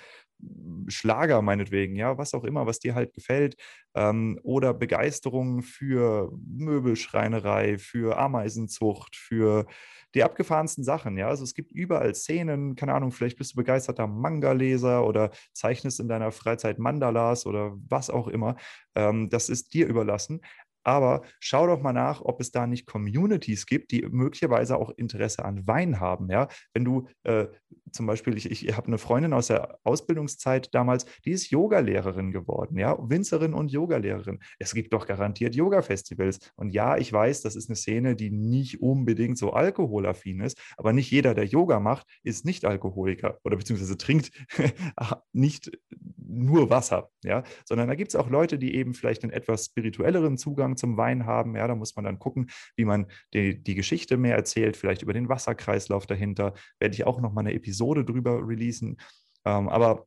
Schlager 0.89 1.43
meinetwegen, 1.43 1.97
ja, 1.97 2.17
was 2.19 2.35
auch 2.35 2.45
immer, 2.45 2.67
was 2.67 2.79
dir 2.79 2.95
halt 2.95 3.13
gefällt, 3.13 3.57
ähm, 3.95 4.39
oder 4.43 4.73
Begeisterung 4.75 5.63
für 5.63 6.31
Möbelschreinerei, 6.47 7.79
für 7.79 8.19
Ameisenzucht, 8.19 9.17
für 9.17 9.67
die 10.15 10.23
abgefahrensten 10.23 10.85
Sachen, 10.85 11.19
ja. 11.19 11.29
Also 11.29 11.45
es 11.45 11.55
gibt 11.55 11.71
überall 11.73 12.15
Szenen, 12.15 12.77
keine 12.77 12.95
Ahnung, 12.95 13.13
vielleicht 13.13 13.37
bist 13.39 13.53
du 13.53 13.57
begeisterter 13.57 14.07
Manga-Leser 14.07 15.05
oder 15.07 15.31
zeichnest 15.53 16.01
in 16.01 16.09
deiner 16.09 16.33
Freizeit 16.33 16.79
Mandalas 16.79 17.45
oder 17.45 17.75
was 17.89 18.09
auch 18.09 18.29
immer. 18.29 18.57
Ähm, 18.95 19.29
das 19.29 19.49
ist 19.51 19.75
dir 19.75 19.87
überlassen. 19.87 20.41
Aber 20.89 21.21
schau 21.39 21.67
doch 21.67 21.83
mal 21.83 21.93
nach, 21.93 22.23
ob 22.23 22.41
es 22.41 22.51
da 22.51 22.67
nicht 22.67 22.87
Communities 22.87 23.67
gibt, 23.67 23.91
die 23.91 24.07
möglicherweise 24.11 24.79
auch 24.79 24.89
Interesse 24.97 25.45
an 25.45 25.67
Wein 25.67 26.01
haben. 26.01 26.31
Ja? 26.31 26.49
Wenn 26.73 26.87
du 26.87 27.07
äh, 27.25 27.49
zum 27.93 28.07
Beispiel, 28.07 28.39
ich, 28.39 28.51
ich 28.51 28.75
habe 28.75 28.87
eine 28.87 28.97
Freundin 28.97 29.35
aus 29.35 29.49
der 29.49 29.79
Ausbildungszeit 29.85 30.75
damals, 30.75 31.05
die 31.27 31.33
ist 31.33 31.51
Yogalehrerin 31.51 32.33
geworden, 32.33 32.79
ja, 32.79 32.97
Winzerin 32.99 33.53
und 33.53 33.71
Yogalehrerin. 33.71 34.39
Es 34.59 34.73
gibt 34.73 34.95
doch 34.95 35.07
garantiert 35.07 35.55
Yoga-Festivals. 35.55 36.39
Und 36.57 36.71
ja, 36.71 36.97
ich 36.97 37.13
weiß, 37.13 37.43
das 37.43 37.55
ist 37.55 37.69
eine 37.69 37.77
Szene, 37.77 38.17
die 38.17 38.31
nicht 38.31 38.81
unbedingt 38.81 39.37
so 39.37 39.53
alkoholaffin 39.53 40.41
ist, 40.41 40.59
aber 40.79 40.95
nicht 40.95 41.11
jeder, 41.11 41.35
der 41.35 41.45
Yoga 41.45 41.81
macht, 41.81 42.07
ist 42.23 42.47
nicht 42.47 42.65
Alkoholiker 42.65 43.39
oder 43.45 43.59
beziehungsweise 43.59 43.99
trinkt 43.99 44.31
nicht 45.35 45.71
nur 46.17 46.71
Wasser, 46.71 47.11
ja, 47.25 47.43
sondern 47.65 47.89
da 47.89 47.95
gibt 47.95 48.11
es 48.11 48.17
auch 48.17 48.31
Leute, 48.31 48.59
die 48.59 48.75
eben 48.75 48.95
vielleicht 48.95 49.23
einen 49.23 49.33
etwas 49.33 49.67
spirituelleren 49.67 50.37
Zugang 50.37 50.77
zum 50.79 50.97
Wein 50.97 51.27
haben. 51.27 51.57
Ja, 51.57 51.67
da 51.67 51.75
muss 51.75 51.97
man 51.97 52.05
dann 52.05 52.19
gucken, 52.19 52.51
wie 52.77 52.85
man 52.85 53.07
die, 53.35 53.63
die 53.63 53.75
Geschichte 53.75 54.17
mehr 54.17 54.37
erzählt, 54.37 54.77
vielleicht 54.77 55.03
über 55.03 55.13
den 55.13 55.29
Wasserkreislauf 55.29 56.07
dahinter. 56.07 56.55
Werde 56.79 56.95
ich 56.95 57.05
auch 57.05 57.21
noch 57.21 57.33
mal 57.33 57.41
eine 57.43 57.55
Episode 57.55 58.05
drüber 58.05 58.47
releasen. 58.47 58.99
Ähm, 59.45 59.69
aber 59.69 60.07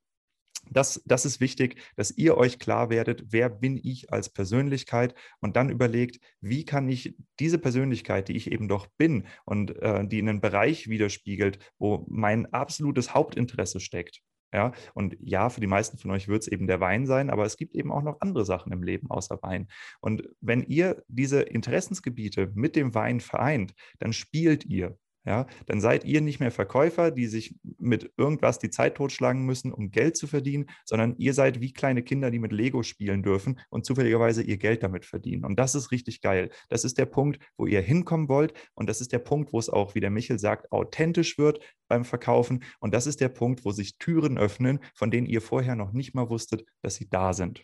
das, 0.69 1.01
das 1.05 1.25
ist 1.25 1.41
wichtig, 1.41 1.81
dass 1.95 2.11
ihr 2.11 2.37
euch 2.37 2.59
klar 2.59 2.89
werdet, 2.89 3.25
wer 3.31 3.49
bin 3.49 3.79
ich 3.81 4.11
als 4.13 4.29
Persönlichkeit 4.29 5.15
und 5.39 5.55
dann 5.55 5.69
überlegt, 5.69 6.19
wie 6.39 6.65
kann 6.65 6.87
ich 6.87 7.15
diese 7.39 7.57
Persönlichkeit, 7.57 8.27
die 8.29 8.37
ich 8.37 8.51
eben 8.51 8.67
doch 8.67 8.87
bin 8.97 9.27
und 9.45 9.75
äh, 9.81 10.07
die 10.07 10.19
in 10.19 10.29
einen 10.29 10.41
Bereich 10.41 10.87
widerspiegelt, 10.87 11.59
wo 11.77 12.05
mein 12.09 12.51
absolutes 12.53 13.13
Hauptinteresse 13.13 13.79
steckt, 13.79 14.21
ja, 14.53 14.73
und 14.93 15.17
ja, 15.21 15.49
für 15.49 15.61
die 15.61 15.67
meisten 15.67 15.97
von 15.97 16.11
euch 16.11 16.27
wird 16.27 16.43
es 16.43 16.47
eben 16.47 16.67
der 16.67 16.79
Wein 16.79 17.05
sein, 17.05 17.29
aber 17.29 17.45
es 17.45 17.57
gibt 17.57 17.75
eben 17.75 17.91
auch 17.91 18.01
noch 18.01 18.19
andere 18.21 18.45
Sachen 18.45 18.71
im 18.73 18.83
Leben 18.83 19.09
außer 19.09 19.41
Wein. 19.41 19.67
Und 20.01 20.27
wenn 20.41 20.63
ihr 20.63 21.03
diese 21.07 21.41
Interessensgebiete 21.41 22.51
mit 22.53 22.75
dem 22.75 22.93
Wein 22.93 23.21
vereint, 23.21 23.73
dann 23.99 24.13
spielt 24.13 24.65
ihr 24.65 24.97
ja, 25.23 25.45
dann 25.67 25.81
seid 25.81 26.03
ihr 26.03 26.19
nicht 26.19 26.39
mehr 26.39 26.49
Verkäufer, 26.49 27.11
die 27.11 27.27
sich 27.27 27.55
mit 27.77 28.11
irgendwas 28.17 28.57
die 28.57 28.71
Zeit 28.71 28.95
totschlagen 28.95 29.45
müssen, 29.45 29.71
um 29.71 29.91
Geld 29.91 30.17
zu 30.17 30.25
verdienen, 30.25 30.65
sondern 30.83 31.15
ihr 31.17 31.35
seid 31.35 31.61
wie 31.61 31.73
kleine 31.73 32.01
Kinder, 32.01 32.31
die 32.31 32.39
mit 32.39 32.51
Lego 32.51 32.81
spielen 32.81 33.21
dürfen 33.21 33.59
und 33.69 33.85
zufälligerweise 33.85 34.41
ihr 34.41 34.57
Geld 34.57 34.81
damit 34.81 35.05
verdienen. 35.05 35.45
Und 35.45 35.59
das 35.59 35.75
ist 35.75 35.91
richtig 35.91 36.21
geil. 36.21 36.49
Das 36.69 36.83
ist 36.83 36.97
der 36.97 37.05
Punkt, 37.05 37.39
wo 37.55 37.67
ihr 37.67 37.81
hinkommen 37.81 38.29
wollt. 38.29 38.53
Und 38.73 38.89
das 38.89 38.99
ist 38.99 39.11
der 39.11 39.19
Punkt, 39.19 39.53
wo 39.53 39.59
es 39.59 39.69
auch, 39.69 39.93
wie 39.93 39.99
der 39.99 40.09
Michel 40.09 40.39
sagt, 40.39 40.71
authentisch 40.71 41.37
wird 41.37 41.59
beim 41.87 42.03
Verkaufen. 42.03 42.63
Und 42.79 42.93
das 42.93 43.05
ist 43.05 43.21
der 43.21 43.29
Punkt, 43.29 43.63
wo 43.63 43.71
sich 43.71 43.97
Türen 43.99 44.39
öffnen, 44.39 44.79
von 44.95 45.11
denen 45.11 45.27
ihr 45.27 45.41
vorher 45.41 45.75
noch 45.75 45.93
nicht 45.93 46.15
mal 46.15 46.29
wusstet, 46.29 46.65
dass 46.81 46.95
sie 46.95 47.09
da 47.09 47.33
sind. 47.33 47.63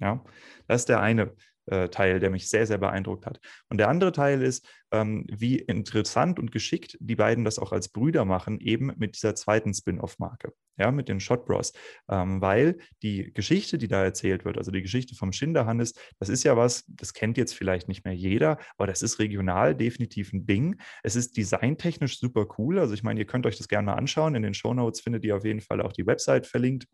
Ja, 0.00 0.24
das 0.66 0.82
ist 0.82 0.88
der 0.88 1.00
eine 1.00 1.34
äh, 1.66 1.88
Teil, 1.88 2.20
der 2.20 2.30
mich 2.30 2.48
sehr, 2.48 2.66
sehr 2.66 2.78
beeindruckt 2.78 3.26
hat. 3.26 3.40
Und 3.68 3.78
der 3.78 3.88
andere 3.88 4.12
Teil 4.12 4.42
ist, 4.42 4.66
ähm, 4.92 5.26
wie 5.30 5.56
interessant 5.56 6.38
und 6.38 6.52
geschickt 6.52 6.96
die 7.00 7.16
beiden 7.16 7.44
das 7.44 7.58
auch 7.58 7.72
als 7.72 7.88
Brüder 7.88 8.24
machen, 8.24 8.58
eben 8.60 8.92
mit 8.96 9.14
dieser 9.14 9.34
zweiten 9.34 9.72
Spin-off-Marke, 9.72 10.52
ja, 10.78 10.90
mit 10.90 11.08
den 11.08 11.20
Shot 11.20 11.46
Bros. 11.46 11.72
Ähm, 12.08 12.40
weil 12.40 12.78
die 13.02 13.32
Geschichte, 13.32 13.78
die 13.78 13.88
da 13.88 14.02
erzählt 14.02 14.44
wird, 14.44 14.58
also 14.58 14.70
die 14.70 14.82
Geschichte 14.82 15.14
vom 15.14 15.32
Schinderhannes, 15.32 15.94
das 16.18 16.28
ist 16.28 16.42
ja 16.42 16.56
was, 16.56 16.84
das 16.88 17.14
kennt 17.14 17.36
jetzt 17.36 17.54
vielleicht 17.54 17.88
nicht 17.88 18.04
mehr 18.04 18.14
jeder, 18.14 18.58
aber 18.76 18.86
das 18.86 19.02
ist 19.02 19.18
regional 19.18 19.74
definitiv 19.76 20.32
ein 20.32 20.46
Ding. 20.46 20.80
Es 21.02 21.16
ist 21.16 21.36
designtechnisch 21.36 22.18
super 22.18 22.46
cool. 22.58 22.78
Also 22.78 22.94
ich 22.94 23.02
meine, 23.02 23.20
ihr 23.20 23.26
könnt 23.26 23.46
euch 23.46 23.58
das 23.58 23.68
gerne 23.68 23.86
mal 23.86 23.94
anschauen. 23.94 24.34
In 24.34 24.42
den 24.42 24.54
Show 24.54 24.74
Notes 24.74 25.00
findet 25.00 25.24
ihr 25.24 25.36
auf 25.36 25.44
jeden 25.44 25.60
Fall 25.60 25.80
auch 25.80 25.92
die 25.92 26.06
Website 26.06 26.46
verlinkt. 26.46 26.86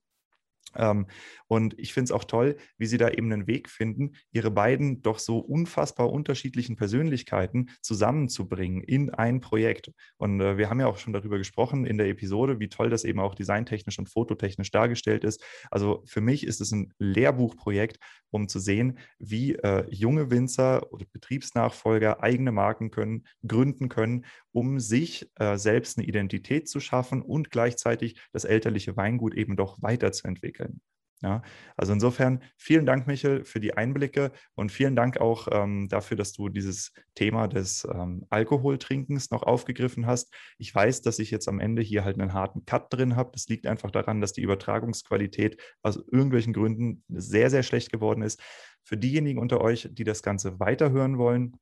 Ähm, 0.79 1.07
und 1.49 1.79
ich 1.79 1.93
finde 1.93 2.07
es 2.07 2.13
auch 2.13 2.25
toll, 2.25 2.57
wie 2.79 2.87
sie 2.87 2.99
da 2.99 3.09
eben 3.11 3.33
einen 3.33 3.47
Weg 3.47 3.69
finden, 3.69 4.13
ihre 4.33 4.51
beiden 4.51 5.03
doch 5.03 5.19
so 5.19 5.39
unfassbar 5.39 6.11
unterschiedlichen 6.11 6.77
Persönlichkeiten 6.77 7.71
zusammenzubringen 7.83 8.83
in 8.83 9.11
ein 9.11 9.41
Projekt. 9.41 9.93
Und 10.17 10.41
äh, 10.41 10.59
wir 10.59 10.71
haben 10.71 10.81
ja 10.81 10.87
auch 10.87 10.99
schon 10.99 11.13
darüber 11.13 11.39
gesprochen 11.39 11.87
in 11.87 11.99
der 11.99 12.09
Episode, 12.09 12.59
wie 12.59 12.69
toll 12.69 12.91
das 12.91 13.05
eben 13.05 13.21
auch 13.21 13.35
designtechnisch 13.35 13.99
und 13.99 14.09
fototechnisch 14.09 14.71
dargestellt 14.71 15.25
ist. 15.25 15.43
Also 15.71 16.03
für 16.07 16.21
mich 16.21 16.47
ist 16.47 16.61
es 16.61 16.73
ein 16.73 16.93
Lehrbuchprojekt, 16.99 17.99
um 18.31 18.49
zu 18.49 18.59
sehen, 18.59 18.99
wie 19.19 19.55
äh, 19.55 19.87
junge 19.91 20.31
Winzer 20.31 20.93
oder 20.93 21.07
Betriebsnachfolger 21.13 22.23
eigene 22.23 22.53
Marken 22.53 22.91
können, 22.91 23.25
gründen 23.47 23.89
können, 23.89 24.25
um 24.53 24.81
sich 24.81 25.31
äh, 25.37 25.57
selbst 25.57 25.99
eine 25.99 26.07
Identität 26.07 26.69
zu 26.69 26.81
schaffen 26.81 27.23
und 27.23 27.51
gleichzeitig 27.51 28.21
das 28.33 28.45
elterliche 28.45 28.97
Weingut 28.97 29.35
eben 29.35 29.57
doch 29.57 29.81
weiterzuentwickeln 29.81 30.66
entwickeln. 30.67 30.81
Ja, 31.23 31.41
also 31.79 31.95
insofern 31.95 32.43
vielen 32.59 32.85
Dank, 32.85 33.07
Michel, 33.07 33.45
für 33.45 33.59
die 33.59 33.75
Einblicke 33.75 34.33
und 34.55 34.71
vielen 34.71 34.95
Dank 34.95 35.19
auch 35.19 35.49
ähm, 35.51 35.89
dafür, 35.89 36.15
dass 36.15 36.35
du 36.35 36.51
dieses 36.51 36.93
Thema 37.15 37.49
des 37.49 37.89
ähm, 37.91 38.27
Alkoholtrinkens 38.29 39.31
noch 39.31 39.43
aufgegriffen 39.43 40.07
hast. 40.07 40.35
Ich 40.59 40.75
weiß, 40.75 41.01
dass 41.01 41.19
ich 41.19 41.31
jetzt 41.31 41.49
am 41.49 41.59
Ende 41.59 41.81
hier 41.81 42.05
halt 42.05 42.21
einen 42.21 42.35
harten 42.35 42.67
Cut 42.67 42.93
drin 42.93 43.17
habe. 43.17 43.31
Das 43.33 43.49
liegt 43.49 43.67
einfach 43.67 43.91
daran, 43.91 44.21
dass 44.21 44.35
die 44.35 44.43
Übertragungsqualität 44.43 45.59
aus 45.83 45.97
irgendwelchen 45.97 46.53
Gründen 46.53 47.03
sehr, 47.09 47.49
sehr 47.49 47.63
schlecht 47.63 47.91
geworden 47.91 48.21
ist. 48.21 48.43
Für 48.85 48.99
diejenigen 48.99 49.41
unter 49.41 49.63
euch, 49.63 49.89
die 49.91 50.05
das 50.05 50.23
Ganze 50.23 50.61
weiterhören 50.61 51.17
wollen, 51.17 51.57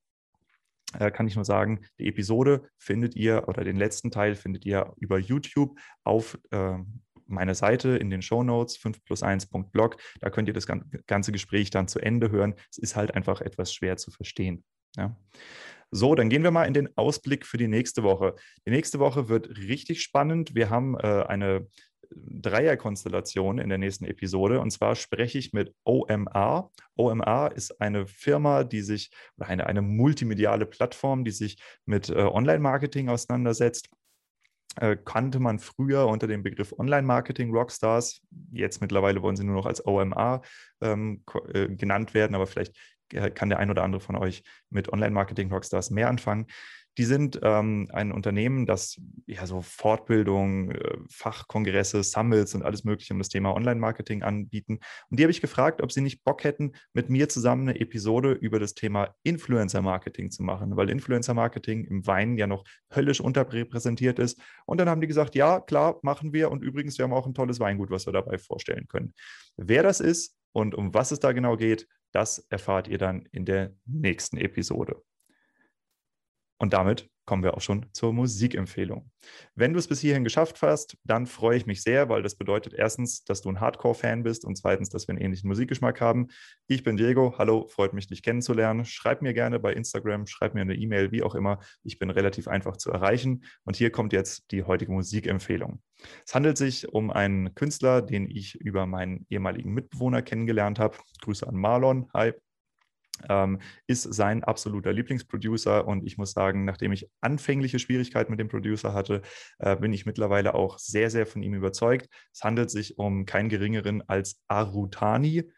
äh, 0.99 1.13
kann 1.13 1.29
ich 1.29 1.37
nur 1.37 1.45
sagen, 1.45 1.87
die 2.01 2.09
Episode 2.09 2.69
findet 2.77 3.15
ihr 3.15 3.49
oder 3.49 3.63
den 3.63 3.77
letzten 3.77 4.11
Teil 4.11 4.35
findet 4.35 4.67
ihr 4.67 4.93
über 4.97 5.19
YouTube 5.19 5.79
auf 6.03 6.37
äh, 6.51 6.79
meine 7.27 7.55
Seite 7.55 7.91
in 7.91 8.11
den 8.11 8.23
Show 8.23 8.43
Notes 8.43 8.77
5 8.77 9.05
plus 9.05 9.23
1.blog. 9.23 9.97
Da 10.21 10.31
könnt 10.31 10.49
ihr 10.49 10.55
das 10.55 10.67
ganze 11.07 11.33
Gespräch 11.33 11.71
dann 11.71 11.89
zu 11.89 11.99
Ende 12.01 12.31
hören. 12.31 12.55
Es 12.71 12.79
ist 12.79 12.97
halt 12.97 13.15
einfach 13.15 13.41
etwas 13.41 13.73
schwer 13.73 13.97
zu 13.97 14.11
verstehen. 14.11 14.65
Ja. 14.97 15.17
So, 15.91 16.15
dann 16.15 16.29
gehen 16.29 16.43
wir 16.43 16.51
mal 16.51 16.65
in 16.65 16.75
den 16.75 16.97
Ausblick 16.97 17.47
für 17.47 17.57
die 17.57 17.69
nächste 17.69 18.03
Woche. 18.03 18.35
Die 18.67 18.71
nächste 18.71 18.99
Woche 18.99 19.29
wird 19.29 19.49
richtig 19.59 20.03
spannend. 20.03 20.55
Wir 20.55 20.71
haben 20.71 20.97
äh, 20.99 21.25
eine 21.29 21.69
Dreierkonstellation 22.11 23.59
in 23.59 23.69
der 23.69 23.79
nächsten 23.79 24.05
Episode. 24.05 24.61
Und 24.61 24.71
zwar 24.71 24.95
spreche 24.97 25.39
ich 25.39 25.53
mit 25.53 25.75
OMR. 25.85 26.71
OMR 26.97 27.53
ist 27.55 27.81
eine 27.81 28.07
Firma, 28.07 28.65
die 28.65 28.83
sich, 28.83 29.11
oder 29.37 29.49
eine, 29.49 29.67
eine 29.67 29.83
multimediale 29.83 30.67
Plattform, 30.67 31.25
die 31.25 31.31
sich 31.31 31.59
mit 31.85 32.09
äh, 32.11 32.15
Online-Marketing 32.15 33.09
auseinandersetzt. 33.09 33.89
Äh, 34.77 34.97
kannte 34.97 35.39
man 35.39 35.59
früher 35.59 36.07
unter 36.07 36.27
dem 36.27 36.43
Begriff 36.43 36.75
Online-Marketing 36.77 37.53
Rockstars. 37.53 38.23
Jetzt 38.51 38.81
mittlerweile 38.81 39.23
wollen 39.23 39.37
sie 39.37 39.45
nur 39.45 39.57
noch 39.57 39.67
als 39.67 39.87
OMR 39.87 40.43
ähm, 40.81 41.23
äh, 41.53 41.69
genannt 41.69 42.15
werden, 42.15 42.35
aber 42.35 42.47
vielleicht 42.47 42.77
äh, 43.13 43.31
kann 43.31 43.49
der 43.51 43.59
ein 43.59 43.71
oder 43.71 43.85
andere 43.85 44.01
von 44.01 44.17
euch 44.17 44.43
mit 44.71 44.93
Online-Marketing 44.93 45.53
Rockstars 45.53 45.91
mehr 45.91 46.09
anfangen. 46.09 46.47
Die 46.97 47.05
sind 47.05 47.41
ähm, 47.43 47.89
ein 47.93 48.13
Unternehmen, 48.13 48.67
das 48.67 49.01
ja 49.27 49.47
so 49.47 49.63
Fortbildung, 49.63 50.71
äh, 50.71 50.97
Fachkongresse, 51.11 52.03
Summits 52.03 52.55
und 52.55 52.63
alles 52.63 52.85
Mögliche 52.85 53.15
um 53.15 53.19
das 53.19 53.29
Thema 53.29 53.55
Online-Marketing 53.55 54.23
anbieten. 54.23 54.79
Und 55.11 55.19
die 55.19 55.25
habe 55.25 55.33
ich 55.33 55.41
gefragt, 55.41 55.83
ob 55.83 55.91
sie 55.91 56.01
nicht 56.01 56.23
Bock 56.25 56.45
hätten, 56.45 56.73
mit 56.93 57.11
mir 57.11 57.29
zusammen 57.29 57.69
eine 57.69 57.81
Episode 57.81 58.33
über 58.33 58.61
das 58.61 58.75
Thema 58.75 59.15
Influencer-Marketing 59.25 60.31
zu 60.31 60.43
machen, 60.43 60.77
weil 60.77 60.89
Influencer-Marketing 60.89 61.85
im 61.85 62.07
Wein 62.07 62.37
ja 62.37 62.47
noch 62.47 62.65
höllisch 62.95 63.21
unterrepräsentiert 63.21 64.19
ist. 64.19 64.41
Und 64.67 64.79
dann 64.79 64.89
haben 64.89 65.01
die 65.01 65.09
gesagt, 65.09 65.35
ja, 65.35 65.61
klar, 65.61 65.99
machen 66.03 66.33
wir. 66.33 66.51
Und 66.51 66.63
übrigens, 66.63 66.97
wir 66.99 67.05
haben 67.05 67.13
auch 67.13 67.27
ein 67.27 67.35
tolles 67.35 67.59
Weingut, 67.59 67.91
was 67.91 68.07
wir 68.07 68.13
dabei 68.13 68.39
vorstellen 68.39 68.87
können. 68.87 69.15
Wer 69.57 69.83
das 69.83 70.01
ist 70.01 70.37
und 70.53 70.75
um 70.75 70.95
was 70.95 71.11
es 71.11 71.19
da 71.19 71.33
genau 71.33 71.57
geht, 71.57 71.89
das 72.13 72.39
erfahrt 72.49 72.87
ihr 72.87 72.99
dann 72.99 73.27
in 73.33 73.45
der 73.45 73.75
nächsten 73.85 74.37
Episode. 74.37 75.03
Und 76.65 76.73
damit 76.73 77.11
kommen 77.27 77.43
wir 77.43 77.59
auch 77.59 77.61
schon 77.61 77.85
zur 77.93 78.15
Musikempfehlung. 78.15 79.11
Wenn 79.55 79.75
du 79.75 79.79
es 79.79 79.87
bis 79.87 80.01
hierhin 80.01 80.25
geschafft 80.25 80.63
hast, 80.63 80.97
dann 81.05 81.27
freue 81.27 81.59
ich 81.59 81.67
mich 81.67 81.83
sehr, 81.83 82.09
weil 82.09 82.23
das 82.23 82.37
bedeutet 82.37 82.73
erstens, 82.73 83.23
dass 83.23 83.43
du 83.43 83.51
ein 83.51 83.61
Hardcore-Fan 83.61 84.23
bist 84.23 84.47
und 84.47 84.57
zweitens, 84.57 84.89
dass 84.89 85.07
wir 85.07 85.13
einen 85.13 85.21
ähnlichen 85.21 85.49
Musikgeschmack 85.49 86.01
haben. 86.01 86.29
Ich 86.67 86.83
bin 86.83 86.97
Diego, 86.97 87.35
hallo, 87.37 87.69
freut 87.69 87.93
mich, 87.93 88.07
dich 88.07 88.23
kennenzulernen. 88.23 88.87
Schreib 88.87 89.21
mir 89.21 89.35
gerne 89.35 89.61
bei 89.61 89.75
Instagram, 89.75 90.27
schreib 90.27 90.55
mir 90.55 90.63
eine 90.63 90.75
E-Mail, 90.75 91.13
wie 91.13 91.23
auch 91.23 91.35
immer. 91.35 91.59
Ich 91.83 91.99
bin 91.99 92.09
relativ 92.09 92.49
einfach 92.49 92.79
zu 92.79 92.91
erreichen. 92.91 93.45
Und 93.65 93.77
hier 93.77 93.91
kommt 93.91 94.15
jetzt 94.15 94.51
die 94.51 94.63
heutige 94.63 94.93
Musikempfehlung. 94.93 95.83
Es 96.27 96.35
handelt 96.35 96.57
sich 96.57 96.89
um 96.89 97.11
einen 97.11 97.55
Künstler, 97.55 98.01
den 98.01 98.31
ich 98.31 98.55
über 98.55 98.87
meinen 98.87 99.27
ehemaligen 99.29 99.75
Mitbewohner 99.75 100.23
kennengelernt 100.23 100.79
habe. 100.79 100.97
Grüße 101.21 101.47
an 101.47 101.57
Marlon. 101.57 102.09
Hi 102.15 102.33
ähm, 103.29 103.61
ist 103.87 104.03
sein 104.03 104.45
absoluter 104.45 104.93
Lieblingsproducer. 104.93 105.87
Und 105.87 106.05
ich 106.05 106.19
muss 106.19 106.33
sagen, 106.33 106.65
nachdem 106.65 106.93
ich 106.93 107.09
anfängliche 107.21 107.79
Schwierigkeiten 107.79 108.33
mit 108.33 108.41
dem 108.41 108.49
Producer 108.49 108.93
hatte, 108.93 109.23
äh, 109.59 109.77
bin 109.77 109.93
ich 109.93 110.07
mittlerweile 110.07 110.55
auch 110.55 110.79
sehr, 110.79 111.11
sehr 111.11 111.27
von 111.27 111.43
ihm 111.43 111.55
überzeugt. 111.55 112.09
Es 112.33 112.43
handelt 112.43 112.71
sich 112.71 112.99
um 112.99 113.27
keinen 113.27 113.49
geringeren 113.49 114.03
als 114.09 114.43
Arutani. 114.49 115.51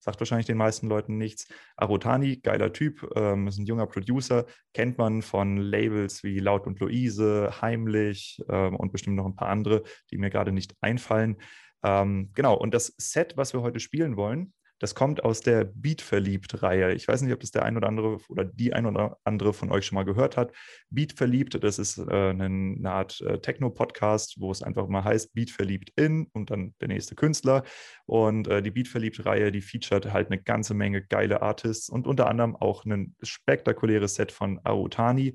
Sagt 0.00 0.18
wahrscheinlich 0.18 0.46
den 0.46 0.56
meisten 0.56 0.88
Leuten 0.88 1.16
nichts. 1.16 1.46
Arutani, 1.76 2.38
geiler 2.38 2.72
Typ, 2.72 3.08
ähm, 3.14 3.46
ist 3.46 3.58
ein 3.58 3.66
junger 3.66 3.86
Producer, 3.86 4.46
kennt 4.74 4.98
man 4.98 5.22
von 5.22 5.58
Labels 5.58 6.24
wie 6.24 6.40
Laut 6.40 6.66
und 6.66 6.80
Luise, 6.80 7.52
Heimlich 7.60 8.42
ähm, 8.48 8.74
und 8.74 8.90
bestimmt 8.90 9.14
noch 9.14 9.26
ein 9.26 9.36
paar 9.36 9.48
andere, 9.48 9.84
die 10.10 10.18
mir 10.18 10.30
gerade 10.30 10.50
nicht 10.50 10.74
einfallen. 10.80 11.36
Ähm, 11.84 12.30
genau, 12.34 12.56
und 12.56 12.74
das 12.74 12.94
Set, 12.98 13.36
was 13.36 13.52
wir 13.52 13.62
heute 13.62 13.78
spielen 13.78 14.16
wollen, 14.16 14.52
das 14.82 14.96
kommt 14.96 15.22
aus 15.22 15.40
der 15.40 15.62
Beat 15.62 16.02
Verliebt-Reihe. 16.02 16.92
Ich 16.94 17.06
weiß 17.06 17.22
nicht, 17.22 17.32
ob 17.32 17.38
das 17.38 17.52
der 17.52 17.64
ein 17.64 17.76
oder 17.76 17.86
andere 17.86 18.18
oder 18.28 18.44
die 18.44 18.72
ein 18.72 18.84
oder 18.84 19.16
andere 19.22 19.52
von 19.52 19.70
euch 19.70 19.86
schon 19.86 19.94
mal 19.94 20.02
gehört 20.02 20.36
hat. 20.36 20.52
Beat 20.90 21.12
Verliebt, 21.12 21.62
das 21.62 21.78
ist 21.78 21.98
äh, 21.98 22.30
eine, 22.30 22.90
Art 22.90 23.20
äh, 23.20 23.38
Techno-Podcast, 23.38 24.40
wo 24.40 24.50
es 24.50 24.60
einfach 24.60 24.88
mal 24.88 25.04
heißt 25.04 25.34
Beat 25.34 25.50
Verliebt 25.50 25.92
in 25.94 26.26
und 26.32 26.50
dann 26.50 26.74
der 26.80 26.88
nächste 26.88 27.14
Künstler. 27.14 27.62
Und 28.06 28.48
äh, 28.48 28.60
die 28.60 28.72
Beat 28.72 28.88
Verliebt-Reihe, 28.88 29.52
die 29.52 29.60
featuret 29.60 30.12
halt 30.12 30.32
eine 30.32 30.42
ganze 30.42 30.74
Menge 30.74 31.00
geile 31.00 31.42
Artists 31.42 31.88
und 31.88 32.08
unter 32.08 32.28
anderem 32.28 32.56
auch 32.56 32.84
ein 32.84 33.14
spektakuläres 33.22 34.16
Set 34.16 34.32
von 34.32 34.58
Arutani. 34.64 35.34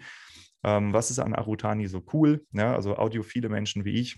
Ähm, 0.66 0.92
was 0.92 1.10
ist 1.10 1.20
an 1.20 1.34
Arutani 1.34 1.88
so 1.88 2.04
cool? 2.12 2.46
Ja, 2.52 2.76
also 2.76 2.98
audiophile 2.98 3.48
Menschen 3.48 3.86
wie 3.86 4.02
ich 4.02 4.18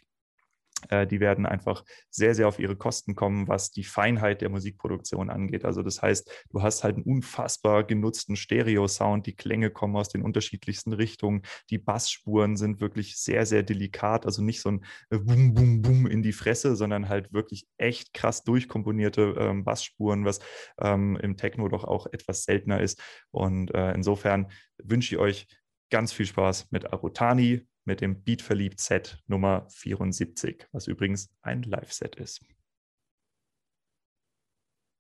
die 1.10 1.19
werden 1.19 1.45
einfach 1.45 1.84
sehr, 2.10 2.35
sehr 2.35 2.47
auf 2.47 2.60
ihre 2.60 2.76
Kosten 2.76 3.15
kommen, 3.15 3.47
was 3.47 3.72
die 3.72 3.84
Feinheit 3.84 4.41
der 4.41 4.49
Musikproduktion 4.49 5.30
angeht. 5.30 5.65
Also 5.65 5.84
das 5.84 6.01
heißt, 6.01 6.45
du 6.49 6.61
hast 6.61 6.84
halt 6.84 6.95
einen 6.95 7.06
unfassbar 7.06 7.84
genutzten 7.84 8.35
Stereo-Sound, 8.35 9.26
die 9.26 9.35
Klänge 9.35 9.69
kommen 9.72 9.95
aus 9.95 10.10
den 10.10 10.22
unterschiedlichsten 10.22 10.93
Richtungen, 10.93 11.41
die 11.69 11.77
Bassspuren 11.77 12.57
sind 12.57 12.81
wirklich 12.81 13.18
sehr, 13.18 13.45
sehr 13.45 13.64
delikat, 13.64 14.26
also 14.26 14.41
nicht 14.41 14.61
so 14.61 14.72
ein 14.72 14.85
Bum, 15.10 15.53
Bum, 15.53 15.81
Bum 15.81 16.07
in 16.07 16.23
die 16.23 16.34
Fresse, 16.34 16.76
sondern 16.76 17.10
halt 17.10 17.34
wirklich 17.34 17.68
echt 17.77 18.14
krass 18.14 18.43
durchkomponierte 18.43 19.35
ähm, 19.38 19.64
Bassspuren, 19.64 20.26
was 20.26 20.39
ähm, 20.80 21.18
im 21.22 21.38
Techno 21.38 21.68
doch 21.68 21.84
auch 21.84 22.07
etwas 22.07 22.43
seltener 22.43 22.81
ist. 22.81 23.01
Und 23.31 23.73
äh, 23.73 23.93
insofern 23.93 24.51
wünsche 24.77 25.15
ich 25.15 25.22
euch 25.22 25.47
ganz 25.89 26.14
viel 26.14 26.26
Spaß 26.26 26.72
mit 26.72 26.91
Arutani, 26.91 27.68
mit 27.89 28.01
dem 28.01 28.21
Beat 28.23 28.43
verliebt 28.43 28.79
Set 28.79 29.17
Nummer 29.25 29.67
74, 29.71 30.67
was 30.71 30.85
übrigens 30.85 31.33
ein 31.41 31.63
Live-Set 31.63 32.17
ist. 32.17 32.39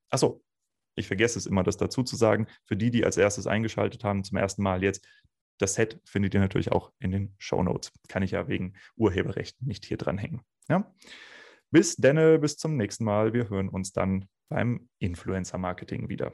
Achso, 0.09 0.43
ich 0.95 1.05
vergesse 1.05 1.37
es 1.37 1.45
immer, 1.45 1.61
das 1.61 1.77
dazu 1.77 2.01
zu 2.01 2.15
sagen. 2.15 2.47
Für 2.65 2.75
die, 2.75 2.89
die 2.89 3.05
als 3.05 3.15
erstes 3.15 3.45
eingeschaltet 3.45 4.03
haben, 4.03 4.23
zum 4.23 4.39
ersten 4.39 4.63
Mal 4.63 4.81
jetzt, 4.81 5.07
das 5.59 5.75
Set 5.75 6.01
findet 6.03 6.33
ihr 6.33 6.39
natürlich 6.39 6.71
auch 6.71 6.91
in 6.97 7.11
den 7.11 7.35
Show 7.37 7.61
Notes. 7.61 7.91
Kann 8.07 8.23
ich 8.23 8.31
ja 8.31 8.47
wegen 8.47 8.73
Urheberrecht 8.95 9.61
nicht 9.61 9.85
hier 9.85 9.97
dranhängen. 9.97 10.41
Ja? 10.67 10.91
Bis 11.69 11.95
denne, 11.95 12.39
bis 12.39 12.57
zum 12.57 12.75
nächsten 12.75 13.03
Mal. 13.03 13.33
Wir 13.33 13.49
hören 13.49 13.69
uns 13.69 13.93
dann 13.93 14.27
beim 14.49 14.89
Influencer 14.97 15.59
Marketing 15.59 16.09
wieder. 16.09 16.33